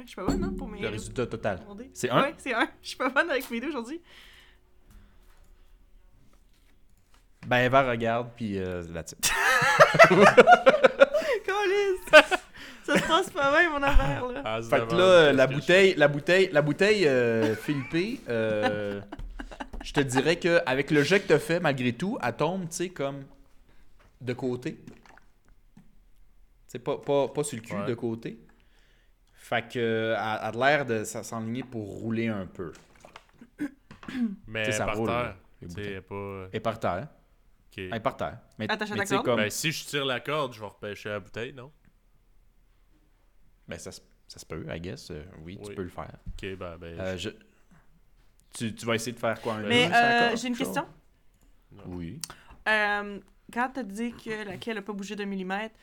Je 0.00 0.06
suis 0.06 0.16
pas 0.16 0.24
bonne, 0.24 0.40
non, 0.40 0.52
pour 0.52 0.68
mes... 0.68 0.80
Le 0.80 0.88
résultat 0.88 1.26
total. 1.26 1.60
C'est 1.92 2.10
un? 2.10 2.22
Ouais, 2.22 2.34
c'est 2.38 2.54
un. 2.54 2.68
Je 2.82 2.88
suis 2.88 2.96
pas 2.96 3.10
bonne 3.10 3.30
avec 3.30 3.50
mes 3.50 3.60
deux 3.60 3.68
aujourd'hui. 3.68 4.00
Ben 7.46 7.58
Eva 7.58 7.88
regarde, 7.88 8.30
puis 8.36 8.58
euh, 8.58 8.82
that's 8.92 9.12
it. 9.12 9.32
Ça 12.88 12.98
se 12.98 13.06
passe 13.08 13.30
pas 13.30 13.50
bien, 13.60 13.70
mon 13.70 13.82
affaire, 13.82 14.26
là. 14.28 14.42
Ah, 14.44 14.60
Fait 14.62 14.86
que 14.86 14.94
là, 14.94 15.32
la 15.32 15.46
bouteille, 15.46 15.94
la 15.96 16.08
bouteille, 16.08 16.48
la 16.52 16.62
bouteille, 16.62 17.06
euh, 17.06 17.54
Philippe, 17.54 18.24
euh, 18.28 19.00
je 19.84 19.92
te 19.92 20.00
dirais 20.00 20.36
que 20.36 20.60
avec 20.66 20.90
le 20.90 21.02
jet 21.02 21.20
que 21.20 21.28
t'as 21.28 21.38
fait, 21.38 21.60
malgré 21.60 21.92
tout, 21.92 22.18
elle 22.22 22.34
tombe, 22.36 22.68
tu 22.68 22.76
sais, 22.76 22.88
comme 22.88 23.24
de 24.20 24.32
côté. 24.32 24.78
C'est 26.66 26.78
pas, 26.80 26.98
pas, 26.98 27.28
pas 27.28 27.44
sur 27.44 27.56
le 27.56 27.62
cul, 27.62 27.74
Ouais. 27.74 27.86
de 27.86 27.94
côté. 27.94 28.38
Fait 29.34 29.66
que 29.66 29.78
euh, 29.78 30.14
elle 30.16 30.38
elle 30.54 30.62
a 30.62 30.70
l'air 30.70 30.84
de 30.86 31.04
s'enligner 31.04 31.62
pour 31.62 31.86
rouler 32.00 32.28
un 32.28 32.46
peu. 32.46 32.72
Mais 34.46 34.64
Tu 34.64 34.72
sais, 34.72 34.78
ça 34.78 34.86
par 34.86 34.96
roule, 34.96 35.08
terre. 35.08 35.36
Tu 35.60 35.80
elle 35.80 35.86
est 35.94 36.00
pas. 36.00 36.46
Et 36.52 36.60
par 36.60 36.78
terre. 36.80 37.08
Elle 37.76 37.94
est 37.94 38.00
par 38.00 38.16
terre. 38.16 38.38
Mais, 38.58 38.70
Attache 38.70 38.90
à 38.90 38.94
mais 38.94 38.98
ta 39.00 39.04
tu 39.04 39.08
sais, 39.10 39.14
corde? 39.16 39.24
comme, 39.26 39.36
Ben, 39.36 39.50
si 39.50 39.70
je 39.72 39.84
tire 39.84 40.04
la 40.04 40.18
corde, 40.20 40.52
je 40.52 40.60
vais 40.60 40.66
repêcher 40.66 41.10
la 41.10 41.20
bouteille, 41.20 41.52
non? 41.52 41.70
Ben, 43.68 43.78
ça, 43.78 43.92
se- 43.92 44.00
ça 44.28 44.38
se 44.38 44.46
peut, 44.46 44.64
I 44.68 44.80
guess. 44.80 45.10
euh, 45.10 45.22
oui, 45.44 45.58
tu 45.64 45.74
peux 45.74 45.82
le 45.82 45.88
faire. 45.88 46.16
Ok, 46.28 46.56
ben, 46.58 46.76
ben. 46.78 46.98
Euh, 47.00 47.16
je- 47.16 47.30
tu, 48.54 48.74
tu 48.74 48.86
vas 48.86 48.94
essayer 48.94 49.12
de 49.12 49.18
faire 49.18 49.40
quoi 49.40 49.54
un 49.54 49.62
Mais 49.62 49.90
euh, 49.92 50.36
j'ai 50.36 50.48
une 50.48 50.56
question. 50.56 50.86
non. 51.72 51.82
Oui. 51.86 52.20
Euh, 52.68 53.18
quand 53.52 53.70
t'as 53.74 53.82
dit 53.82 54.12
que 54.12 54.44
laquelle 54.46 54.78
a 54.78 54.82
pas 54.82 54.92
bougé 54.92 55.16
d'un 55.16 55.26
millimètre, 55.26 55.74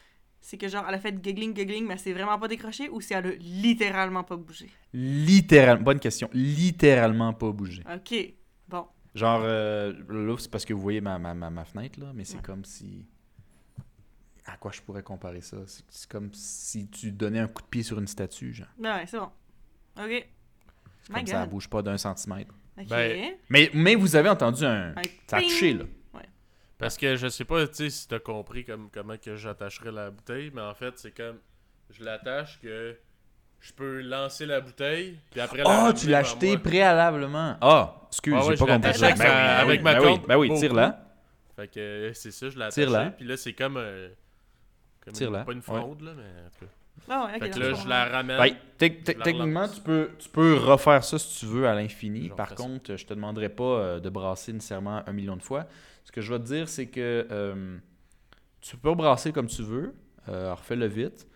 c'est 0.41 0.57
que 0.57 0.67
genre 0.67 0.85
elle 0.87 0.95
a 0.95 0.99
fait 0.99 1.15
giggling, 1.23 1.55
giggling, 1.55 1.85
mais 1.87 1.93
elle 1.93 1.99
s'est 1.99 2.13
vraiment 2.13 2.37
pas 2.37 2.47
décrochée 2.47 2.89
ou 2.89 3.01
si 3.01 3.13
elle 3.13 3.25
a 3.25 3.31
littéralement 3.31 4.23
pas 4.23 4.35
bougé? 4.35 4.69
Littéralement, 4.93 5.83
bonne 5.83 5.99
question. 5.99 6.29
Littéralement 6.33 7.33
pas 7.33 7.51
bougé. 7.51 7.83
Ok, 7.91 8.13
bon. 8.67 8.85
Genre, 9.15 9.41
euh, 9.43 9.93
là, 10.09 10.35
c'est 10.37 10.51
parce 10.51 10.65
que 10.65 10.73
vous 10.73 10.81
voyez 10.81 11.01
ma, 11.01 11.17
ma, 11.17 11.33
ma, 11.33 11.49
ma 11.49 11.65
fenêtre, 11.65 11.99
là, 11.99 12.11
mais 12.13 12.25
c'est 12.25 12.35
Ouais. 12.37 12.43
comme 12.43 12.65
si. 12.65 13.05
À 14.45 14.57
quoi 14.57 14.71
je 14.71 14.81
pourrais 14.81 15.01
comparer 15.03 15.41
ça? 15.41 15.57
C'est 15.89 16.09
comme 16.09 16.29
si 16.33 16.87
tu 16.87 17.11
donnais 17.11 17.39
un 17.39 17.47
coup 17.47 17.61
de 17.63 17.67
pied 17.67 17.81
sur 17.83 17.97
une 17.99 18.07
statue, 18.07 18.53
genre. 18.53 18.67
Ben 18.77 18.97
ouais, 18.97 19.05
c'est 19.07 19.17
bon. 19.17 19.29
Ok. 19.97 20.27
My 21.09 21.15
comme 21.15 21.27
ça, 21.27 21.41
God. 21.41 21.49
bouge 21.49 21.67
pas 21.69 21.81
d'un 21.81 21.97
centimètre. 21.97 22.53
Ok. 22.79 22.87
Ben, 22.87 23.33
Mais, 23.49 23.69
mais 23.73 23.95
vous 23.95 24.15
avez 24.15 24.29
entendu 24.29 24.63
un. 24.65 24.91
Un 24.95 25.01
Ça 25.27 25.37
a 25.37 25.41
touché, 25.41 25.73
là. 25.73 25.85
Parce 26.77 26.97
que 26.97 27.15
je 27.15 27.29
sais 27.29 27.45
pas, 27.45 27.65
tu 27.67 27.73
sais, 27.75 27.89
si 27.89 28.05
t'as 28.07 28.19
compris 28.19 28.65
comme, 28.65 28.89
comment 28.91 29.15
que 29.17 29.37
j'attacherais 29.37 29.93
la 29.93 30.11
bouteille, 30.11 30.51
mais 30.53 30.61
en 30.61 30.75
fait, 30.75 30.93
c'est 30.97 31.15
comme. 31.15 31.37
Je 31.89 32.03
l'attache 32.03 32.59
que. 32.61 32.97
Je 33.61 33.71
peux 33.73 34.01
lancer 34.01 34.45
la 34.45 34.59
bouteille, 34.61 35.17
puis 35.31 35.39
après 35.39 35.63
la 35.63 35.69
Ah, 35.69 35.77
ramener 35.85 35.97
tu 35.97 36.07
l'as 36.07 36.19
acheté 36.19 36.49
moi. 36.49 36.59
préalablement. 36.59 37.57
Ah, 37.61 37.95
excuse, 38.09 38.33
Ah 38.37 38.41
j'ai 38.41 38.49
ouais, 38.49 38.55
pas 38.57 38.65
je 38.65 38.65
l'ai 38.65 38.73
compris 38.75 38.93
ça. 38.99 39.05
avec 39.07 39.17
Ben 39.17 39.23
ben 39.23 39.31
avec 39.31 39.81
ma 39.81 39.93
ben 39.93 39.99
oui, 39.99 40.05
corde 40.05 40.27
Ben 40.27 40.37
oui, 40.37 40.47
beaucoup. 40.49 40.59
tire-la. 40.59 41.05
Fait 41.55 41.67
que 41.69 41.79
euh, 41.79 42.13
c'est 42.13 42.31
ça, 42.31 42.49
je 42.49 42.59
l'ai 42.59 42.65
attaché, 42.65 43.11
puis 43.17 43.25
là, 43.25 43.37
c'est 43.37 43.53
comme. 43.53 43.77
euh, 43.77 44.09
comme 44.09 44.15
Tire-la, 45.11 45.43
Pas 45.43 45.51
une 45.51 45.57
ouais. 45.59 45.63
fraude, 45.63 46.01
là, 46.01 46.11
mais 46.15 46.23
en 46.23 46.49
tout 46.49 46.65
cas. 46.65 46.71
Ah 47.09 47.25
ouais. 47.25 47.39
Fait 47.39 47.49
que 47.49 47.59
là, 47.59 47.73
je 47.73 47.87
la 47.87 48.05
ramène. 48.05 48.37
Ben, 48.37 48.45
Je 48.47 48.53
la 48.53 48.55
techniquement, 48.77 49.67
tu 49.67 49.81
peux, 49.81 50.11
tu 50.17 50.29
peux 50.29 50.55
refaire 50.55 51.03
ça 51.03 51.19
si 51.19 51.39
tu 51.39 51.45
veux 51.45 51.67
à 51.67 51.75
l'infini. 51.75 52.29
Par 52.29 52.49
ça. 52.49 52.55
contre, 52.55 52.95
je 52.95 53.05
te 53.05 53.13
demanderai 53.13 53.49
pas 53.49 53.63
euh, 53.63 53.99
de 53.99 54.09
brasser 54.09 54.53
nécessairement 54.53 55.03
un 55.05 55.11
million 55.13 55.35
de 55.35 55.43
fois. 55.43 55.65
Ce 56.05 56.11
que 56.11 56.21
je 56.21 56.33
vais 56.33 56.39
te 56.39 56.45
dire, 56.45 56.69
c'est 56.69 56.87
que 56.87 57.27
euh, 57.31 57.77
tu 58.61 58.77
peux 58.77 58.93
brasser 58.95 59.31
comme 59.31 59.47
tu 59.47 59.61
veux. 59.63 59.93
Euh, 60.29 60.53
Refais-le 60.55 60.85
vite. 60.87 61.27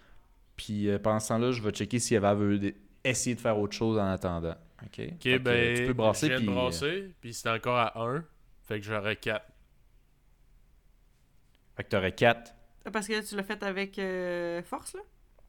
Puis 0.56 0.90
euh, 0.90 0.98
pendant 0.98 1.20
ce 1.20 1.28
temps-là, 1.30 1.52
je 1.52 1.62
vais 1.62 1.72
checker 1.72 2.00
si 2.00 2.16
Eva 2.16 2.34
veut 2.34 2.58
d- 2.58 2.76
essayer 3.04 3.36
de 3.36 3.42
faire 3.42 3.58
autre 3.60 3.74
chose 3.76 3.98
en 4.00 4.08
attendant. 4.08 4.56
OK? 4.84 4.96
Fait 4.96 5.12
Ok, 5.14 5.20
que, 5.24 5.38
ben. 5.40 5.78
tu 5.78 5.86
peux 5.88 5.94
brasser. 5.94 6.28
Je 6.28 6.32
viens 6.34 6.40
de 6.40 6.46
Puis, 6.46 6.52
euh, 6.52 6.56
brasser, 6.62 7.12
puis 7.22 7.34
c'est 7.34 7.50
encore 7.50 7.78
à 7.78 8.00
1. 8.02 8.24
Fait 8.64 8.80
que 8.80 8.86
j'aurais 8.86 9.16
4. 9.18 9.46
fait 11.76 11.84
que 11.84 11.90
tu 11.90 11.96
aurais 11.96 12.12
4. 12.14 12.54
Parce 12.92 13.08
que 13.08 13.14
là, 13.14 13.24
tu 13.24 13.36
l'as 13.36 13.44
fait 13.44 13.62
avec 13.64 13.98
euh, 14.00 14.62
force, 14.64 14.94
là? 14.94 15.02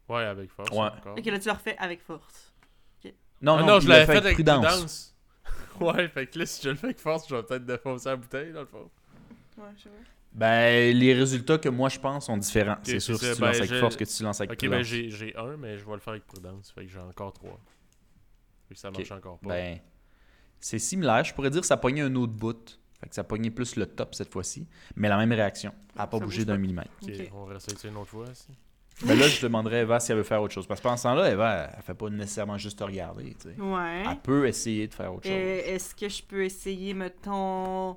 Ouais, 0.08 0.24
avec 0.24 0.50
force. 0.50 0.70
Ouais. 0.70 0.78
encore. 0.78 1.16
Ok, 1.18 1.24
là, 1.26 1.38
tu 1.38 1.48
l'as 1.48 1.54
refait 1.54 1.76
avec 1.78 2.00
force. 2.02 2.52
Non, 3.42 3.56
Ah 3.56 3.60
non, 3.62 3.66
non, 3.66 3.80
je 3.80 3.88
l'a 3.88 4.00
l'avais 4.00 4.06
fait 4.06 4.12
fait 4.12 4.18
avec 4.18 4.24
avec 4.26 4.34
prudence. 4.34 4.64
prudence. 4.66 5.16
ouais, 5.96 6.08
fait 6.08 6.26
que 6.26 6.38
là, 6.40 6.46
si 6.46 6.62
je 6.62 6.68
le 6.68 6.74
fais 6.76 6.86
avec 6.88 6.98
force, 6.98 7.26
je 7.28 7.34
vais 7.34 7.42
peut-être 7.42 7.64
défoncer 7.64 8.08
la 8.10 8.16
bouteille, 8.16 8.52
dans 8.52 8.60
le 8.60 8.66
fond. 8.66 8.90
Ouais, 9.56 9.64
je 9.78 9.82
sais 9.84 9.88
pas. 9.88 9.94
Ben, 10.32 10.94
les 10.96 11.14
résultats 11.14 11.56
que 11.58 11.68
moi 11.70 11.88
je 11.88 11.98
pense 11.98 12.26
sont 12.26 12.36
différents. 12.36 12.76
c'est 12.84 12.92
c'est 12.92 13.00
sûr 13.00 13.18
si 13.18 13.34
tu 13.34 13.40
ben, 13.40 13.46
lances 13.48 13.56
avec 13.56 13.70
je- 13.70 13.80
force 13.80 13.96
que 13.96 14.04
tu 14.04 14.22
lances 14.22 14.40
avec 14.40 14.52
Ok, 14.52 14.58
prudence. 14.58 14.76
ben 14.90 15.10
j'ai 15.10 15.36
un, 15.36 15.56
mais 15.56 15.76
je 15.78 15.84
vais 15.84 15.92
le 15.92 15.98
faire 15.98 16.12
avec 16.12 16.26
prudence. 16.26 16.70
Fait 16.70 16.84
que 16.84 16.92
j'ai 16.92 17.00
encore 17.00 17.32
3. 17.32 17.58
Fait 18.68 18.74
que 18.74 18.80
ça 18.80 18.90
Ok. 18.90 18.98
marche 18.98 19.10
encore 19.10 19.38
pas. 19.40 19.48
Ben, 19.48 19.78
c'est 20.60 20.78
similaire. 20.78 21.24
Je 21.24 21.32
pourrais 21.34 21.50
dire 21.50 21.62
que 21.62 21.66
ça 21.66 21.76
pognait 21.78 22.02
un 22.02 22.14
autre 22.14 22.32
bout. 22.34 22.78
Fait 23.00 23.08
que 23.08 23.14
ça 23.14 23.24
pognait 23.24 23.50
plus 23.50 23.76
le 23.76 23.86
top 23.86 24.14
cette 24.14 24.30
fois-ci. 24.30 24.66
Mais 24.96 25.08
la 25.08 25.16
même 25.16 25.32
réaction. 25.32 25.72
Elle 25.94 26.00
n'a 26.02 26.06
pas 26.06 26.18
Ça 26.18 26.24
bougé 26.24 26.44
d'un 26.44 26.58
millimètre. 26.58 26.90
ok, 27.02 27.08
ok. 27.18 27.30
on 27.34 27.44
va 27.44 27.54
essayer 27.54 27.76
ça 27.76 27.88
une 27.88 27.96
autre 27.96 28.10
fois. 28.10 28.26
aussi. 28.30 28.48
Ben 29.06 29.18
là, 29.18 29.26
je 29.28 29.40
demanderais 29.40 29.78
à 29.78 29.82
Eva 29.82 29.98
si 30.00 30.12
elle 30.12 30.18
veut 30.18 30.24
faire 30.24 30.42
autre 30.42 30.52
chose. 30.52 30.66
Parce 30.66 30.80
que 30.80 30.82
pendant 30.82 30.98
ce 30.98 31.04
temps-là, 31.04 31.30
Eva, 31.30 31.70
elle 31.74 31.82
fait 31.82 31.94
pas 31.94 32.10
nécessairement 32.10 32.58
juste 32.58 32.78
te 32.80 32.84
regarder. 32.84 33.34
tu 33.40 33.48
sais. 33.54 33.60
Ouais. 33.60 34.02
Elle 34.10 34.20
peut 34.20 34.46
essayer 34.46 34.86
de 34.88 34.92
faire 34.94 35.14
autre 35.14 35.22
chose. 35.26 35.32
Euh, 35.34 35.62
Est-ce 35.64 35.94
que 35.94 36.08
je 36.10 36.22
peux 36.22 36.44
essayer, 36.44 36.92
mettons, 36.92 37.96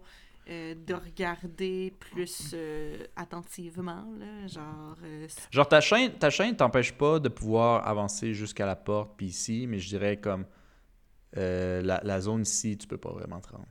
euh, 0.49 0.75
de 0.75 0.93
regarder 0.93 1.93
plus 1.99 2.51
euh, 2.53 3.03
attentivement, 3.17 4.05
là? 4.17 4.47
Genre. 4.47 4.95
euh, 5.03 5.27
Genre, 5.51 5.67
ta 5.67 5.81
chaîne 5.81 6.13
ta 6.13 6.29
chaîne 6.29 6.55
t'empêche 6.55 6.93
pas 6.93 7.19
de 7.19 7.27
pouvoir 7.27 7.85
avancer 7.85 8.33
jusqu'à 8.33 8.65
la 8.65 8.77
porte, 8.77 9.11
puis 9.17 9.25
ici, 9.25 9.65
mais 9.67 9.79
je 9.79 9.89
dirais 9.89 10.15
comme 10.15 10.45
euh, 11.35 11.81
la, 11.81 11.99
la 12.03 12.21
zone 12.21 12.43
ici, 12.43 12.77
tu 12.77 12.87
peux 12.87 12.97
pas 12.97 13.11
vraiment 13.11 13.41
te 13.41 13.49
rendre. 13.49 13.67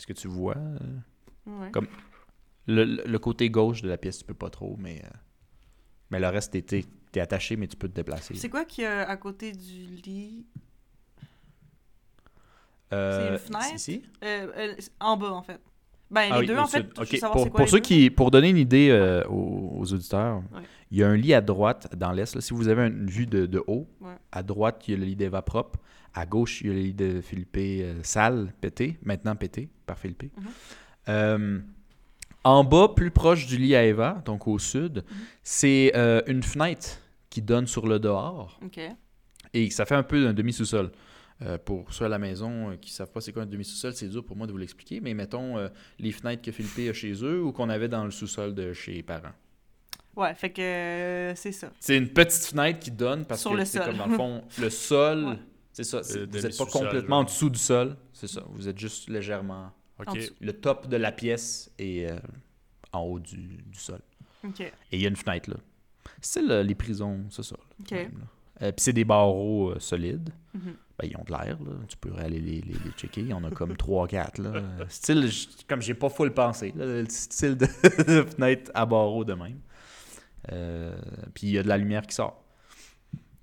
Est-ce 0.00 0.06
que 0.06 0.14
tu 0.14 0.28
vois 0.28 0.56
euh, 0.56 0.78
ouais. 1.44 1.70
Comme- 1.72 1.86
le, 2.66 2.84
le- 2.84 3.18
côté 3.18 3.50
gauche 3.50 3.82
de 3.82 3.88
la 3.90 3.98
pièce, 3.98 4.16
tu 4.16 4.24
peux 4.24 4.32
pas 4.32 4.48
trop, 4.48 4.78
mais, 4.78 5.02
euh, 5.04 5.08
mais 6.08 6.18
le 6.18 6.26
reste, 6.28 6.52
t'es, 6.52 6.62
t'es- 6.62 6.86
t'es 7.12 7.20
attaché, 7.20 7.56
mais 7.56 7.68
tu 7.68 7.76
peux 7.76 7.86
te 7.86 7.92
déplacer. 7.92 8.34
C'est 8.34 8.48
quoi 8.48 8.64
qu'il 8.64 8.84
y 8.84 8.86
a 8.86 9.06
à 9.06 9.16
côté 9.18 9.52
du 9.52 9.96
lit? 9.96 10.46
Euh, 12.94 13.36
c'est 13.36 13.48
une 13.48 13.54
fenêtre? 13.58 13.74
Ici? 13.74 14.02
Euh, 14.24 14.74
en 15.00 15.18
bas, 15.18 15.32
en 15.32 15.42
fait. 15.42 15.60
Ben, 16.10 16.22
les 16.22 16.28
Ah 16.32 16.38
oui, 16.40 16.46
deux, 16.46 16.56
en 16.58 16.66
fait. 16.66 16.86
savoir 17.18 17.32
Pour, 17.32 17.44
c'est 17.44 17.50
quoi 17.50 17.56
pour 17.58 17.60
les 17.60 17.66
ceux 17.70 17.76
deux. 17.78 17.82
qui, 17.82 18.10
pour 18.10 18.30
donner 18.30 18.48
une 18.50 18.56
idée 18.56 18.88
euh, 18.90 19.22
aux, 19.28 19.76
aux 19.78 19.92
auditeurs, 19.92 20.38
Ouais. 20.52 20.62
il 20.90 20.98
y 20.98 21.02
a 21.04 21.08
un 21.08 21.16
lit 21.16 21.34
à 21.34 21.40
droite 21.40 21.88
dans 21.96 22.10
l'est. 22.12 22.40
Si 22.40 22.52
vous 22.52 22.68
avez 22.68 22.86
une 22.88 23.06
vue 23.06 23.26
de, 23.26 23.46
de 23.46 23.62
haut, 23.66 23.86
Ouais. 24.00 24.14
à 24.32 24.42
droite, 24.42 24.82
il 24.88 24.92
y 24.92 24.94
a 24.96 24.98
le 24.98 25.04
lit 25.04 25.16
d'Eva 25.16 25.42
propre. 25.42 25.78
À 26.12 26.26
gauche, 26.26 26.62
il 26.62 26.66
y 26.66 26.70
a 26.70 26.72
le 26.74 26.80
lit 26.80 26.94
de 26.94 27.20
Philippe 27.20 27.56
euh, 27.58 28.00
sale, 28.02 28.52
pété, 28.60 28.98
maintenant 29.04 29.36
pété 29.36 29.68
par 29.86 29.96
Philippe. 29.98 30.24
Mhm. 30.36 30.44
Euh, 31.08 31.58
en 32.42 32.64
bas, 32.64 32.88
plus 32.96 33.10
proche 33.10 33.46
du 33.46 33.56
lit 33.58 33.76
à 33.76 33.84
Eva, 33.84 34.20
donc 34.24 34.48
au 34.48 34.58
sud, 34.58 35.04
Mhm. 35.08 35.16
c'est 35.44 35.92
euh, 35.94 36.22
une 36.26 36.42
fenêtre 36.42 36.98
qui 37.28 37.42
donne 37.42 37.66
sur 37.68 37.86
le 37.86 37.98
dehors. 38.00 38.58
Et 39.54 39.70
ça 39.70 39.84
fait 39.84 39.94
un 39.94 40.02
peu 40.02 40.26
un 40.26 40.32
demi-sous-sol. 40.32 40.90
Euh, 41.42 41.56
pour 41.56 41.90
ceux 41.94 42.04
à 42.04 42.08
la 42.08 42.18
maison 42.18 42.70
euh, 42.72 42.76
qui 42.76 42.90
ne 42.90 42.94
savent 42.94 43.10
pas 43.10 43.22
c'est 43.22 43.32
quoi 43.32 43.44
un 43.44 43.46
demi-sous-sol, 43.46 43.94
c'est 43.94 44.08
dur 44.08 44.22
pour 44.22 44.36
moi 44.36 44.46
de 44.46 44.52
vous 44.52 44.58
l'expliquer, 44.58 45.00
mais 45.00 45.14
mettons 45.14 45.56
euh, 45.56 45.68
les 45.98 46.12
fenêtres 46.12 46.42
que 46.42 46.52
Philippe 46.52 46.90
a 46.90 46.92
chez 46.92 47.12
eux 47.24 47.42
ou 47.42 47.50
qu'on 47.52 47.70
avait 47.70 47.88
dans 47.88 48.04
le 48.04 48.10
sous-sol 48.10 48.54
de 48.54 48.74
chez 48.74 48.92
les 48.92 49.02
parents. 49.02 49.32
Ouais, 50.16 50.34
fait 50.34 50.50
que 50.50 50.60
euh, 50.60 51.34
c'est 51.36 51.52
ça. 51.52 51.70
C'est 51.80 51.96
une 51.96 52.08
petite 52.10 52.44
fenêtre 52.44 52.80
qui 52.80 52.90
donne 52.90 53.24
parce 53.24 53.40
Sur 53.40 53.52
que 53.52 53.56
le 53.56 53.64
c'est 53.64 53.78
sol. 53.78 53.86
comme 53.86 53.96
dans 53.96 54.06
le 54.08 54.16
fond, 54.16 54.44
le 54.60 54.68
sol, 54.68 55.24
Ouais. 55.24 55.38
c'est 55.72 55.84
ça. 55.84 56.02
vous 56.02 56.26
n'êtes 56.38 56.58
pas 56.58 56.66
complètement 56.66 57.20
en 57.20 57.24
dessous 57.24 57.48
du 57.48 57.58
sol, 57.58 57.96
c'est 58.12 58.26
ça. 58.28 58.42
Vous 58.50 58.68
êtes 58.68 58.78
juste 58.78 59.08
légèrement. 59.08 59.70
Le 60.40 60.52
top 60.52 60.88
de 60.88 60.96
la 60.98 61.10
pièce 61.12 61.70
est 61.78 62.04
euh, 62.10 62.18
en 62.92 63.00
haut 63.00 63.18
du, 63.18 63.36
du 63.38 63.78
sol. 63.78 64.00
Ok. 64.44 64.60
Et 64.60 64.72
il 64.92 65.00
y 65.00 65.06
a 65.06 65.08
une 65.08 65.16
fenêtre 65.16 65.48
là. 65.48 65.56
C'est 66.20 66.42
le- 66.42 66.62
les 66.62 66.74
prisons, 66.74 67.24
c'est 67.30 67.42
ça. 67.44 67.56
là, 67.58 67.64
Ok. 67.80 67.86
quand 67.88 67.94
même, 67.96 68.18
là. 68.18 68.26
Euh, 68.66 68.72
Puis 68.72 68.82
c'est 68.82 68.92
des 68.92 69.04
barreaux 69.06 69.70
euh, 69.70 69.78
solides. 69.78 70.28
Mhm. 70.52 70.74
Ben, 71.00 71.08
ils 71.10 71.16
ont 71.16 71.24
de 71.24 71.30
l'air, 71.30 71.56
là. 71.62 71.72
Tu 71.88 71.96
peux 71.96 72.12
aller 72.18 72.40
les, 72.40 72.60
les, 72.60 72.74
les 72.74 72.90
checker. 72.96 73.22
Il 73.22 73.28
y 73.28 73.32
en 73.32 73.42
a 73.44 73.50
comme 73.50 73.72
3-4, 73.72 74.42
là. 74.42 74.50
Euh, 74.50 74.84
Style, 74.88 75.30
comme 75.66 75.80
j'ai 75.80 75.94
pas 75.94 76.10
full 76.10 76.34
pensé, 76.34 76.74
là, 76.76 76.84
le 76.84 77.06
style 77.08 77.56
de, 77.56 77.66
de 77.66 78.22
fenêtre 78.30 78.70
à 78.74 78.84
barreaux 78.84 79.24
de 79.24 79.32
même. 79.32 79.60
Euh, 80.52 80.94
puis 81.32 81.46
il 81.46 81.52
y 81.52 81.58
a 81.58 81.62
de 81.62 81.68
la 81.68 81.78
lumière 81.78 82.06
qui 82.06 82.14
sort. 82.14 82.44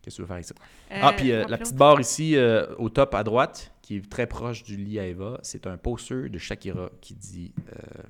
Qu'est-ce 0.01 0.15
que 0.15 0.17
tu 0.17 0.21
veux 0.21 0.27
faire 0.27 0.35
avec 0.35 0.45
ça? 0.45 0.55
ah, 0.91 1.13
puis 1.13 1.31
euh, 1.31 1.45
la 1.47 1.57
petite 1.57 1.75
barre 1.75 1.99
ici, 1.99 2.35
euh, 2.35 2.75
au 2.77 2.89
top 2.89 3.15
à 3.15 3.23
droite, 3.23 3.73
qui 3.81 3.97
est 3.97 4.09
très 4.09 4.27
proche 4.27 4.63
du 4.63 4.77
lit 4.77 4.99
à 4.99 5.07
Eva, 5.07 5.39
c'est 5.41 5.65
un 5.67 5.77
poster 5.77 6.29
de 6.29 6.37
Shakira 6.37 6.89
qui 7.01 7.15
dit 7.15 7.53
euh, 7.69 8.03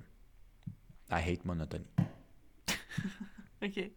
I 1.11 1.21
hate 1.31 1.45
monotony. 1.45 1.85
Ok. 3.63 3.89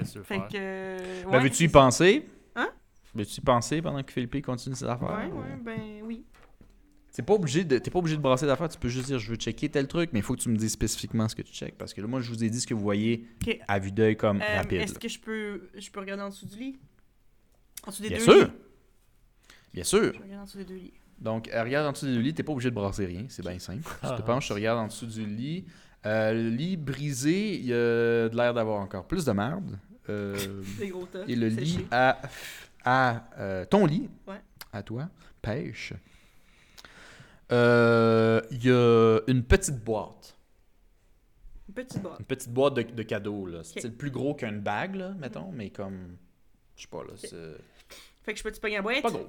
Qu'est-ce 0.00 0.08
que 0.08 0.12
tu 0.12 0.18
veux 0.18 0.24
Fait 0.24 0.34
faire? 0.38 0.48
que. 0.48 0.56
euh, 0.56 1.24
Ben, 1.30 1.40
veux-tu 1.42 1.54
y 1.54 1.66
c'est- 1.66 1.68
penser? 1.68 2.28
Hein? 2.56 2.68
Veux-tu 3.14 3.38
y 3.38 3.40
penser 3.40 3.82
pendant 3.82 4.02
que 4.02 4.12
Philippe 4.12 4.44
continue 4.44 4.74
ses 4.74 4.84
affaires? 4.84 5.10
Ouais, 5.10 5.26
ou- 5.32 5.38
ouais, 5.40 5.56
ben 5.64 5.80
oui. 6.04 6.24
C'est 7.10 7.22
pas 7.22 7.32
obligé 7.34 7.64
de, 7.64 7.78
t'es 7.78 7.90
pas 7.90 7.98
obligé 7.98 8.16
de 8.16 8.22
brasser 8.22 8.46
d'affaires, 8.46 8.68
tu 8.68 8.78
peux 8.78 8.88
juste 8.88 9.06
dire 9.06 9.18
je 9.18 9.30
veux 9.30 9.36
checker 9.36 9.68
tel 9.68 9.88
truc, 9.88 10.10
mais 10.12 10.20
il 10.20 10.22
faut 10.22 10.34
que 10.36 10.40
tu 10.40 10.50
me 10.50 10.56
dises 10.56 10.72
spécifiquement 10.72 11.28
ce 11.28 11.34
que 11.34 11.42
tu 11.42 11.52
checkes. 11.52 11.76
Parce 11.76 11.92
que 11.94 12.00
là, 12.00 12.06
moi, 12.06 12.20
je 12.20 12.28
vous 12.30 12.44
ai 12.44 12.50
dit 12.50 12.60
ce 12.60 12.66
que 12.66 12.74
vous 12.74 12.82
voyez 12.82 13.26
à 13.66 13.78
vue 13.80 13.90
d'œil 13.90 14.16
comme 14.16 14.40
Euh, 14.40 14.56
rapide. 14.56 14.82
Est-ce 14.82 14.94
là. 14.94 15.00
que 15.00 15.08
je 15.08 15.18
peux, 15.18 15.68
je 15.76 15.90
peux 15.90 15.98
regarder 16.00 16.22
en 16.22 16.28
dessous 16.28 16.46
du 16.46 16.56
lit? 16.56 16.78
En 17.86 17.90
dessous 17.90 18.02
des 18.02 18.08
Bien 18.10 18.18
deux 18.18 18.24
sûr! 18.24 18.44
lits? 18.44 18.52
Bien 19.74 19.84
sûr! 19.84 20.12
Je 20.14 20.20
regarde 20.22 20.42
en 20.42 20.44
dessous 20.44 20.58
des 20.58 20.64
deux 20.64 20.74
lits. 20.74 20.92
Donc, 21.18 21.48
euh, 21.48 21.64
regarde 21.64 21.86
en 21.88 21.92
dessous 21.92 22.06
du 22.06 22.22
lit, 22.22 22.34
t'es 22.34 22.44
pas 22.44 22.52
obligé 22.52 22.70
de 22.70 22.74
brasser 22.76 23.06
rien, 23.06 23.24
c'est 23.28 23.42
bien 23.42 23.58
simple. 23.58 23.82
Tu 24.02 24.06
te 24.08 24.12
Ah. 24.12 24.22
penches, 24.22 24.46
tu 24.46 24.52
regardes 24.52 24.78
en 24.78 24.86
dessous 24.86 25.06
du 25.06 25.26
lit. 25.26 25.64
Euh, 26.06 26.32
le 26.32 26.50
lit 26.50 26.76
brisé, 26.76 27.56
il 27.56 27.64
y 27.66 27.72
a 27.72 28.28
de 28.28 28.36
l'air 28.36 28.54
d'avoir 28.54 28.80
encore 28.80 29.08
plus 29.08 29.24
de 29.24 29.32
merde. 29.32 29.76
Euh, 30.08 30.62
et 31.28 31.36
le 31.36 31.48
lit 31.48 31.86
à, 31.90 32.20
à 32.84 33.24
euh, 33.38 33.64
ton 33.66 33.86
lit, 33.86 34.08
Ouais. 34.26 34.40
à 34.72 34.82
toi, 34.82 35.08
pêche. 35.42 35.92
Euh, 37.52 38.40
Il 38.50 38.64
y 38.64 38.70
a 38.70 39.20
une 39.26 39.42
petite 39.42 39.82
boîte. 39.82 40.36
Une 41.68 41.74
petite 41.74 42.02
boîte. 42.02 42.18
Une 42.20 42.24
petite 42.26 42.52
boîte 42.52 42.74
de, 42.74 42.82
de 42.82 43.02
cadeaux. 43.02 43.46
là. 43.46 43.60
C'est 43.64 43.96
plus 43.96 44.10
gros 44.10 44.34
qu'une 44.34 44.60
bague, 44.60 44.96
là, 44.96 45.10
mettons, 45.18 45.50
mais 45.52 45.70
comme. 45.70 46.16
Je 46.76 46.82
sais 46.82 46.88
pas, 46.88 47.02
là. 47.02 47.10
C'est 47.16 47.30
Fait 48.22 48.32
que 48.32 48.38
je 48.38 48.42
peux-tu 48.44 48.60
pogner 48.60 48.76
la 48.76 48.82
boîte? 48.82 49.02
pas 49.02 49.10
gros. 49.10 49.28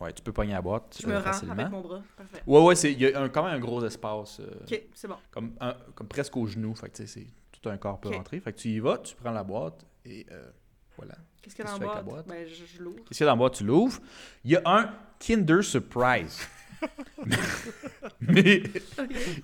Ouais, 0.00 0.12
tu 0.12 0.22
peux 0.22 0.32
pogner 0.32 0.52
la 0.52 0.62
boîte 0.62 0.98
Je 1.00 1.06
me 1.06 1.12
euh, 1.14 1.18
rends 1.18 1.24
facilement. 1.24 1.52
avec 1.54 1.70
mon 1.70 1.80
bras. 1.80 2.02
Parfait. 2.16 2.42
Ouais, 2.46 2.60
ouais, 2.62 2.74
c'est- 2.74 2.92
il 2.92 3.00
y 3.00 3.12
a 3.12 3.20
un- 3.22 3.28
quand 3.28 3.44
même 3.44 3.54
un 3.54 3.60
gros 3.60 3.84
espace. 3.84 4.40
euh, 4.40 4.46
Ok, 4.62 4.82
c'est 4.94 5.08
bon. 5.08 5.16
comme, 5.30 5.52
un- 5.60 5.76
comme 5.94 6.08
presque 6.08 6.36
au 6.36 6.46
genou. 6.46 6.74
Fait 6.74 6.88
que 6.90 6.96
tu 6.96 7.06
sais, 7.06 7.20
c'est 7.20 7.26
tout 7.64 7.70
un 7.70 7.76
corps 7.78 8.00
peut 8.00 8.08
Ok. 8.10 8.14
rentrer. 8.16 8.40
Fait 8.40 8.52
que 8.52 8.58
tu 8.58 8.68
y 8.68 8.78
vas, 8.80 8.98
tu 8.98 9.14
prends 9.16 9.32
la 9.32 9.42
boîte 9.44 9.84
et 10.04 10.26
euh, 10.30 10.50
voilà. 10.96 11.14
Qu'est-ce 11.42 11.54
qu'il 11.56 11.64
y 11.64 11.68
a 11.68 11.78
dans 11.78 11.94
la 11.94 12.02
boîte? 12.02 12.26
Ben, 12.26 12.46
je, 12.46 12.64
je 12.64 12.82
l'ouvre. 12.82 12.98
Qu'est-ce 13.04 13.18
qu'il 13.18 13.20
y 13.20 13.22
a 13.24 13.26
dans 13.26 13.32
la 13.32 13.38
boîte? 13.38 13.54
Tu 13.54 13.64
l'ouvres. 13.64 14.00
Il 14.44 14.52
y 14.52 14.56
a 14.56 14.62
un 14.64 14.90
Kinder 15.18 15.62
Surprise. 15.62 16.40
Mais 18.20 18.62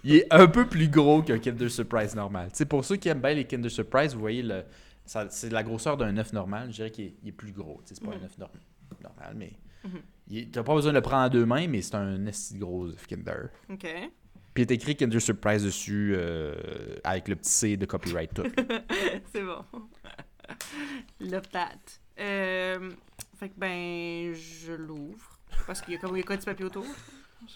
il 0.05 0.17
est 0.17 0.27
un 0.33 0.47
peu 0.47 0.67
plus 0.67 0.89
gros 0.89 1.23
qu'un 1.23 1.39
Kinder 1.39 1.69
Surprise 1.71 2.15
normal. 2.15 2.49
Tu 2.53 2.59
sais, 2.59 2.65
pour 2.67 2.85
ceux 2.85 2.97
qui 2.97 3.09
aiment 3.09 3.21
bien 3.21 3.35
les 3.35 3.47
Kinder 3.47 3.71
Surprise, 3.71 4.15
vous 4.15 4.21
voyez, 4.21 4.43
le, 4.43 4.65
c'est 5.05 5.51
la 5.51 5.63
grosseur 5.63 5.97
d'un 5.97 6.17
œuf 6.17 6.33
normal. 6.33 6.69
Je 6.71 6.77
dirais 6.77 6.91
qu'il 6.91 7.13
est, 7.27 7.33
plus 7.33 7.53
gros. 7.53 7.81
C'est 7.85 8.01
pas 8.01 8.11
Mhm. 8.11 8.23
un 8.23 8.25
œuf 8.25 8.39
norm- 8.39 8.51
normal, 9.03 9.35
mais 9.37 9.53
Mhm. 9.85 10.01
tu 10.29 10.51
n'as 10.59 10.63
pas 10.63 10.75
besoin 10.75 10.93
de 10.93 10.97
le 10.99 11.03
prendre 11.03 11.23
à 11.25 11.29
deux 11.29 11.47
mains, 11.47 11.67
mais 11.69 11.81
c'est 11.83 11.95
un 11.95 12.19
gros 12.55 12.89
œuf 12.89 13.07
Kinder. 13.07 13.49
Ok. 13.71 13.87
Puis 14.55 14.65
il 14.65 14.73
est 14.73 14.75
écrit 14.75 14.97
Kinder 14.97 15.21
Surprise 15.21 15.65
dessus 15.65 16.13
euh, 16.17 16.55
avec 17.05 17.29
le 17.29 17.37
petit 17.37 17.51
C 17.51 17.77
de 17.77 17.87
copyright 17.87 18.35
tout. 18.35 18.43
c'est 19.33 19.43
bon. 19.43 19.65
Love 21.21 21.49
that. 21.53 21.79
Euh, 22.19 22.91
fait 23.39 23.49
que 23.49 23.55
ben, 23.57 24.35
je 24.35 24.73
l'ouvre. 24.73 25.39
Parce 25.67 25.81
qu'il 25.81 25.95
y 25.95 25.97
a 25.97 26.01
comme 26.01 26.17
il 26.17 26.21
y 26.21 26.23
a 26.23 26.27
quoi 26.27 26.37
de 26.37 26.45
papier 26.45 26.65
autour? 26.65 26.85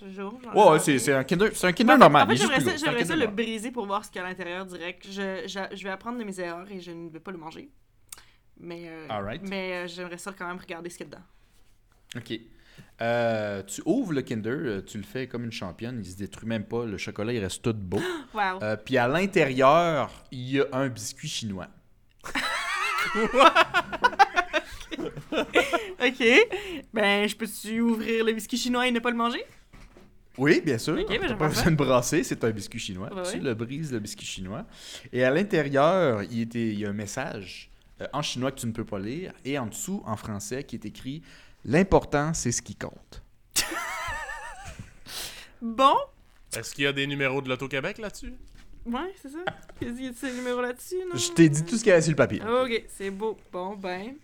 Ai 0.02 0.20
Ouais, 0.54 0.78
c'est 0.78 1.12
un 1.12 1.24
Kinder, 1.24 1.50
c'est 1.52 1.66
un 1.66 1.72
Kinder 1.72 1.98
normal. 1.98 2.22
En 2.22 2.30
fait, 2.30 2.36
j'aimerais 2.36 2.60
ça, 2.60 3.04
ça 3.04 3.16
le 3.16 3.26
briser 3.26 3.70
pour 3.70 3.86
voir 3.86 4.04
ce 4.04 4.10
qu'il 4.10 4.20
y 4.20 4.24
a 4.24 4.26
à 4.26 4.30
l'intérieur 4.30 4.64
direct. 4.64 5.06
Je, 5.10 5.44
je, 5.46 5.76
je 5.76 5.84
vais 5.84 5.90
apprendre 5.90 6.18
de 6.18 6.24
mes 6.24 6.40
erreurs 6.40 6.70
et 6.70 6.80
je 6.80 6.90
ne 6.90 7.10
vais 7.10 7.20
pas 7.20 7.32
le 7.32 7.38
manger. 7.38 7.70
Mais, 8.58 8.88
euh, 8.88 9.36
mais 9.42 9.72
euh, 9.72 9.86
j'aimerais 9.86 10.18
ça 10.18 10.32
quand 10.32 10.46
même 10.46 10.58
regarder 10.58 10.88
ce 10.88 10.96
qu'il 10.96 11.06
y 11.06 11.10
a 11.10 11.16
dedans. 11.16 11.24
Ok. 12.16 12.40
Euh, 13.00 13.62
tu 13.64 13.82
ouvres 13.86 14.12
le 14.12 14.22
Kinder, 14.22 14.50
euh, 14.50 14.80
tu 14.82 14.98
le 14.98 15.04
fais 15.04 15.26
comme 15.26 15.44
une 15.44 15.52
championne, 15.52 16.00
il 16.04 16.08
se 16.10 16.16
détruit 16.16 16.48
même 16.48 16.64
pas, 16.64 16.84
le 16.84 16.96
chocolat 16.96 17.32
il 17.32 17.40
reste 17.40 17.62
tout 17.62 17.72
beau. 17.74 18.00
Wow. 18.34 18.62
Euh, 18.62 18.76
Puis 18.76 18.96
à 18.98 19.06
l'intérieur, 19.08 20.10
il 20.32 20.50
y 20.50 20.60
a 20.60 20.66
un 20.72 20.88
biscuit 20.88 21.28
chinois. 21.28 21.68
ok. 24.92 26.24
Ben, 26.92 27.28
je 27.28 27.36
peux-tu 27.36 27.80
ouvrir 27.80 28.24
le 28.24 28.32
biscuit 28.32 28.56
chinois 28.58 28.86
et 28.88 28.90
ne 28.90 29.00
pas 29.00 29.10
le 29.10 29.16
manger? 29.16 29.44
Oui, 30.36 30.60
bien 30.64 30.78
sûr. 30.78 30.98
Ok, 30.98 31.08
ben, 31.20 31.36
pas 31.36 31.48
besoin 31.48 31.70
de 31.70 31.76
brasser, 31.76 32.24
c'est 32.24 32.42
un 32.44 32.50
biscuit 32.50 32.78
chinois. 32.80 33.10
Tu 33.30 33.38
le 33.38 33.54
brises, 33.54 33.92
le 33.92 34.00
biscuit 34.00 34.26
chinois. 34.26 34.64
Et 35.12 35.22
à 35.24 35.30
l'intérieur, 35.30 36.22
il, 36.24 36.40
était- 36.42 36.68
il 36.72 36.78
y 36.80 36.86
a 36.86 36.90
un 36.90 36.92
message 36.94 37.70
euh, 38.00 38.06
en 38.12 38.22
chinois 38.22 38.50
que 38.50 38.58
tu 38.60 38.66
ne 38.66 38.72
peux 38.72 38.84
pas 38.84 38.98
lire 38.98 39.32
et 39.44 39.58
en 39.58 39.66
dessous, 39.66 40.02
en 40.06 40.16
français, 40.16 40.64
qui 40.64 40.74
est 40.76 40.84
écrit 40.84 41.22
L'important, 41.64 42.34
c'est 42.34 42.52
ce 42.52 42.62
qui 42.62 42.74
compte. 42.76 43.22
Bon. 45.62 45.94
Est-ce 46.56 46.74
qu'il 46.74 46.84
y 46.84 46.86
a 46.86 46.92
des 46.92 47.06
numéros 47.06 47.40
de 47.40 47.48
l'Auto-Québec 47.48 47.98
là-dessus? 47.98 48.34
Ouais, 48.86 49.14
c'est 49.20 49.30
ça. 49.30 49.38
Qu'est-ce 49.80 49.94
qu'il 49.94 50.04
y 50.04 50.08
a 50.08 50.10
de 50.12 50.16
ce 50.16 50.26
numéro 50.26 50.60
là-dessus, 50.60 50.96
non? 51.10 51.16
Je 51.16 51.30
t'ai 51.32 51.48
dit 51.48 51.64
tout 51.64 51.76
ce 51.76 51.82
qu'il 51.82 51.88
y 51.88 51.92
avait 51.92 52.02
sur 52.02 52.10
le 52.12 52.16
papier. 52.16 52.40
Ok, 52.42 52.84
c'est 52.88 53.10
beau. 53.10 53.38
Bon, 53.50 53.74
ben. 53.76 54.14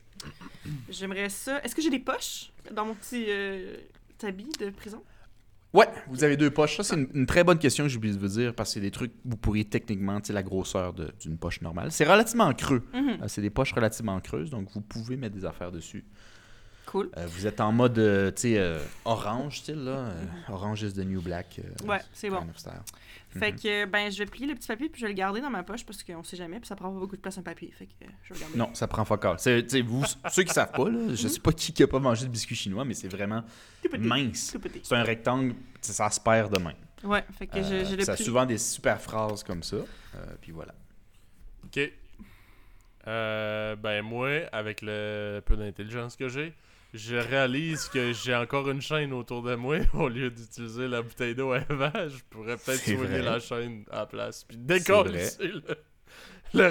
J'aimerais 0.90 1.30
ça. 1.30 1.62
Est-ce 1.64 1.74
que 1.74 1.80
j'ai 1.80 1.88
des 1.90 1.98
poches 1.98 2.52
dans 2.70 2.84
mon 2.84 2.94
petit 2.94 3.24
euh, 3.28 3.76
habit 4.22 4.50
de 4.60 4.68
prison? 4.70 5.02
Ouais, 5.72 5.88
vous 6.08 6.24
avez 6.24 6.36
deux 6.36 6.50
poches. 6.50 6.76
Ça, 6.76 6.82
c'est 6.84 6.96
une, 6.96 7.08
une 7.14 7.26
très 7.26 7.42
bonne 7.42 7.58
question 7.58 7.84
que 7.84 7.88
j'ai 7.88 7.96
oublié 7.96 8.12
de 8.14 8.18
vous 8.20 8.28
dire 8.28 8.54
parce 8.54 8.68
que 8.70 8.74
c'est 8.74 8.80
des 8.80 8.90
trucs 8.90 9.12
que 9.12 9.18
vous 9.24 9.36
pourriez 9.38 9.64
techniquement, 9.64 10.20
tu 10.20 10.26
sais, 10.26 10.32
la 10.34 10.42
grosseur 10.42 10.92
de- 10.92 11.10
d'une 11.20 11.38
poche 11.38 11.62
normale. 11.62 11.90
C'est 11.90 12.04
relativement 12.04 12.52
creux. 12.52 12.82
Mhm. 12.92 13.18
Euh, 13.22 13.28
c'est 13.28 13.40
des 13.40 13.50
poches 13.50 13.72
relativement 13.72 14.20
creuses, 14.20 14.50
donc 14.50 14.68
vous 14.74 14.82
pouvez 14.82 15.16
mettre 15.16 15.34
des 15.36 15.44
affaires 15.46 15.72
dessus. 15.72 16.04
Cool. 16.90 17.08
Euh, 17.16 17.26
vous 17.28 17.46
êtes 17.46 17.60
en 17.60 17.70
mode, 17.70 17.96
euh, 18.00 18.32
tu 18.32 18.42
sais, 18.42 18.58
euh, 18.58 18.80
orange, 19.04 19.58
style, 19.60 19.84
là. 19.84 19.90
euh, 19.92 20.24
orange 20.48 20.82
is 20.82 20.92
the 20.94 21.04
new 21.06 21.20
black. 21.22 21.60
euh, 21.60 21.86
Ouais, 21.86 22.00
c'est 22.12 22.28
bon. 22.30 22.44
Fait 23.38 23.52
que, 23.52 23.84
ben, 23.84 24.10
je 24.10 24.18
vais 24.18 24.26
plier 24.26 24.48
le 24.48 24.56
petit 24.56 24.66
papier 24.66 24.88
puis 24.88 25.00
je 25.00 25.06
vais 25.06 25.12
le 25.12 25.16
garder 25.16 25.40
dans 25.40 25.50
ma 25.50 25.62
poche 25.62 25.84
parce 25.86 26.02
qu'on 26.02 26.24
sait 26.24 26.36
jamais 26.36 26.58
puis 26.58 26.66
ça 26.66 26.74
prend 26.74 26.92
pas 26.92 26.98
beaucoup 26.98 27.14
de 27.14 27.20
place 27.20 27.38
un 27.38 27.42
papier. 27.42 27.70
Fait 27.78 27.86
que 27.86 27.92
euh, 28.02 28.08
je 28.24 28.34
vais 28.34 28.40
le 28.40 28.44
garder. 28.44 28.58
Non, 28.58 28.74
ça 28.74 28.88
prend 28.88 29.04
focal. 29.04 29.36
C'est, 29.38 29.62
tu 29.62 29.68
sais, 29.68 29.80
vous, 29.82 30.04
ceux 30.32 30.42
qui 30.42 30.52
savent 30.52 30.72
pas, 30.72 30.88
là, 30.90 31.14
je 31.14 31.28
sais 31.28 31.38
pas 31.38 31.52
qui 31.52 31.72
qui 31.72 31.84
a 31.84 31.86
pas 31.86 32.00
mangé 32.00 32.24
de 32.26 32.30
biscuit 32.32 32.56
chinois, 32.56 32.84
mais 32.84 32.94
c'est 32.94 33.06
vraiment 33.06 33.44
mince. 33.96 34.56
C'est 34.82 34.96
un 34.96 35.04
rectangle, 35.04 35.54
ça 35.80 36.10
se 36.10 36.18
perd 36.18 36.52
de 36.52 36.60
main. 36.60 36.74
Ouais, 37.04 37.24
fait 37.38 37.46
que 37.46 37.62
je, 37.62 37.72
Euh, 37.74 37.84
je 37.84 37.94
le 37.94 38.02
ça 38.04 38.12
a 38.12 38.16
souvent 38.16 38.44
des 38.44 38.58
super 38.58 39.00
phrases 39.00 39.44
comme 39.44 39.62
ça. 39.62 39.76
Euh, 39.76 40.26
puis 40.40 40.50
voilà. 40.50 40.74
Ok. 41.64 41.78
Euh, 43.06 43.76
ben 43.76 44.02
moi, 44.02 44.28
avec 44.52 44.82
le 44.82 45.40
peu 45.46 45.56
d'intelligence 45.56 46.16
que 46.16 46.28
j'ai, 46.28 46.52
je 46.92 47.16
réalise 47.16 47.88
que 47.88 48.12
j'ai 48.12 48.34
encore 48.34 48.68
une 48.70 48.80
chaîne 48.80 49.12
autour 49.12 49.42
de 49.42 49.54
moi. 49.54 49.78
Au 49.94 50.08
lieu 50.08 50.30
d'utiliser 50.30 50.88
la 50.88 51.02
bouteille 51.02 51.34
d'eau 51.34 51.52
à 51.52 51.58
Eva, 51.70 51.92
je 52.08 52.18
pourrais 52.30 52.56
peut-être 52.56 52.80
soigner 52.84 53.22
la 53.22 53.38
chaîne 53.38 53.84
à 53.90 53.98
la 54.00 54.06
place. 54.06 54.44
Puis 54.44 54.56
décoller 54.56 55.26
le, 55.40 55.62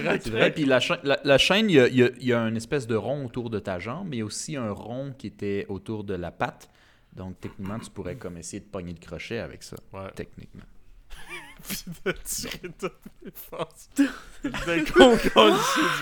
le. 0.04 0.20
C'est 0.22 0.30
vrai. 0.30 0.52
Puis 0.52 0.66
la, 0.66 0.80
cha- 0.80 1.00
la, 1.04 1.20
la 1.24 1.38
chaîne, 1.38 1.70
il 1.70 1.76
y 1.76 1.80
a, 1.80 1.88
y 1.88 2.04
a- 2.04 2.10
il 2.20 2.26
y 2.28 2.34
a 2.34 2.40
une 2.42 2.58
espèce 2.58 2.86
de 2.86 2.96
rond 2.96 3.26
autour 3.26 3.50
de 3.50 3.60
ta 3.60 3.80
jambe, 3.80 4.08
mais 4.10 4.22
aussi 4.22 4.56
un 4.58 4.72
rond 4.72 5.14
qui 5.18 5.28
était 5.28 5.66
autour 5.70 6.04
de 6.04 6.16
la 6.16 6.32
patte. 6.32 6.70
Donc, 7.14 7.40
techniquement, 7.40 7.80
tu 7.80 7.90
pourrais 7.90 8.16
comme 8.18 8.38
essayer 8.38 8.60
de 8.60 8.68
pogner 8.70 8.92
le 8.94 9.00
crochet 9.00 9.40
avec 9.40 9.64
ça. 9.64 9.78
Ouais. 9.94 10.12
Techniquement. 10.16 10.64
Puis 11.68 11.84
de 12.06 12.12
tirer 12.24 12.70
toutes 12.80 12.94
les 13.24 13.32
forces. 13.32 13.90
Déconcoller 14.44 15.56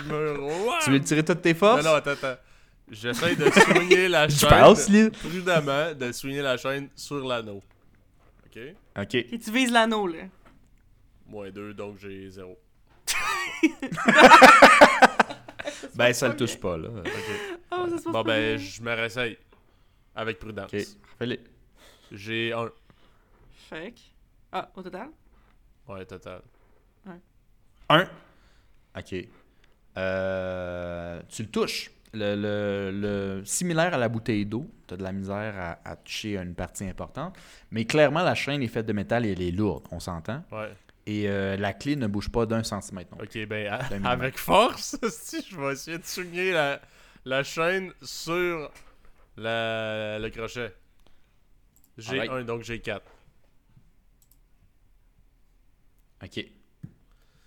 du 0.04 0.12
mur. 0.12 0.50
Tu 0.84 0.92
veux 0.92 1.00
tirer 1.02 1.24
toutes 1.24 1.42
tes 1.42 1.54
Non, 1.54 1.60
forces? 1.60 1.86
non, 1.86 1.94
attends, 1.94 2.12
attends. 2.12 2.36
J'essaie 2.90 3.36
de 3.36 3.50
soigner 3.52 4.08
la 4.08 4.30
chaîne. 4.30 4.50
pense. 4.50 4.90
Prudemment, 5.20 5.94
de 5.94 6.12
soigner 6.12 6.42
la 6.42 6.58
chaîne 6.58 6.90
sur 6.96 7.26
l'anneau. 7.28 7.62
Ok? 8.46 8.60
OK. 8.98 9.16
Et 9.16 9.40
tu 9.40 9.52
vises 9.52 9.72
l'anneau, 9.72 10.08
là. 10.08 10.24
Moins 11.26 11.50
2, 11.52 11.74
donc 11.74 11.98
j'ai 12.00 12.30
0. 12.30 12.58
Ben, 15.96 16.14
ça 16.14 16.28
le 16.30 16.36
touche 16.36 16.58
pas, 16.58 16.78
là. 16.78 16.90
Oh, 17.72 17.88
ça 17.90 17.98
se 17.98 18.04
passe 18.04 18.14
Bon, 18.14 18.22
ben, 18.24 18.56
bien. 18.56 18.58
je 18.66 18.82
me 18.82 18.94
réessaye. 18.94 19.38
Avec 20.16 20.40
prudence. 20.40 20.72
OK. 20.74 20.80
Fais-le. 21.20 21.40
J'ai 22.12 22.54
un. 22.54 22.70
Fait 23.70 23.92
que... 23.92 24.00
Ah, 24.52 24.70
au 24.76 24.82
total? 24.82 25.10
Ouais, 25.88 26.06
total. 26.06 26.42
Un. 27.90 28.08
OK. 28.98 29.16
Euh, 29.98 31.22
tu 31.30 31.44
le 31.44 31.50
touches. 31.50 31.92
Le, 32.18 32.36
le- 32.36 32.92
le- 33.40 33.46
similaire 33.46 33.94
à 33.94 33.98
la 33.98 34.10
bouteille 34.10 34.46
d'eau, 34.46 34.70
tu 34.88 34.94
as 34.94 34.98
de 34.98 35.04
la 35.04 35.12
misère 35.12 35.54
à, 35.58 35.80
à 35.90 35.96
toucher 35.96 36.38
à 36.38 36.42
une 36.44 36.56
partie 36.56 36.86
importante. 36.86 37.36
Mais 37.72 37.86
clairement, 37.86 38.24
la 38.24 38.34
chaîne 38.36 38.62
est 38.64 38.68
faite 38.68 38.86
de 38.86 38.94
métal 38.94 39.26
et 39.26 39.32
elle 39.34 39.42
est 39.42 39.52
lourde, 39.52 39.86
on 39.92 40.00
s'entend. 40.00 40.44
Ouais. 40.52 40.72
Et 41.06 41.30
euh, 41.30 41.56
la 41.58 41.74
clé 41.74 41.96
ne 41.96 42.08
bouge 42.08 42.30
pas 42.30 42.46
d'un 42.46 42.64
centimètre. 42.64 43.12
non 43.12 43.18
plus. 43.26 43.44
Ok, 43.44 43.48
ben, 43.48 43.68
à- 43.68 44.10
avec 44.10 44.38
force, 44.38 44.98
si 45.10 45.46
je 45.50 45.56
vais 45.60 45.74
essayer 45.74 45.98
de 45.98 46.06
soigner 46.06 46.52
la, 46.52 46.82
la 47.26 47.44
chaîne 47.44 47.92
sur 48.02 48.72
la, 49.38 50.20
le 50.20 50.30
crochet. 50.30 50.74
J'ai 51.98 52.20
Alright. 52.22 52.32
un, 52.32 52.44
donc 52.44 52.64
j'ai 52.64 52.80
4. 52.80 53.02
OK. 56.24 56.46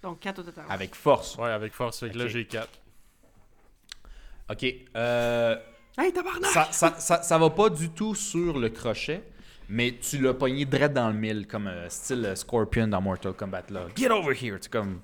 Donc, 0.02 0.20
4 0.20 0.38
au 0.38 0.42
total. 0.44 0.64
Avec 0.68 0.94
force. 0.94 1.36
Ouais, 1.36 1.50
avec 1.50 1.72
force, 1.74 2.00
fait 2.00 2.10
que 2.10 2.18
là, 2.18 2.26
j'ai 2.28 2.46
4. 2.46 2.68
OK. 4.50 4.66
Euh, 4.96 5.56
Hey, 5.98 6.12
tabarnak! 6.12 6.50
ça, 6.50 6.68
ça, 6.70 6.94
ça, 6.98 7.22
ça 7.22 7.38
va 7.38 7.50
pas 7.50 7.68
du 7.68 7.90
tout 7.90 8.14
sur 8.14 8.58
le 8.58 8.70
crochet, 8.70 9.22
mais 9.68 9.92
tu 10.00 10.18
l'as 10.18 10.32
pogné 10.34 10.64
direct 10.64 10.94
dans 10.94 11.08
le 11.08 11.14
mille, 11.14 11.46
comme 11.46 11.66
euh, 11.66 11.88
style 11.90 12.24
euh, 12.24 12.34
Scorpion 12.34 12.86
dans 12.88 13.00
Mortal 13.02 13.32
Kombat. 13.34 13.64
Là. 13.70 13.86
Get 13.96 14.10
over 14.10 14.32
here! 14.34 14.56
C'est 14.60 14.70
comme. 14.72 15.00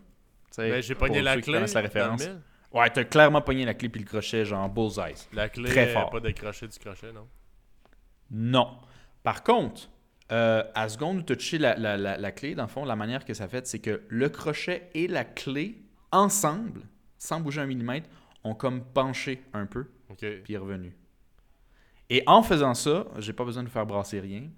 tu 0.47 0.55
sais, 0.63 0.71
Ben, 0.71 0.83
j'ai 0.83 0.95
pogné 0.95 1.21
la 1.23 1.41
clé. 1.41 1.61
la 1.61 1.67
dans 1.67 1.83
référence. 1.83 2.25
le 2.25 2.31
mille. 2.33 2.41
Ouais, 2.73 2.89
t'as 2.91 3.05
clairement 3.05 3.43
pogné 3.43 3.65
la 3.65 3.75
clé 3.75 3.89
puis 3.89 4.01
le 4.01 4.07
crochet, 4.07 4.45
genre 4.45 4.69
bullseye. 4.69 5.15
La 5.33 5.49
clé, 5.49 5.69
Très 5.71 5.89
fort. 5.93 6.09
pas 6.11 6.21
décroché 6.21 6.67
du 6.69 6.79
crochet, 6.79 7.13
non? 7.13 7.27
Non. 8.31 8.79
Par 9.23 9.43
contre, 9.43 9.89
euh, 10.33 10.63
à 10.75 10.89
seconde 10.89 11.19
où 11.19 11.23
tu 11.23 11.33
as 11.33 11.37
touché 11.37 11.59
la, 11.59 11.77
la, 11.77 11.97
la, 11.97 12.17
la 12.17 12.33
clé, 12.33 12.55
dans 12.55 12.65
le 12.65 12.69
fond, 12.69 12.85
la 12.85 12.97
manière 12.97 13.25
que 13.25 13.35
ça 13.35 13.49
fait, 13.49 13.67
c'est 13.67 13.79
que 13.81 14.03
le 14.09 14.29
crochet 14.29 14.89
et 14.95 15.09
la 15.09 15.25
clé, 15.25 15.83
ensemble, 16.13 16.83
sans 17.19 17.41
bouger 17.41 17.61
un 17.61 17.67
millimètre, 17.67 18.09
ont 18.47 18.55
comme 18.55 18.85
penché 18.85 19.43
un 19.53 19.67
peu, 19.67 19.87
puis 20.45 20.55
est 20.55 20.59
revenu. 20.59 20.97
Et 22.09 22.23
en 22.27 22.43
faisant 22.43 22.75
ça, 22.75 23.07
j'ai 23.19 23.33
pas 23.33 23.45
besoin 23.45 23.65
de 23.65 23.69
faire 23.69 23.85
brasser 23.87 24.21
rien. 24.21 24.49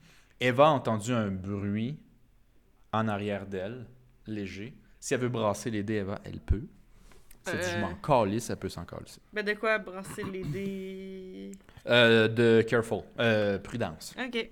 Eva 0.41 0.67
a 0.69 0.71
entendu 0.71 1.13
un 1.13 1.31
bruit 1.31 1.99
en 2.93 3.09
arrière 3.09 3.47
d'elle, 3.47 3.87
léger. 4.27 4.75
Si 5.01 5.15
elle 5.15 5.21
veut 5.21 5.29
brasser 5.29 5.71
les 5.71 5.83
dés, 5.83 5.95
Eva, 5.95 6.21
elle 6.25 6.41
peut. 6.41 6.67
Si 7.47 7.55
elle 7.55 7.61
dit, 7.61 7.71
je 7.71 7.77
Euh. 7.77 7.81
m'en 7.81 7.95
calisse, 7.95 8.51
elle 8.51 8.57
peut 8.57 8.69
s'en 8.69 8.85
calisser. 8.85 9.21
Ben 9.33 9.45
de 9.45 9.55
quoi 9.55 9.79
brasser 9.79 10.25
les 10.25 10.43
dés? 10.45 11.51
Euh, 11.87 12.29
de 12.29 12.63
careful. 12.63 13.03
Euh, 13.19 13.59
prudence. 13.59 14.15
Ok. 14.23 14.51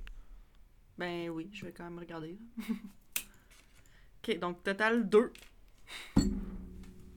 Ben 0.96 1.28
oui, 1.28 1.50
je 1.52 1.66
vais 1.66 1.72
quand 1.72 1.84
même 1.84 1.98
regarder. 1.98 2.38
ok, 4.26 4.38
donc 4.38 4.62
total 4.62 5.06
2. 5.08 5.32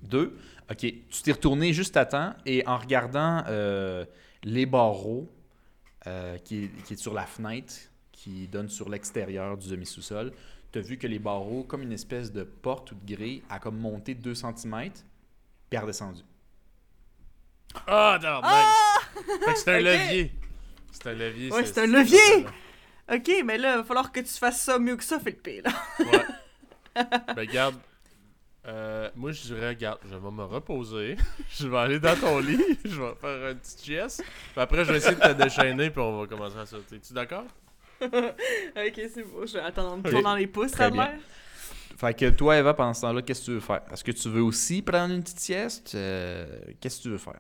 Deux. 0.03 0.37
Ok, 0.71 0.77
tu 0.79 1.21
t'es 1.23 1.31
retourné 1.31 1.73
juste 1.73 1.97
à 1.97 2.05
temps 2.05 2.33
et 2.45 2.65
en 2.67 2.77
regardant 2.77 3.43
euh, 3.47 4.05
les 4.43 4.65
barreaux 4.65 5.27
euh, 6.07 6.37
qui, 6.37 6.65
est, 6.65 6.83
qui 6.83 6.93
est 6.93 6.97
sur 6.97 7.13
la 7.13 7.25
fenêtre 7.25 7.73
qui 8.11 8.47
donne 8.47 8.69
sur 8.69 8.89
l'extérieur 8.89 9.57
du 9.57 9.69
demi-sous-sol, 9.69 10.31
tu 10.71 10.79
as 10.79 10.81
vu 10.81 10.97
que 10.97 11.07
les 11.07 11.19
barreaux, 11.19 11.63
comme 11.63 11.81
une 11.81 11.93
espèce 11.93 12.31
de 12.31 12.43
porte 12.43 12.91
ou 12.91 12.95
de 12.95 13.15
grille, 13.15 13.41
a 13.49 13.59
comme 13.59 13.77
monté 13.77 14.13
2 14.13 14.35
cm 14.35 14.91
puis 15.69 15.77
a 15.77 15.81
redescendu. 15.81 16.21
Ah, 17.87 18.19
non, 18.21 18.41
Fait 19.45 19.53
que 19.53 19.59
c'est 19.59 19.75
un 19.75 19.79
levier. 19.81 20.31
C'est 20.91 21.07
un 21.07 21.13
levier. 21.13 21.51
Ouais, 21.51 21.65
c'est- 21.65 21.73
c'est 21.73 21.81
un 21.83 21.87
levier! 21.87 22.45
Ok, 23.11 23.31
mais 23.45 23.57
là, 23.57 23.73
il 23.73 23.77
va 23.77 23.83
falloir 23.83 24.11
que 24.11 24.19
tu 24.19 24.33
fasses 24.33 24.61
ça 24.61 24.77
mieux 24.77 24.95
que 24.95 25.03
ça, 25.03 25.19
Philippe. 25.19 25.63
Là. 25.63 25.71
Ouais. 25.99 27.03
ben, 27.35 27.45
garde. 27.45 27.75
Euh, 28.69 29.09
moi, 29.15 29.31
je 29.31 29.41
dirais, 29.41 29.69
regarde, 29.69 29.99
je 30.03 30.15
vais 30.15 30.31
me 30.31 30.43
reposer. 30.43 31.15
je 31.49 31.67
vais 31.67 31.77
aller 31.77 31.99
dans 31.99 32.15
ton 32.15 32.39
lit. 32.47 32.59
je 32.85 33.01
vais 33.01 33.15
faire 33.19 33.49
un 33.51 33.55
petit 33.55 33.83
chest. 33.85 34.23
Puis 34.51 34.61
après, 34.61 34.85
je 34.85 34.91
vais 34.91 34.97
essayer 34.97 35.15
de 35.15 35.21
te 35.21 35.31
déchaîner. 35.43 35.89
Puis 35.89 35.99
on 36.01 36.19
va 36.21 36.27
commencer 36.27 36.57
à 36.57 36.65
sauter. 36.65 36.97
Es-tu 36.97 37.13
d'accord? 37.13 37.45
ok, 38.01 38.11
c'est 38.95 39.23
beau. 39.23 39.45
Je 39.45 39.53
vais 39.53 39.59
attendre 39.61 39.91
de 39.91 39.95
me 39.95 39.99
Ok. 40.01 40.09
tourner 40.09 40.23
dans 40.23 40.35
les 40.35 40.47
pouces, 40.47 40.71
Très 40.71 40.83
ça 40.83 40.87
a 40.87 40.91
bien. 40.91 41.05
l'air. 41.07 41.19
Fait 41.97 42.13
que 42.13 42.29
toi, 42.29 42.57
Eva, 42.57 42.73
pendant 42.73 42.93
ce 42.93 43.01
temps-là, 43.01 43.21
qu'est-ce 43.23 43.41
que 43.41 43.45
tu 43.45 43.51
veux 43.53 43.59
faire? 43.59 43.81
Est-ce 43.91 44.03
que 44.03 44.11
tu 44.11 44.29
veux 44.29 44.41
aussi 44.43 44.81
prendre 44.81 45.13
une 45.13 45.21
petite 45.23 45.39
sieste? 45.39 45.95
Euh, 45.95 46.47
qu'est-ce 46.79 46.97
que 46.99 47.03
tu 47.03 47.09
veux 47.09 47.17
faire? 47.17 47.39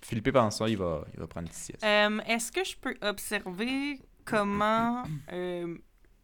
Philippe, 0.00 0.32
pendant 0.32 0.50
ce 0.50 0.60
temps, 0.60 0.66
il 0.66 0.78
va, 0.78 1.04
il 1.12 1.20
va 1.20 1.26
prendre 1.26 1.46
une 1.46 1.50
petite 1.50 1.64
sieste. 1.64 1.84
Euh, 1.84 2.18
Est-ce 2.26 2.52
que 2.52 2.64
je 2.64 2.76
peux 2.76 2.94
observer 3.02 4.00
comment 4.24 5.02
euh, 5.32 5.76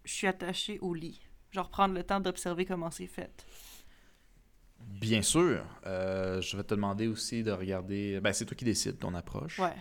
je 0.05 0.13
suis 0.13 0.27
attachée 0.27 0.79
au 0.81 0.95
lit? 0.95 1.21
Genre 1.51 1.69
prendre 1.69 1.95
le 1.95 2.03
temps 2.05 2.21
d'observer 2.21 2.65
comment 2.65 2.91
c'est 2.91 3.07
fait. 3.07 3.45
Bien 5.01 5.23
sûr. 5.23 5.63
Euh, 5.87 6.41
je 6.41 6.57
vais 6.57 6.63
te 6.65 6.75
demander 6.75 7.07
aussi 7.09 7.43
de 7.43 7.51
regarder. 7.53 8.21
Ben, 8.21 8.33
c'est 8.33 8.45
toi 8.47 8.57
qui 8.57 8.65
décides 8.65 8.99
ton 8.99 9.15
approche. 9.15 9.59
Ouais. 9.59 9.75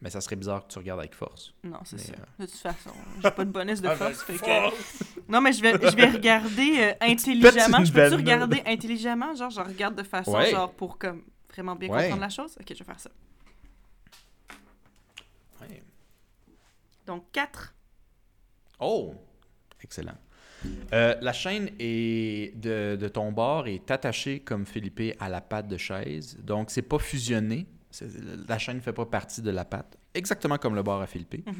Mais 0.00 0.10
ça 0.10 0.20
serait 0.20 0.36
bizarre 0.36 0.66
que 0.66 0.72
tu 0.72 0.78
regardes 0.78 1.00
avec 1.00 1.14
force. 1.14 1.54
Non, 1.64 1.78
c'est 1.84 1.98
ça. 1.98 2.12
euh, 2.12 2.44
De 2.44 2.46
toute 2.50 2.54
façon, 2.60 2.90
j'ai 3.22 3.30
pas 3.30 3.44
de 3.44 3.50
bonus 3.50 3.80
de 3.80 3.88
Ah, 3.88 3.96
force. 3.96 4.24
ben, 4.28 4.36
fait 4.36 4.44
que- 4.44 4.60
force! 4.70 5.02
Non, 5.28 5.40
mais 5.40 5.52
je 5.52 5.60
vais, 5.62 5.72
je 5.72 5.96
vais 5.96 6.10
regarder 6.10 6.76
euh, 6.78 6.92
intelligemment. 7.00 7.84
Je 7.84 7.92
peux-tu 7.92 8.14
regarder 8.14 8.62
intelligemment? 8.66 9.34
Genre, 9.34 9.50
je 9.50 9.60
regarde 9.60 9.94
de 9.96 10.02
façon, 10.04 10.32
Ouais. 10.34 10.50
genre, 10.50 10.72
pour 10.72 10.98
comme 10.98 11.24
vraiment 11.50 11.74
bien 11.74 11.88
Ouais. 11.90 12.02
comprendre 12.04 12.20
la 12.20 12.28
chose? 12.28 12.56
Ok, 12.60 12.66
je 12.68 12.74
vais 12.78 12.84
faire 12.84 13.00
ça. 13.00 13.10
Ouais. 15.62 15.82
Donc, 17.06 17.24
4. 17.32 17.74
Oh! 18.78 19.14
Excellent. 19.82 20.16
Euh, 20.92 21.14
la 21.20 21.32
chaîne 21.32 21.70
est 21.78 22.56
de, 22.56 22.96
de 22.96 23.08
ton 23.08 23.32
bord 23.32 23.66
est 23.66 23.90
attachée 23.90 24.40
comme 24.40 24.66
Philippe 24.66 25.16
à 25.18 25.28
la 25.28 25.40
patte 25.40 25.68
de 25.68 25.76
chaise. 25.76 26.38
Donc, 26.42 26.70
c'est 26.70 26.82
pas 26.82 26.98
fusionné. 26.98 27.66
La 28.48 28.58
chaîne 28.58 28.76
ne 28.76 28.80
fait 28.82 28.92
pas 28.92 29.06
partie 29.06 29.42
de 29.42 29.50
la 29.50 29.64
patte. 29.64 29.96
Exactement 30.14 30.58
comme 30.58 30.74
le 30.74 30.82
bord 30.82 31.00
à 31.00 31.06
Philippe. 31.06 31.46
Mhm. 31.46 31.54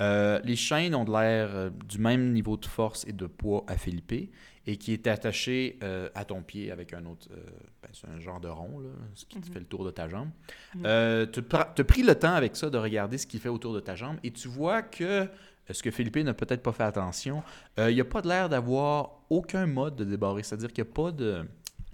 Euh, 0.00 0.40
les 0.44 0.56
chaînes 0.56 0.94
ont 0.94 1.04
de 1.04 1.12
l'air 1.12 1.50
euh, 1.54 1.70
du 1.88 1.98
même 1.98 2.32
niveau 2.32 2.56
de 2.56 2.66
force 2.66 3.06
et 3.06 3.12
de 3.12 3.26
poids 3.26 3.64
à 3.68 3.76
Philippe 3.76 4.32
et 4.66 4.76
qui 4.76 4.92
est 4.92 5.06
attaché 5.06 5.78
à 6.14 6.24
ton 6.24 6.42
pied 6.42 6.70
avec 6.72 6.94
un 6.94 7.04
autre. 7.04 7.28
ben, 7.82 7.90
c'est 7.92 8.08
un 8.08 8.18
genre 8.18 8.40
de 8.40 8.48
rond, 8.48 8.78
là, 8.80 8.88
ce 9.14 9.26
qui 9.26 9.38
te 9.38 9.46
Mhm. 9.46 9.52
fait 9.52 9.58
le 9.60 9.66
tour 9.66 9.84
de 9.84 9.90
ta 9.90 10.08
jambe. 10.08 10.30
Mhm. 10.74 10.82
Euh, 10.86 11.26
tu 11.26 11.40
as 11.54 11.84
pris 11.84 12.02
le 12.02 12.14
temps 12.14 12.32
avec 12.34 12.56
ça 12.56 12.70
de 12.70 12.78
regarder 12.78 13.18
ce 13.18 13.26
qu'il 13.26 13.40
fait 13.40 13.50
autour 13.50 13.74
de 13.74 13.80
ta 13.80 13.94
jambe 13.94 14.16
et 14.24 14.30
tu 14.30 14.48
vois 14.48 14.80
que 14.82 15.28
ce 15.70 15.82
que 15.82 15.90
Philippe 15.90 16.16
n'a 16.16 16.34
peut-être 16.34 16.62
pas 16.62 16.72
fait 16.72 16.82
attention, 16.82 17.42
euh, 17.78 17.90
il 17.90 17.94
n'y 17.94 18.00
a 18.00 18.04
pas 18.04 18.20
de 18.20 18.28
l'air 18.28 18.48
d'avoir 18.48 19.20
aucun 19.30 19.66
mode 19.66 19.96
de 19.96 20.04
débarrer. 20.04 20.42
C'est-à-dire 20.42 20.72
qu'il 20.72 20.84
n'y 20.84 20.90
a 20.90 20.92
pas 20.92 21.10
de. 21.10 21.44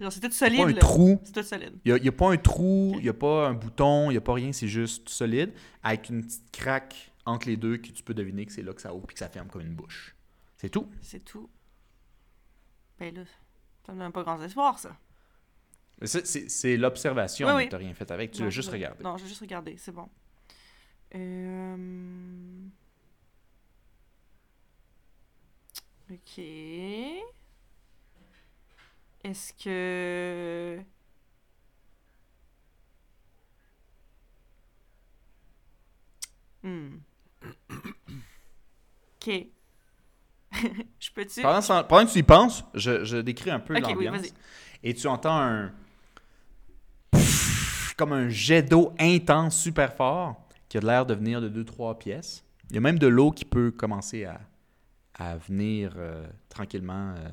C'est 0.09 0.19
tout 0.19 0.19
il 0.19 0.23
y 0.23 0.25
a 0.25 0.31
solide. 0.31 0.59
pas 0.59 0.69
un 0.69 0.73
trou. 0.73 1.21
C'est 1.23 1.31
tout 1.31 1.43
solide. 1.43 1.73
Il 1.85 1.93
n'y 1.93 2.07
a, 2.07 2.11
pas 2.11 2.31
un 2.31 2.37
trou, 2.37 2.93
il 2.97 3.03
n'y 3.03 3.09
a 3.09 3.13
pas 3.13 3.47
un 3.47 3.53
bouton, 3.53 4.09
il 4.09 4.13
n'y 4.13 4.17
a 4.17 4.21
pas 4.21 4.33
rien, 4.33 4.51
c'est 4.51 4.67
juste 4.67 5.09
solide, 5.09 5.51
avec 5.83 6.09
une 6.09 6.25
petite 6.25 6.51
craque 6.51 7.11
entre 7.25 7.47
les 7.47 7.55
deux 7.55 7.77
que 7.77 7.91
tu 7.91 8.01
peux 8.01 8.15
deviner 8.15 8.45
que 8.45 8.51
c'est 8.51 8.63
là 8.63 8.73
que 8.73 8.81
ça 8.81 8.95
ouvre 8.95 9.05
et 9.09 9.13
que 9.13 9.19
ça 9.19 9.29
ferme 9.29 9.47
comme 9.47 9.61
une 9.61 9.75
bouche. 9.75 10.15
C'est 10.57 10.69
tout. 10.69 10.89
C'est 11.01 11.23
tout. 11.23 11.49
Ben 12.99 13.13
là, 13.13 13.21
ça 13.85 13.93
me 13.93 13.99
donne 13.99 14.11
pas 14.11 14.23
grand 14.23 14.41
espoir, 14.41 14.79
ça. 14.79 14.97
C'est 16.03 16.77
l'observation, 16.77 17.47
Oui, 17.49 17.53
oui. 17.53 17.69
tu 17.69 17.73
n'as 17.73 17.77
rien 17.77 17.93
fait 17.93 18.09
avec, 18.09 18.31
tu 18.31 18.43
l'as 18.43 18.49
juste 18.49 18.71
regardé. 18.71 19.03
Non, 19.03 19.17
j'ai 19.17 19.27
juste 19.27 19.41
regardé, 19.41 19.75
c'est 19.77 19.91
bon. 19.91 20.09
Euh... 21.13 22.67
Ok. 26.11 26.43
Est-ce 29.23 29.53
que... 29.53 30.79
Hmm. 36.63 36.97
Ok. 39.15 39.47
Je 40.99 41.11
peux-tu... 41.15 41.41
Pendant, 41.41 41.61
pendant 41.85 42.05
que 42.05 42.11
tu 42.11 42.19
y 42.19 42.23
penses, 42.23 42.65
je, 42.73 43.05
je 43.05 43.17
décris 43.17 43.51
un 43.51 43.59
peu 43.59 43.79
l'ambiance. 43.79 44.33
et 44.83 44.93
tu 44.93 45.07
entends 45.07 45.39
un. 45.39 45.71
comme 47.97 48.11
un 48.11 48.27
jet 48.27 48.63
d'eau 48.63 48.93
intense, 48.99 49.57
super 49.61 49.93
fort, 49.93 50.45
qui 50.67 50.77
a 50.77 50.81
l'air 50.81 51.05
de 51.05 51.13
venir 51.13 51.39
de 51.39 51.63
2-3 51.63 51.97
pièces. 51.97 52.43
Il 52.69 52.75
y 52.75 52.77
a 52.77 52.81
même 52.81 52.99
de 52.99 53.07
l'eau 53.07 53.31
qui 53.31 53.45
peut 53.45 53.71
commencer 53.71 54.25
à, 54.25 54.41
à 55.29 55.37
venir 55.37 55.93
euh, 55.97 56.25
tranquillement 56.49 57.13
euh, 57.17 57.29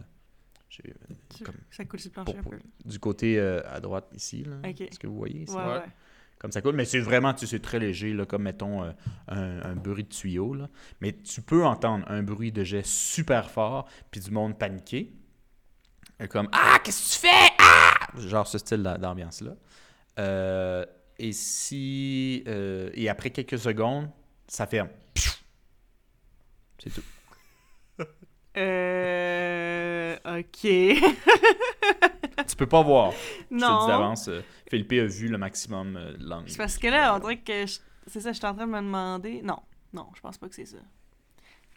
comme 1.44 1.54
Ça 1.70 1.84
coule 1.84 1.98
sur 2.00 2.10
le 2.10 2.14
plancher 2.24 2.38
pour- 2.42 2.52
un 2.54 2.56
peu. 2.58 2.62
du 2.84 2.98
côté 2.98 3.38
euh, 3.38 3.60
à 3.66 3.80
droite 3.80 4.08
ici. 4.14 4.44
Là. 4.44 4.56
Est-ce 4.68 4.98
que 4.98 5.06
vous 5.06 5.16
voyez 5.16 5.42
ici? 5.42 5.54
Ouais, 5.54 5.62
Ouais. 5.64 5.72
ouais. 5.78 5.82
Comme 6.38 6.52
ça 6.52 6.62
coule. 6.62 6.76
Mais 6.76 6.84
c'est 6.84 7.00
vraiment, 7.00 7.34
tu 7.34 7.40
sais, 7.40 7.46
c'est 7.56 7.58
très 7.62 7.80
léger, 7.80 8.12
là, 8.14 8.24
comme 8.24 8.42
mettons 8.44 8.84
euh, 8.84 8.92
un, 9.26 9.60
un 9.62 9.74
bruit 9.74 10.04
de 10.04 10.08
tuyau. 10.08 10.54
Là. 10.54 10.68
Mais 11.00 11.12
tu 11.12 11.42
peux 11.42 11.64
entendre 11.66 12.04
un 12.08 12.22
bruit 12.22 12.52
de 12.52 12.62
jet 12.62 12.86
super 12.86 13.50
fort, 13.50 13.88
puis 14.12 14.20
du 14.20 14.30
monde 14.30 14.56
paniqué. 14.56 15.12
Comme 16.30 16.48
Ah, 16.52 16.78
qu'est-ce 16.84 17.02
que 17.08 17.14
tu 17.14 17.26
fais? 17.28 17.52
Ah! 17.58 18.18
Genre 18.20 18.46
ce 18.46 18.58
style 18.58 18.82
d'a- 18.84 18.98
d'ambiance-là. 18.98 19.56
Euh, 20.20 20.84
et 21.18 21.32
si. 21.32 22.44
euh, 22.46 22.90
et 22.94 23.08
après 23.08 23.30
quelques 23.30 23.58
secondes, 23.58 24.08
ça 24.46 24.66
ferme. 24.68 24.90
C'est 26.82 26.90
tout. 26.90 27.02
Euh... 28.58 30.16
Ok. 30.38 30.60
Tu 32.48 32.56
peux 32.56 32.66
pas 32.66 32.82
voir. 32.82 33.12
Je 33.12 33.16
te 33.16 33.54
dis 33.54 33.60
non. 33.60 33.86
d'avance. 33.86 34.28
euh, 34.28 34.42
Philippe 34.70 34.92
a 34.92 35.06
vu 35.06 35.28
le 35.28 35.38
maximum 35.38 35.96
euh, 35.96 36.16
de 36.16 36.24
l'angle. 36.24 36.48
C'est 36.50 36.56
parce 36.58 36.78
que 36.78 36.86
là, 36.88 37.14
on 37.14 37.18
dirait 37.18 37.38
que... 37.38 37.66
je- 37.66 37.78
C'est 38.06 38.20
ça, 38.20 38.32
je 38.32 38.38
suis 38.38 38.46
en 38.46 38.54
train 38.54 38.66
de 38.66 38.72
me 38.72 38.78
demander... 38.80 39.42
Non, 39.42 39.58
non, 39.92 40.06
je 40.14 40.20
pense 40.20 40.38
pas 40.38 40.48
que 40.48 40.54
c'est 40.54 40.66
ça. 40.66 40.78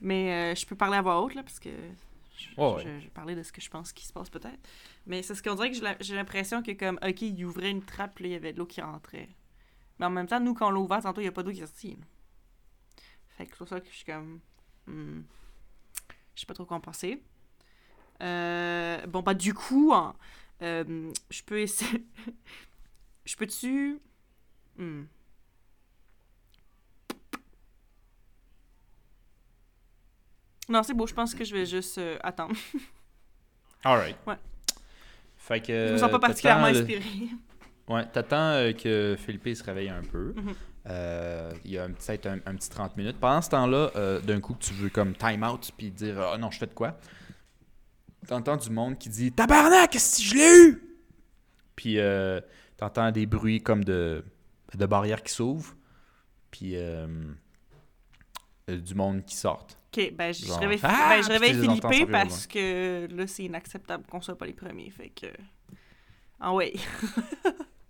Mais 0.02 0.52
euh, 0.54 0.56
je 0.56 0.66
peux 0.66 0.76
parler 0.76 0.98
à 0.98 1.02
voix 1.02 1.22
haute, 1.22 1.36
là, 1.36 1.44
parce 1.44 1.60
que... 1.60 1.70
Je, 2.38 2.48
Ouais, 2.62 2.74
ouais. 2.76 2.84
je- 2.84 3.00
je 3.00 3.04
vais 3.06 3.12
parler 3.12 3.36
de 3.36 3.44
ce 3.44 3.52
que 3.52 3.62
je 3.62 3.70
pense 3.70 3.92
qui 3.94 4.06
se 4.06 4.14
passe 4.14 4.30
peut-être. 4.30 4.60
Mais 5.06 5.22
c'est 5.24 5.36
ce 5.36 5.44
qu'on 5.44 5.56
dirait 5.56 5.72
que 5.72 5.78
j'ai 6.00 6.16
l'impression 6.16 6.62
que 6.64 6.72
comme, 6.72 7.00
OK, 7.08 7.22
il 7.22 7.44
ouvrait 7.46 7.70
une 7.72 7.84
trappe, 7.84 8.20
là, 8.20 8.28
il 8.28 8.32
y 8.32 8.36
avait 8.36 8.54
de 8.54 8.58
l'eau 8.60 8.66
qui 8.66 8.82
rentrait. 8.82 9.30
Mais 10.00 10.06
en 10.06 10.10
même 10.10 10.28
temps, 10.28 10.40
nous, 10.40 10.54
quand 10.54 10.68
on 10.68 10.72
l'a 10.72 10.80
ouvert, 10.80 11.02
tantôt, 11.02 11.22
il 11.22 11.26
n'y 11.26 11.30
a 11.30 11.32
pas 11.34 11.44
d'eau 11.44 11.52
qui 11.52 11.62
est 11.62 11.66
sortie. 11.66 11.98
Fait 13.38 13.46
que 13.46 13.52
c'est 13.52 13.58
pour 13.58 13.68
ça 13.68 13.80
que 13.80 13.88
je 13.90 13.96
suis 13.96 14.06
comme... 14.06 14.40
hmm, 14.88 15.22
je 16.36 16.42
sais 16.42 16.46
pas 16.46 16.54
trop 16.54 16.66
quoi 16.66 16.78
en 16.78 16.82
penser. 16.82 17.22
Euh, 18.22 19.06
bon, 19.08 19.22
bah, 19.22 19.34
du 19.34 19.54
coup, 19.54 19.92
en- 19.92 20.16
euh, 20.62 21.12
je 21.30 21.42
peux 21.44 21.60
essayer... 21.60 22.06
je 23.26 23.36
peux-tu... 23.36 24.00
Hmm. 24.78 25.04
Non, 30.70 30.84
c'est 30.84 30.94
beau, 30.94 31.06
je 31.08 31.14
pense 31.14 31.34
que 31.36 31.44
je 31.44 31.54
vais 31.54 31.66
juste 31.66 31.98
euh, 31.98 32.18
attendre. 32.24 32.56
Alright. 33.84 34.16
Ouais. 34.26 34.36
Fait 35.38 35.60
que. 35.60 35.88
je 35.88 35.94
me 35.94 35.98
sens 35.98 36.12
pas 36.12 36.20
particulièrement 36.20 36.68
inspirée. 36.68 37.30
Ouais, 37.88 38.06
t'attends 38.08 38.72
que 38.74 39.16
Philippe 39.18 39.56
se 39.56 39.64
réveille 39.64 39.90
un 39.90 40.04
peu. 40.04 40.34
Mhm. 40.36 40.54
Euh, 40.88 41.52
il 41.64 41.72
y 41.72 41.78
a 41.78 41.88
peut-être 41.88 42.26
un, 42.26 42.40
un 42.46 42.56
petit 42.56 42.70
30 42.70 42.98
minutes. 42.98 43.18
Pendant 43.20 43.42
ce 43.42 43.50
temps-là, 43.50 43.92
euh, 43.96 44.20
d'un 44.22 44.40
coup, 44.40 44.56
tu 44.60 44.74
veux 44.74 44.90
comme 44.90 45.14
time 45.16 45.44
out 45.44 45.72
puis 45.78 45.92
dire 45.92 46.20
Ah 46.20 46.38
non, 46.38 46.50
je 46.52 46.58
fais 46.58 46.68
de 46.68 46.74
quoi? 46.74 46.98
T'entends 48.28 48.58
du 48.58 48.70
monde 48.70 48.98
qui 48.98 49.10
dit 49.10 49.32
Tabarnak, 49.32 49.92
que 49.92 50.00
je 50.00 50.34
l'ai 50.36 50.70
eu? 50.70 50.84
Puis 51.76 52.00
euh, 52.00 52.40
t'entends 52.78 53.12
des 53.12 53.26
bruits 53.26 53.62
comme 53.62 53.84
de, 53.84 54.24
de 54.76 54.86
barrières 54.86 55.24
qui 55.24 55.34
s'ouvrent. 55.34 55.76
Puis 56.50 56.74
euh, 56.76 57.08
du 58.68 58.96
monde 58.96 59.24
qui 59.24 59.36
sortent. 59.36 59.78
Ok, 59.94 60.14
ben 60.14 60.34
je 60.34 60.46
Genre, 60.46 60.60
réveille, 60.60 60.80
ah, 60.84 61.08
ben, 61.10 61.24
je 61.24 61.30
réveille 61.30 61.54
Philippe 61.54 62.12
parce 62.12 62.48
que 62.48 63.08
là, 63.12 63.28
c'est 63.28 63.44
inacceptable 63.44 64.06
qu'on 64.10 64.22
soit 64.22 64.38
pas 64.38 64.46
les 64.46 64.54
premiers. 64.54 64.90
Fait 64.90 65.10
que. 65.10 65.28
Ah 66.40 66.54
ouais. 66.54 66.74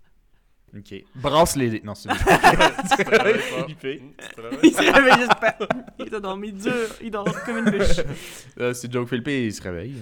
Ok. 0.76 1.04
Brasse 1.14 1.56
les 1.56 1.68
dés. 1.70 1.82
Non, 1.84 1.94
c'est 1.94 2.08
Tu 2.96 3.04
travailles 3.04 3.34
pas. 3.34 3.66
Philippe. 3.78 3.80
Tu 3.80 4.28
travailles 4.34 4.58
Il 4.62 4.72
s'est 4.72 4.90
réveillé, 4.90 5.16
j'espère. 5.26 5.58
Il 5.98 6.14
a 6.14 6.20
dormi 6.20 6.52
dur. 6.52 6.72
Il 7.02 7.10
dort 7.10 7.42
comme 7.44 7.58
une 7.58 7.70
bûche. 7.70 8.00
Euh, 8.58 8.72
c'est 8.74 8.90
Joke 8.92 9.08
Philippe, 9.08 9.28
il 9.28 9.52
se 9.52 9.62
réveille. 9.62 9.94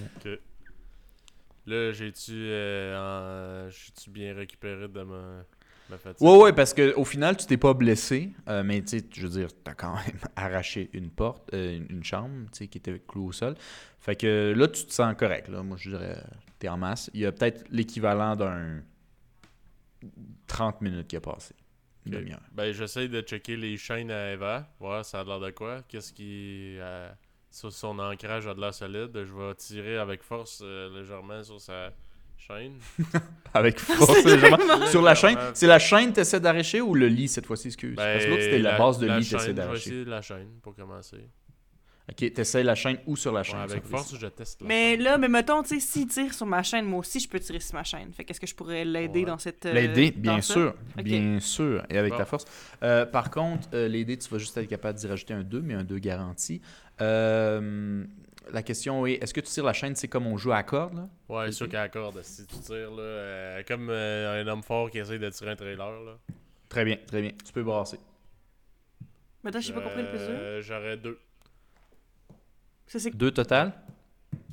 Là, 1.67 1.91
j'ai-tu 1.91 2.31
euh, 2.33 3.65
en- 3.67 3.69
j'ai-tu 3.69 4.09
bien 4.09 4.33
récupéré 4.33 4.87
de 4.87 5.01
ma, 5.03 5.43
ma 5.89 5.97
fatigue? 5.97 6.27
Ouais, 6.27 6.37
ouais, 6.37 6.53
parce 6.53 6.73
que 6.73 6.93
au 6.95 7.05
final, 7.05 7.37
tu 7.37 7.45
t'es 7.45 7.57
pas 7.57 7.73
blessé, 7.73 8.31
euh, 8.49 8.63
mais 8.63 8.81
tu 8.81 8.99
sais, 8.99 9.05
je 9.13 9.21
veux 9.27 9.29
dire, 9.39 9.49
t'as 9.63 9.73
quand 9.75 9.93
même 9.93 10.19
arraché 10.35 10.89
une 10.93 11.09
porte, 11.11 11.53
euh, 11.53 11.77
une- 11.77 11.97
une 11.97 12.03
chambre, 12.03 12.29
tu 12.51 12.57
sais, 12.59 12.67
qui 12.67 12.79
était 12.79 12.99
clouée 13.07 13.27
au 13.27 13.31
sol. 13.31 13.55
Fait 13.99 14.15
que 14.15 14.53
là, 14.57 14.67
tu 14.67 14.85
te 14.85 14.91
sens 14.93 15.15
correct, 15.17 15.47
là. 15.49 15.61
Moi, 15.61 15.77
je 15.79 15.91
dirais, 15.91 16.17
t'es 16.59 16.67
en 16.67 16.77
masse. 16.77 17.11
Il 17.13 17.19
y 17.21 17.25
a 17.25 17.31
peut-être 17.31 17.63
l'équivalent 17.69 18.35
d'un 18.35 18.81
30 20.47 20.81
minutes 20.81 21.07
qui 21.07 21.15
a 21.17 21.21
passé. 21.21 21.55
Une 22.05 22.15
Ok. 22.15 22.19
demi-heure. 22.21 22.41
Ben, 22.51 22.71
j'essaye 22.73 23.09
de 23.09 23.21
checker 23.21 23.55
les 23.55 23.77
chaînes 23.77 24.09
à 24.11 24.31
Eva, 24.33 24.67
voir 24.79 25.05
ça 25.05 25.19
a 25.19 25.23
l'air 25.23 25.39
de 25.39 25.51
quoi? 25.51 25.81
Qu'est-ce 25.87 26.11
qui. 26.13 26.77
euh, 26.79 27.09
sur 27.49 27.71
son 27.71 27.99
ancrage 27.99 28.47
a 28.47 28.53
de 28.53 28.61
l'air 28.61 28.73
solide? 28.73 29.11
Je 29.13 29.33
vais 29.33 29.53
tirer 29.55 29.97
avec 29.97 30.23
force 30.23 30.61
euh, 30.63 30.89
légèrement 30.99 31.43
sur 31.43 31.59
sa 31.61 31.91
chaîne. 32.37 32.73
Avec 33.53 33.77
force, 33.79 34.23
légèrement. 34.23 34.87
Sur 34.87 35.01
la 35.03 35.13
chaîne, 35.13 35.37
c'est 35.53 35.67
la 35.67 35.77
chaîne 35.77 36.09
que 36.09 36.15
t'essaies 36.15 36.39
d'arracher 36.39 36.81
ou 36.81 36.95
le 36.95 37.07
lit 37.07 37.27
cette 37.27 37.45
fois-ci, 37.45 37.67
excuse? 37.67 37.95
Ben, 37.95 38.13
parce 38.13 38.25
que 38.25 38.29
l'autre, 38.31 38.41
c'était 38.43 38.59
la, 38.59 38.77
base 38.79 38.97
de 38.97 39.05
lit 39.07 39.13
t'essaies 39.29 39.37
Je 39.39 39.45
vais 39.47 39.53
d'arracher. 39.53 39.89
essayer 39.89 40.05
la 40.05 40.21
chaîne 40.23 40.47
pour 40.63 40.73
commencer. 40.75 41.27
Ok, 42.11 42.33
t'essayes 42.33 42.63
la 42.65 42.75
chaîne 42.75 42.97
ou 43.07 43.15
sur 43.15 43.31
la 43.31 43.39
Ouais, 43.39 43.45
chaîne. 43.45 43.59
avec 43.59 43.85
force, 43.85 44.13
je 44.19 44.27
teste 44.27 44.61
la 44.61 44.67
Mais 44.67 44.91
chaîne. 44.95 45.03
là, 45.03 45.17
mais 45.17 45.29
mettons, 45.29 45.63
tu 45.63 45.69
sais, 45.69 45.79
s'il 45.79 46.07
tire 46.07 46.33
sur 46.33 46.45
ma 46.45 46.61
chaîne, 46.61 46.85
moi 46.85 46.99
aussi, 46.99 47.19
je 47.21 47.29
peux 47.29 47.39
tirer 47.39 47.59
sur 47.61 47.73
ma 47.75 47.83
chaîne. 47.85 48.11
Fait 48.13 48.25
qu'est-ce 48.25 48.39
que 48.41 48.47
je 48.47 48.53
pourrais 48.53 48.83
l'aider 48.83 49.19
Ouais. 49.21 49.25
dans 49.25 49.37
cette. 49.37 49.65
euh, 49.65 49.73
L'aider, 49.73 50.11
bien 50.11 50.41
ça? 50.41 50.53
sûr. 50.53 50.75
Bien 50.97 51.39
sûr. 51.39 51.83
Et 51.89 51.97
avec 51.97 52.11
Bon. 52.11 52.17
ta 52.17 52.25
force. 52.25 52.43
Euh, 52.83 53.05
par 53.05 53.31
contre, 53.31 53.69
euh, 53.73 53.87
l'aider, 53.87 54.17
tu 54.17 54.29
vas 54.29 54.37
juste 54.39 54.57
être 54.57 54.67
capable 54.67 54.99
d'y 54.99 55.07
rajouter 55.07 55.33
un 55.33 55.43
2, 55.43 55.61
mais 55.61 55.73
un 55.73 55.83
2 55.85 55.99
garanti. 55.99 56.61
Euh, 56.99 58.03
la 58.51 58.61
question 58.63 59.05
est 59.05 59.13
est-ce 59.23 59.33
que 59.33 59.39
tu 59.39 59.47
tires 59.49 59.63
la 59.63 59.71
chaîne, 59.73 59.95
c'est 59.95 60.07
comme 60.09 60.27
on 60.27 60.35
joue 60.37 60.51
à 60.51 60.63
corde 60.63 60.95
là? 60.95 61.07
Ouais, 61.29 61.51
sûr 61.53 61.69
qu'elle 61.69 61.79
accorde. 61.79 62.21
Si 62.23 62.45
tu 62.45 62.55
tires, 62.59 62.91
là, 62.91 63.01
euh, 63.01 63.63
comme 63.65 63.87
euh, 63.89 64.43
un 64.43 64.47
homme 64.47 64.63
fort 64.63 64.91
qui 64.91 64.97
essaye 64.99 65.17
de 65.19 65.29
tirer 65.29 65.51
un 65.51 65.55
trailer, 65.55 65.77
là. 66.03 66.17
Très 66.67 66.83
bien, 66.83 66.97
très 67.07 67.21
bien. 67.21 67.31
Tu 67.45 67.53
peux 67.53 67.63
brasser. 67.63 67.99
Mais 69.43 69.49
attends, 69.49 69.59
j'ai 69.61 69.73
pas 69.73 69.81
compris 69.81 70.01
le 70.03 70.09
plus 70.09 70.17
dur. 70.19 70.61
J'aurais 70.61 70.97
deux. 70.97 71.17
2 72.99 73.31
total? 73.31 73.73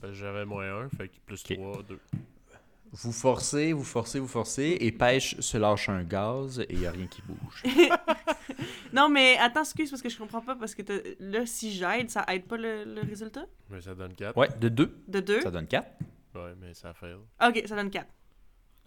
Que 0.02 0.12
J'avais 0.12 0.44
moins 0.44 0.84
un, 0.84 0.88
fait 0.88 1.08
que 1.08 1.16
plus 1.26 1.42
Ok. 1.44 1.54
trois, 1.56 1.82
deux. 1.82 2.00
Vous 2.90 3.12
forcez, 3.12 3.72
vous 3.74 3.84
forcez, 3.84 4.18
vous 4.18 4.26
forcez, 4.28 4.78
et 4.80 4.90
Pêche 4.92 5.38
se 5.40 5.58
lâche 5.58 5.90
un 5.90 6.02
gaz 6.04 6.58
et 6.60 6.66
il 6.70 6.78
n'y 6.78 6.86
a 6.86 6.90
rien 6.90 7.06
qui 7.06 7.20
bouge. 7.22 7.62
Non, 8.92 9.10
mais 9.10 9.36
attends, 9.38 9.60
excuse, 9.60 9.90
parce 9.90 10.00
que 10.00 10.08
je 10.08 10.16
comprends 10.16 10.40
pas. 10.40 10.56
Parce 10.56 10.74
que 10.74 10.82
là, 11.20 11.44
si 11.44 11.72
j'aide, 11.72 12.08
ça 12.10 12.24
aide 12.28 12.44
pas 12.44 12.56
le, 12.56 12.84
le 12.84 13.02
résultat? 13.02 13.44
Mais 13.68 13.80
ça 13.82 13.94
donne 13.94 14.14
quatre. 14.14 14.36
Ouais, 14.36 14.48
de 14.58 14.68
2, 14.70 15.02
De 15.06 15.20
2 15.20 15.40
ça 15.42 15.50
donne 15.50 15.66
4. 15.66 15.86
Ouais, 16.34 16.54
mais 16.58 16.72
ça 16.72 16.94
fail. 16.94 17.14
Ok, 17.46 17.62
ça 17.66 17.76
donne 17.76 17.90
4. 17.90 18.06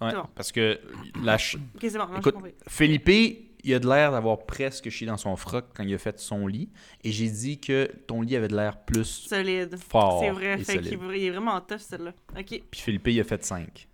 Ouais, 0.02 0.10
C'est 0.10 0.15
bon. 0.15 0.26
parce 0.34 0.52
que 0.52 0.80
la 1.23 1.38
ch- 1.38 1.57
Ok, 1.76 1.82
c'est 1.82 1.98
bon, 1.98 2.07
Écoute, 2.18 2.34
compris. 2.34 2.56
Philippe, 2.68 3.51
il 3.63 3.73
a 3.73 3.79
de 3.79 3.88
l'air 3.88 4.11
d'avoir 4.11 4.45
presque 4.45 4.89
chié 4.89 5.05
dans 5.07 5.17
son 5.17 5.35
froc 5.35 5.65
quand 5.75 5.83
il 5.83 5.93
a 5.93 5.97
fait 5.97 6.19
son 6.19 6.47
lit. 6.47 6.69
Et 7.03 7.11
j'ai 7.11 7.29
dit 7.29 7.59
que 7.59 7.85
ton 8.07 8.21
lit 8.21 8.35
avait 8.35 8.47
de 8.47 8.55
l'air 8.55 8.83
plus 8.83 9.05
Solide. 9.27 9.77
fort. 9.77 10.19
c'est 10.21 10.31
vrai, 10.31 10.53
et 10.59 10.63
fait 10.63 10.73
solide. 10.75 10.89
qu'il 10.99 11.11
est- 11.11 11.19
il 11.19 11.25
est 11.25 11.29
vraiment 11.31 11.59
tough, 11.61 11.79
celle-là. 11.79 12.13
Ok, 12.38 12.45
Puis 12.71 12.81
Philippe, 12.81 13.07
il 13.07 13.19
a 13.19 13.23
fait 13.23 13.43
5. 13.43 13.88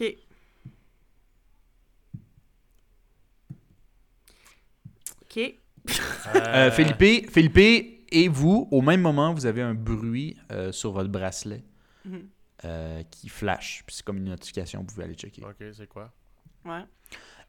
ok. 0.00 0.16
Ok. 5.22 5.54
Euh, 6.34 6.70
Philippe, 6.70 7.30
Philippe 7.30 8.02
et 8.10 8.28
vous, 8.28 8.68
au 8.70 8.80
même 8.80 9.00
moment, 9.00 9.32
vous 9.34 9.46
avez 9.46 9.62
un 9.62 9.74
bruit 9.74 10.36
euh, 10.50 10.72
sur 10.72 10.92
votre 10.92 11.10
bracelet 11.10 11.62
Mhm. 12.04 12.28
euh, 12.64 13.02
qui 13.10 13.28
flash. 13.28 13.82
Puis 13.86 13.96
c'est 13.96 14.04
comme 14.04 14.16
une 14.18 14.24
notification, 14.24 14.80
vous 14.80 14.86
pouvez 14.86 15.04
aller 15.04 15.14
checker. 15.14 15.42
Ok, 15.44 15.56
c'est 15.72 15.88
quoi? 15.88 16.12
Ouais. 16.64 16.82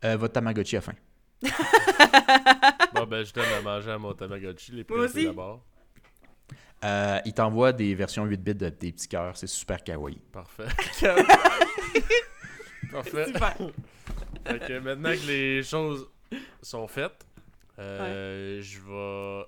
Euh, 0.06 0.18
votre 0.18 0.34
Tamagotchi 0.34 0.77
a 0.77 0.81
faim. 0.81 0.94
Bon, 2.93 3.05
ben, 3.05 3.23
je 3.23 3.34
donne 3.34 3.45
à 3.45 3.61
manger 3.61 3.91
à 3.91 3.97
mon 3.97 4.14
Tamagotchi, 4.14 4.72
les 4.72 4.85
Moi 4.89 4.97
plus 4.97 4.99
aussi. 5.05 5.26
d'abord. 5.26 5.64
Euh, 6.84 7.19
il 7.26 7.34
t'envoie 7.34 7.73
des 7.73 7.95
versions 7.95 8.26
8 8.26 8.38
bits 8.38 8.55
de 8.55 8.69
des 8.69 8.91
petits 8.91 9.07
cœurs. 9.07 9.35
C'est 9.38 9.47
super 9.47 9.84
kawaii. 9.84 10.19
Parfait. 10.31 10.68
Parfait. 12.91 13.26
Super. 13.26 13.57
Fait 14.45 14.59
que 14.59 14.80
maintenant 14.80 15.11
que 15.11 15.27
les 15.27 15.64
choses 15.64 16.07
sont 16.61 16.88
faites, 16.88 17.26
euh, 17.80 18.61
je 18.61 18.80
vais 18.80 19.45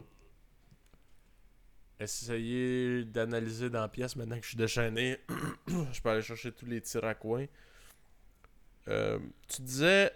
essayer 1.99 3.05
d'analyser 3.05 3.69
dans 3.69 3.81
la 3.81 3.89
pièce 3.89 4.15
maintenant 4.15 4.37
que 4.37 4.43
je 4.43 4.49
suis 4.49 4.57
déchaîné. 4.57 5.17
je 5.67 6.01
peux 6.01 6.09
aller 6.09 6.21
chercher 6.21 6.51
tous 6.51 6.65
les 6.65 6.81
tirs 6.81 7.05
à 7.05 7.13
coin. 7.13 7.45
Euh, 8.87 9.19
tu 9.47 9.61
disais 9.61 10.11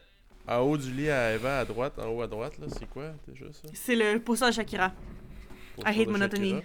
en 0.47 0.57
haut 0.59 0.77
du 0.77 0.91
lit 0.91 1.09
à 1.09 1.33
Eva 1.33 1.59
à 1.59 1.65
droite, 1.65 1.97
en 1.99 2.07
haut 2.07 2.21
à 2.21 2.27
droite, 2.27 2.57
là, 2.59 2.67
c'est 2.69 2.89
quoi 2.89 3.13
déjà 3.27 3.45
ça? 3.53 3.67
C'est 3.73 3.95
le 3.95 4.19
de 4.19 4.51
Shakira. 4.51 4.91
I 5.85 6.01
hate 6.01 6.07
monotony. 6.07 6.61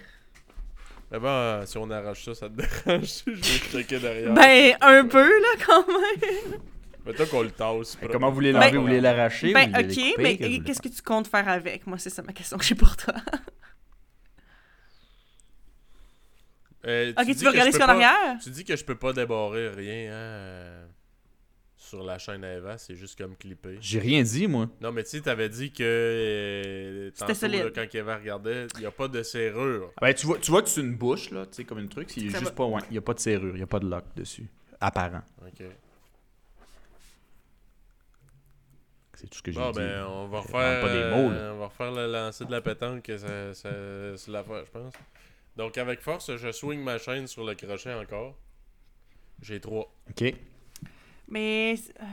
Bon, 1.11 1.25
euh, 1.25 1.65
si 1.65 1.77
on 1.77 1.89
arrache 1.89 2.23
ça, 2.23 2.35
ça 2.35 2.49
te 2.49 2.53
dérange. 2.85 3.23
je 3.25 3.31
vais 3.31 3.41
checker 3.41 3.99
derrière. 3.99 4.33
Ben, 4.33 4.75
un 4.81 5.05
peu, 5.05 5.27
là, 5.27 5.65
quand 5.65 5.87
même. 5.87 6.59
Mettons 7.05 7.25
qu'on 7.25 7.41
le 7.41 7.49
tasse. 7.49 7.97
Mais 8.01 8.07
comment 8.09 8.29
vous 8.29 8.35
voulez 8.35 8.51
l'enlever? 8.51 8.77
vous 8.77 8.83
voulez 8.83 9.01
l'arracher? 9.01 9.51
Ben, 9.53 9.69
ok, 9.69 9.87
couper? 9.87 10.13
mais 10.19 10.59
qu'est-ce 10.59 10.81
que 10.81 10.89
tu 10.89 11.01
comptes 11.01 11.27
faire 11.27 11.47
avec? 11.47 11.87
Moi, 11.87 11.97
c'est 11.97 12.11
ça 12.11 12.21
ma 12.21 12.33
question 12.33 12.57
que 12.57 12.65
j'ai 12.65 12.75
pour 12.75 12.95
toi. 12.95 13.15
Euh, 16.85 17.11
ok, 17.17 17.25
tu 17.25 17.33
veux 17.33 17.49
regarder 17.49 17.71
ce 17.71 17.77
y 17.77 17.81
a 17.81 17.89
arrière? 17.89 18.37
Tu 18.41 18.51
dis 18.51 18.63
que 18.63 18.75
je 18.75 18.85
peux 18.85 18.95
pas 18.95 19.11
débarrer 19.11 19.69
rien 19.69 20.13
hein, 20.13 20.87
sur 21.89 22.03
la 22.03 22.17
chaîne 22.19 22.43
à 22.43 22.53
Eva, 22.55 22.77
c'est 22.77 22.95
juste 22.95 23.17
comme 23.17 23.35
clippé. 23.35 23.77
J'ai 23.81 23.99
rien 23.99 24.21
dit, 24.23 24.47
moi. 24.47 24.69
Non, 24.81 24.91
mais 24.91 25.03
tu 25.03 25.09
sais, 25.09 25.21
t'avais 25.21 25.49
dit 25.49 25.71
que 25.71 25.83
euh, 25.83 27.05
C'était 27.07 27.19
tantôt, 27.19 27.33
solide. 27.33 27.63
là, 27.63 27.71
quand 27.73 27.95
Eva 27.95 28.17
regardait, 28.17 28.67
il 28.75 28.79
n'y 28.81 28.85
a 28.85 28.91
pas 28.91 29.07
de 29.07 29.23
serrure. 29.23 29.91
Ben, 30.01 30.13
tu 30.13 30.25
vois, 30.27 30.37
tu 30.37 30.51
vois 30.51 30.61
que 30.61 30.69
c'est 30.69 30.81
une 30.81 30.95
bouche, 30.95 31.31
là, 31.31 31.45
tu 31.45 31.53
sais, 31.55 31.63
comme 31.65 31.79
une 31.79 31.89
truc. 31.89 32.09
Va. 32.17 32.65
ouais, 32.67 32.81
il 32.89 32.91
n'y 32.93 32.97
a 32.97 33.01
pas 33.01 33.13
de 33.13 33.19
serrure, 33.19 33.53
il 33.55 33.57
n'y 33.57 33.63
a 33.63 33.67
pas 33.67 33.79
de 33.79 33.89
lock 33.89 34.03
dessus. 34.15 34.47
Apparent. 34.79 35.21
Ok. 35.45 35.63
C'est 39.15 39.27
tout 39.29 39.37
ce 39.39 39.43
que 39.43 39.51
j'ai 39.51 39.59
Bon, 39.59 39.71
dit. 39.71 39.79
ben, 39.79 40.05
on 40.05 40.27
va 40.27 40.37
Euh, 40.37 40.41
refaire. 40.41 40.81
pas 40.81 40.93
des 40.93 41.03
mots, 41.23 41.29
là. 41.31 41.51
on 41.53 41.57
va 41.59 41.65
refaire 41.67 41.91
le 41.91 42.11
lancer 42.11 42.45
de 42.45 42.51
la 42.51 42.61
pétanque, 42.61 43.03
que 43.03 43.17
ça, 43.17 43.53
ça, 43.53 43.69
c'est 44.15 44.31
l'affaire, 44.31 44.63
je 44.65 44.71
pense. 44.71 44.93
Donc, 45.57 45.77
avec 45.77 45.99
force, 45.99 46.33
je 46.37 46.51
swing 46.53 46.81
ma 46.81 46.97
chaîne 46.97 47.27
sur 47.27 47.43
le 47.43 47.53
crochet 47.55 47.93
encore. 47.93 48.37
J'ai 49.41 49.59
trois. 49.59 49.93
Ok. 50.09 50.33
Mais. 51.29 51.75
ah. 51.99 52.05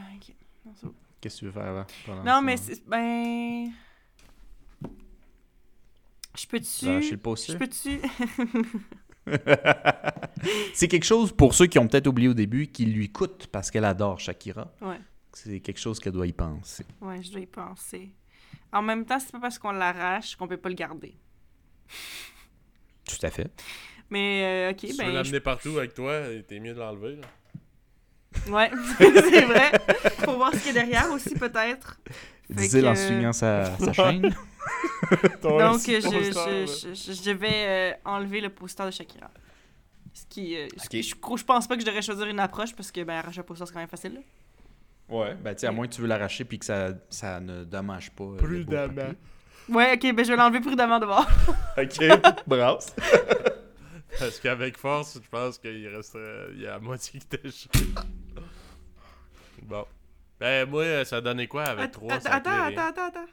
Qu'est-ce 1.21 1.37
que 1.37 1.39
tu 1.41 1.45
veux 1.47 1.53
faire 1.53 1.67
avant? 1.67 1.87
pendant 2.05 2.23
Non, 2.23 2.43
mais 2.43 2.57
c'est. 2.57 2.87
Ben. 2.87 3.71
Je 6.35 6.41
Tu 6.43 6.47
peux-tu. 6.49 7.11
le 7.11 7.17
poster? 7.17 7.53
Je 7.55 7.59
peux-tu. 7.59 7.99
C'est 10.75 10.87
quelque 10.89 11.05
chose, 11.05 11.33
pour 11.33 11.55
ceux 11.55 11.67
qui 11.67 11.79
ont 11.79 11.89
peut-être 11.89 12.07
oublié 12.07 12.29
au 12.29 12.35
début, 12.35 12.67
qui 12.69 12.85
lui 12.87 13.11
coûte 13.11 13.49
parce 13.51 13.71
qu'elle 13.71 13.85
adore 13.87 14.21
Shakira. 14.21 14.71
Ouais. 14.81 15.01
C'est 15.33 15.61
quelque 15.61 15.81
chose 15.81 15.99
qu'elle 15.99 16.13
doit 16.13 16.27
y 16.27 16.33
penser. 16.33 16.87
Ouais, 17.01 17.23
je 17.23 17.33
dois 17.33 17.41
y 17.41 17.47
penser. 17.47 18.13
En 18.73 18.83
même 18.83 19.05
temps, 19.05 19.19
c'est 19.19 19.33
pas 19.33 19.41
parce 19.41 19.59
qu'on 19.59 19.73
l'arrache 19.73 20.37
qu'on 20.37 20.47
peut 20.47 20.57
pas 20.59 20.69
le 20.69 20.75
garder. 20.75 21.17
Tout 23.09 23.27
à 23.27 23.31
fait. 23.31 23.51
Mais, 24.11 24.69
euh, 24.69 24.71
ok, 24.73 24.77
tu 24.79 24.87
veux 24.89 24.97
ben. 24.99 25.13
l'amener 25.13 25.41
partout 25.41 25.79
avec 25.79 25.95
toi, 25.95 26.21
t'es 26.47 26.61
mieux 26.61 26.75
de 26.75 26.79
l'enlever. 26.79 27.17
là. 27.17 27.27
Ouais, 28.49 28.71
c'est 28.99 29.45
vrai. 29.45 29.73
Faut 30.25 30.35
voir 30.37 30.53
ce 30.53 30.59
qu'il 30.59 30.67
y 30.75 30.79
a 30.79 30.83
derrière 30.85 31.11
aussi, 31.13 31.35
peut-être. 31.35 31.99
Fait 32.49 32.55
Dis-il 32.69 32.87
en 32.87 32.93
que- 32.93 32.99
swingant 32.99 33.33
sa, 33.33 33.77
sa 33.79 33.93
chaîne. 33.93 34.23
Donc, 35.43 35.81
je, 35.87 36.01
je, 36.01 36.95
je, 36.95 37.13
je- 37.13 37.31
vais 37.31 37.49
euh, 37.53 37.93
enlever 38.05 38.41
le 38.41 38.49
poster 38.51 38.85
de 38.87 38.91
Shakira. 38.91 39.31
Ce 40.13 40.25
qui. 40.29 40.57
euh, 40.57 40.67
ce 40.77 40.85
Ok. 40.85 40.89
qui- 40.91 41.03
je, 41.03 41.15
je 41.15 41.45
pense 41.45 41.67
pas 41.67 41.75
que 41.75 41.81
je 41.81 41.87
devrais 41.87 42.03
choisir 42.03 42.27
une 42.27 42.41
approche 42.41 42.75
parce 42.75 42.91
que, 42.93 43.03
ben, 43.03 43.15
arracher 43.19 43.41
un 43.41 43.45
poster, 43.45 43.67
c'est 43.67 43.73
quand 43.73 43.81
même 43.81 43.89
facile. 43.89 44.15
là. 44.15 44.21
Ouais. 45.09 45.35
Ben, 45.43 45.55
tu 45.55 45.67
à 45.67 45.73
moins 45.73 45.87
que 45.87 45.93
tu 45.95 46.01
veux 46.01 46.09
l'arracher 46.09 46.45
puis 46.45 46.59
que 46.59 46.65
ça, 46.65 46.89
ça 47.11 47.39
ne 47.41 47.65
dommage 47.65 48.11
pas. 48.11 48.25
euh, 48.25 48.37
Prudemment. 48.37 49.13
Ouais, 49.69 49.95
ok, 49.95 50.15
ben, 50.15 50.25
je 50.25 50.31
vais 50.31 50.37
l'enlever 50.37 50.61
prudemment 50.61 50.99
d'abord. 50.99 51.27
Ok. 51.79 51.99
Brasse. 52.47 52.95
Parce 54.19 54.41
qu'avec 54.41 54.79
force, 54.79 55.19
je 55.23 55.29
pense 55.29 55.59
qu'il 55.59 55.87
resterait. 55.89 56.47
Il 56.55 56.63
y 56.63 56.67
a 56.67 56.71
la 56.71 56.79
moitié 56.79 57.21
qui 57.21 57.51
chaud. 57.51 57.69
Bon. 59.63 59.85
Ben, 60.39 60.69
moi, 60.69 61.05
ça 61.05 61.21
donnait 61.21 61.47
quoi 61.47 61.65
avec 61.65 61.87
Att- 61.87 61.93
3 61.93 62.13
att- 62.13 62.27
attends, 62.27 62.51
attends, 62.51 62.87
attends, 62.89 63.07
attends. 63.07 63.27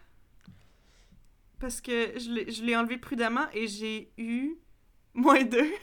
Parce 1.60 1.82
que 1.82 2.18
je 2.20 2.30
l'ai- 2.30 2.52
je 2.52 2.64
l'ai 2.64 2.76
enlevé 2.76 2.98
prudemment 2.98 3.46
et 3.54 3.68
j'ai 3.68 4.12
eu 4.18 4.56
Moins 5.14 5.44
2. 5.44 5.70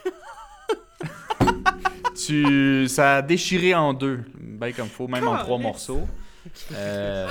Tu, 2.14 2.86
ça 2.88 3.16
a 3.16 3.22
déchiré 3.22 3.74
en 3.74 3.94
deux, 3.94 4.24
ben 4.38 4.72
comme 4.74 4.88
faut, 4.88 5.08
même 5.08 5.26
en 5.26 5.38
trois 5.38 5.58
morceaux. 5.58 6.06
Euh, 6.74 7.28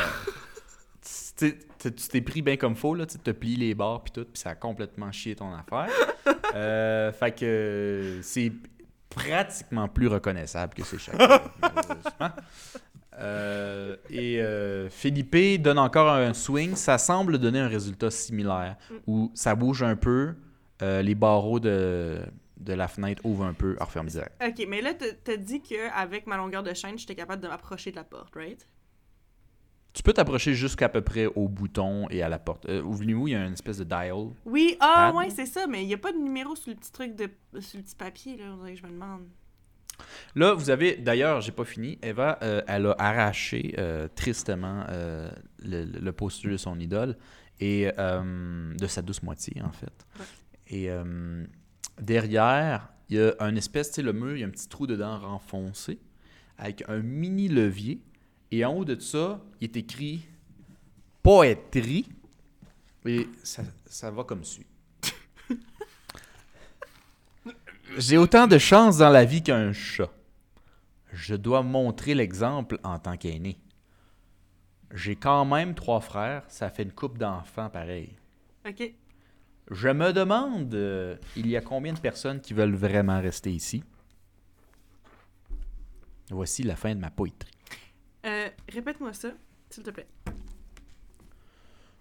tu 1.02 1.34
t'es- 1.36 1.58
tu 1.80 1.94
tu 1.94 2.08
t'es 2.08 2.22
pris 2.22 2.42
bien 2.42 2.58
comme 2.58 2.76
faut, 2.76 2.96
là, 2.96 3.06
tu 3.06 3.20
te 3.20 3.32
plies 3.32 3.56
les 3.56 3.76
barres 3.76 4.02
puis 4.04 4.12
tout, 4.14 4.26
puis 4.26 4.40
ça 4.42 4.52
a 4.52 4.56
complètement 4.56 5.12
chié 5.12 5.36
ton 5.36 5.54
affaire. 5.54 5.90
Euh, 6.56 7.12
fait 7.14 7.32
que 7.32 8.22
c'est 8.24 8.52
pratiquement 9.08 9.88
plus 9.88 10.08
reconnaissable 10.08 10.74
que 10.74 10.84
c'est 10.84 10.98
chacun, 10.98 11.40
malheureusement. 11.62 12.32
Euh, 13.20 13.96
et 14.10 14.42
euh, 14.42 14.90
Philippe 14.90 15.62
donne 15.62 15.78
encore 15.80 16.10
un 16.10 16.34
swing. 16.34 16.76
Ça 16.76 16.98
semble 16.98 17.38
donner 17.38 17.60
un 17.60 17.68
résultat 17.68 18.12
similaire 18.12 18.78
où 19.08 19.32
ça 19.34 19.56
bouge 19.56 19.84
un 19.84 19.96
peu, 19.96 20.36
euh, 20.82 21.02
les 21.02 21.16
barreaux 21.16 21.60
de, 21.60 22.20
de 22.58 22.74
la 22.74 22.88
fenêtre 22.88 23.22
ouvrent 23.26 23.46
un 23.46 23.54
peu, 23.54 23.76
referment 23.80 24.10
direct. 24.10 24.32
Ok, 24.46 24.66
mais 24.70 24.82
là, 24.82 24.94
t'as- 24.94 25.38
dit 25.38 25.62
qu'avec 25.62 26.28
ma 26.28 26.38
longueur 26.38 26.64
de 26.64 26.74
chaîne, 26.74 26.98
j'étais 26.98 27.16
capable 27.16 27.42
de 27.44 27.48
m'approcher 27.48 27.92
de 27.92 27.98
la 27.98 28.04
porte, 28.04 28.34
right? 28.36 28.66
Tu 29.92 30.04
peux 30.04 30.14
t'approcher 30.14 30.54
jusqu'à 30.54 30.88
peu 30.88 31.02
près 31.02 31.26
au 31.26 31.48
bouton 31.50 32.08
et 32.10 32.22
à 32.22 32.30
la 32.30 32.38
porte. 32.40 32.70
Euh, 32.70 32.82
Oubliez-vous, 32.84 33.28
il 33.28 33.32
y 33.32 33.36
a 33.36 33.44
une 33.46 33.54
espèce 33.54 33.80
de 33.80 33.84
dial. 33.84 34.28
Oui, 34.46 34.78
ah 34.80 35.12
ouais, 35.16 35.30
c'est 35.32 35.48
ça, 35.48 35.66
mais 35.68 35.84
il 35.84 35.88
n'y 35.88 35.94
a 35.96 35.98
pas 35.98 36.12
de 36.12 36.18
numéro 36.20 36.56
sur 36.56 36.70
le 36.70 36.76
petit 36.78 36.92
truc 36.92 37.16
de. 37.16 37.28
sur 37.60 37.80
le 37.80 37.84
petit 37.84 37.96
papier, 37.96 38.38
là, 38.38 38.46
on 38.54 38.58
dirait 38.58 38.74
que 38.76 38.80
je 38.80 38.86
me 38.86 38.92
demande. 38.92 39.24
Là, 40.36 40.54
vous 40.54 40.70
avez, 40.70 40.96
d'ailleurs, 40.96 41.42
j'ai 41.42 41.52
pas 41.52 41.66
fini. 41.66 41.98
Eva, 42.02 42.40
euh, 42.44 42.62
elle 42.68 42.88
a 42.88 42.96
arraché 43.00 43.76
euh, 43.78 44.08
tristement 44.14 44.86
euh, 44.90 45.30
le, 45.64 45.86
le 45.86 46.12
poster 46.12 46.50
de 46.50 46.58
son 46.58 46.80
idole 46.80 47.18
et 47.60 47.92
de 47.92 48.88
sa 48.88 49.02
douce 49.02 49.22
moitié, 49.22 49.62
en 49.62 49.72
fait. 49.72 50.06
Ouais. 50.18 50.26
Et 50.72 50.90
derrière, 52.02 52.90
il 53.10 53.18
y 53.18 53.22
a 53.22 53.34
un 53.42 53.56
espèce, 53.58 53.90
tu 53.90 53.96
sais, 53.96 54.02
le 54.02 54.14
mur, 54.14 54.38
il 54.38 54.40
y 54.40 54.44
a 54.44 54.48
un 54.48 54.52
petit 54.52 54.70
trou 54.70 54.88
dedans 54.88 55.20
renfoncé 55.20 56.00
avec 56.58 56.84
un 56.88 57.00
mini 57.00 57.50
levier. 57.50 58.00
Et 58.52 58.64
en 58.64 58.74
haut 58.74 58.86
de 58.86 58.98
ça, 59.00 59.42
il 59.60 59.66
est 59.66 59.78
écrit 59.78 60.26
poétrie. 61.22 62.08
Et 63.06 63.28
ça, 63.44 63.64
ça 63.86 64.10
va 64.10 64.24
comme 64.24 64.46
suit. 64.46 64.66
J'ai 67.98 68.18
autant 68.18 68.48
de 68.48 68.58
chance 68.58 68.98
dans 68.98 69.10
la 69.10 69.26
vie 69.26 69.42
qu'un 69.44 69.74
chat. 69.74 70.10
Je 71.12 71.36
dois 71.36 71.64
montrer 71.64 72.14
l'exemple 72.14 72.80
en 72.84 73.00
tant 73.00 73.18
qu'aîné. 73.18 73.60
J'ai 74.94 75.16
quand 75.16 75.46
même 75.46 75.76
trois 75.76 76.00
frères, 76.00 76.44
ça 76.48 76.70
fait 76.70 76.84
une 76.84 76.92
coupe 76.92 77.18
d'enfants 77.18 77.70
pareil. 77.70 78.16
Ok. 78.68 78.94
Je 79.72 79.90
me 79.90 80.12
demande, 80.14 80.74
euh, 80.74 81.16
il 81.36 81.48
y 81.48 81.56
a 81.56 81.62
combien 81.62 81.94
de 81.94 82.00
personnes 82.00 82.42
qui 82.42 82.54
veulent 82.54 82.76
vraiment 82.76 83.22
rester 83.22 83.52
ici? 83.52 83.84
Voici 86.32 86.64
la 86.64 86.76
fin 86.76 86.96
de 86.96 87.00
ma 87.00 87.12
poétrie. 87.12 87.52
Euh, 88.26 88.50
Répète-moi 88.72 89.14
ça, 89.14 89.30
s'il 89.70 89.84
te 89.84 89.92
plaît. 89.92 90.08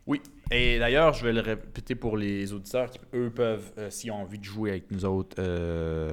Oui, 0.07 0.23
et 0.51 0.79
d'ailleurs, 0.79 1.13
je 1.15 1.25
vais 1.25 1.33
le 1.33 1.41
répéter 1.41 1.95
pour 1.95 2.17
les 2.17 2.53
auditeurs 2.53 2.91
qui, 2.91 2.99
eux, 3.15 3.31
peuvent, 3.31 3.73
euh, 3.79 3.91
s'ils 3.91 4.11
ont 4.13 4.17
envie 4.23 4.39
de 4.39 4.45
jouer 4.45 4.71
avec 4.71 4.91
nous 4.91 5.05
autres, 5.05 5.37
euh, 5.39 6.13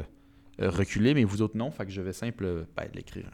euh, 0.62 0.70
reculer, 0.70 1.14
mais 1.14 1.24
vous 1.24 1.42
autres 1.42 1.58
non, 1.58 1.72
fait 1.72 1.86
que 1.86 1.92
je 1.92 2.02
vais 2.02 2.14
simple 2.14 2.66
ben, 2.76 2.88
l'écrire. 2.94 3.30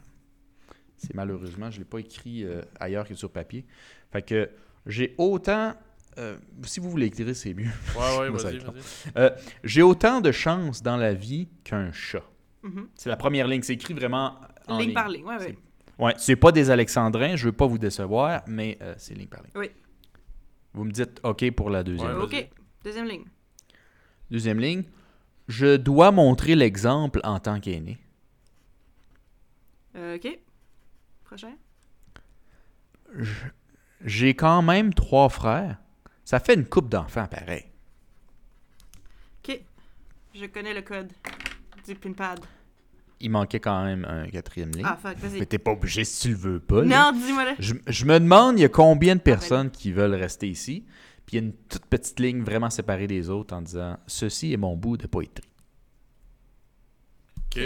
C'est 0.97 1.15
malheureusement, 1.15 1.71
je 1.71 1.77
ne 1.77 1.83
l'ai 1.83 1.89
pas 1.89 1.97
écrit 1.99 2.43
euh, 2.43 2.61
ailleurs 2.79 3.07
que 3.07 3.15
sur 3.15 3.31
papier. 3.31 3.65
Fait 4.11 4.21
que 4.21 4.49
j'ai 4.85 5.15
autant. 5.17 5.73
euh, 6.19 6.37
si 6.63 6.79
vous 6.79 6.89
voulez 6.91 7.07
écrire, 7.07 7.35
c'est 7.35 7.53
mieux. 7.55 7.69
Ouais, 7.97 8.19
ouais, 8.19 8.29
vas-y, 8.37 8.57
vas-y. 8.59 9.11
Euh, 9.17 9.29
j'ai 9.63 9.81
autant 9.81 10.21
de 10.21 10.31
chance 10.31 10.83
dans 10.83 10.97
la 10.97 11.13
vie 11.13 11.47
qu'un 11.63 11.91
chat. 11.91 12.23
Mhm. 12.63 12.87
C'est 12.95 13.09
la 13.09 13.17
première 13.17 13.47
ligne. 13.47 13.63
C'est 13.63 13.73
écrit 13.73 13.95
vraiment 13.95 14.39
en 14.67 14.77
ligne, 14.77 14.87
ligne. 14.89 14.93
par 14.93 15.09
ligne, 15.09 15.25
ouais, 15.25 15.37
ouais. 15.37 15.45
C'est- 15.47 15.57
Ouais, 15.99 16.13
c'est 16.17 16.35
pas 16.35 16.51
des 16.51 16.71
alexandrins, 16.71 17.35
je 17.35 17.45
veux 17.45 17.51
pas 17.51 17.67
vous 17.67 17.77
décevoir, 17.77 18.41
mais 18.47 18.75
euh, 18.81 18.95
c'est 18.97 19.13
ligne 19.13 19.27
par 19.27 19.41
ligne. 19.43 19.51
Oui. 19.55 19.69
Vous 20.73 20.83
me 20.85 20.91
dites 20.91 21.19
OK 21.23 21.51
pour 21.51 21.69
la 21.69 21.83
deuxième. 21.83 22.17
Ouais, 22.17 22.23
Ok, 22.23 22.49
deuxième 22.83 23.05
ligne. 23.05 23.25
Deuxième 24.29 24.59
ligne. 24.59 24.83
Je 25.47 25.75
dois 25.75 26.11
montrer 26.11 26.55
l'exemple 26.55 27.19
en 27.23 27.39
tant 27.39 27.59
qu'aîné. 27.59 27.99
Euh, 29.95 30.15
ok. 30.15 30.39
Prochain. 31.25 31.53
J'ai 34.05 34.33
quand 34.33 34.61
même 34.61 34.93
trois 34.93 35.27
frères. 35.29 35.77
Ça 36.23 36.39
fait 36.39 36.53
une 36.53 36.65
coupe 36.65 36.87
d'enfants 36.89 37.27
pareil. 37.27 37.65
Ok. 39.43 39.59
Je 40.33 40.45
connais 40.45 40.73
le 40.73 40.81
code 40.81 41.11
du 41.85 41.95
pinpad. 41.95 42.39
Il 43.21 43.29
manquait 43.29 43.59
quand 43.59 43.83
même 43.85 44.05
un 44.05 44.27
quatrième 44.27 44.71
ligne. 44.71 44.85
Ah, 44.85 44.97
fuck, 45.01 45.15
Mais 45.21 45.29
vas-y. 45.29 45.47
t'es 45.47 45.57
pas 45.59 45.71
obligé 45.71 46.03
si 46.03 46.21
tu 46.21 46.29
le 46.29 46.35
veux 46.35 46.59
pas. 46.59 46.81
Non, 46.83 47.11
dis-moi 47.13 47.45
là. 47.45 47.55
Je, 47.59 47.73
je 47.87 48.05
me 48.05 48.19
demande, 48.19 48.57
il 48.59 48.63
y 48.63 48.65
a 48.65 48.69
combien 48.69 49.15
de 49.15 49.21
personnes 49.21 49.69
qui 49.71 49.91
veulent 49.91 50.15
rester 50.15 50.47
ici? 50.49 50.85
Puis 51.25 51.37
il 51.37 51.39
y 51.39 51.43
a 51.43 51.45
une 51.47 51.53
toute 51.53 51.85
petite 51.85 52.19
ligne 52.19 52.43
vraiment 52.43 52.69
séparée 52.69 53.07
des 53.07 53.29
autres 53.29 53.55
en 53.55 53.61
disant 53.61 53.97
Ceci 54.07 54.53
est 54.53 54.57
mon 54.57 54.75
bout 54.75 54.97
de 54.97 55.07
poétrie. 55.07 55.47
Ok. 57.55 57.59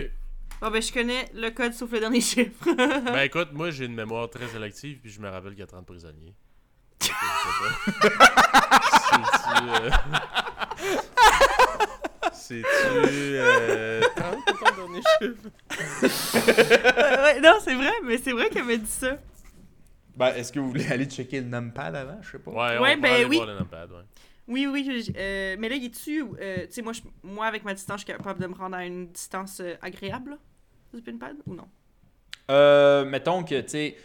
Bon, 0.62 0.72
ben, 0.72 0.82
je 0.82 0.92
connais 0.92 1.30
le 1.34 1.50
code 1.52 1.74
sauf 1.74 1.92
le 1.92 2.00
dernier 2.00 2.22
chiffre. 2.22 2.66
Ben 2.76 3.20
écoute, 3.24 3.50
moi 3.54 3.72
j'ai 3.72 3.86
une 3.86 3.94
mémoire 3.96 4.30
très 4.30 4.48
sélective, 4.48 5.00
puis 5.02 5.12
je 5.12 5.20
me 5.22 5.30
rappelle 5.30 5.52
qu'il 5.52 5.60
y 5.60 5.64
a 5.64 5.68
30 5.68 5.86
prisonniers. 5.86 6.34
Je 7.02 7.08
sais 7.08 7.14
pas. 8.02 8.16
C'est-tu. 12.48 12.66
euh, 13.38 14.02
C'est-tu. 14.04 14.22
30 14.22 14.46
pour 14.46 14.60
ton 14.60 14.76
dernier 14.76 15.02
chiffre 15.20 15.50
Ouais, 16.98 17.24
ouais, 17.24 17.42
non, 17.42 17.54
c'est 17.62 17.76
vrai, 17.76 17.92
mais 18.04 18.18
c'est 18.18 18.32
vrai 18.32 18.50
qu'elle 18.50 18.66
m'a 18.66 18.78
dit 18.78 18.86
ça. 18.90 19.18
Ben, 20.16 20.28
est-ce 20.36 20.54
que 20.54 20.60
vous 20.60 20.70
voulez 20.70 20.88
aller 20.88 21.06
checker 21.06 21.42
le 21.42 21.48
numpad 21.48 21.96
avant? 21.96 22.20
Je 22.22 22.32
sais 22.32 22.40
pas. 22.40 22.52
Ouais, 22.52 22.78
Ouais, 22.80 22.96
on 22.98 23.02
ben 23.02 23.02
peut 23.02 23.08
aller 23.08 23.26
oui. 23.26 23.36
voir 23.38 23.48
le 23.48 23.56
numpad, 23.56 23.92
ouais. 23.92 24.04
Oui, 24.48 24.68
oui, 24.68 25.04
je- 25.06 25.12
euh, 25.18 25.56
mais 25.58 25.70
là, 25.70 25.76
il 25.76 25.86
est-tu. 25.86 26.24
euh, 26.40 26.66
tu 26.68 26.72
sais, 26.74 26.82
moi, 26.84 26.94
je- 26.94 27.02
moi, 27.24 27.48
avec 27.48 27.64
ma 27.66 27.74
distance, 27.74 28.02
je 28.02 28.06
suis 28.06 28.14
capable 28.16 28.40
de 28.40 28.48
me 28.48 28.54
rendre 28.54 28.76
à 28.76 28.86
une 28.86 29.08
distance 29.08 29.60
euh, 29.60 29.74
agréable, 29.82 30.32
là, 30.32 30.38
du 30.94 31.02
pinpad, 31.02 31.36
ou 31.48 31.56
non? 31.56 31.68
Euh, 32.52 33.06
mettons 33.06 33.44
que, 33.44 33.60
tu 33.62 33.70
sais, 33.70 33.98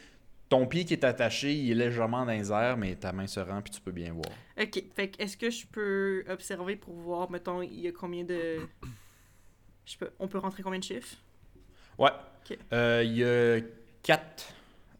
ton 0.50 0.66
pied 0.66 0.84
qui 0.84 0.92
est 0.92 1.04
attaché, 1.04 1.54
il 1.54 1.70
est 1.70 1.74
légèrement 1.86 2.26
dans 2.26 2.32
les 2.32 2.50
airs, 2.52 2.76
mais 2.76 2.94
ta 2.96 3.12
main 3.12 3.26
se 3.26 3.40
rend 3.40 3.62
puis 3.62 3.72
tu 3.72 3.80
peux 3.80 3.92
bien 3.92 4.12
voir. 4.12 4.26
Ok, 4.60 4.82
fait 4.94 5.08
que 5.08 5.22
est-ce 5.22 5.36
que 5.38 5.48
je 5.48 5.64
peux 5.66 6.24
observer 6.28 6.76
pour 6.76 6.92
voir, 6.94 7.30
mettons, 7.30 7.62
il 7.62 7.80
y 7.80 7.88
a 7.88 7.92
combien 7.92 8.24
de. 8.24 8.58
Je 9.86 9.96
peux... 9.96 10.10
On 10.20 10.28
peut 10.28 10.38
rentrer 10.38 10.62
combien 10.62 10.78
de 10.78 10.84
chiffres? 10.84 11.16
Ouais. 11.98 12.10
Ok. 12.48 12.56
Euh, 12.72 13.02
Il 13.04 13.16
y 13.16 13.24
a 13.24 13.60
quatre. 14.02 14.52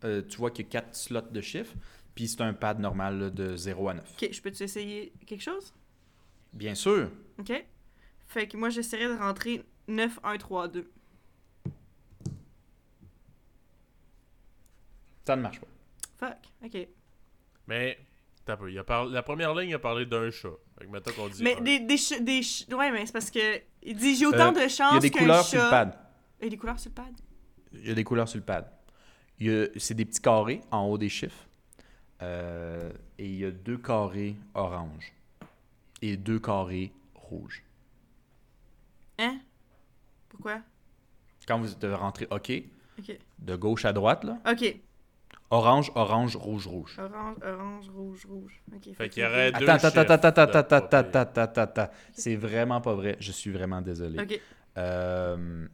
euh, 0.05 0.23
tu 0.29 0.39
vois 0.39 0.51
qu'il 0.51 0.65
y 0.65 0.69
a 0.69 0.71
quatre 0.71 0.97
slots 0.97 1.21
de 1.31 1.41
chiffres. 1.41 1.75
Puis 2.15 2.27
c'est 2.27 2.41
un 2.41 2.53
pad 2.55 2.81
normal 2.81 3.19
là, 3.19 3.31
de 3.31 3.57
0 3.57 3.89
à 3.89 3.95
9. 3.95 4.05
Ok, 4.21 4.29
je 4.33 4.41
peux-tu 4.43 4.63
essayer 4.65 5.13
quelque 5.27 5.43
chose? 5.43 5.73
Bien 6.53 6.75
sûr. 6.75 7.09
Ok. 7.39 7.53
Fait 8.27 8.49
que 8.49 8.57
moi, 8.57 8.69
j'essaierai 8.71 9.07
de 9.15 9.19
rentrer 9.19 9.63
9, 9.87 10.19
1, 10.25 10.39
3, 10.39 10.69
2. 10.69 10.91
Ça 15.31 15.37
ne 15.37 15.43
marche 15.43 15.61
pas. 15.61 15.67
Fuck, 16.29 16.37
ok. 16.65 16.89
Mais, 17.69 17.99
t'as 18.45 18.57
peu. 18.57 18.71
Il 18.71 18.79
a 18.79 18.85
parlé- 18.85 19.13
La 19.13 19.23
première 19.23 19.55
ligne, 19.55 19.71
il 19.71 19.75
a 19.75 19.79
parlé 19.79 20.07
d'un 20.07 20.31
chat. 20.31 20.49
Fait 20.79 20.87
que 20.87 20.91
mettons 20.91 21.13
qu'on 21.13 21.29
dit. 21.29 21.43
Mais 21.43 21.57
un. 21.57 21.61
des, 21.61 21.79
des, 21.81 21.97
ch- 21.97 22.21
des 22.21 22.43
ch- 22.43 22.67
Ouais, 22.77 22.91
mais 22.91 23.07
c'est 23.07 23.13
parce 23.13 23.31
que. 23.31 23.61
Il 23.83 23.97
dit 23.97 24.17
j'ai 24.17 24.27
autant 24.27 24.55
Euh, 24.55 24.65
de 24.65 24.69
chances 24.69 24.91
Il 24.93 24.95
y 24.95 24.97
a 24.97 25.01
des 25.01 25.11
couleurs 25.11 25.43
chat... 25.45 25.49
sur 25.51 25.63
le 25.65 25.71
pad. 25.71 25.99
Il 26.41 26.45
y 26.45 26.47
a 26.47 26.51
des 26.51 26.57
couleurs 26.57 26.79
sur 26.79 26.91
le 26.91 26.95
pad? 26.95 27.15
Il 27.73 27.87
y 27.87 27.91
a 27.91 27.95
des 27.95 28.05
couleurs 28.05 28.29
sur 28.29 28.39
le 28.39 28.45
pad. 28.45 28.71
Il 29.39 29.47
y 29.47 29.51
a- 29.63 29.67
C'est 29.77 29.95
des 29.95 30.05
petits 30.05 30.21
carrés 30.21 30.61
en 30.73 30.85
haut 30.87 30.99
des 30.99 31.09
chiffres. 31.09 31.47
Euh, 32.23 32.91
et 33.19 33.27
il 33.27 33.37
y 33.37 33.45
a 33.45 33.51
deux 33.53 33.79
carrés 33.79 34.35
orange. 34.55 35.13
Et 36.03 36.17
deux 36.17 36.39
carrés 36.41 36.93
rouges. 37.15 37.63
Hein? 39.19 39.39
Pourquoi? 40.29 40.61
Quand 41.47 41.59
vous 41.59 41.73
devez 41.75 41.95
rentrer 41.95 42.27
OK, 42.31 42.53
Ok. 42.99 43.19
de 43.39 43.57
gauche 43.57 43.85
à 43.85 43.93
droite, 43.93 44.25
là, 44.25 44.39
Ok. 44.51 44.77
Orange, 45.51 45.91
orange, 45.95 46.37
rouge, 46.37 46.67
rouge. 46.67 46.97
Orange, 46.99 47.37
orange, 47.45 47.89
rouge, 47.91 48.27
rouge. 48.27 48.63
Ok. 48.75 48.95
Fait 48.95 49.09
qu'il 49.09 49.23
y 49.23 49.27
aurait 49.27 49.53
deux 49.53 49.69
Attends, 49.69 49.87
attends, 49.89 50.01
attends, 50.01 50.29
attends, 50.29 50.59
attends, 50.59 50.77
attends, 50.77 51.19
attends, 51.19 51.41
attends, 51.43 51.61
attends. 51.63 51.91
C'est 52.13 52.37
vraiment 52.37 52.81
pas 52.81 52.95
vrai. 52.95 53.17
Je 53.21 53.33
suis 53.33 53.51
vraiment 53.51 53.81
désolé. 53.81 54.21
Ok. 54.21 54.41
Euh, 54.79 55.67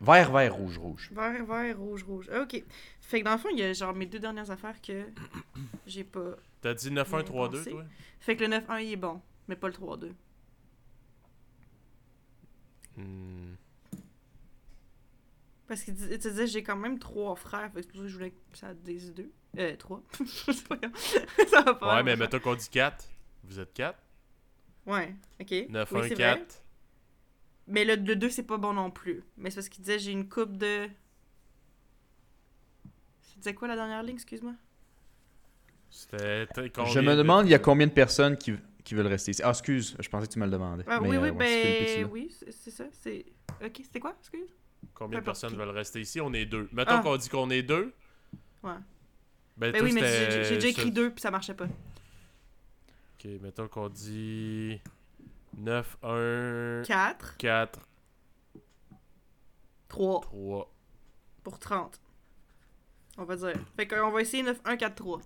Vert, 0.00 0.30
vert, 0.30 0.54
rouge, 0.54 0.78
rouge. 0.78 1.10
Vert, 1.12 1.44
vert, 1.44 1.76
rouge, 1.76 2.04
rouge. 2.04 2.30
Ok. 2.40 2.62
Fait 3.00 3.20
que 3.20 3.24
dans 3.24 3.32
le 3.32 3.38
fond, 3.38 3.48
il 3.50 3.58
y 3.58 3.62
a 3.62 3.72
genre 3.72 3.94
mes 3.94 4.06
deux 4.06 4.20
dernières 4.20 4.50
affaires 4.50 4.80
que 4.80 5.06
j'ai 5.86 6.04
pas. 6.04 6.36
T'as 6.60 6.74
dit 6.74 6.90
9, 6.90 7.12
1, 7.14 7.16
Bien 7.16 7.24
3, 7.24 7.48
2, 7.48 7.58
pensé. 7.58 7.70
toi? 7.70 7.84
Fait 8.20 8.36
que 8.36 8.44
le 8.44 8.56
9-1 8.56 8.82
il 8.84 8.92
est 8.92 8.96
bon, 8.96 9.20
mais 9.48 9.56
pas 9.56 9.66
le 9.68 9.72
3-2. 9.74 10.12
Hmm. 12.96 13.54
Parce 15.68 15.82
qu'il 15.82 15.94
dis- 15.94 16.08
tu 16.18 16.30
disais 16.30 16.46
j'ai 16.46 16.62
quand 16.62 16.76
même 16.76 16.98
trois 16.98 17.36
frères, 17.36 17.70
que 17.72 17.82
c'est 17.82 17.88
pour 17.88 17.98
ça 17.98 18.02
que 18.02 18.08
je 18.08 18.14
voulais 18.16 18.30
que 18.30 18.58
ça 18.58 18.74
dise 18.74 19.12
deux. 19.14 19.30
Euh, 19.58 19.76
trois. 19.76 20.02
Ça 21.48 21.62
va 21.62 21.74
pas. 21.74 21.96
Ouais, 21.96 22.02
mais 22.02 22.16
mettons 22.16 22.40
qu'on 22.40 22.54
dit 22.54 22.68
4. 22.70 23.04
Vous 23.44 23.60
êtes 23.60 23.72
4. 23.74 23.96
frère. 24.84 24.94
Ouais, 24.96 25.14
ok. 25.40 25.68
9, 25.70 25.92
Oui, 25.92 26.00
1, 26.00 26.02
c'est 26.08 26.14
4. 26.14 26.38
vrai. 26.38 26.46
Mais 27.66 27.84
le, 27.84 27.96
le 27.96 28.16
2, 28.16 28.30
c'est 28.30 28.42
pas 28.44 28.56
bon 28.56 28.72
non 28.72 28.90
plus. 28.90 29.22
Mais 29.36 29.50
c'est 29.50 29.56
parce 29.56 29.68
qu'il 29.68 29.84
disait 29.84 29.98
j'ai 29.98 30.12
une 30.12 30.28
coupe 30.28 30.56
de. 30.56 30.88
Ça 33.20 33.34
disait 33.36 33.54
quoi 33.54 33.68
la 33.68 33.76
dernière 33.76 34.02
ligne, 34.02 34.14
excuse-moi? 34.16 34.54
C'était 35.90 36.46
Je 36.86 37.00
me 37.00 37.12
de- 37.12 37.16
demande, 37.16 37.46
il 37.46 37.50
y 37.50 37.54
a 37.54 37.58
combien 37.58 37.86
de 37.86 37.92
personnes 37.92 38.36
qui, 38.36 38.54
qui 38.84 38.94
veulent 38.94 39.06
rester 39.06 39.30
ici? 39.32 39.42
Ah, 39.44 39.50
excuse, 39.50 39.96
je 39.98 40.08
pensais 40.08 40.26
que 40.26 40.32
tu 40.32 40.38
me 40.38 40.44
le 40.44 40.50
demandais. 40.50 40.84
Ah, 40.86 41.00
Mais, 41.00 41.08
oui, 41.08 41.16
euh, 41.16 41.20
oui, 41.20 41.28
ici, 41.28 41.98
ben. 42.04 42.08
Oui, 42.10 42.28
c'est 42.38 42.52
c'est 42.52 42.70
ça. 42.70 42.84
C'est. 42.92 43.26
Ok, 43.64 43.80
c'était 43.82 44.00
quoi, 44.00 44.14
excuse? 44.20 44.48
Combien 44.94 45.20
de 45.20 45.24
personnes 45.24 45.50
qui. 45.50 45.56
veulent 45.56 45.68
rester 45.70 46.00
ici? 46.00 46.20
On 46.20 46.32
est 46.32 46.44
deux. 46.46 46.68
Mettons 46.72 46.94
Ah. 46.96 47.00
qu'on 47.02 47.16
dit 47.16 47.28
qu'on 47.28 47.50
est 47.50 47.62
deux. 47.62 47.92
Ouais. 48.62 48.72
Ben, 49.56 49.72
Ben 49.72 49.78
toi, 49.78 49.82
oui, 49.82 49.92
mais 49.92 50.44
j'ai 50.44 50.54
déjà 50.56 50.68
écrit 50.68 50.90
2 50.92 51.10
puis 51.10 51.20
ça 51.20 51.30
marchait 51.30 51.54
pas. 51.54 51.64
Ok, 51.64 53.24
mettons 53.40 53.66
qu'on 53.68 53.88
dit 53.88 54.80
9, 55.56 55.96
1, 56.02 56.82
4, 56.86 57.36
4, 57.38 57.80
3 59.88 60.20
3. 60.20 60.70
pour 61.42 61.58
30. 61.58 62.00
On 63.16 63.24
va 63.24 63.34
dire. 63.36 63.54
Fait 63.76 63.86
qu'on 63.88 64.10
va 64.12 64.20
essayer 64.20 64.42
9, 64.44 64.60
1, 64.64 64.76
4, 64.76 64.94
3. 64.94 65.20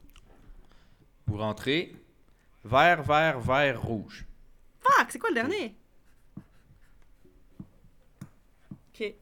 Vous 1.26 1.36
rentrez. 1.36 1.94
Vert, 2.64 3.02
vert, 3.02 3.40
vert, 3.40 3.82
rouge. 3.82 4.24
Fuck, 4.80 5.10
c'est 5.10 5.18
quoi 5.18 5.28
le 5.30 5.34
dernier? 5.34 5.74
Ok. 8.94 9.14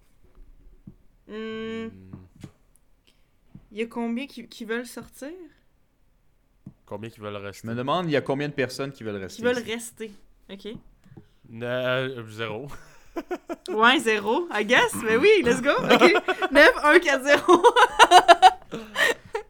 Hmm, 1.31 1.89
Il 3.73 3.78
y 3.78 3.82
a 3.82 3.86
combien 3.86 4.27
qui, 4.27 4.47
qui 4.48 4.65
veulent 4.65 4.86
sortir? 4.86 5.28
Combien 6.86 7.09
qui 7.09 7.20
veulent 7.20 7.39
Je 7.39 7.44
rester 7.47 7.69
me 7.69 7.74
demande, 7.77 8.07
il 8.07 8.12
y 8.12 8.16
a 8.16 8.20
combien 8.20 8.48
de 8.48 8.52
personnes 8.55 8.90
qui 8.90 9.05
veulent 9.05 9.16
rester 9.16 9.36
Qui 9.36 9.43
veulent 9.43 9.59
ici? 9.62 9.73
rester. 9.73 10.12
Ok. 10.51 10.66
Euh, 11.62 12.24
Zéro. 12.31 12.66
Ouais, 13.69 13.98
0, 13.98 14.48
I 14.52 14.65
guess. 14.65 14.94
Mais 15.05 15.16
oui, 15.16 15.28
let's 15.44 15.61
go. 15.61 15.70
Ok. 15.70 16.15
9, 16.52 16.70
1, 16.85 16.98
4, 17.01 17.24
0. 17.24 17.62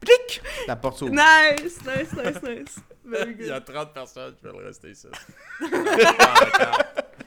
Clic! 0.00 0.42
La 0.66 0.76
porte 0.76 0.98
s'ouvre. 0.98 1.12
Nice, 1.12 1.78
nice, 1.84 2.12
nice, 2.14 2.42
nice. 2.42 2.76
Very 3.04 3.36
Il 3.38 3.46
y 3.46 3.50
a 3.50 3.60
good. 3.60 3.64
30 3.74 3.92
personnes 3.94 4.34
qui 4.36 4.44
veulent 4.44 4.64
rester 4.66 4.90
ici. 4.90 5.06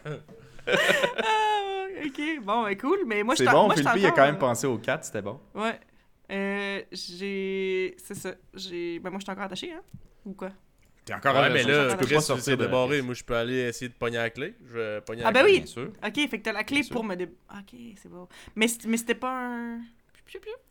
Ah, 0.05 0.09
ok, 2.05 2.43
bon, 2.43 2.63
ben 2.63 2.77
cool. 2.77 2.99
Mais 3.07 3.23
moi, 3.23 3.35
je 3.35 3.43
C'est 3.43 3.51
bon, 3.51 3.65
moi, 3.65 3.75
Philippe, 3.75 3.91
il 3.97 4.05
a 4.05 4.11
quand 4.11 4.25
même 4.25 4.35
encore, 4.35 4.49
pensé 4.49 4.67
aux 4.67 4.77
4, 4.77 5.03
c'était 5.05 5.21
bon. 5.21 5.39
Ouais. 5.55 5.79
Euh, 6.31 6.81
j'ai. 6.91 7.95
C'est 7.97 8.15
ça. 8.15 8.33
J'ai. 8.53 8.99
Ben, 8.99 9.09
moi, 9.09 9.19
je 9.19 9.23
suis 9.25 9.31
encore 9.31 9.43
attaché, 9.43 9.71
hein? 9.73 9.81
Ou 10.25 10.33
quoi? 10.33 10.49
T'es 11.05 11.13
encore 11.13 11.35
Ouais, 11.35 11.49
mais 11.49 11.63
là, 11.63 11.91
tu 11.91 11.97
peux 11.97 12.15
pas 12.15 12.21
sortir 12.21 12.57
de 12.57 12.65
pièce. 12.65 13.03
Moi, 13.03 13.13
je 13.13 13.23
peux 13.23 13.35
aller 13.35 13.57
essayer 13.67 13.89
de 13.89 13.93
pogner 13.93 14.17
la 14.17 14.29
clé. 14.29 14.55
Je 14.65 14.73
vais 14.77 15.01
pogner 15.01 15.21
Ah, 15.23 15.31
la 15.31 15.31
ben 15.33 15.41
clé. 15.43 15.51
oui. 15.51 15.57
Bien 15.59 15.65
sûr. 15.67 15.91
Ok, 16.05 16.13
fait 16.29 16.37
que 16.39 16.43
t'as 16.43 16.53
la 16.53 16.63
clé 16.63 16.77
Bien 16.77 16.83
sûr. 16.83 16.95
pour 16.95 17.03
me 17.03 17.15
dé... 17.15 17.25
Ok, 17.25 17.77
c'est 18.01 18.09
bon. 18.09 18.27
Mais, 18.55 18.67
c'était 18.69 19.15
pas 19.15 19.35
un... 19.37 19.81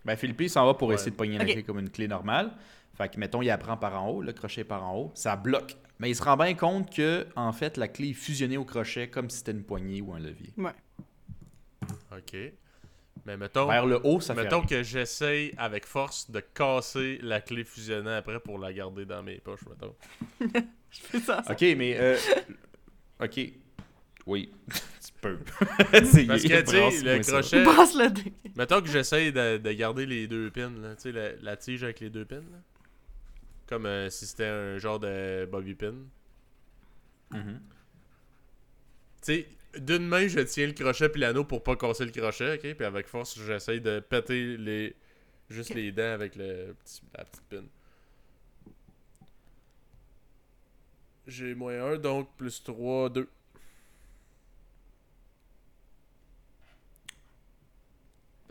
Ben, 0.05 0.17
Philippe, 0.17 0.41
il 0.41 0.49
s'en 0.51 0.65
va 0.65 0.73
pour 0.75 0.89
Ouais. 0.89 0.95
essayer 0.95 1.11
de 1.11 1.17
pogner 1.17 1.37
la 1.37 1.45
clé 1.45 1.63
comme 1.63 1.79
une 1.79 1.91
clé 1.91 2.09
normale. 2.09 2.51
Fait 2.97 3.09
que, 3.11 3.19
mettons, 3.21 3.43
il 3.43 3.51
apprend 3.51 3.77
par 3.77 4.03
en 4.03 4.09
haut, 4.09 4.23
le 4.23 4.33
crochet 4.33 4.63
est 4.63 4.65
par 4.65 4.83
en 4.85 4.97
haut, 4.97 5.11
ça 5.15 5.37
bloque. 5.37 5.77
Mais 5.99 6.11
il 6.11 6.17
se 6.17 6.23
rend 6.23 6.37
bien 6.37 6.55
compte 6.55 6.91
que, 6.95 7.27
en 7.37 7.53
fait, 7.53 7.77
la 7.77 7.89
clé 7.89 8.09
est 8.11 8.15
fusionnée 8.15 8.57
au 8.57 8.65
crochet 8.65 9.09
comme 9.09 9.29
si 9.31 9.39
c'était 9.39 9.53
une 9.53 9.65
poignée 9.65 10.01
ou 10.01 10.13
un 10.15 10.19
levier. 10.19 10.53
Ouais. 10.57 10.73
Ok. 12.17 12.37
Mais 13.27 13.37
mettons, 13.37 13.69
Vers 13.69 13.87
le 13.87 14.01
haut, 14.05 14.21
ça 14.21 14.35
fait 14.35 14.45
mettons 14.45 14.63
que 14.63 14.83
j'essaye 14.83 15.53
avec 15.57 15.87
force 15.87 16.31
de 16.31 16.41
casser 16.41 17.19
la 17.23 17.41
clé 17.41 17.63
fusionnant 17.63 18.17
après 18.17 18.41
pour 18.41 18.59
la 18.59 18.73
garder 18.73 19.05
dans 19.05 19.23
mes 19.23 19.37
poches, 19.37 19.65
mettons. 19.69 19.95
Je 20.91 21.01
fais 21.01 21.21
ça. 21.21 21.43
Ok, 21.49 21.61
mais... 21.61 21.97
euh, 21.99 22.17
ok. 23.23 23.41
Oui, 24.27 24.53
tu 24.69 25.13
peux. 25.21 25.39
Parce 25.59 25.91
que, 25.93 26.61
tu 26.61 26.71
sais, 26.71 27.03
le 27.03 27.23
crochet... 27.23 27.65
Le 27.65 28.11
dé. 28.11 28.33
Mettons 28.57 28.81
que 28.81 28.89
j'essaye 28.89 29.33
de, 29.33 29.59
de 29.59 29.73
garder 29.73 30.07
les 30.07 30.27
deux 30.27 30.51
pins, 30.51 30.73
là. 30.81 30.95
Tu 30.97 31.03
sais, 31.03 31.13
la, 31.13 31.33
la 31.43 31.57
tige 31.57 31.85
avec 31.85 32.01
les 32.01 32.11
deux 32.11 32.25
pins, 32.25 32.37
là. 32.37 32.59
Comme 33.67 33.87
euh, 33.87 34.11
si 34.11 34.27
c'était 34.27 34.47
un 34.47 34.79
genre 34.79 34.99
de 35.01 35.49
bobby 35.51 35.75
pin. 35.75 35.95
Mhm. 37.31 37.61
Tu 39.23 39.35
sais, 39.35 39.49
d'une 39.79 40.07
main, 40.07 40.27
je 40.29 40.41
tiens 40.41 40.67
le 40.67 40.73
crochet 40.73 41.09
puis 41.09 41.21
l'anneau 41.21 41.45
pour 41.45 41.63
pas 41.63 41.77
casser 41.77 42.05
le 42.05 42.11
crochet, 42.13 42.55
ok? 42.55 42.75
Puis 42.77 42.85
avec 42.87 43.07
force, 43.07 43.39
j'essaye 43.39 43.81
de 43.81 44.01
péter 44.01 44.57
les... 44.57 44.95
juste 45.51 45.71
Ok. 45.71 45.77
les 45.77 45.93
dents 45.93 46.13
avec 46.13 46.37
le 46.37 46.75
petit, 46.85 47.03
la 47.17 47.25
petite 47.25 47.43
pin. 47.49 47.65
J'ai 51.27 51.55
moins 51.55 51.93
1, 51.95 51.97
donc 51.99 52.37
plus 52.37 52.63
3, 52.63 53.09
2. 53.11 53.29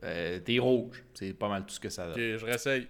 Euh, 0.04 0.40
T'es 0.40 0.60
rouge. 0.60 1.04
C'est 1.14 1.34
pas 1.34 1.48
mal 1.50 1.66
tout 1.66 1.74
ce 1.74 1.80
que 1.80 1.90
ça 1.90 2.08
Ok, 2.10 2.16
donne. 2.16 2.38
je 2.38 2.46
réessaye. 2.46 2.88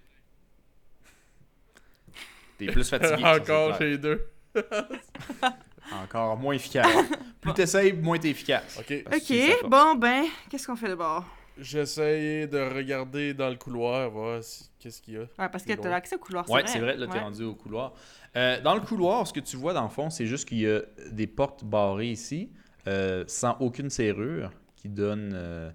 T'es 2.58 2.70
plus 2.70 2.88
fatigué. 2.90 3.10
ça, 3.10 3.18
c'est 3.41 3.41
Encore, 3.41 3.78
clair. 3.78 4.20
j'ai 6.11 6.17
2. 6.17 6.19
Encore 6.19 6.38
moins 6.38 6.53
efficace. 6.53 6.88
Plus 7.41 7.53
t'essayes, 7.53 7.93
moins 7.93 8.17
t'es 8.19 8.29
efficace. 8.29 8.77
Ok. 8.79 8.85
C'est 9.19 9.61
Ok, 9.63 9.69
bon, 9.69 9.95
ben, 9.95 10.25
qu'est-ce 10.49 10.67
qu'on 10.67 10.75
fait 10.75 10.88
d'abord? 10.89 11.25
J'essaye 11.57 12.47
de 12.47 12.57
regarder 12.59 13.33
dans 13.33 13.49
le 13.49 13.55
couloir, 13.55 14.09
voir 14.09 14.43
si- 14.43 14.69
qu'est-ce 14.79 15.01
qu'il 15.01 15.15
y 15.15 15.17
a. 15.17 15.21
Ouais, 15.21 15.27
parce 15.38 15.63
que 15.63 15.71
C'est 15.71 15.77
t'as 15.77 15.93
accès 15.95 16.15
au 16.15 16.19
couloir, 16.19 16.49
Ouais, 16.49 16.63
c'est 16.65 16.79
vrai, 16.79 16.95
là, 16.97 17.07
t'es 17.07 17.13
Ouais. 17.13 17.19
rendu 17.19 17.43
au 17.43 17.55
couloir. 17.55 17.93
Euh, 18.35 18.59
dans 18.61 18.73
le 18.73 18.81
couloir, 18.81 19.27
ce 19.27 19.33
que 19.33 19.41
tu 19.41 19.57
vois 19.57 19.73
dans 19.73 19.83
le 19.83 19.89
fond, 19.89 20.09
c'est 20.09 20.25
juste 20.25 20.47
qu'il 20.47 20.59
y 20.59 20.67
a 20.67 20.81
des 21.11 21.27
portes 21.27 21.63
barrées 21.65 22.07
ici, 22.11 22.49
euh, 22.88 23.23
sans 23.27 23.57
aucune 23.59 23.89
serrure, 23.89 24.51
qui 24.75 24.89
donnent. 24.89 25.33
euh, 25.35 25.69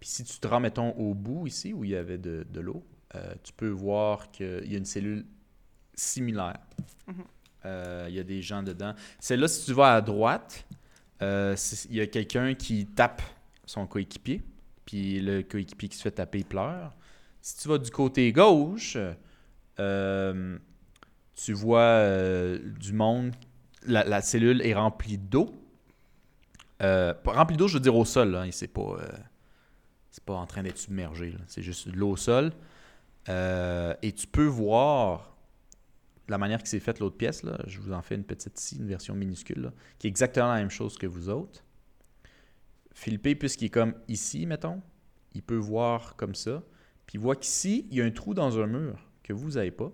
Puis 0.00 0.08
si 0.08 0.24
tu 0.24 0.38
te 0.38 0.46
rends, 0.48 0.60
mettons, 0.60 0.90
au 0.92 1.12
bout 1.14 1.46
ici, 1.46 1.72
où 1.72 1.84
il 1.84 1.90
y 1.90 1.96
avait 1.96 2.18
de, 2.18 2.46
de 2.48 2.60
l'eau, 2.60 2.84
euh, 3.14 3.34
tu 3.42 3.52
peux 3.52 3.68
voir 3.68 4.30
qu'il 4.30 4.64
y 4.70 4.74
a 4.74 4.78
une 4.78 4.84
cellule 4.84 5.26
similaire. 5.94 6.58
Euh, 7.64 8.06
Il 8.08 8.14
y 8.14 8.20
a 8.20 8.24
des 8.24 8.42
gens 8.42 8.62
dedans. 8.62 8.94
Celle-là, 9.18 9.48
si 9.48 9.64
tu 9.64 9.72
vas 9.72 9.94
à 9.94 10.00
droite, 10.00 10.66
euh, 11.22 11.56
il 11.90 11.96
y 11.96 12.00
a 12.00 12.06
quelqu'un 12.06 12.54
qui 12.54 12.86
tape 12.86 13.22
son 13.66 13.86
coéquipier, 13.86 14.42
puis 14.84 15.20
le 15.20 15.42
coéquipier 15.42 15.88
qui 15.88 15.96
se 15.96 16.02
fait 16.02 16.12
taper, 16.12 16.38
il 16.38 16.44
pleure. 16.44 16.94
Si 17.42 17.56
tu 17.58 17.68
vas 17.68 17.78
du 17.78 17.90
côté 17.90 18.32
gauche, 18.32 18.96
euh, 19.80 20.58
tu 21.34 21.52
vois 21.52 22.04
du 22.58 22.92
monde. 22.92 23.32
La, 23.86 24.20
cellule 24.20 24.62
est 24.62 24.74
remplie 24.74 25.18
d'eau. 25.18 25.54
Remplie 26.80 27.56
d'eau, 27.56 27.68
je 27.68 27.74
veux 27.74 27.80
dire 27.80 27.96
au 27.96 28.04
sol. 28.04 28.40
Et 28.46 28.52
c'est 28.52 28.68
pas, 28.68 28.96
c'est 30.10 30.24
pas 30.24 30.34
en 30.34 30.46
train 30.46 30.62
d'être 30.62 30.78
submergé. 30.78 31.34
C'est 31.46 31.62
juste 31.62 31.88
de 31.88 31.96
l'eau 31.96 32.10
au 32.10 32.16
sol. 32.16 32.52
Et 33.28 34.12
tu 34.12 34.26
peux 34.26 34.46
voir 34.46 35.27
la 36.28 36.38
manière 36.38 36.62
que 36.62 36.68
c'est 36.68 36.80
faite 36.80 36.98
l'autre 37.00 37.16
pièce. 37.16 37.42
Là. 37.42 37.58
Je 37.66 37.80
vous 37.80 37.92
en 37.92 38.02
fais 38.02 38.14
une 38.14 38.24
petite 38.24 38.58
ici, 38.60 38.76
une 38.78 38.86
version 38.88 39.14
minuscule, 39.14 39.60
là, 39.60 39.72
qui 39.98 40.06
est 40.06 40.10
exactement 40.10 40.48
la 40.48 40.56
même 40.60 40.70
chose 40.70 40.96
que 40.98 41.06
vous 41.06 41.28
autres. 41.28 41.64
Philippe, 42.92 43.38
puisqu'il 43.38 43.66
est 43.66 43.70
comme 43.70 43.94
ici, 44.08 44.44
mettons, 44.46 44.82
il 45.34 45.42
peut 45.42 45.56
voir 45.56 46.16
comme 46.16 46.34
ça. 46.34 46.62
Puis 47.06 47.16
il 47.16 47.20
voit 47.20 47.36
qu'ici, 47.36 47.86
il 47.90 47.96
y 47.96 48.02
a 48.02 48.04
un 48.04 48.10
trou 48.10 48.34
dans 48.34 48.58
un 48.58 48.66
mur 48.66 48.98
que 49.22 49.32
vous 49.32 49.50
n'avez 49.52 49.70
pas, 49.70 49.92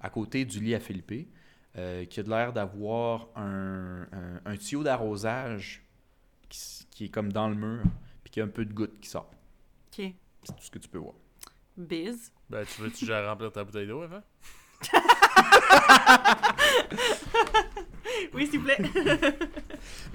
à 0.00 0.10
côté 0.10 0.44
du 0.44 0.60
lit 0.60 0.74
à 0.74 0.80
Philippe, 0.80 1.28
euh, 1.76 2.04
qui 2.06 2.20
a 2.20 2.22
de 2.22 2.30
l'air 2.30 2.52
d'avoir 2.52 3.28
un, 3.36 4.02
un- 4.12 4.40
un 4.44 4.56
tuyau 4.56 4.82
d'arrosage 4.82 5.84
qui, 6.48 6.86
qui 6.90 7.04
est 7.06 7.08
comme 7.08 7.32
dans 7.32 7.48
le 7.48 7.54
mur, 7.56 7.82
puis 8.22 8.30
qui 8.30 8.40
a 8.40 8.44
un 8.44 8.48
peu 8.48 8.64
de 8.64 8.72
goutte 8.72 8.98
qui 9.00 9.08
sort. 9.08 9.30
Ok. 9.88 10.12
C'est 10.44 10.56
tout 10.56 10.62
ce 10.62 10.70
que 10.70 10.78
tu 10.78 10.88
peux 10.88 10.98
voir. 10.98 11.14
Biz. 11.76 12.32
Ben, 12.48 12.64
tu 12.64 12.82
veux-tu 12.82 13.12
remplir 13.12 13.52
ta 13.52 13.64
bouteille 13.64 13.86
d'eau 13.88 14.02
avant? 14.02 14.22
Oui, 18.32 18.46
s'il 18.48 18.60
vous 18.60 18.66
plaît. 18.66 18.78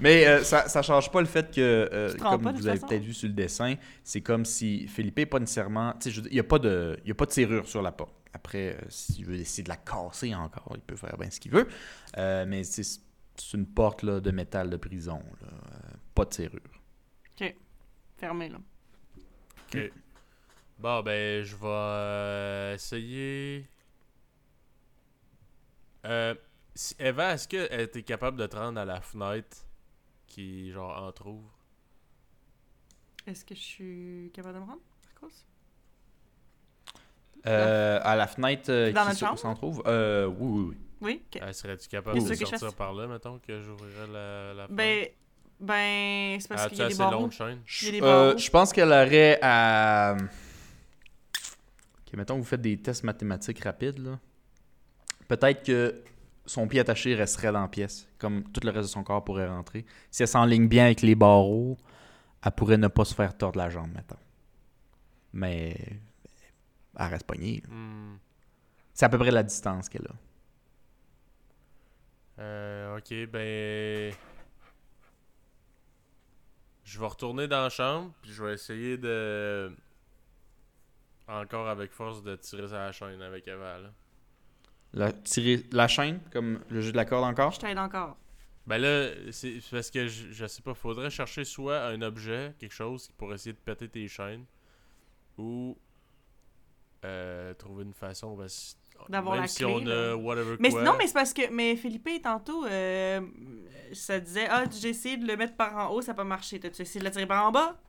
Mais 0.00 0.26
euh, 0.26 0.42
ça 0.44 0.64
ne 0.74 0.82
change 0.82 1.10
pas 1.10 1.20
le 1.20 1.26
fait 1.26 1.50
que, 1.54 1.60
euh, 1.60 2.08
comme 2.16 2.42
pas, 2.42 2.52
vous 2.52 2.66
avez 2.66 2.78
peut-être 2.88 3.02
vu 3.02 3.12
sur 3.14 3.28
le 3.28 3.34
dessin, 3.34 3.74
c'est 4.04 4.20
comme 4.20 4.44
si 4.44 4.86
Philippe 4.88 5.16
n'est 5.18 5.26
pas 5.26 5.38
nécessairement. 5.38 5.94
Il 6.06 6.22
n'y 6.32 6.38
a, 6.40 6.44
pas 6.44 6.58
de- 6.58 6.98
il 7.04 7.08
y 7.08 7.10
a 7.10 7.14
pas 7.14 7.26
de 7.26 7.30
serrure 7.32 7.66
sur 7.66 7.82
la 7.82 7.92
porte. 7.92 8.14
Après, 8.32 8.76
euh, 8.76 8.80
s'il 8.88 9.26
veut 9.26 9.36
essayer 9.36 9.62
de 9.64 9.68
la 9.68 9.76
casser 9.76 10.34
encore, 10.34 10.72
il 10.74 10.80
peut 10.80 10.96
faire 10.96 11.16
bien 11.18 11.30
ce 11.30 11.40
qu'il 11.40 11.52
veut. 11.52 11.68
Euh, 12.16 12.44
mais 12.46 12.62
c'est 12.64 12.82
une 13.54 13.66
porte 13.66 14.02
là, 14.02 14.20
de 14.20 14.30
métal 14.30 14.70
de 14.70 14.76
prison. 14.76 15.22
là. 15.42 15.48
Euh, 15.48 15.96
pas 16.14 16.24
de 16.24 16.34
serrure. 16.34 16.60
Fermé, 18.18 18.50
là. 18.50 18.58
Ok. 19.72 19.90
Bon, 20.78 21.02
ben, 21.02 21.42
je 21.42 21.56
vais 21.56 22.74
essayer. 22.74 23.66
Euh, 26.06 26.34
si- 26.74 26.94
Eva, 26.98 27.34
est-ce 27.34 27.46
qu'elle 27.48 27.80
était 27.80 28.02
capable 28.02 28.36
de 28.38 28.46
te 28.46 28.56
rendre 28.56 28.80
à 28.80 28.84
la 28.84 29.00
fenêtre 29.00 29.58
qui, 30.26 30.70
genre, 30.70 31.02
entrouvre? 31.02 31.50
Est-ce 33.26 33.44
que 33.44 33.54
je 33.54 33.60
suis 33.60 34.30
capable 34.34 34.54
de 34.54 34.60
me 34.60 34.66
rendre, 34.66 34.80
par 35.02 35.14
cause? 35.20 35.44
Euh, 37.46 38.00
à 38.02 38.16
la 38.16 38.26
fenêtre 38.26 38.70
euh, 38.70 38.92
Dans 38.92 39.02
qui 39.02 39.08
notre 39.08 39.18
chambre? 39.20 39.38
s'en 39.38 39.54
trouve 39.54 39.82
euh, 39.86 40.26
Oui, 40.26 40.36
oui, 40.40 40.68
oui. 40.70 40.76
Oui, 41.02 41.22
ok. 41.34 41.42
Euh, 41.42 41.52
Serais-tu 41.54 41.88
capable 41.88 42.18
Est-ce 42.18 42.26
de 42.26 42.30
que 42.30 42.34
je 42.40 42.44
sortir 42.44 42.58
fasse- 42.68 42.74
par 42.74 42.92
là, 42.92 43.06
mettons, 43.06 43.38
que 43.38 43.62
j'ouvrirais 43.62 44.06
la, 44.06 44.52
la 44.54 44.66
fenêtre? 44.68 44.74
Ben, 44.76 45.08
Ben, 45.62 46.40
c'est 46.40 46.48
parce 46.48 46.62
Ah, 46.64 46.68
qu'il 46.70 46.78
y 46.78 46.82
a 46.82 46.86
des 46.86 46.92
assez 46.94 46.98
barreaux. 46.98 47.22
longue 47.22 47.32
chaîne. 47.32 47.60
Il 47.82 47.84
y 47.86 47.88
a 47.88 47.92
des 47.92 48.00
Euh, 48.02 48.24
barreaux. 48.26 48.38
je 48.38 48.50
pense 48.50 48.72
qu'elle 48.72 48.88
aurait 48.88 49.38
à. 49.42 50.16
Ok, 52.06 52.14
mettons 52.14 52.34
que 52.36 52.40
vous 52.40 52.46
faites 52.46 52.60
des 52.62 52.76
tests 52.78 53.04
mathématiques 53.04 53.60
rapides, 53.64 53.98
là. 53.98 54.18
Peut-être 55.30 55.64
que 55.64 56.02
son 56.44 56.66
pied 56.66 56.80
attaché 56.80 57.14
resterait 57.14 57.52
dans 57.52 57.60
la 57.60 57.68
pièce, 57.68 58.08
comme 58.18 58.42
tout 58.50 58.60
le 58.64 58.72
reste 58.72 58.88
de 58.88 58.92
son 58.92 59.04
corps 59.04 59.22
pourrait 59.22 59.46
rentrer. 59.46 59.86
Si 60.10 60.24
elle 60.24 60.28
s'enligne 60.28 60.66
bien 60.66 60.86
avec 60.86 61.02
les 61.02 61.14
barreaux, 61.14 61.78
elle 62.44 62.50
pourrait 62.50 62.78
ne 62.78 62.88
pas 62.88 63.04
se 63.04 63.14
faire 63.14 63.38
tordre 63.38 63.56
la 63.56 63.70
jambe, 63.70 63.92
mettons. 63.94 64.18
Mais. 65.32 65.76
Elle 66.98 67.06
reste 67.06 67.28
pognée. 67.28 67.62
là. 67.62 67.72
Hmm. 67.72 68.18
C'est 68.92 69.04
à 69.04 69.08
peu 69.08 69.18
près 69.18 69.30
la 69.30 69.44
distance 69.44 69.88
qu'elle 69.88 70.08
a. 70.08 70.14
Euh, 72.42 72.98
ok, 72.98 73.30
ben. 73.30 74.12
Je 76.82 76.98
vais 76.98 77.06
retourner 77.06 77.46
dans 77.46 77.62
la 77.62 77.70
chambre, 77.70 78.10
puis 78.20 78.32
je 78.32 78.42
vais 78.42 78.54
essayer 78.54 78.98
de. 78.98 79.72
Encore 81.28 81.68
avec 81.68 81.92
force 81.92 82.20
de 82.24 82.34
tirer 82.34 82.66
sur 82.66 82.76
la 82.76 82.90
chaîne 82.90 83.22
avec 83.22 83.46
Eva. 83.46 83.78
Là. 83.78 83.90
La, 84.92 85.12
tirer 85.12 85.64
la 85.72 85.86
chaîne, 85.88 86.20
comme 86.32 86.60
le 86.68 86.80
jeu 86.80 86.90
de 86.92 86.96
la 86.96 87.04
corde 87.04 87.24
encore? 87.24 87.52
Je 87.52 87.60
t'aide 87.60 87.78
encore. 87.78 88.16
Ben 88.66 88.78
là, 88.78 89.10
c'est 89.30 89.58
parce 89.70 89.90
que 89.90 90.06
je, 90.06 90.30
je 90.32 90.46
sais 90.46 90.62
pas, 90.62 90.74
faudrait 90.74 91.10
chercher 91.10 91.44
soit 91.44 91.86
un 91.86 92.02
objet, 92.02 92.54
quelque 92.58 92.74
chose 92.74 93.08
pour 93.16 93.32
essayer 93.32 93.52
de 93.52 93.58
péter 93.58 93.88
tes 93.88 94.06
chaînes, 94.08 94.44
ou 95.38 95.76
euh, 97.04 97.54
trouver 97.54 97.84
une 97.84 97.94
façon. 97.94 98.36
ben, 98.36 98.48
si- 98.48 98.76
D'avoir 99.08 99.34
même 99.36 99.42
la 99.44 99.48
si 99.48 99.64
clé, 99.64 99.72
on 99.72 99.78
là. 99.84 100.10
a 100.12 100.16
whatever 100.16 100.56
Mais 100.60 100.70
quoi. 100.70 100.82
non, 100.82 100.92
mais 100.98 101.06
c'est 101.06 101.14
parce 101.14 101.32
que. 101.32 101.50
Mais 101.50 101.74
Philippe, 101.76 102.22
tantôt, 102.22 102.66
euh, 102.66 103.20
ça 103.94 104.20
disait 104.20 104.46
Ah, 104.50 104.64
j'ai 104.70 104.90
essayé 104.90 105.16
de 105.16 105.26
le 105.26 105.36
mettre 105.38 105.56
par 105.56 105.74
en 105.76 105.94
haut, 105.94 106.02
ça 106.02 106.12
n'a 106.12 106.16
pas 106.16 106.24
marché. 106.24 106.60
T'as-tu 106.60 106.82
essayé 106.82 107.00
de 107.00 107.06
le 107.06 107.10
tirer 107.10 107.26
par 107.26 107.46
en 107.46 107.50
bas? 107.50 107.80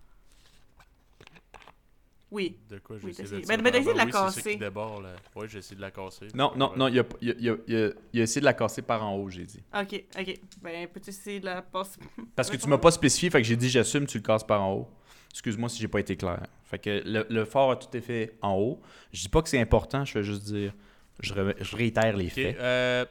Oui. 2.31 2.57
De 2.69 2.79
quoi 2.79 2.97
j'ai 2.97 3.05
Oui, 3.05 3.11
essayé 3.11 3.41
de 3.41 3.45
Ben, 3.47 3.61
ben, 3.61 3.71
t'as 3.71 3.79
essayé 3.79 3.93
de 3.93 3.97
la. 3.97 4.05
Oui, 4.05 4.11
casser. 4.11 4.51
qui 4.53 4.57
déborde, 4.57 5.03
là. 5.03 5.09
Ouais, 5.35 5.47
j'ai 5.49 5.57
essayé 5.59 5.75
de 5.75 5.81
la 5.81 5.91
casser. 5.91 6.27
Non, 6.33 6.53
non, 6.55 6.71
non, 6.77 6.87
il 6.87 6.99
a, 6.99 7.03
il 7.21 7.31
a- 7.31 7.33
il 7.37 7.49
a- 7.49 7.55
il 7.67 7.75
a- 7.75 7.89
il 8.13 8.19
a 8.21 8.23
essayé 8.23 8.39
de 8.41 8.45
la 8.45 8.53
casser 8.53 8.81
par 8.81 9.03
en 9.03 9.15
haut, 9.17 9.29
j'ai 9.29 9.43
dit. 9.45 9.61
Ok, 9.77 10.03
ok. 10.17 10.39
Ben, 10.61 10.87
peux-tu 10.87 11.09
essayer 11.09 11.39
de 11.41 11.45
la 11.45 11.61
passer? 11.61 11.99
Parce 12.35 12.49
que 12.49 12.55
tu 12.57 12.67
m'as 12.69 12.77
pas 12.77 12.91
spécifié, 12.91 13.29
fait 13.29 13.41
que 13.41 13.47
j'ai 13.47 13.57
dit 13.57 13.69
j'assume, 13.69 14.05
tu 14.07 14.17
le 14.17 14.23
casses 14.23 14.45
par 14.45 14.61
en 14.61 14.73
haut. 14.73 14.89
Excuse-moi 15.31 15.67
si 15.69 15.81
j'ai 15.81 15.87
pas 15.89 15.99
été 15.99 16.15
clair. 16.15 16.41
Fait 16.65 16.79
que 16.79 17.01
le, 17.05 17.25
le 17.29 17.45
fort 17.45 17.71
a 17.71 17.75
tout 17.75 17.87
été 17.87 18.01
fait 18.01 18.37
en 18.41 18.53
haut. 18.55 18.81
Je 19.13 19.21
dis 19.21 19.29
pas 19.29 19.41
que 19.41 19.49
c'est 19.49 19.59
important, 19.59 20.03
je 20.05 20.13
vais 20.17 20.23
juste 20.23 20.43
dire. 20.43 20.73
Je, 21.19 21.33
ré- 21.33 21.55
je 21.59 21.75
réitère 21.75 22.15
les 22.17 22.29
faits. 22.29 22.57
euh... 22.59 23.05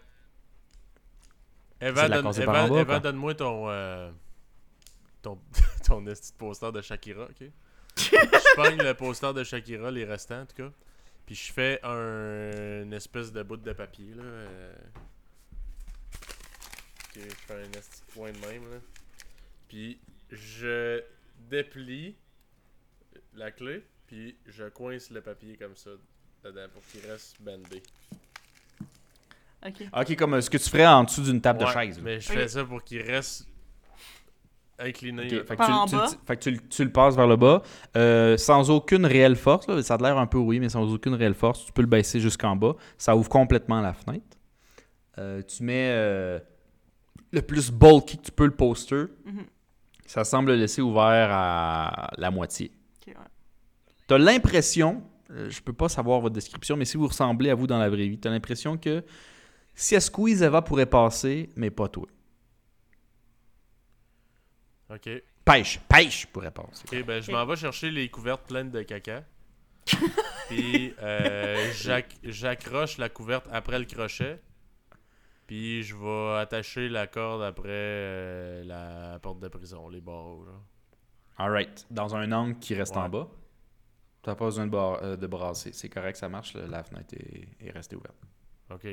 Donne- 1.81 3.01
donne-moi 3.01 3.35
ton... 3.35 3.69
euh, 3.69 4.11
Ton, 5.23 5.39
ton 5.87 6.07
esti 6.07 6.33
de 6.33 6.37
poster 6.39 6.73
de 6.73 6.81
Shakira, 6.83 7.25
ok? 7.25 7.49
Je 8.12 8.55
pogne 8.56 8.78
le 8.82 8.94
poster 8.94 9.32
de 9.35 9.44
Shakira, 9.44 9.90
les 9.90 10.05
restants, 10.05 10.43
en 10.43 10.47
tout 10.47 10.56
cas. 10.56 10.70
Puis 11.27 11.35
je 11.35 11.52
fais 11.52 11.81
un... 11.85 12.82
une 12.82 12.93
espèce 12.93 13.32
de 13.32 13.43
bout 13.43 13.56
de 13.56 13.72
papier, 13.72 14.14
là. 14.16 14.22
euh. 14.22 14.72
Ok, 17.16 17.22
je 17.28 17.35
fais 17.47 17.55
un 17.55 17.66
de 17.68 18.12
point 18.14 18.32
de 18.32 18.39
même, 18.39 18.62
là. 18.70 18.78
Puis 19.68 19.98
je 20.31 21.02
déplie 21.51 22.16
la 23.35 23.51
clé, 23.51 23.85
puis 24.06 24.36
je 24.47 24.64
coince 24.68 25.10
le 25.10 25.20
papier 25.20 25.56
comme 25.56 25.77
ça 25.77 25.90
dedans 26.44 26.66
pour 26.72 26.82
qu'il 26.86 27.09
reste 27.09 27.40
bandé. 27.40 27.82
Ok. 29.66 29.82
Ok, 29.94 30.16
comme 30.16 30.35
euh, 30.35 30.40
ce 30.40 30.48
que 30.51 30.56
tu 30.56 30.70
ferais 30.70 30.86
en 30.86 31.05
dessous 31.05 31.22
d'une 31.22 31.40
table 31.40 31.59
de 31.60 31.64
Ouais, 31.66 31.72
chaise. 31.72 31.97
là. 31.98 32.02
Mais 32.05 32.20
je 32.20 32.32
Ok. 32.32 32.39
fais 32.39 32.48
ça 32.48 32.64
pour 32.64 32.82
qu'il 32.82 33.02
reste 33.02 33.47
incliné. 34.81 35.28
Fait 35.28 35.44
que 35.57 35.65
tu, 35.65 35.70
en 35.73 35.86
tu- 35.86 35.97
bas. 35.97 36.07
tu- 36.11 36.16
fait 36.27 36.36
que 36.36 36.43
tu 36.43 36.51
le- 36.52 36.69
tu 36.69 36.85
le 36.85 36.90
passes 36.93 37.16
vers 37.16 37.27
le 37.27 37.36
bas, 37.36 37.62
euh, 37.97 38.36
sans 38.36 38.70
aucune 38.70 39.05
réelle 39.07 39.36
force. 39.36 39.66
là. 39.69 39.82
ça 39.82 39.94
a 39.94 39.98
l'air 39.98 40.19
un 40.19 40.27
peu 40.27 40.39
oui, 40.39 40.61
mais 40.61 40.69
sans 40.69 40.82
aucune 40.93 41.15
réelle 41.15 41.35
force. 41.35 41.65
Tu 41.66 41.73
peux 41.73 41.82
le 41.82 41.89
baisser 41.89 42.20
jusqu'en 42.20 42.57
bas. 42.57 42.74
Ça 42.98 43.16
ouvre 43.16 43.28
complètement 43.28 43.81
la 43.81 43.93
fenêtre. 43.93 44.36
Euh, 45.19 45.43
tu 45.43 45.62
mets 45.62 45.90
euh, 45.93 46.39
le 47.32 47.43
plus 47.43 47.70
bulky 47.70 48.16
que 48.19 48.23
tu 48.24 48.32
peux 48.32 48.47
le 48.47 48.51
poster. 48.57 49.05
Mhm. 49.24 49.44
Ça 50.07 50.24
semble 50.24 50.52
laisser 50.55 50.81
ouvert 50.82 51.28
à 51.31 52.11
la 52.16 52.31
moitié. 52.31 52.73
Ouais. 53.07 53.15
Tu 54.09 54.15
as 54.15 54.19
l'impression, 54.19 55.02
je 55.28 55.61
peux 55.61 55.73
pas 55.73 55.89
savoir 55.89 56.20
votre 56.20 56.35
description, 56.35 56.77
mais 56.77 56.85
si 56.85 56.97
vous 56.97 57.07
ressemblez 57.07 57.51
à 57.51 57.55
vous 57.55 57.66
dans 57.69 57.78
la 57.78 57.89
vraie 57.89 58.09
vie, 58.09 58.19
tu 58.19 58.27
as 58.27 58.31
l'impression 58.31 58.77
que 58.77 59.05
si 59.74 59.94
elle 59.94 60.02
squeeze, 60.02 60.43
Eva 60.43 60.62
pourrait 60.62 60.86
passer, 60.86 61.48
mais 61.55 61.70
pas 61.70 61.86
toi. 61.89 62.07
Ok. 64.91 65.09
Pêche, 65.45 65.81
pêche 65.89 66.27
pourrait 66.27 66.51
passer. 66.51 66.85
Ok, 66.87 67.05
ben 67.07 67.23
je 67.23 67.31
m'en 67.33 67.45
vais 67.47 67.57
chercher 67.57 67.91
les 67.91 68.09
couvertes 68.09 68.47
pleines 68.47 68.71
de 68.71 68.83
caca. 68.83 69.25
Puis 70.49 70.95
euh, 71.01 71.73
j'ac- 71.75 72.19
j'accroche 72.23 72.99
la 72.99 73.09
couverte 73.09 73.47
après 73.53 73.79
le 73.79 73.85
crochet. 73.85 74.41
Puis 75.47 75.83
je 75.83 75.97
vais 75.97 76.39
attacher 76.41 76.89
la 76.89 77.07
corde 77.07 77.43
après 77.43 77.69
euh, 77.71 78.65
la 78.65 79.19
porte 79.21 79.41
de 79.41 79.49
prison, 79.49 79.89
les 79.89 80.01
barreaux. 80.01 80.45
Genre. 80.45 80.62
Alright. 81.39 81.87
Dans 81.91 82.15
un 82.15 82.31
angle 82.33 82.59
qui 82.59 82.75
reste 82.75 82.95
Ouais. 82.95 83.03
en 83.03 83.09
bas. 83.09 83.29
Tu 84.23 84.29
n'as 84.29 84.37
pas 84.37 84.45
besoin 84.45 84.67
de, 84.67 84.71
bar- 84.71 85.03
euh, 85.03 85.17
de 85.17 85.27
brasser. 85.27 85.73
C'est 85.73 85.89
correct, 85.89 86.17
ça 86.17 86.29
marche. 86.29 86.53
là, 86.55 86.67
La 86.67 86.85
fenêtre 86.85 87.15
est, 87.15 87.49
est 87.67 87.71
restée 87.71 87.97
ouverte. 87.97 88.19
Ok. 88.71 88.87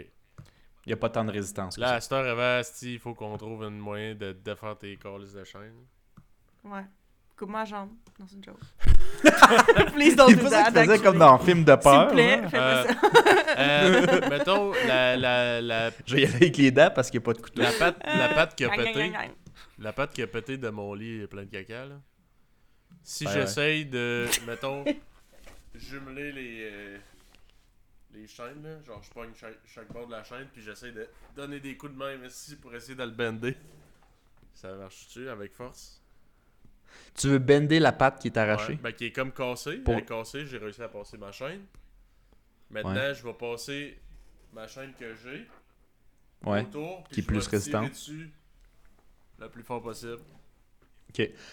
Il 0.87 0.91
n'y 0.91 0.93
a 0.93 0.97
pas 0.97 1.09
tant 1.09 1.25
de 1.25 1.31
résistance. 1.31 1.77
Là, 1.77 1.87
ça. 1.87 1.95
à 1.95 1.99
cette 2.01 2.11
heure, 2.13 2.63
il 2.83 2.97
faut 2.99 3.13
qu'on 3.13 3.35
trouve 3.37 3.61
un 3.63 3.69
moyen 3.71 4.15
de 4.15 4.31
défaire 4.31 4.77
tes 4.77 4.95
calices 4.95 5.33
de 5.33 5.43
chaîne. 5.43 5.73
Ouais. 6.63 6.85
Coupe-moi 7.35 7.59
la 7.59 7.65
jambe. 7.65 7.89
Non, 8.17 8.25
c'est 8.25 8.35
une 8.37 8.43
joke. 8.45 8.57
Please 9.93 10.15
don't 10.15 10.33
do 10.33 10.47
ça 10.47 10.63
that. 10.63 10.71
faisait 10.71 10.79
actually. 10.79 11.01
comme 11.03 11.17
dans 11.17 11.33
un 11.33 11.39
film 11.39 11.65
de 11.65 11.73
S'il 11.73 11.81
peur. 11.81 12.07
vous 12.07 12.13
plaît, 12.13 12.41
là. 12.41 12.47
faites 12.49 12.61
Euh, 12.61 12.83
ça. 12.85 13.59
Euh, 13.59 14.29
mettons, 14.29 14.71
la, 14.87 15.17
la, 15.17 15.61
la, 15.61 15.91
Je 16.05 16.15
vais 16.15 16.21
y 16.21 16.25
aller 16.25 16.35
avec 16.37 16.55
les 16.57 16.71
dents 16.71 16.89
parce 16.95 17.11
qu'il 17.11 17.19
n'y 17.19 17.23
a 17.23 17.25
pas 17.25 17.33
de 17.33 17.41
couteau. 17.41 17.61
la, 17.61 17.71
patte, 17.73 17.97
la 18.05 18.29
patte 18.29 18.55
qui 18.55 18.63
a 18.63 18.69
Gang, 18.69 18.77
pété. 18.77 18.93
gang, 18.93 19.11
gang. 19.11 19.29
La 19.79 19.91
patte 19.93 20.13
qui 20.13 20.21
a 20.21 20.27
pété 20.27 20.57
de 20.57 20.69
mon 20.69 20.93
lit 20.93 21.21
est 21.23 21.27
plein 21.27 21.43
de 21.43 21.49
caca, 21.51 21.85
là. 21.85 21.95
Si 23.03 23.25
Ouais, 23.25 23.33
j'essaye 23.33 23.85
de, 23.85 24.25
mettons, 24.47 24.85
jumeler 25.75 26.31
les, 26.31 26.69
euh, 26.71 26.97
les 28.17 28.27
chaînes, 28.27 28.63
là, 28.63 28.81
genre 28.83 29.01
je 29.03 29.09
pogne 29.11 29.33
chaque, 29.35 29.57
chaque 29.65 29.91
bord 29.91 30.07
de 30.07 30.11
la 30.11 30.23
chaîne, 30.23 30.47
puis 30.51 30.61
j'essaye 30.61 30.91
de 30.93 31.07
donner 31.35 31.59
des 31.59 31.77
coups 31.77 31.93
de 31.93 31.97
main 31.97 32.15
ici 32.25 32.55
pour 32.55 32.73
essayer 32.73 32.95
de 32.95 33.03
le 33.03 33.11
bender. 33.11 33.55
Ça 34.53 34.73
marche-tu 34.75 35.29
avec 35.29 35.53
force? 35.53 36.01
Tu 37.13 37.27
veux 37.27 37.39
bender 37.39 37.79
la 37.79 37.91
patte 37.91 38.19
qui 38.21 38.27
est 38.29 38.37
arrachée? 38.37 38.73
Ouais, 38.73 38.79
ben, 38.81 38.91
qui 38.93 39.05
est 39.05 39.11
comme 39.11 39.31
cassé. 39.31 39.77
Pour- 39.77 39.93
Elle 39.93 39.99
est 40.01 40.05
cassée, 40.05 40.45
j'ai 40.45 40.57
réussi 40.57 40.81
à 40.81 40.87
passer 40.89 41.17
ma 41.17 41.31
chaîne. 41.31 41.65
Maintenant, 42.69 42.93
Ouais. 42.95 43.13
je 43.13 43.23
vais 43.23 43.33
passer 43.33 43.99
ma 44.53 44.67
chaîne 44.67 44.93
que 44.93 45.13
j'ai 45.15 45.47
Ouais. 46.43 46.61
autour, 46.63 47.03
puis 47.05 47.13
Qui 47.15 47.19
est 47.19 47.23
je 47.23 47.27
plus 47.27 47.45
vais 47.45 47.57
résistante. 47.57 47.89
dessus 47.89 48.31
le 49.39 49.49
plus 49.49 49.63
fort 49.63 49.81
possible. 49.81 50.19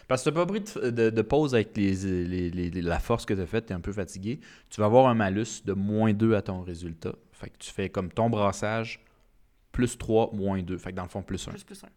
Parce 0.09 0.22
que 0.24 0.31
tu 0.31 0.35
n'as 0.35 0.44
pas 0.44 0.47
pris 0.47 0.60
de, 0.60 0.90
de- 0.90 1.10
de 1.10 1.22
pause 1.22 1.55
avec 1.55 1.76
les, 1.76 1.94
les- 1.94 2.51
les- 2.51 2.70
les- 2.70 2.82
la 2.82 2.98
force 2.98 3.24
que 3.24 3.32
tu 3.35 3.40
as 3.40 3.47
faite, 3.47 3.66
tu 3.66 3.72
es 3.72 3.76
un 3.76 3.81
peu 3.81 3.93
fatigué. 3.93 4.40
Tu 4.68 4.81
vas 4.81 4.86
avoir 4.86 5.06
un 5.06 5.14
malus 5.14 5.62
de 5.64 5.72
moins 5.72 6.12
2 6.12 6.35
à 6.35 6.43
ton 6.43 6.62
résultat. 6.62 7.14
Fait 7.32 7.48
que 7.51 7.56
tu 7.59 7.70
fais 7.70 7.89
comme 7.89 8.10
ton 8.12 8.28
brassage, 8.28 9.02
plus 9.72 9.97
3, 9.97 10.31
moins 10.35 10.62
2. 10.62 10.76
Fait 10.76 10.90
que 10.90 10.97
dans 10.97 11.02
le 11.05 11.09
fond, 11.09 11.22
plus 11.22 11.47
1. 11.48 11.52
Plus 11.52 11.64
plus 11.64 11.82
un. 11.85 11.89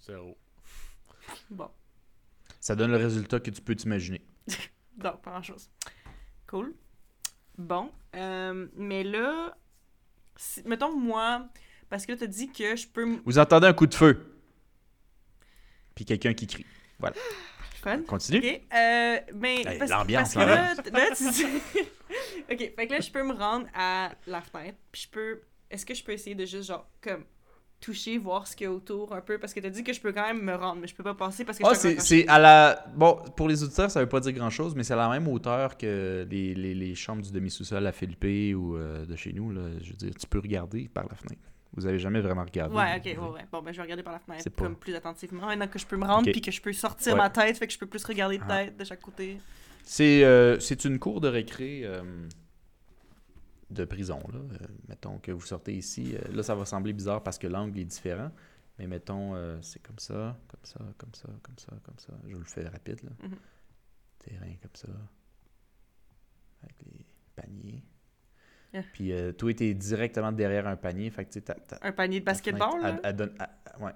Zéro. 0.00 0.36
Bon. 1.50 1.68
Ça 2.60 2.74
donne 2.76 2.90
le 2.90 2.96
résultat 2.96 3.40
que 3.40 3.50
tu 3.50 3.60
peux 3.62 3.74
t'imaginer. 3.74 4.20
Donc, 4.96 5.22
pas 5.22 5.30
grand-chose. 5.30 5.70
Cool. 6.46 6.74
Bon. 7.56 7.90
euh, 8.14 8.66
mais 8.76 9.04
là, 9.04 9.56
si- 10.36 10.62
mettons 10.64 10.96
moi, 10.96 11.48
parce 11.88 12.04
que 12.06 12.12
là, 12.12 12.18
t'as 12.18 12.26
dit 12.26 12.50
que 12.50 12.76
je 12.76 12.86
peux... 12.88 13.02
m- 13.02 13.20
Vous 13.24 13.38
entendez 13.38 13.66
un 13.66 13.72
coup 13.72 13.86
de 13.86 13.94
feu. 13.94 14.31
Puis 15.94 16.04
quelqu'un 16.04 16.32
qui 16.34 16.46
crie. 16.46 16.66
Fun. 17.82 18.02
Continue. 18.06 18.44
Euh, 18.46 19.16
mais 19.34 19.62
parce, 19.78 19.90
l'ambiance, 19.90 20.34
parce 20.34 20.46
que 20.46 20.50
là, 20.50 20.76
t- 20.76 20.90
là, 20.90 21.06
tu 21.16 21.30
dis... 21.32 21.44
ok, 22.52 22.72
fait 22.76 22.86
que 22.86 22.92
là, 22.92 23.00
je 23.00 23.10
peux 23.10 23.24
me 23.24 23.32
rendre 23.34 23.66
à 23.74 24.12
la 24.28 24.40
fenêtre, 24.40 24.78
puis 24.92 25.02
je 25.02 25.08
peux... 25.08 25.40
Est-ce 25.68 25.84
que 25.84 25.92
je 25.94 26.04
peux 26.04 26.12
essayer 26.12 26.36
de 26.36 26.44
juste, 26.44 26.68
genre, 26.68 26.88
comme, 27.00 27.24
toucher, 27.80 28.18
voir 28.18 28.46
ce 28.46 28.54
qu'il 28.54 28.66
y 28.66 28.68
a 28.68 28.72
autour 28.72 29.12
un 29.14 29.20
peu? 29.20 29.38
Parce 29.38 29.52
que 29.52 29.58
t'as 29.58 29.70
dit 29.70 29.82
que 29.82 29.92
je 29.92 30.00
peux 30.00 30.12
quand 30.12 30.24
même 30.26 30.42
me 30.42 30.54
rendre, 30.54 30.80
mais 30.80 30.86
je 30.86 30.94
peux 30.94 31.02
pas 31.02 31.14
passer 31.14 31.44
parce 31.44 31.58
que 31.58 31.64
Ah, 31.66 31.70
je 31.74 31.78
suis 31.80 31.94
c'est 31.94 32.00
c'est 32.00 32.28
à 32.28 32.38
la. 32.38 32.86
Bon, 32.94 33.16
pour 33.36 33.48
les 33.48 33.64
auditeurs, 33.64 33.90
ça 33.90 33.98
veut 34.00 34.08
pas 34.08 34.20
dire 34.20 34.32
grand 34.32 34.50
chose, 34.50 34.74
mais 34.76 34.84
c'est 34.84 34.92
à 34.92 34.96
la 34.96 35.08
même 35.08 35.26
hauteur 35.26 35.76
que 35.76 36.24
les, 36.30 36.54
les- 36.54 36.74
les 36.74 36.94
chambres 36.94 37.22
du 37.22 37.32
demi-sous-sol 37.32 37.84
à 37.84 37.90
Philippe 37.90 38.54
ou 38.56 38.76
euh, 38.76 39.04
de 39.06 39.16
chez 39.16 39.32
nous. 39.32 39.50
Là. 39.50 39.62
Je 39.82 39.90
veux 39.90 39.96
dire, 39.96 40.12
tu 40.14 40.26
peux 40.28 40.38
regarder 40.38 40.88
par 40.92 41.08
la 41.08 41.16
fenêtre. 41.16 41.42
Vous 41.74 41.86
avez 41.86 41.98
jamais 41.98 42.20
vraiment 42.20 42.44
regardé. 42.44 42.74
Ouais, 42.76 42.96
ok, 42.98 43.04
ouais, 43.04 43.28
ouais. 43.34 43.46
Bon, 43.50 43.62
ben, 43.62 43.72
je 43.72 43.76
vais 43.78 43.82
regarder 43.82 44.02
par 44.02 44.12
la 44.12 44.18
fenêtre 44.18 44.48
pas- 44.50 44.64
comme 44.64 44.76
plus 44.76 44.94
attentivement. 44.94 45.46
Maintenant 45.46 45.68
que 45.68 45.78
je 45.78 45.86
peux 45.86 45.96
me 45.96 46.04
rendre, 46.04 46.26
Ok. 46.28 46.32
puis 46.32 46.40
que 46.42 46.50
je 46.50 46.60
peux 46.60 46.72
sortir 46.72 47.12
Ouais. 47.14 47.18
ma 47.18 47.30
tête, 47.30 47.56
fait 47.56 47.66
que 47.66 47.72
je 47.72 47.78
peux 47.78 47.86
plus 47.86 48.04
regarder 48.04 48.36
de 48.38 48.42
Ah. 48.46 48.64
tête 48.64 48.76
de 48.76 48.84
chaque 48.84 49.00
côté. 49.00 49.38
C'est 49.84 50.22
euh, 50.24 50.58
une 50.84 50.98
cour 50.98 51.20
de 51.20 51.28
récré 51.28 51.80
euh, 51.84 52.28
de 53.70 53.84
prison. 53.86 54.20
Là. 54.32 54.38
Euh, 54.38 54.66
mettons 54.88 55.18
que 55.18 55.32
vous 55.32 55.40
sortez 55.46 55.74
ici. 55.74 56.14
euh, 56.14 56.32
là, 56.32 56.42
ça 56.42 56.54
va 56.54 56.64
sembler 56.66 56.92
bizarre 56.92 57.22
parce 57.22 57.38
que 57.38 57.46
l'angle 57.46 57.78
est 57.78 57.84
différent. 57.84 58.30
Mais 58.78 58.86
mettons, 58.86 59.34
c'est 59.62 59.82
comme 59.82 59.98
ça, 59.98 60.36
comme 60.48 60.64
ça, 60.64 60.80
comme 60.98 61.14
ça, 61.14 61.28
comme 61.42 61.58
ça, 61.58 61.72
comme 61.84 61.98
ça. 61.98 62.12
Je 62.26 62.32
vous 62.34 62.40
le 62.40 62.44
fais 62.46 62.66
rapide, 62.68 63.02
là. 63.02 63.10
Mhm. 63.22 63.36
Terrain 64.18 64.54
comme 64.62 64.74
ça. 64.74 64.88
Avec 66.62 66.76
les 66.86 67.04
paniers. 67.34 67.82
Puis 68.92 69.12
euh, 69.12 69.32
toi, 69.32 69.52
t'es 69.54 69.74
directement 69.74 70.32
derrière 70.32 70.66
un 70.66 70.76
panier. 70.76 71.10
Fait 71.10 71.24
que 71.24 71.30
Un 71.82 71.92
panier 71.92 72.20
de 72.20 72.24
basketball, 72.24 72.80
là? 72.80 72.88
Elle, 72.88 73.00
elle 73.04 73.16
donne, 73.16 73.32
elle- 73.38 73.46
elle- 73.76 73.84
ouais, 73.84 73.92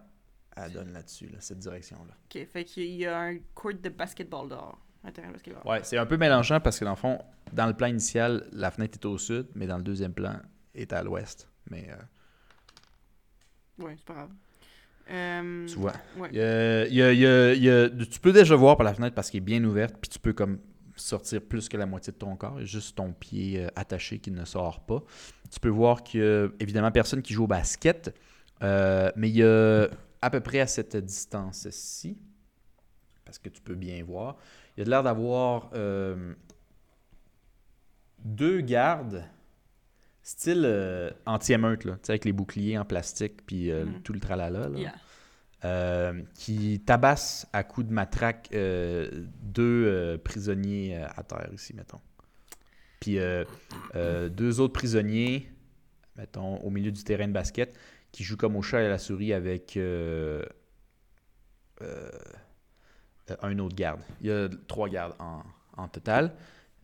elle 0.57 0.73
donne 0.73 0.93
là-dessus, 0.93 1.27
là, 1.29 1.39
cette 1.41 1.59
direction-là. 1.59 2.15
Ok, 2.25 2.47
fait 2.47 2.65
qu'il 2.65 2.91
y 2.95 3.07
a 3.07 3.19
un 3.19 3.39
court 3.55 3.73
de 3.75 3.89
basketball 3.89 4.49
dehors. 4.49 4.79
Un 5.05 5.13
terrain 5.13 5.29
de 5.29 5.33
basketball. 5.35 5.63
Ouais, 5.65 5.81
c'est 5.85 5.97
un 5.99 6.07
peu 6.07 6.17
mélangeant 6.17 6.61
parce 6.61 6.79
que 6.79 6.85
dans 6.85 6.91
le 6.91 6.97
fond, 6.97 7.19
dans 7.53 7.67
le 7.67 7.75
plan 7.75 7.87
initial, 7.87 8.47
la 8.53 8.71
fenêtre 8.71 8.99
est 9.01 9.07
au 9.07 9.17
sud, 9.19 9.47
mais 9.55 9.67
dans 9.67 9.77
le 9.77 9.83
deuxième 9.85 10.13
plan, 10.13 10.35
est 10.75 10.93
à 10.93 11.03
l'ouest. 11.03 11.49
Mais 11.71 11.89
euh, 11.91 13.85
Ouais, 13.85 13.95
c'est 13.97 14.05
pas 14.05 14.15
grave. 14.15 14.31
Euh, 15.11 15.67
tu 15.69 15.77
vois. 15.79 15.93
Ouais. 16.19 16.29
Il 16.33 16.39
y 16.39 16.43
a- 16.43 16.87
il 16.87 16.95
y 16.95 17.27
a- 17.27 17.53
il 17.55 17.63
y 17.63 17.71
a- 17.71 17.89
tu 17.89 18.19
peux 18.21 18.33
déjà 18.33 18.57
voir 18.57 18.77
par 18.77 18.85
la 18.85 18.95
fenêtre 18.95 19.15
parce 19.15 19.31
qu'elle 19.31 19.39
est 19.43 19.45
bien 19.45 19.63
ouverte, 19.65 19.95
puis 20.01 20.09
tu 20.11 20.19
peux 20.19 20.33
comme 20.33 20.59
sortir 20.97 21.41
plus 21.43 21.69
que 21.69 21.77
la 21.77 21.87
moitié 21.87 22.13
de 22.13 22.19
ton 22.19 22.35
corps, 22.37 22.65
juste 22.65 22.97
ton 22.97 23.13
pied 23.13 23.61
euh, 23.65 23.69
attaché 23.77 24.19
qui 24.19 24.31
ne 24.31 24.45
sort 24.45 24.81
pas. 24.87 25.03
Tu 25.51 25.61
peux 25.61 25.69
voir 25.69 26.03
qu'il 26.03 26.21
y 26.21 26.25
a 26.25 26.49
évidemment 26.61 26.91
personne 26.91 27.23
qui 27.23 27.33
joue 27.35 27.45
au 27.45 27.49
basket, 27.49 28.15
euh, 28.63 29.11
mais 29.17 29.29
il 29.29 29.37
y 29.37 29.43
a 29.45 29.89
à 30.23 30.31
peu 30.31 30.41
près 30.41 30.61
à 30.61 30.67
cette 30.67 30.97
distance-ci, 30.97 32.19
parce 33.25 33.39
que 33.39 33.49
tu 33.49 33.61
peux 33.61 33.75
bien 33.75 34.03
voir, 34.05 34.37
il 34.77 34.81
y 34.81 34.83
a 34.83 34.85
de 34.85 34.91
l'air 34.91 35.03
d'avoir 35.03 35.71
euh, 35.75 36.35
deux 38.25 38.61
gardes 38.61 39.25
style 40.23 40.63
euh, 40.65 41.11
anti-émeute, 41.25 41.87
avec 42.09 42.25
les 42.25 42.33
boucliers 42.33 42.77
en 42.79 42.85
plastique, 42.85 43.47
puis 43.47 43.71
euh, 43.71 43.85
Mhm. 43.85 44.03
tout 44.03 44.13
le 44.13 44.19
tralala. 44.21 44.69
Là 44.69 44.79
Yeah. 44.79 44.95
Euh, 45.67 46.23
qui 46.35 46.81
tabasse 46.81 47.47
à 47.53 47.65
coups 47.65 47.89
de 47.89 47.93
matraque 47.93 48.49
euh, 48.53 49.11
deux 49.43 49.87
euh, 49.87 50.17
prisonniers 50.17 50.97
à 50.97 51.25
terre 51.25 51.51
ici, 51.53 51.75
mettons. 51.75 52.01
Puis 53.01 53.19
deux 54.31 54.61
autres 54.61 54.73
prisonniers, 54.73 55.51
mettons, 56.17 56.57
au 56.59 56.71
milieu 56.71 56.93
du 56.93 57.03
terrain 57.05 57.27
de 57.27 57.33
basket, 57.33 57.77
qui 58.13 58.23
jouent 58.23 58.37
comme 58.37 58.55
au 58.57 58.63
chat 58.63 58.83
et 58.83 58.87
à 58.87 58.89
la 58.89 58.99
souris 58.99 59.33
avec 59.33 59.79
un 59.79 60.43
autre 63.59 63.77
garde. 63.77 64.01
Il 64.21 64.29
y 64.29 64.33
a 64.33 64.49
trois 64.67 64.89
gardes 64.89 65.15
en, 65.19 65.89
total, 65.89 66.35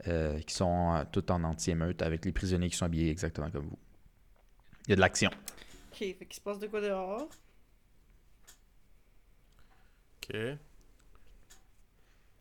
qui 0.04 0.54
sont 0.54 0.94
euh, 0.94 1.04
tous 1.10 1.32
en 1.32 1.44
anti-émeute, 1.44 2.02
avec 2.02 2.24
les 2.24 2.32
prisonniers 2.32 2.68
qui 2.68 2.76
sont 2.76 2.86
habillés 2.86 3.10
exactement 3.10 3.50
comme 3.50 3.66
vous. 3.66 3.78
Il 4.86 4.90
y 4.90 4.92
a 4.92 4.96
de 4.96 5.00
l'action. 5.00 5.30
Ok, 5.92 5.98
fait 5.98 6.14
qu'il 6.14 6.34
se 6.34 6.40
passe 6.40 6.59
de 6.59 6.66
quoi 6.66 6.80
dehors? 6.80 7.28
Ok. 10.23 10.59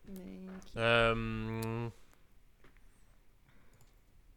Mais... 0.08 0.40
Euh... 0.76 1.88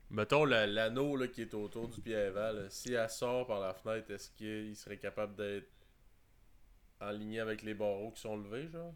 Mettons 0.09 0.45
la- 0.45 0.65
l'anneau 0.65 1.15
là, 1.15 1.27
qui 1.27 1.41
est 1.43 1.53
autour 1.53 1.87
du 1.89 2.01
pied 2.01 2.15
Eva, 2.15 2.51
là, 2.51 2.69
si 2.69 2.93
elle 2.93 3.09
sort 3.09 3.45
par 3.45 3.59
la 3.59 3.73
fenêtre, 3.73 4.09
est-ce 4.11 4.31
qu'il 4.31 4.75
serait 4.75 4.97
capable 4.97 5.35
d'être 5.35 5.69
en 6.99 7.11
ligne 7.11 7.39
avec 7.39 7.61
les 7.63 7.73
barreaux 7.73 8.11
qui 8.11 8.21
sont 8.21 8.35
levés, 8.37 8.67
genre? 8.69 8.93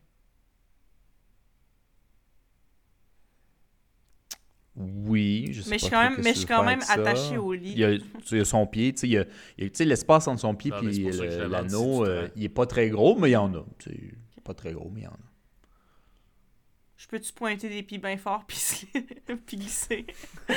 Oui, 4.76 5.50
je 5.52 5.62
sais 5.62 5.70
Mais 5.72 5.78
je 5.78 5.84
suis 5.84 5.90
pas 5.92 5.98
quand 5.98 6.10
trop 6.10 6.16
même, 6.16 6.24
mais 6.24 6.34
je 6.34 6.38
suis 6.38 6.48
quand 6.48 6.64
même 6.64 6.84
attachée 6.88 7.38
au 7.38 7.54
lit. 7.54 7.72
Il 7.74 7.80
y 7.80 7.84
a, 7.84 7.98
tu 7.98 8.06
sais, 8.26 8.46
son 8.46 8.66
pied, 8.66 8.94
tu 8.94 9.00
sais, 9.02 9.08
il 9.08 9.14
y 9.14 9.18
a, 9.18 9.26
il 9.58 9.64
y 9.64 9.68
a- 9.68 9.70
tu 9.70 9.76
sais, 9.76 9.86
l'espace 9.86 10.28
entre 10.28 10.40
son 10.40 10.56
pied 10.56 10.72
et 10.72 11.12
je 11.12 11.44
l'anneau, 11.48 12.06
euh, 12.06 12.30
il 12.36 12.46
est 12.46 12.50
pas 12.50 12.66
très 12.66 12.90
gros, 12.90 13.18
mais 13.18 13.30
il 13.30 13.34
y 13.34 13.38
en 13.38 13.54
a. 13.56 13.66
pas 14.50 14.54
très 14.56 14.74
gros, 14.74 14.90
mais 14.94 15.02
il 15.02 15.04
y 15.04 15.08
en 15.08 15.12
a. 15.12 15.20
Je 16.98 17.08
peux-tu 17.08 17.32
pointer 17.32 17.70
des 17.70 17.82
pieds 17.84 17.98
bien 18.00 18.18
forts 18.18 18.44
puis, 18.48 18.58
se- 18.58 18.86
puis 19.46 19.58
glisser? 19.58 20.06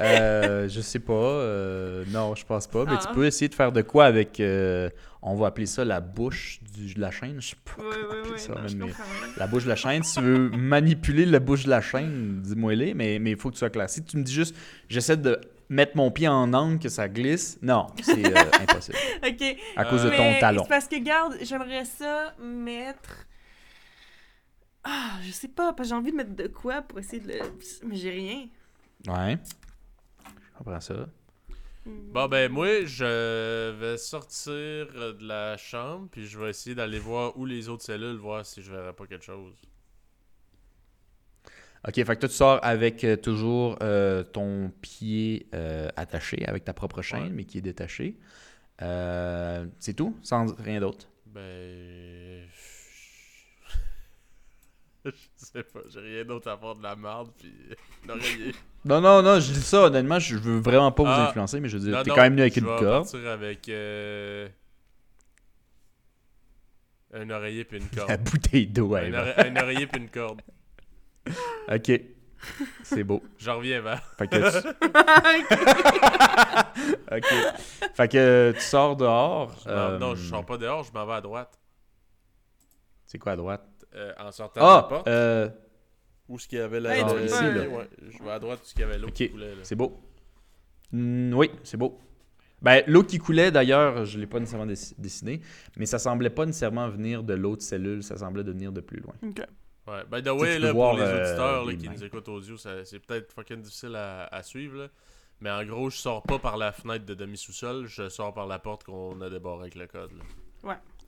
Euh, 0.00 0.68
je 0.68 0.80
sais 0.80 0.98
pas. 0.98 1.12
euh, 1.12 2.04
non, 2.08 2.34
je 2.34 2.44
pense 2.44 2.66
pas. 2.66 2.84
Mais 2.84 2.96
Ah. 2.98 3.06
tu 3.06 3.14
peux 3.14 3.24
essayer 3.24 3.48
de 3.48 3.54
faire 3.54 3.72
de 3.72 3.82
quoi 3.82 4.04
avec. 4.06 4.40
euh, 4.40 4.90
on 5.22 5.34
va 5.36 5.46
appeler 5.48 5.66
ça 5.66 5.84
la 5.84 6.00
bouche 6.00 6.60
du- 6.74 6.94
de 6.94 7.00
la 7.00 7.10
chaîne. 7.10 7.40
Je 7.40 7.50
sais 7.50 7.56
pas. 7.64 7.82
Ouais, 7.82 7.96
comment 8.10 8.30
ouais. 8.32 8.38
ça, 8.38 8.54
non, 8.54 8.86
mais 8.86 8.92
la 9.36 9.46
bouche 9.46 9.64
de 9.64 9.68
la 9.68 9.76
chaîne, 9.76 10.02
si 10.02 10.16
tu 10.18 10.22
veux 10.24 10.50
manipuler 10.50 11.24
la 11.24 11.38
bouche 11.40 11.64
de 11.64 11.70
la 11.70 11.80
chaîne, 11.80 12.40
dis-moi-les, 12.42 12.94
mais 12.94 13.18
mais 13.20 13.30
il 13.32 13.36
faut 13.36 13.48
que 13.48 13.54
tu 13.54 13.60
sois 13.60 13.70
clair. 13.70 13.88
Si 13.88 14.02
tu 14.04 14.16
me 14.18 14.22
dis 14.22 14.34
juste, 14.34 14.54
j'essaie 14.88 15.16
de 15.16 15.40
mettre 15.68 15.96
mon 15.96 16.10
pied 16.10 16.28
en 16.28 16.52
angle, 16.52 16.78
que 16.78 16.88
ça 16.88 17.08
glisse, 17.08 17.58
non, 17.62 17.86
c'est 18.02 18.24
euh, 18.24 18.50
impossible. 18.60 18.98
Ok. 19.26 19.56
À 19.76 19.84
cause 19.84 20.02
de 20.04 20.10
ton 20.10 20.16
Mais 20.18 20.38
talon. 20.40 20.62
c'est 20.62 20.68
parce 20.68 20.88
que, 20.88 20.96
garde, 20.96 21.36
j'aimerais 21.42 21.84
ça 21.84 22.34
mettre. 22.38 23.26
Ah, 24.84 25.18
je 25.22 25.32
sais 25.32 25.48
pas, 25.48 25.72
parce 25.72 25.88
que 25.88 25.94
j'ai 25.94 25.98
envie 25.98 26.12
de 26.12 26.16
mettre 26.16 26.34
de 26.36 26.46
quoi 26.46 26.82
pour 26.82 26.98
essayer 26.98 27.20
de 27.20 27.28
le. 27.28 27.38
Mais 27.84 27.96
j'ai 27.96 28.10
rien. 28.10 28.48
Ouais. 29.08 29.38
Je 30.24 30.58
comprends 30.58 30.80
ça. 30.80 30.94
Bon 31.88 32.26
ben 32.26 32.50
moi 32.50 32.84
je 32.84 33.70
vais 33.78 33.96
sortir 33.96 34.52
de 34.52 35.16
la 35.20 35.56
chambre 35.56 36.08
puis 36.10 36.26
je 36.26 36.36
vais 36.36 36.50
essayer 36.50 36.74
d'aller 36.74 36.98
voir 36.98 37.38
où 37.38 37.46
les 37.46 37.68
autres 37.68 37.84
cellules 37.84 38.16
voir 38.16 38.44
si 38.44 38.60
je 38.60 38.72
verrai 38.72 38.92
pas 38.92 39.06
quelque 39.06 39.24
chose. 39.24 39.54
Ok, 41.88 41.94
fait 41.94 42.04
que 42.04 42.20
toi, 42.20 42.28
tu 42.28 42.34
sors 42.34 42.58
avec 42.62 43.04
euh, 43.04 43.16
toujours 43.16 43.78
euh, 43.82 44.24
ton 44.24 44.72
pied 44.82 45.46
euh, 45.54 45.88
attaché 45.96 46.44
avec 46.46 46.64
ta 46.64 46.72
propre 46.74 47.00
chaîne, 47.02 47.22
Ouais. 47.24 47.30
mais 47.30 47.44
qui 47.44 47.58
est 47.58 47.62
détaché. 47.62 48.16
Euh, 48.82 49.66
c'est 49.78 49.94
tout, 49.94 50.16
sans 50.22 50.52
rien 50.56 50.80
d'autre? 50.80 51.06
Ben 51.26 52.44
je 55.04 55.10
sais 55.36 55.62
pas, 55.62 55.78
j'ai 55.88 56.00
rien 56.00 56.24
d'autre 56.24 56.50
à 56.50 56.58
faire 56.58 56.74
de 56.74 56.82
la 56.82 56.96
merde 56.96 57.28
puis 57.38 57.52
l'oreiller. 58.08 58.52
Non, 58.84 59.00
non, 59.00 59.22
non, 59.22 59.38
je 59.38 59.52
dis 59.52 59.60
ça, 59.62 59.82
honnêtement, 59.84 60.18
je 60.18 60.36
veux 60.36 60.58
vraiment 60.58 60.90
pas 60.90 61.02
vous 61.04 61.08
Ah. 61.10 61.28
influencer, 61.28 61.60
mais 61.60 61.68
je 61.68 61.78
veux 61.78 61.88
dire, 61.90 62.02
t'es 62.02 62.10
quand 62.10 62.16
même 62.22 62.32
venu 62.32 62.42
avec 62.42 62.54
je 62.54 62.60
une 62.60 62.66
corde. 62.66 63.04
partir 63.04 63.28
avec 63.28 63.68
un 67.14 67.30
oreiller 67.30 67.64
puis 67.64 67.78
une 67.78 67.88
corde. 67.96 68.08
La 68.08 68.16
bouteille 68.16 68.66
d'eau, 68.66 68.94
un, 68.96 69.12
ore- 69.14 69.34
un 69.38 69.56
oreiller 69.56 69.86
puis 69.86 70.00
une 70.02 70.10
corde. 70.10 70.42
Ok, 71.72 71.90
c'est 72.84 73.02
beau. 73.04 73.22
J'en 73.38 73.56
reviens 73.58 73.80
vers. 73.80 74.02
Fait 74.18 74.28
que 74.28 74.36
tu... 74.36 74.68
ok. 77.12 77.24
Fait 77.94 78.08
que 78.08 78.52
tu 78.54 78.60
sors 78.60 78.96
dehors. 78.96 79.56
Non, 79.66 79.72
euh, 79.72 80.14
je 80.14 80.28
sors 80.28 80.44
pas 80.44 80.56
dehors, 80.58 80.84
je 80.84 80.92
m'en 80.92 81.06
vais 81.06 81.14
à 81.14 81.20
droite. 81.20 81.58
C'est 83.06 83.18
quoi 83.18 83.32
à 83.32 83.36
droite? 83.36 83.64
Euh, 83.94 84.12
en 84.18 84.30
sortant 84.32 84.60
de 84.60 84.66
la 84.66 84.76
Ah! 84.76 84.82
porte. 84.88 85.08
euh, 85.08 85.48
Où 86.28 86.36
est-ce 86.36 86.48
qu'il 86.48 86.58
y 86.58 86.60
avait 86.60 86.80
la. 86.80 86.96
Hey, 86.98 87.04
tu 87.06 87.12
euh, 87.14 87.24
ici, 87.24 87.42
là. 87.42 87.68
ouais, 87.68 87.88
je 88.10 88.22
vais 88.22 88.30
à 88.30 88.38
droite 88.38 88.58
où 88.60 88.62
est-ce 88.64 88.72
qu'il 88.74 88.82
y 88.82 88.84
avait 88.84 88.98
l'eau 88.98 89.08
Ok. 89.08 89.14
qui 89.14 89.30
coulait. 89.30 89.54
C'est 89.62 89.76
beau. 89.76 90.00
Oui, 90.92 91.50
c'est 91.64 91.76
beau. 91.76 91.98
Ben, 92.62 92.82
l'eau 92.86 93.02
qui 93.02 93.18
coulait, 93.18 93.50
d'ailleurs, 93.50 94.04
je 94.06 94.16
ne 94.16 94.22
l'ai 94.22 94.26
pas 94.26 94.38
nécessairement 94.40 94.66
dess- 94.66 94.94
dessiné, 94.98 95.40
mais 95.76 95.84
ça 95.86 95.98
semblait 95.98 96.30
pas 96.30 96.46
nécessairement 96.46 96.88
venir 96.88 97.22
de 97.22 97.34
l'autre 97.34 97.62
cellule, 97.62 98.02
ça 98.02 98.16
semblait 98.16 98.44
de 98.44 98.52
venir 98.52 98.72
de 98.72 98.80
plus 98.80 99.00
loin. 99.00 99.14
Ok. 99.22 99.42
Ouais, 99.86 100.02
by 100.10 100.22
the 100.22 100.28
way, 100.32 100.58
là, 100.58 100.72
pour 100.72 100.94
les 100.94 101.02
euh, 101.02 101.20
auditeurs 101.22 101.64
là, 101.64 101.70
les 101.72 101.78
qui 101.78 101.86
mains. 101.88 101.94
nous 101.94 102.04
écoutent 102.04 102.28
audio, 102.28 102.56
ça- 102.56 102.84
c'est 102.84 102.98
peut-être 102.98 103.32
fucking 103.32 103.62
difficile 103.62 103.94
à, 103.94 104.26
à 104.26 104.42
suivre. 104.42 104.76
Là. 104.78 104.88
Mais 105.40 105.50
en 105.50 105.64
gros, 105.64 105.90
je 105.90 105.96
sors 105.98 106.22
pas 106.22 106.38
par 106.38 106.56
la 106.56 106.72
fenêtre 106.72 107.04
de 107.04 107.14
demi-sous-sol, 107.14 107.86
je 107.86 108.08
sors 108.08 108.32
par 108.34 108.46
la 108.46 108.58
porte 108.58 108.84
qu'on 108.84 109.20
a 109.20 109.30
débarrée 109.30 109.60
avec 109.62 109.74
le 109.76 109.86
code. 109.86 110.10
là. 110.12 110.24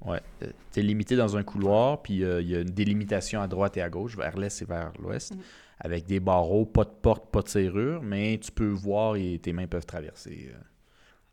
Ouais. 0.07 0.21
Euh, 0.43 0.51
T'es 0.71 0.83
limité 0.83 1.17
dans 1.17 1.37
un 1.37 1.43
couloir, 1.43 2.03
puis 2.03 2.23
euh, 2.23 2.41
il 2.41 2.49
y 2.49 2.55
a 2.55 2.61
une 2.61 2.71
délimitation 2.71 3.41
à 3.43 3.49
droite 3.49 3.77
et 3.79 3.83
à 3.83 3.91
gauche, 3.91 4.17
vers 4.17 4.37
l'est 4.39 4.63
et 4.63 4.65
vers 4.65 4.93
l'ouest, 5.01 5.35
Mhm. 5.35 5.41
avec 5.81 6.07
des 6.07 6.21
barreaux, 6.21 6.65
pas 6.67 6.85
de 6.85 6.91
porte, 6.91 7.33
pas 7.33 7.43
de 7.43 7.49
serrure, 7.49 8.01
mais 8.03 8.39
tu 8.39 8.53
peux 8.53 8.69
voir 8.69 9.17
et 9.17 9.41
tes 9.41 9.53
mains 9.53 9.67
peuvent 9.67 9.87
traverser. 9.87 10.53
euh. 10.55 10.59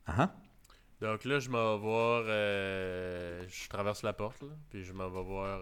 Ah 0.08 0.16
ah. 0.18 0.36
Donc 1.02 1.26
là, 1.26 1.38
je 1.40 1.50
m'en 1.52 1.76
vais 1.76 1.82
voir. 1.84 2.24
euh, 2.28 3.44
je 3.48 3.70
traverse 3.70 4.02
la 4.02 4.14
porte, 4.14 4.42
là, 4.42 4.48
puis 4.72 4.84
je 4.84 4.94
m'en 4.94 5.10
vais 5.10 5.22
voir. 5.24 5.60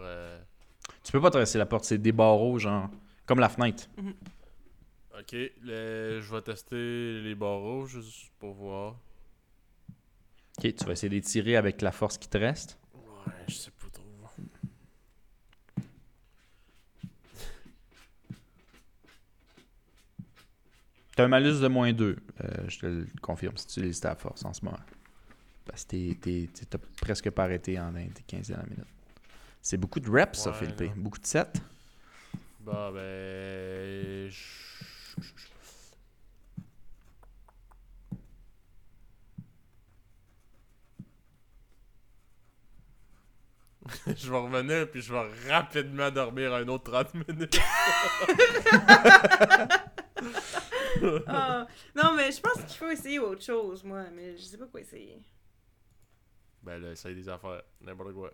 Euh, 1.04 1.06
Tu 1.06 1.12
peux 1.12 1.20
pas 1.20 1.30
traverser 1.30 1.58
la 1.58 1.66
porte, 1.66 1.84
c'est 1.84 1.98
des 1.98 2.12
barreaux, 2.12 2.58
genre, 2.58 2.88
comme 3.26 3.40
la 3.40 3.48
fenêtre. 3.48 3.88
Ok, 5.18 5.32
le- 5.62 6.20
je 6.20 6.34
vais 6.34 6.42
tester 6.42 7.20
les 7.22 7.34
barreaux 7.34 7.86
juste 7.86 8.30
pour 8.38 8.54
voir. 8.54 8.96
Ok, 10.58 10.74
tu 10.74 10.84
vas 10.84 10.92
essayer 10.92 11.08
de 11.08 11.14
les 11.14 11.20
tirer 11.20 11.56
avec 11.56 11.82
la 11.82 11.92
force 11.92 12.18
qui 12.18 12.28
te 12.28 12.38
reste. 12.38 12.78
Ouais, 12.94 13.32
je 13.48 13.54
sais 13.54 13.70
pas 13.70 13.86
trop. 13.92 14.02
T'as 21.16 21.24
un 21.24 21.28
malus 21.28 21.60
de 21.60 21.68
moins 21.68 21.92
2, 21.92 22.16
je 22.66 22.78
te 22.80 22.86
le 22.86 23.06
confirme 23.22 23.56
si 23.56 23.66
tu 23.68 23.80
utilises 23.80 24.00
ta 24.00 24.16
force 24.16 24.44
en 24.44 24.52
ce 24.52 24.64
moment. 24.64 24.80
Parce 25.64 25.84
que 25.84 25.90
t'es- 25.90 26.18
t'es- 26.20 26.48
t'es- 26.52 26.64
t'as 26.66 26.78
presque 27.00 27.30
pas 27.30 27.44
arrêté 27.44 27.78
en 27.78 27.92
15 28.26 28.48
dernières 28.48 28.68
minutes. 28.68 28.93
C'est 29.66 29.78
beaucoup 29.78 29.98
de 29.98 30.10
reps, 30.10 30.38
ça, 30.38 30.50
Ouais, 30.50 30.56
Philippe. 30.58 30.80
non. 30.94 31.02
Beaucoup 31.04 31.18
de 31.18 31.26
7. 31.26 31.56
Bah, 32.60 32.90
ben. 32.92 34.28
je- 34.30 35.22
je 44.06 44.30
vais 44.30 44.36
revenir, 44.38 44.90
puis 44.90 45.02
je 45.02 45.12
vais 45.12 45.50
rapidement 45.52 46.10
dormir 46.10 46.54
un 46.54 46.66
autre 46.68 46.90
30 46.90 47.14
minutes. 47.28 47.58
Ah. 51.26 51.66
Non, 51.94 52.14
mais 52.14 52.30
je 52.32 52.40
pense 52.40 52.54
qu'il 52.64 52.76
faut 52.78 52.88
essayer 52.88 53.18
autre 53.18 53.42
chose, 53.42 53.84
moi. 53.84 54.04
Mais 54.14 54.36
je 54.38 54.42
sais 54.42 54.56
pas 54.56 54.66
quoi 54.66 54.80
essayer. 54.80 55.20
ben 56.62 56.80
là, 56.80 56.92
essaye 56.92 57.14
des 57.14 57.28
affaires, 57.28 57.62
n'importe 57.82 58.14
quoi. 58.14 58.32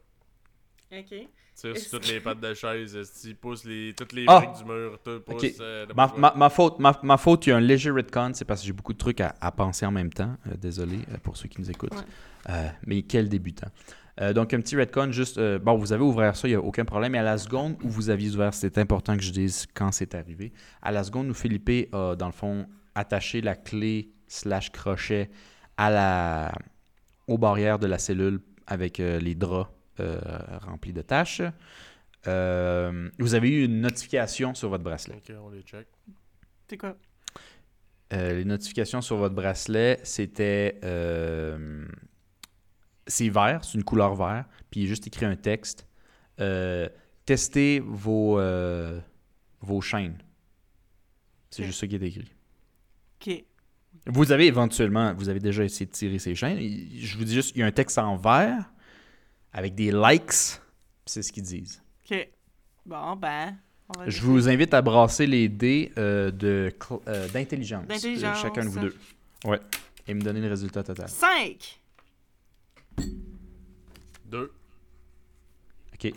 Ok. 0.93 1.15
Tire 1.55 1.77
sur 1.77 1.91
toutes 2.01 2.09
les 2.09 2.21
pattes 2.21 2.41
de 2.41 2.55
chaise, 2.55 2.97
esti, 2.97 3.35
pousse 3.35 3.65
les, 3.65 3.93
toutes 3.97 4.13
les 4.13 4.25
Ah! 4.27 4.41
briques 4.41 4.57
du 4.59 4.65
mur, 4.65 4.99
tout, 5.05 5.21
pousse... 5.21 5.45
Euh, 5.61 5.87
Ma, 5.95 6.13
ma, 6.17 6.33
ma 6.37 6.49
faute, 6.49 6.79
ma, 6.79 6.99
ma 7.03 7.17
faute, 7.17 7.47
il 7.47 7.51
y 7.51 7.53
a 7.53 7.57
un 7.57 7.61
léger 7.61 7.91
retcon, 7.91 8.33
c'est 8.35 8.45
parce 8.45 8.61
que 8.63 8.67
j'ai 8.67 8.73
beaucoup 8.73 8.93
de 8.93 8.99
trucs 8.99 9.21
à, 9.21 9.35
à 9.41 9.53
penser 9.53 9.85
en 9.87 9.91
même 9.93 10.13
temps. 10.13 10.37
Euh, 10.47 10.57
désolé 10.57 10.97
euh, 11.13 11.19
pour 11.23 11.37
ceux 11.37 11.49
qui 11.49 11.61
nous 11.61 11.71
écoutent. 11.71 11.93
Ouais. 11.95 12.03
Euh, 12.51 12.69
mais 12.87 13.03
quel 13.03 13.29
débutant. 13.29 13.69
Euh, 14.21 14.33
donc, 14.33 14.53
un 14.53 14.61
petit 14.61 14.77
retcon, 14.77 15.13
juste. 15.13 15.39
euh, 15.39 15.59
bon, 15.59 15.77
vous 15.77 15.93
avez 15.93 16.03
ouvert 16.03 16.35
ça, 16.35 16.49
il 16.49 16.53
n'y 16.53 16.57
a 16.57 16.61
aucun 16.61 16.85
problème. 16.85 17.13
Mais 17.13 17.19
à 17.19 17.23
la 17.23 17.39
seconde 17.39 17.77
où 17.85 17.89
vous 17.89 18.11
aviez 18.11 18.31
ouvert, 18.35 18.53
c'est 18.55 18.77
important 18.79 19.17
que 19.17 19.23
je 19.23 19.31
dise 19.33 19.67
quand 19.75 19.93
c'est 19.93 20.15
arrivé. 20.15 20.53
À 20.83 20.91
la 20.93 21.05
seconde 21.05 21.29
où 21.31 21.35
Philippe 21.35 21.95
a, 21.95 22.17
dans 22.17 22.27
le 22.27 22.33
fond, 22.33 22.67
attaché 22.95 23.41
la 23.43 23.55
clé 23.55 24.11
slash 24.27 24.71
crochet 24.73 25.31
à 25.77 25.91
la, 25.91 26.53
aux 27.29 27.39
barrières 27.39 27.79
de 27.79 27.87
la 27.87 27.99
cellule 27.99 28.41
avec 28.67 28.99
euh, 29.01 29.19
les 29.21 29.35
draps 29.35 29.71
euh, 29.99 30.21
remplis 30.63 30.93
de 30.93 31.03
taches, 31.03 31.43
euh, 32.27 33.11
vous 33.19 33.35
avez 33.35 33.51
eu 33.51 33.65
une 33.65 33.81
notification 33.81 34.55
sur 34.55 34.69
votre 34.69 34.85
bracelet. 34.85 35.17
Ok, 35.17 35.35
on 35.43 35.51
les 35.51 35.63
check. 35.63 35.87
C'est 36.69 36.77
quoi? 36.77 36.97
Euh, 38.13 38.35
les 38.35 38.45
notifications 38.45 39.01
sur 39.01 39.17
votre 39.17 39.35
bracelet, 39.35 40.01
c'était. 40.03 40.79
euh, 40.85 41.87
c'est 43.07 43.29
vert, 43.29 43.65
c'est 43.65 43.75
une 43.75 43.85
couleur 43.85 44.15
vert, 44.15 44.45
puis 44.71 44.81
il 44.81 44.85
est 44.85 44.89
juste 44.89 45.07
écrit 45.07 45.27
un 45.27 45.37
texte. 45.37 45.87
Euh, 46.41 46.89
testez 47.25 47.81
vos, 47.81 48.39
euh, 48.39 49.01
vos 49.61 49.81
chaînes. 49.81 50.19
C'est 51.51 51.65
juste 51.65 51.81
ça 51.81 51.87
qui 51.87 51.97
est 51.97 52.03
écrit. 52.03 52.33
Ok. 53.21 53.45
Vous 54.07 54.33
avez 54.33 54.47
éventuellement, 54.47 55.13
vous 55.15 55.29
avez 55.29 55.41
déjà 55.41 55.65
essayé 55.65 55.87
de 55.87 55.91
tirer 55.91 56.19
ces 56.19 56.35
chaînes. 56.35 56.59
Je 56.59 57.19
vous 57.19 57.25
dis 57.25 57.35
juste, 57.35 57.55
il 57.57 57.61
y 57.61 57.63
a 57.63 57.67
un 57.67 57.73
texte 57.73 57.99
en 57.99 58.17
vert 58.17 58.71
avec 59.53 59.75
des 59.75 59.91
likes, 59.93 60.33
c'est 61.07 61.23
ce 61.23 61.33
qu'ils 61.33 61.43
disent. 61.45 61.83
Ok. 62.11 62.29
Bon, 62.87 63.17
ben. 63.17 63.57
on 63.89 64.01
va 64.01 64.09
Je 64.09 64.21
vous 64.23 64.49
invite 64.49 64.73
à 64.75 64.83
brasser 64.83 65.27
les 65.27 65.49
dés 65.49 65.93
euh, 65.99 66.31
de 66.31 66.73
euh, 67.09 67.29
d'intelligence. 67.29 67.87
D'intelligence. 67.87 68.39
euh, 68.39 68.43
Chacun 68.43 68.65
de 68.65 68.69
vous 68.69 68.81
deux. 68.81 68.97
Ouais. 69.45 69.61
Et 70.07 70.15
me 70.15 70.21
donner 70.23 70.41
le 70.41 70.49
résultat 70.49 70.83
total. 70.83 71.09
5! 71.09 71.81
Deux. 74.25 74.53
OK. 75.95 76.13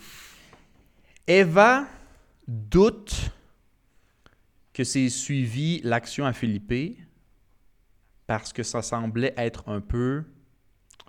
Eva 1.28 1.86
doute 2.48 3.32
que 4.74 4.84
c'est 4.84 5.10
suivi 5.10 5.80
l'action 5.84 6.26
à 6.26 6.34
Philippe 6.34 6.98
parce 8.28 8.52
que 8.54 8.64
ça 8.64 8.82
semblait 8.82 9.34
être 9.38 9.70
un 9.70 9.82
peu, 9.82 10.24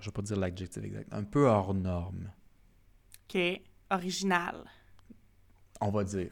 je 0.04 0.10
vais 0.10 0.12
pas 0.12 0.20
dire 0.22 0.36
l'adjectif 0.36 0.82
exact, 0.84 1.12
un 1.12 1.24
peu 1.24 1.46
hors 1.48 1.72
norme, 1.72 2.30
Ok. 3.26 3.38
Original. 3.90 4.70
on 5.80 5.90
va 5.90 6.04
dire. 6.04 6.30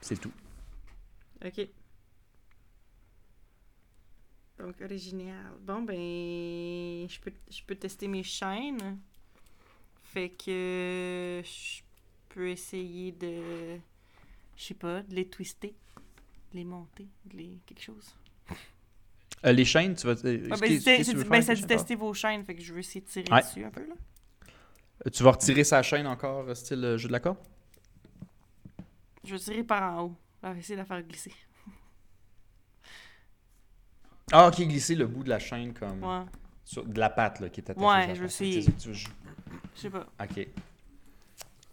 C'est 0.00 0.20
tout. 0.20 0.30
Ok. 1.44 1.68
Donc, 4.58 4.80
original. 4.80 5.52
Bon, 5.60 5.82
ben. 5.82 7.08
Je 7.08 7.20
peux, 7.20 7.32
je 7.50 7.62
peux 7.64 7.74
tester 7.74 8.06
mes 8.06 8.22
chaînes. 8.22 9.00
Fait 10.02 10.30
que. 10.30 11.42
Je 11.44 11.82
peux 12.28 12.48
essayer 12.50 13.10
de. 13.12 13.78
Je 14.56 14.62
sais 14.62 14.74
pas, 14.74 15.02
de 15.02 15.14
les 15.14 15.28
twister. 15.28 15.74
De 16.52 16.56
les 16.56 16.64
monter. 16.64 17.08
De 17.24 17.36
les. 17.36 17.58
quelque 17.66 17.82
chose. 17.82 18.14
Euh, 19.46 19.52
les 19.52 19.64
chaînes, 19.64 19.94
tu 19.94 20.06
vas. 20.06 20.14
euh, 20.24 20.48
Ah, 20.50 20.56
ben, 20.60 20.80
c'est- 20.80 21.04
tu 21.04 21.14
veux 21.16 21.24
ben, 21.24 21.42
ça 21.42 21.54
dit 21.54 21.64
tester 21.64 21.94
vos 21.94 22.12
chaînes. 22.12 22.44
Fait 22.44 22.54
que 22.54 22.62
je 22.62 22.72
veux 22.72 22.80
essayer 22.80 23.00
de 23.00 23.06
tirer 23.06 23.32
Ouais. 23.32 23.40
dessus 23.40 23.64
un 23.64 23.70
peu, 23.70 23.86
là. 23.86 23.94
Euh, 25.06 25.10
Tu 25.10 25.22
vas 25.22 25.30
retirer 25.30 25.62
sa 25.64 25.82
chaîne 25.82 26.06
encore, 26.06 26.54
style 26.56 26.96
jeu 26.96 27.06
de 27.08 27.12
la 27.12 27.20
corde? 27.20 27.38
Je 29.24 29.32
vais 29.34 29.38
tirer 29.38 29.62
par 29.62 29.82
en 29.94 30.02
haut. 30.04 30.16
Va 30.42 30.52
essayer 30.56 30.74
de 30.74 30.80
la 30.80 30.86
faire 30.86 31.02
glisser. 31.02 31.32
Ah, 34.32 34.48
ok, 34.48 34.56
glisser 34.66 34.94
le 34.94 35.06
bout 35.06 35.22
de 35.24 35.28
la 35.30 35.38
chaîne 35.38 35.72
comme. 35.72 36.02
Ouais. 36.02 36.24
sur- 36.64 36.84
de 36.84 36.98
la 37.00 37.08
patte 37.08 37.40
là, 37.40 37.48
qui 37.48 37.60
est 37.62 37.70
attachée. 37.70 37.86
Ouais, 37.86 38.14
je 38.14 38.20
veux- 38.20 38.92
Je 38.92 39.08
sais 39.74 39.88
pas. 39.88 40.06
Ok. 40.22 40.46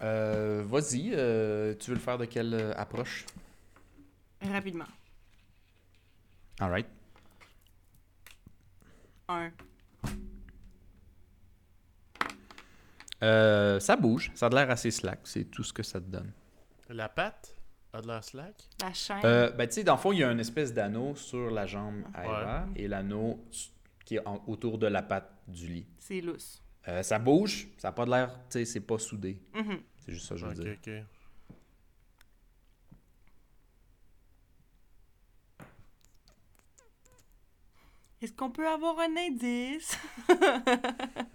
Euh, 0.01 0.63
Vas-y, 0.65 1.11
euh, 1.13 1.73
tu 1.77 1.89
veux 1.89 1.95
le 1.95 2.01
faire 2.01 2.17
de 2.17 2.23
quelle 2.23 2.73
approche? 2.77 3.25
Rapidement. 4.41 4.85
Alright. 6.61 6.87
Un. 9.27 9.51
Euh, 13.23 13.79
ça 13.79 13.95
bouge, 13.95 14.31
ça 14.35 14.47
a 14.47 14.49
l'air 14.49 14.69
assez 14.69 14.91
slack, 14.91 15.19
c'est 15.23 15.45
tout 15.45 15.63
ce 15.63 15.73
que 15.73 15.83
ça 15.83 15.99
te 15.99 16.05
donne. 16.05 16.31
La 16.89 17.09
patte 17.09 17.55
a 17.93 18.01
de 18.01 18.07
la 18.07 18.21
slack? 18.21 18.55
La 18.81 18.93
chaîne. 18.93 19.21
Euh, 19.23 19.49
ben, 19.51 19.67
tu 19.67 19.75
sais, 19.75 19.83
dans 19.83 19.95
le 19.95 19.99
fond, 19.99 20.11
il 20.11 20.19
y 20.19 20.23
a 20.23 20.31
une 20.31 20.39
espèce 20.39 20.73
d'anneau 20.73 21.15
sur 21.15 21.49
la 21.49 21.65
jambe 21.65 22.03
à 22.13 22.21
Ouais. 22.21 22.27
Eva 22.27 22.67
et 22.75 22.87
l'anneau 22.87 23.43
qui 24.03 24.15
est 24.17 24.27
en- 24.27 24.43
autour 24.47 24.77
de 24.77 24.87
la 24.87 25.01
patte 25.01 25.31
du 25.47 25.67
lit. 25.67 25.87
C'est 25.97 26.21
lousse. 26.21 26.61
Euh, 26.87 27.01
ça 27.01 27.17
bouge, 27.17 27.67
ça 27.77 27.87
n'a 27.87 27.91
pas 27.93 28.05
de 28.05 28.11
l'air, 28.11 28.29
tu 28.49 28.59
sais, 28.59 28.65
c'est 28.65 28.81
pas 28.81 28.99
soudé. 28.99 29.41
Mhm. 29.55 29.79
C'est 30.05 30.11
juste 30.11 30.27
ça 30.27 30.35
que 30.35 30.41
je 30.41 30.45
veux 30.45 30.51
Ok, 30.51 30.59
dire. 30.83 31.03
ok. 31.03 31.05
Est-ce 38.21 38.33
qu'on 38.33 38.49
peut 38.49 38.67
avoir 38.67 38.97
un 38.99 39.15
indice? 39.17 39.97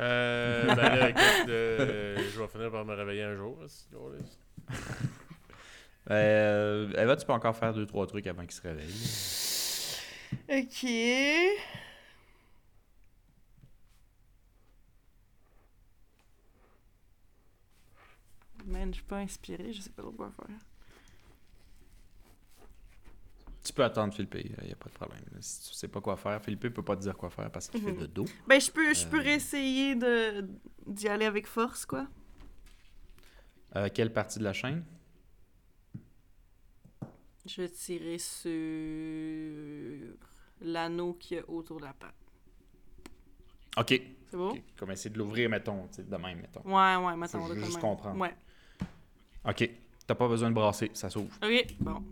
Euh, 0.00 0.64
ben 0.66 0.76
là, 0.76 1.10
écoute, 1.10 1.48
euh, 1.50 2.16
je 2.32 2.40
vais 2.40 2.48
finir 2.48 2.70
par 2.72 2.86
me 2.86 2.94
réveiller 2.94 3.22
un 3.24 3.34
jour. 3.36 3.58
là. 3.60 3.66
Euh, 6.10 6.90
Eva, 6.96 7.14
tu 7.14 7.24
peux 7.26 7.32
encore 7.34 7.54
faire 7.54 7.72
deux, 7.74 7.86
trois 7.86 8.06
trucs 8.06 8.26
avant 8.26 8.42
qu'il 8.42 8.52
se 8.52 8.62
réveille. 8.62 8.90
Ok. 10.48 10.84
Man, 18.66 18.88
je 18.90 18.94
suis 18.94 19.04
pas 19.04 19.18
inspirée, 19.18 19.72
je 19.72 19.82
sais 19.82 19.90
pas 19.90 20.02
trop 20.02 20.12
quoi 20.12 20.30
faire. 20.36 20.56
Tu 23.62 23.72
peux 23.74 23.84
attendre 23.84 24.14
Philippe, 24.14 24.36
il 24.42 24.64
n'y 24.66 24.72
a 24.72 24.76
pas 24.76 24.88
de 24.88 24.94
problème. 24.94 25.20
Si 25.40 25.68
tu 25.68 25.74
sais 25.74 25.88
pas 25.88 26.00
quoi 26.00 26.16
faire, 26.16 26.40
Philippe 26.42 26.72
peut 26.72 26.82
pas 26.82 26.96
te 26.96 27.02
dire 27.02 27.14
quoi 27.16 27.28
faire 27.30 27.50
parce 27.52 27.68
qu'il 27.68 27.82
fait 27.82 27.92
Mhm. 27.92 28.00
le 28.00 28.08
dos. 28.08 28.24
Ben, 28.48 28.58
je 28.60 28.70
peux, 28.70 28.94
je 28.94 29.06
peux 29.06 29.18
Euh. 29.18 29.22
réessayer 29.22 29.94
de 29.94 30.48
d'y 30.86 31.08
aller 31.08 31.26
avec 31.26 31.46
force, 31.46 31.84
quoi. 31.86 32.06
Euh, 33.76 33.88
quelle 33.94 34.12
partie 34.12 34.38
de 34.38 34.44
la 34.44 34.52
chaîne? 34.52 34.82
Je 37.46 37.62
vais 37.62 37.68
tirer 37.68 38.18
sur 38.18 40.16
l'anneau 40.62 41.14
qu'il 41.14 41.36
y 41.38 41.40
a 41.40 41.48
autour 41.48 41.78
de 41.80 41.84
la 41.86 41.92
patte. 41.92 42.14
OK. 43.76 44.00
C'est 44.30 44.36
beau? 44.36 44.56
Comme 44.76 44.90
essayer 44.90 45.10
de 45.10 45.18
l'ouvrir, 45.18 45.48
mettons, 45.48 45.86
de 45.98 46.16
même, 46.16 46.40
mettons. 46.40 46.62
Ouais, 46.64 46.96
ouais, 46.96 47.16
mettons. 47.16 47.46
Faut 47.46 47.54
là, 47.54 47.64
juste 47.64 47.80
comprendre. 47.80 48.18
Ouais. 48.20 48.34
OK. 49.48 49.70
T'as 50.06 50.14
pas 50.14 50.28
besoin 50.28 50.50
de 50.50 50.54
brasser, 50.54 50.90
ça 50.94 51.08
s'ouvre. 51.08 51.34
Ok, 51.42 51.76
bon. 51.80 52.02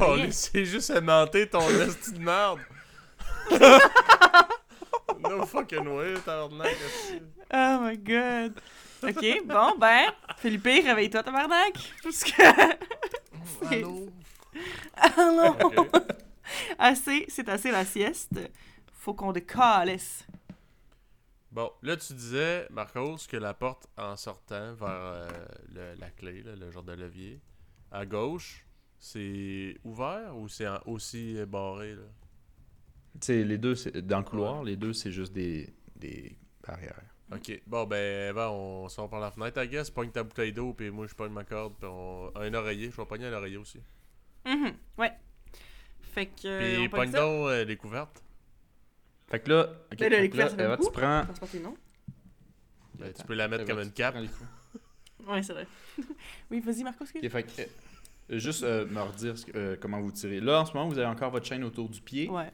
Oh, 0.00 0.12
Rien. 0.12 0.30
c'est 0.30 0.64
juste 0.64 0.90
aimanté 0.90 1.48
ton 1.48 1.60
esti 1.80 2.12
de 2.12 2.18
merde. 2.18 2.60
no 5.20 5.46
fucking 5.46 5.86
way, 5.88 6.14
tabarnak. 6.24 6.76
Oh 7.52 7.78
my 7.82 7.96
god. 7.96 8.60
Ok, 9.02 9.24
bon, 9.46 9.78
ben, 9.78 10.10
Philippe, 10.38 10.84
réveille-toi, 10.84 11.22
tabarnak. 11.22 11.74
Parce 12.02 12.24
que. 12.24 12.42
Allô? 13.74 14.08
Allô? 14.96 15.56
Assez, 16.78 17.26
c'est 17.28 17.48
assez 17.48 17.70
la 17.70 17.84
sieste. 17.84 18.38
Faut 18.92 19.14
qu'on 19.14 19.32
décalisse. 19.32 20.26
Bon, 21.50 21.70
là, 21.82 21.96
tu 21.96 22.12
disais, 22.12 22.66
Marcos, 22.70 23.16
que 23.28 23.36
la 23.36 23.54
porte 23.54 23.86
en 23.96 24.16
sortant 24.16 24.74
vers 24.74 24.88
euh, 24.88 25.28
le- 25.72 25.94
la 25.98 26.10
clé, 26.10 26.42
là, 26.42 26.52
le 26.54 26.70
genre 26.70 26.82
de 26.82 26.92
levier, 26.92 27.40
à 27.90 28.04
gauche, 28.04 28.66
c'est 28.98 29.76
ouvert 29.84 30.36
ou 30.36 30.48
c'est 30.48 30.66
en- 30.68 30.80
aussi 30.86 31.36
euh, 31.38 31.46
barré, 31.46 31.94
là? 31.94 32.02
Tu 33.20 33.26
sais, 33.26 33.44
les 33.44 33.58
deux, 33.58 33.74
c'est- 33.74 34.00
dans 34.02 34.18
le 34.18 34.24
couloir, 34.24 34.62
les 34.62 34.76
deux, 34.76 34.92
c'est 34.92 35.10
juste 35.12 35.32
des, 35.32 35.72
des 35.96 36.36
barrières. 36.66 37.00
Ok, 37.32 37.60
bon, 37.66 37.84
ben, 37.86 38.30
Eva, 38.30 38.50
on 38.50 38.88
sort 38.88 39.10
par 39.10 39.20
la 39.20 39.30
fenêtre, 39.30 39.62
I 39.62 39.68
guess, 39.68 39.90
pogne 39.90 40.10
ta 40.10 40.22
bouteille 40.22 40.52
d'eau, 40.52 40.72
puis 40.72 40.90
moi, 40.90 41.06
je 41.06 41.14
pogne 41.14 41.32
ma 41.32 41.44
corde, 41.44 41.74
puis 41.78 41.88
on... 41.90 42.32
un 42.36 42.54
oreiller, 42.54 42.90
je 42.90 42.96
vais 42.96 43.04
pogner 43.06 43.26
un 43.26 43.32
oreiller 43.34 43.58
aussi. 43.58 43.80
Mhm, 44.46 44.72
ouais. 44.98 45.12
Fait 46.00 46.26
que. 46.26 46.58
Puis 46.78 46.88
pogne 46.88 47.10
donc 47.10 47.48
euh, 47.48 47.64
les 47.64 47.76
couvertes. 47.76 48.22
Fait 49.26 49.40
que 49.40 49.50
là, 49.50 49.68
ok, 49.92 49.98
Ben 49.98 50.10
là, 50.10 50.20
les 50.20 50.28
là, 50.28 50.76
tu 50.78 50.90
prends... 50.90 51.26
Ben, 52.94 53.12
tu 53.12 53.24
peux 53.24 53.34
la 53.34 53.46
mettre 53.48 53.66
comme 53.66 53.80
une 53.80 53.92
cape. 53.92 54.16
Ouais, 55.26 55.42
c'est 55.42 55.52
vrai. 55.52 55.66
oui, 56.50 56.60
vas-y, 56.60 56.82
Marco, 56.82 57.04
excuse. 57.04 57.22
Ok, 57.22 57.30
fait 57.30 57.42
que, 57.42 57.60
euh, 57.60 57.64
juste 58.30 58.62
euh, 58.62 58.86
me 58.86 59.00
redire 59.00 59.34
euh, 59.54 59.76
comment 59.80 60.00
vous 60.00 60.12
tirez. 60.12 60.40
Là, 60.40 60.60
en 60.60 60.64
ce 60.66 60.72
moment, 60.74 60.88
vous 60.88 60.98
avez 60.98 61.06
encore 61.08 61.30
votre 61.30 61.46
chaîne 61.46 61.64
autour 61.64 61.88
du 61.88 62.00
pied. 62.00 62.28
Ouais. 62.28 62.50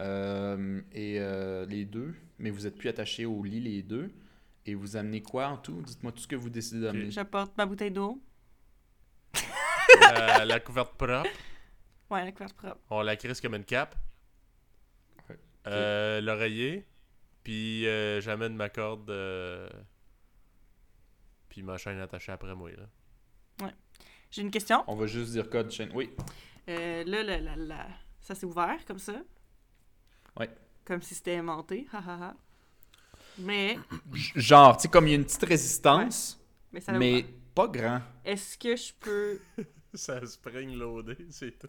Euh, 0.00 0.80
et 0.92 1.16
euh, 1.20 1.66
les 1.66 1.84
deux, 1.84 2.14
mais 2.38 2.50
vous 2.50 2.66
êtes 2.66 2.76
plus 2.76 2.88
attachés 2.88 3.26
au 3.26 3.42
lit 3.44 3.60
les 3.60 3.82
deux. 3.82 4.10
Et 4.66 4.74
vous 4.74 4.96
amenez 4.96 5.22
quoi 5.22 5.48
en 5.48 5.56
tout? 5.56 5.82
Dites-moi 5.82 6.12
tout 6.12 6.20
ce 6.20 6.28
que 6.28 6.36
vous 6.36 6.50
décidez 6.50 6.80
d'amener. 6.82 7.10
J'apporte 7.10 7.56
ma 7.56 7.66
bouteille 7.66 7.90
d'eau. 7.90 8.22
la, 10.00 10.44
la 10.44 10.60
couverte 10.60 10.94
propre, 10.96 11.28
Ouais, 12.10 12.24
la 12.24 12.32
couverte 12.32 12.54
propre. 12.54 12.78
on 12.90 13.02
la 13.02 13.16
crisse 13.16 13.40
comme 13.40 13.54
une 13.54 13.64
cape. 13.64 13.94
Ouais. 15.28 15.38
Euh, 15.66 16.20
L'oreiller, 16.20 16.86
puis 17.42 17.86
euh, 17.86 18.20
j'amène 18.20 18.54
ma 18.54 18.68
corde, 18.68 19.08
euh, 19.10 19.68
puis 21.48 21.62
ma 21.62 21.76
chaîne 21.78 21.98
attachée 22.00 22.32
après 22.32 22.54
moi. 22.54 22.70
Là. 22.72 23.70
J'ai 24.30 24.42
une 24.42 24.50
question. 24.50 24.84
On 24.86 24.94
va 24.94 25.06
juste 25.06 25.32
dire 25.32 25.48
code 25.50 25.70
chaîne. 25.70 25.90
Oui. 25.94 26.10
Euh, 26.68 27.04
là, 27.04 27.22
la, 27.22 27.38
la, 27.40 27.56
la- 27.56 27.88
ça 28.20 28.34
s'est 28.34 28.46
ouvert 28.46 28.78
comme 28.86 28.98
ça. 28.98 29.14
Ouais. 30.38 30.48
Comme 30.84 31.02
si 31.02 31.14
c'était 31.14 31.34
aimanté. 31.34 31.86
ha, 31.92 31.98
ha, 31.98 32.24
ha. 32.24 32.34
Mais, 33.38 33.78
Genre, 34.36 34.76
tu 34.76 34.82
sais, 34.82 34.88
comme 34.88 35.06
il 35.06 35.10
y 35.10 35.12
a 35.14 35.16
une 35.16 35.24
petite 35.24 35.44
résistance, 35.44 36.38
mais 36.72 36.80
ça 36.80 36.92
mais 36.92 37.24
pas 37.54 37.66
grand. 37.68 38.00
Est-ce 38.24 38.56
que 38.58 38.76
je 38.76 38.92
peux. 38.98 39.40
Ça 39.94 40.24
spring 40.24 40.76
loadé, 40.76 41.16
c'est 41.30 41.58
tout. 41.58 41.68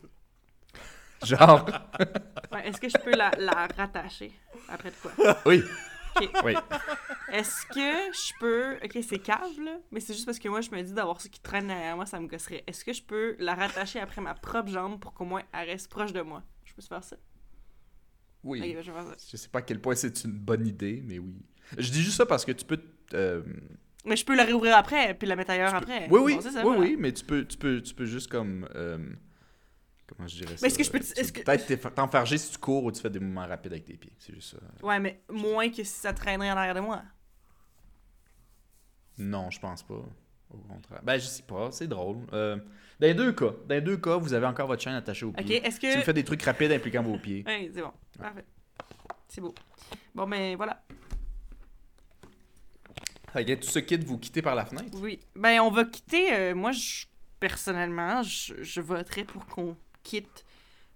Genre, 1.23 1.65
Ouais, 2.51 2.67
est-ce 2.67 2.79
que 2.79 2.87
je 2.89 2.97
peux 2.97 3.15
la, 3.15 3.31
la 3.39 3.67
rattacher 3.75 4.31
après 4.69 4.91
de 4.91 4.95
quoi? 5.01 5.37
oui. 5.45 5.63
Oui. 6.43 6.53
Est-ce 7.31 7.65
que 7.67 8.13
je 8.13 8.33
peux. 8.39 8.75
Ok, 8.83 8.97
c'est 9.07 9.19
cave, 9.19 9.59
là. 9.63 9.77
Mais 9.91 9.99
c'est 9.99 10.13
juste 10.13 10.25
parce 10.25 10.39
que 10.39 10.49
moi, 10.49 10.61
je 10.61 10.69
me 10.71 10.81
dis 10.81 10.93
d'avoir 10.93 11.21
ça 11.21 11.29
qui 11.29 11.39
traîne 11.39 11.67
derrière 11.67 11.95
moi, 11.95 12.05
ça 12.05 12.19
me 12.19 12.27
gosserait. 12.27 12.63
Est-ce 12.67 12.83
que 12.83 12.93
je 12.93 13.01
peux 13.03 13.35
la 13.39 13.55
rattacher 13.55 13.99
après 13.99 14.21
ma 14.21 14.33
propre 14.33 14.69
jambe 14.69 14.99
pour 14.99 15.13
qu'au 15.13 15.25
moins 15.25 15.43
elle 15.53 15.69
reste 15.69 15.89
proche 15.89 16.13
de 16.13 16.21
moi? 16.21 16.43
Je 16.65 16.73
peux 16.73 16.81
se 16.81 16.87
faire 16.87 17.03
ça? 17.03 17.15
Oui. 18.43 18.59
Ben, 18.59 18.81
je 18.81 18.91
vais 18.91 18.97
faire 18.97 19.07
ça. 19.07 19.15
Je 19.31 19.37
sais 19.37 19.49
pas 19.49 19.59
à 19.59 19.61
quel 19.61 19.79
point 19.79 19.95
c'est 19.95 20.23
une 20.23 20.31
bonne 20.33 20.65
idée, 20.67 21.01
mais 21.05 21.19
oui. 21.19 21.35
Je 21.77 21.89
dis 21.91 22.01
juste 22.01 22.17
ça 22.17 22.25
parce 22.25 22.43
que 22.43 22.51
tu 22.51 22.65
peux. 22.65 22.79
euh, 23.13 23.43
Mais 24.05 24.15
je 24.15 24.25
peux 24.25 24.35
la 24.35 24.43
réouvrir 24.43 24.75
après, 24.75 25.13
puis 25.13 25.27
la 25.27 25.35
mettre 25.35 25.51
ailleurs 25.51 25.69
tu 25.79 25.85
peux- 25.85 25.91
après. 25.93 26.07
Oui, 26.09 26.19
oui, 26.23 26.35
Bon, 26.35 26.41
c'est 26.41 26.51
ça, 26.51 26.59
oui, 26.59 26.63
voilà. 26.65 26.79
oui, 26.81 26.95
mais 26.97 27.13
tu 27.13 27.23
peux, 27.23 27.45
tu 27.45 27.57
peux, 27.57 27.81
tu 27.81 27.93
peux 27.93 28.05
juste 28.05 28.29
comme. 28.31 28.67
euh, 28.75 28.97
comment 30.15 30.27
je 30.27 30.35
dirais 30.37 30.55
ça 30.57 30.59
Mais 30.61 30.67
est-ce 30.69 30.77
que 30.77 30.83
je 30.83 30.91
peux- 30.91 30.97
est-ce 31.19 31.31
que- 31.33 31.41
Peut-être 31.41 31.93
t'enfarger 31.93 32.37
si 32.37 32.51
tu 32.51 32.57
cours 32.57 32.83
ou 32.85 32.91
tu 32.91 33.01
fais 33.01 33.09
des 33.09 33.19
mouvements 33.19 33.47
rapides 33.47 33.71
avec 33.73 33.85
tes 33.85 33.95
pieds. 33.97 34.13
C'est 34.19 34.33
juste 34.33 34.51
ça. 34.55 34.85
Ouais, 34.85 34.99
mais 34.99 35.21
moins 35.29 35.69
que 35.69 35.77
si 35.83 35.85
ça 35.85 36.13
traînerait 36.13 36.51
en 36.51 36.57
arrière 36.57 36.75
de 36.75 36.79
moi. 36.81 37.01
Non, 39.17 39.49
je 39.51 39.59
pense 39.59 39.83
pas. 39.83 40.01
Au 40.53 40.57
contraire. 40.67 41.01
Ben, 41.03 41.17
je 41.17 41.25
sais 41.25 41.43
pas, 41.43 41.71
c'est 41.71 41.87
drôle. 41.87 42.17
Euh, 42.33 42.57
dans 42.99 43.07
les 43.07 43.13
deux 43.13 43.31
cas, 43.31 43.51
dans 43.67 43.75
les 43.75 43.81
deux 43.81 43.97
cas, 43.97 44.17
vous 44.17 44.33
avez 44.33 44.45
encore 44.45 44.67
votre 44.67 44.81
chaîne 44.81 44.95
attachée 44.95 45.25
au 45.25 45.31
pied. 45.31 45.65
est-ce 45.65 45.79
Si 45.79 45.87
vous 45.89 45.99
que. 45.99 46.01
faites 46.01 46.15
des 46.15 46.23
trucs 46.25 46.41
rapides 46.43 46.71
impliquant 46.71 47.01
vos 47.03 47.17
pieds. 47.17 47.43
Ouais, 47.47 47.71
c'est 47.73 47.81
bon. 47.81 47.91
Parfait. 48.19 48.45
C'est 49.29 49.39
beau. 49.41 49.53
Bon, 50.13 50.27
ben 50.27 50.55
voilà. 50.57 50.83
Fait 53.31 53.45
que 53.45 53.53
tout 53.53 53.69
ce 53.69 53.79
kit, 53.79 53.97
vous 53.97 54.17
quittez 54.17 54.41
par 54.41 54.55
la 54.55 54.65
fenêtre? 54.65 54.89
Oui. 55.01 55.19
Ben, 55.35 55.61
on 55.61 55.71
va 55.71 55.85
quitter. 55.85 56.33
euh, 56.33 56.53
moi, 56.55 56.73
je, 56.73 57.05
personnellement, 57.39 58.21
je, 58.23 58.61
je 58.61 58.81
voterais 58.81 59.23
pour 59.23 59.45
qu'on 59.45 59.77
quitte 60.03 60.45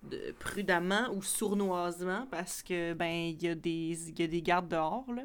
de- 0.04 0.34
prudemment 0.40 1.10
ou 1.14 1.22
sournoisement 1.24 2.28
parce 2.32 2.62
que, 2.64 2.94
ben, 2.94 3.12
il 3.30 3.42
y, 3.42 3.48
a 3.48 3.56
des- 3.56 4.10
il 4.10 4.20
y 4.20 4.24
a 4.24 4.28
des 4.28 4.42
gardes 4.42 4.68
dehors, 4.70 5.06
là. 5.14 5.24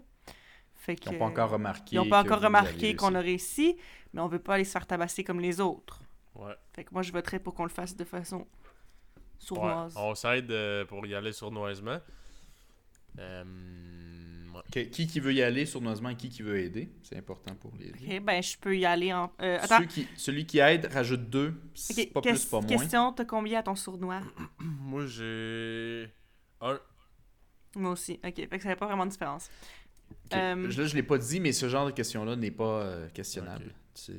Fait 0.75 0.97
que. 0.97 1.11
Ils 1.11 1.13
n'ont 1.13 1.19
pas 1.19 1.25
encore 1.27 1.51
remarqué. 1.51 1.95
Ils 1.95 1.97
n'ont 1.99 2.09
pas 2.09 2.23
encore 2.23 2.41
remarqué 2.41 2.97
qu'on 2.97 3.15
a 3.15 3.21
réussi. 3.21 3.77
mais 4.13 4.21
on 4.21 4.27
veut 4.29 4.39
pas 4.41 4.55
aller 4.55 4.65
se 4.65 4.73
faire 4.73 4.87
tabasser 4.87 5.23
comme 5.23 5.39
les 5.41 5.61
autres. 5.61 6.01
Ouais. 6.35 6.55
Fait 6.73 6.83
que 6.85 6.93
moi, 6.93 7.03
je 7.03 7.13
voterais 7.13 7.39
pour 7.39 7.55
qu'on 7.55 7.63
le 7.65 7.69
fasse 7.71 7.95
de 7.95 8.05
façon 8.05 8.39
Ouais, 8.39 8.45
sournoise. 9.39 9.95
On 9.97 10.15
s'aide 10.15 10.51
euh, 10.51 10.85
pour 10.85 11.07
y 11.07 11.15
aller 11.15 11.33
sournoisement. 11.33 11.99
Euh, 13.19 13.45
Qui 14.71 15.07
qui 15.07 15.21
veut 15.21 15.33
y 15.35 15.43
aller 15.43 15.67
sournoisement 15.67 16.11
et 16.11 16.17
qui 16.17 16.29
qui 16.29 16.43
veut 16.43 16.59
aider 16.59 16.91
C'est 17.03 17.17
important 17.17 17.55
pour 17.57 17.73
les 17.79 17.91
deux. 17.91 18.07
Ok, 18.17 18.23
ben, 18.23 18.43
je 18.43 18.57
peux 18.59 18.77
y 18.79 18.85
aller 18.87 19.13
en. 19.13 19.33
euh, 19.41 19.59
attends. 19.61 19.79
Ceux 19.79 19.87
qui- 19.87 20.07
celui 20.17 20.47
qui 20.47 20.59
aide 20.59 20.87
rajoute 20.93 21.29
deux. 21.29 21.55
C'est 21.75 22.09
Ok, 22.09 22.13
pas 22.13 22.21
plus, 22.21 22.45
pas 22.47 22.61
moins. 22.61 22.69
Question, 22.69 23.13
t'as 23.13 23.25
combien 23.25 23.59
à 23.59 23.63
ton 23.63 23.75
sournois? 23.75 24.21
Moi, 24.61 25.07
j'ai. 25.07 26.09
Un. 26.61 26.79
Moi 27.77 27.91
aussi. 27.93 28.21
Ok, 28.25 28.35
fait 28.37 28.47
que 28.49 28.63
ça 28.63 28.69
fait 28.71 28.77
pas 28.77 28.87
vraiment 28.87 29.07
de 29.07 29.11
différence. 29.11 29.51
Euh, 30.35 30.71
Je- 30.71 30.81
Là, 30.83 30.87
je 30.87 30.95
l'ai 30.95 31.03
pas 31.03 31.19
dit, 31.19 31.41
mais 31.41 31.53
ce 31.53 31.69
genre 31.69 31.87
de 31.87 31.91
question-là 31.93 32.37
n'est 32.37 32.51
pas 32.51 32.83
euh, 32.83 33.09
questionnable. 33.11 33.75
Tu- 33.95 34.13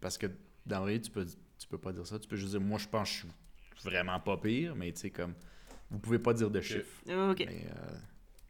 parce 0.00 0.16
que 0.18 0.26
dans 0.66 0.78
le 0.80 0.84
vrai, 0.84 1.00
tu 1.00 1.10
peux, 1.10 1.26
tu 1.26 1.66
peux 1.68 1.78
pas 1.78 1.92
dire 1.92 2.06
ça. 2.06 2.18
Tu 2.18 2.26
peux 2.28 2.36
juste 2.36 2.50
dire, 2.52 2.60
moi, 2.60 2.78
je 2.78 2.88
pense 2.88 3.08
que 3.10 3.14
je 3.16 3.20
suis 3.20 3.28
vraiment 3.90 4.18
pas 4.20 4.36
pire, 4.38 4.74
mais 4.76 4.92
tu 4.92 5.00
sais, 5.00 5.10
comme, 5.10 5.34
vous 5.90 5.98
pouvez 5.98 6.18
pas 6.18 6.32
dire 6.32 6.50
de 6.50 6.60
chiffres. 6.62 7.00
Ok. 7.30 7.44
Mais, 7.46 7.66
euh, 7.68 7.96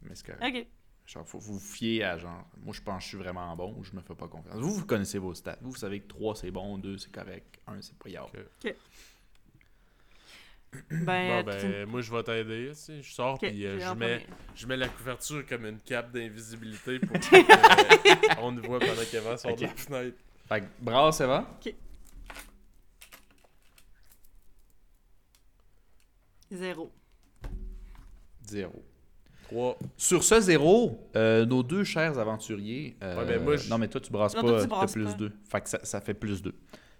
mais 0.03 0.15
c'est 0.15 0.25
correct. 0.27 0.55
Ok. 0.55 0.67
Genre, 1.05 1.27
faut 1.27 1.37
vous 1.39 1.59
fier 1.59 2.03
à 2.03 2.17
genre, 2.17 2.43
moi, 2.63 2.73
je 2.73 2.81
pense 2.81 2.97
que 2.97 3.03
je 3.03 3.07
suis 3.09 3.17
vraiment 3.17 3.55
bon 3.55 3.75
ou 3.77 3.83
je 3.83 3.91
me 3.95 4.01
fais 4.01 4.15
pas 4.15 4.27
confiance. 4.27 4.55
Vous, 4.57 4.73
vous 4.73 4.85
connaissez 4.85 5.19
vos 5.19 5.33
stats. 5.35 5.57
Vous, 5.61 5.69
vous 5.71 5.77
savez 5.77 5.99
que 5.99 6.07
3, 6.07 6.35
c'est 6.35 6.49
bon, 6.51 6.77
2, 6.79 6.97
c'est 6.97 7.11
correct, 7.11 7.59
1, 7.67 7.81
c'est 7.81 7.95
pas 7.97 8.09
grave. 8.09 8.29
Ok. 8.65 8.75
Ben, 10.89 11.41
Bon, 11.45 11.51
ben, 11.51 11.85
moi, 11.89 12.01
je 12.01 12.11
vais 12.11 12.21
t'aider. 12.23 12.67
tu 12.71 12.75
sais. 12.75 13.01
Je 13.01 13.13
sors, 13.13 13.35
ok, 13.35 13.47
puis 13.47 13.65
euh, 13.65 13.79
je, 13.79 13.93
mets, 13.93 14.27
je 14.55 14.67
mets 14.67 14.75
la 14.75 14.89
couverture 14.89 15.45
comme 15.47 15.65
une 15.67 15.79
cape 15.79 16.11
d'invisibilité 16.11 16.99
pour 16.99 17.15
qu'on 18.37 18.51
nous 18.51 18.61
voit 18.63 18.79
pendant 18.79 19.05
qu'Eva 19.09 19.37
sort 19.37 19.51
Ok. 19.53 19.59
de 19.59 19.63
la 19.63 19.69
fenêtre. 19.69 20.17
Fait 20.49 20.59
que, 20.61 20.65
brasse, 20.81 21.17
ça 21.19 21.27
va? 21.27 21.47
Zéro. 26.51 26.91
Zéro. 28.43 28.83
3. 29.49 29.77
Sur 29.97 30.23
ce 30.23 30.39
zéro, 30.41 30.99
euh, 31.15 31.45
nos 31.45 31.63
deux 31.63 31.83
chers 31.83 32.17
aventuriers. 32.19 32.95
euh, 33.03 33.17
Ouais, 33.19 33.25
ben 33.25 33.43
moi, 33.43 33.57
je- 33.57 33.69
Non, 33.69 33.77
mais 33.77 33.87
toi, 33.87 34.01
tu 34.01 34.11
brasses 34.11 34.35
Non, 34.35 34.41
pas, 34.41 34.47
toi, 34.49 34.57
tu 34.61 34.67
t'as 34.67 34.75
brasses 34.75 34.93
plus 34.93 35.05
pas. 35.05 35.13
2. 35.13 35.31
Fait 35.49 35.61
que 35.61 35.69
ça, 35.69 35.79
ça 35.83 36.01
fait 36.01 36.13
plus 36.13 36.41
2. 36.41 36.53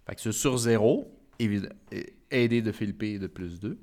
Fait 0.07 0.15
que 0.15 0.21
sur- 0.21 0.33
sur 0.33 0.57
zéro, 0.57 1.11
euh, 1.41 1.59
aidé 2.31 2.61
de 2.61 2.71
Philippe 2.71 3.19
de 3.19 3.27
plus 3.27 3.59
2. 3.59 3.77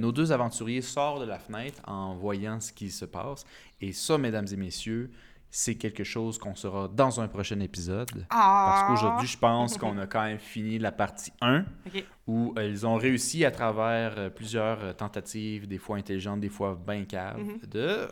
nos 0.00 0.12
deux 0.12 0.32
aventuriers 0.32 0.82
sortent 0.82 1.22
de 1.22 1.26
la 1.26 1.38
fenêtre 1.38 1.80
en 1.86 2.14
voyant 2.14 2.60
ce 2.60 2.72
qui 2.74 2.90
se 2.90 3.06
passe. 3.06 3.44
Et 3.80 3.92
ça, 3.92 4.18
mesdames 4.18 4.46
et 4.52 4.56
messieurs, 4.56 5.10
c'est 5.50 5.76
quelque 5.76 6.04
chose 6.04 6.38
qu'on 6.38 6.54
saura 6.54 6.88
dans 6.88 7.20
un 7.20 7.28
prochain 7.28 7.58
épisode. 7.60 8.10
Parce 8.28 8.80
Ah! 8.82 8.84
qu'aujourd'hui, 8.88 9.26
je 9.26 9.38
pense 9.38 9.78
qu'on 9.78 9.96
a 9.98 10.06
quand 10.06 10.22
même 10.24 10.38
fini 10.38 10.78
la 10.78 10.92
partie 10.92 11.32
1 11.40 11.64
Ok. 11.86 12.04
où 12.26 12.54
euh, 12.58 12.68
ils 12.68 12.86
ont 12.86 12.96
réussi 12.96 13.44
à 13.44 13.50
travers 13.50 14.18
euh, 14.18 14.30
plusieurs 14.30 14.82
euh, 14.84 14.92
tentatives, 14.92 15.66
des 15.66 15.78
fois 15.78 15.96
intelligentes, 15.96 16.40
des 16.40 16.50
fois 16.50 16.78
bien 16.86 17.04
caves, 17.04 17.38
Mhm. 17.38 17.60
de 17.66 18.08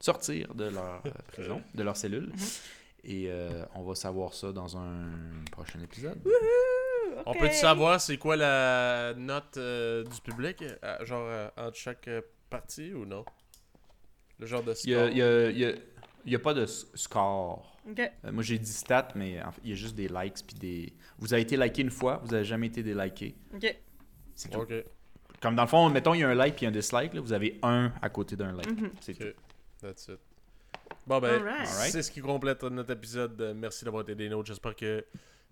sortir 0.00 0.52
de 0.54 0.64
leur 0.64 1.02
prison, 1.32 1.62
de 1.74 1.82
leur 1.84 1.96
cellule. 1.96 2.30
Mhm. 2.32 2.36
Et 3.04 3.26
euh, 3.28 3.64
on 3.74 3.82
va 3.84 3.94
savoir 3.94 4.32
ça 4.34 4.52
dans 4.52 4.76
un 4.76 5.10
prochain 5.52 5.80
épisode. 5.80 6.20
On 7.26 7.30
Ok. 7.32 7.38
peut-tu 7.40 7.54
savoir 7.54 8.00
c'est 8.00 8.16
quoi 8.16 8.36
la 8.36 9.12
note 9.16 9.56
euh, 9.56 10.02
du 10.04 10.20
public, 10.20 10.64
genre 11.02 11.26
euh, 11.28 11.48
entre 11.56 11.76
chaque 11.76 12.08
partie 12.50 12.92
ou 12.92 13.04
non? 13.04 13.24
Le 14.38 14.46
genre 14.46 14.62
de 14.64 14.72
Il 14.84 14.90
n'y 14.90 14.94
a, 14.96 14.98
score? 15.06 15.10
il 15.10 15.16
y 15.18 15.22
a- 15.22 15.50
il 15.50 15.58
y 15.58 15.64
a- 15.66 15.74
il 16.24 16.32
y 16.32 16.36
a 16.36 16.38
pas 16.38 16.54
de 16.54 16.62
s- 16.62 16.86
score. 16.94 17.78
Euh, 17.98 18.32
moi, 18.32 18.42
j'ai 18.42 18.58
dit 18.58 18.72
stats, 18.72 19.08
mais 19.14 19.42
en 19.42 19.50
fait, 19.52 19.60
il 19.64 19.70
y 19.70 19.72
a 19.72 19.76
juste 19.76 19.94
des 19.96 20.08
likes. 20.08 20.44
Puis 20.46 20.54
des... 20.56 20.92
Vous 21.18 21.32
avez 21.32 21.42
été 21.42 21.56
liké 21.56 21.82
une 21.82 21.90
fois, 21.90 22.20
vous 22.24 22.30
n'avez 22.32 22.44
jamais 22.44 22.68
été 22.68 22.82
déliké. 22.82 23.34
Ok. 23.54 23.76
C'est 24.34 24.48
tout. 24.50 24.60
Ok, 24.60 24.72
Comme 25.40 25.56
dans 25.56 25.62
le 25.62 25.68
fond, 25.68 25.88
mettons, 25.90 26.14
il 26.14 26.20
y 26.20 26.24
a 26.24 26.28
un 26.28 26.34
like 26.34 26.56
puis 26.56 26.66
un 26.66 26.70
dislike. 26.70 27.12
là, 27.14 27.20
vous 27.20 27.32
avez 27.32 27.58
un 27.62 27.92
à 28.00 28.08
côté 28.08 28.36
d'un 28.36 28.52
like. 28.52 28.70
Mhm. 28.80 28.90
C'est 29.00 29.14
tout. 29.14 29.38
That's 29.80 30.08
it. 30.08 30.18
Bon 31.06 31.18
ben, 31.18 31.42
c'est 31.64 32.02
ce 32.02 32.10
qui 32.10 32.20
complète 32.20 32.62
notre 32.64 32.92
épisode. 32.92 33.54
Merci 33.56 33.84
d'avoir 33.84 34.02
été 34.02 34.14
des 34.14 34.28
nôtres. 34.28 34.46
J'espère 34.46 34.76
que 34.76 35.04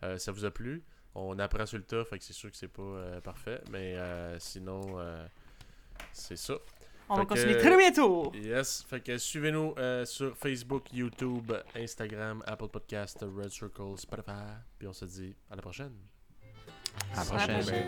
euh, 0.04 0.16
ça 0.18 0.30
vous 0.30 0.44
a 0.44 0.50
plu. 0.50 0.82
On 1.14 1.36
apprend 1.40 1.66
sur 1.66 1.78
le 1.78 1.82
tas, 1.84 2.04
fait 2.04 2.18
que 2.18 2.24
c'est 2.24 2.32
sûr 2.32 2.50
que 2.50 2.56
c'est 2.56 2.68
pas 2.68 2.82
euh, 2.82 3.20
parfait. 3.20 3.60
Mais 3.72 3.96
euh, 3.96 4.38
sinon, 4.38 4.80
euh, 5.00 5.26
c'est 6.12 6.36
ça. 6.36 6.54
On 7.10 7.16
fait 7.16 7.20
va 7.22 7.26
continuer 7.26 7.54
que, 7.54 7.58
très 7.58 7.76
bientôt. 7.76 8.32
Yes. 8.34 8.84
Fait 8.88 9.00
que 9.00 9.18
suivez-nous 9.18 9.74
euh, 9.78 10.04
sur 10.04 10.36
Facebook, 10.36 10.92
YouTube, 10.92 11.52
Instagram, 11.74 12.40
Apple 12.46 12.68
Podcast, 12.68 13.18
Red 13.22 13.50
Circle, 13.50 13.96
Spotify. 13.98 14.30
Puis 14.78 14.86
on 14.86 14.92
se 14.92 15.04
dit. 15.06 15.34
À 15.50 15.56
la 15.56 15.62
prochaine. 15.62 15.92
À 17.16 17.24
la 17.24 17.24
prochaine. 17.24 17.84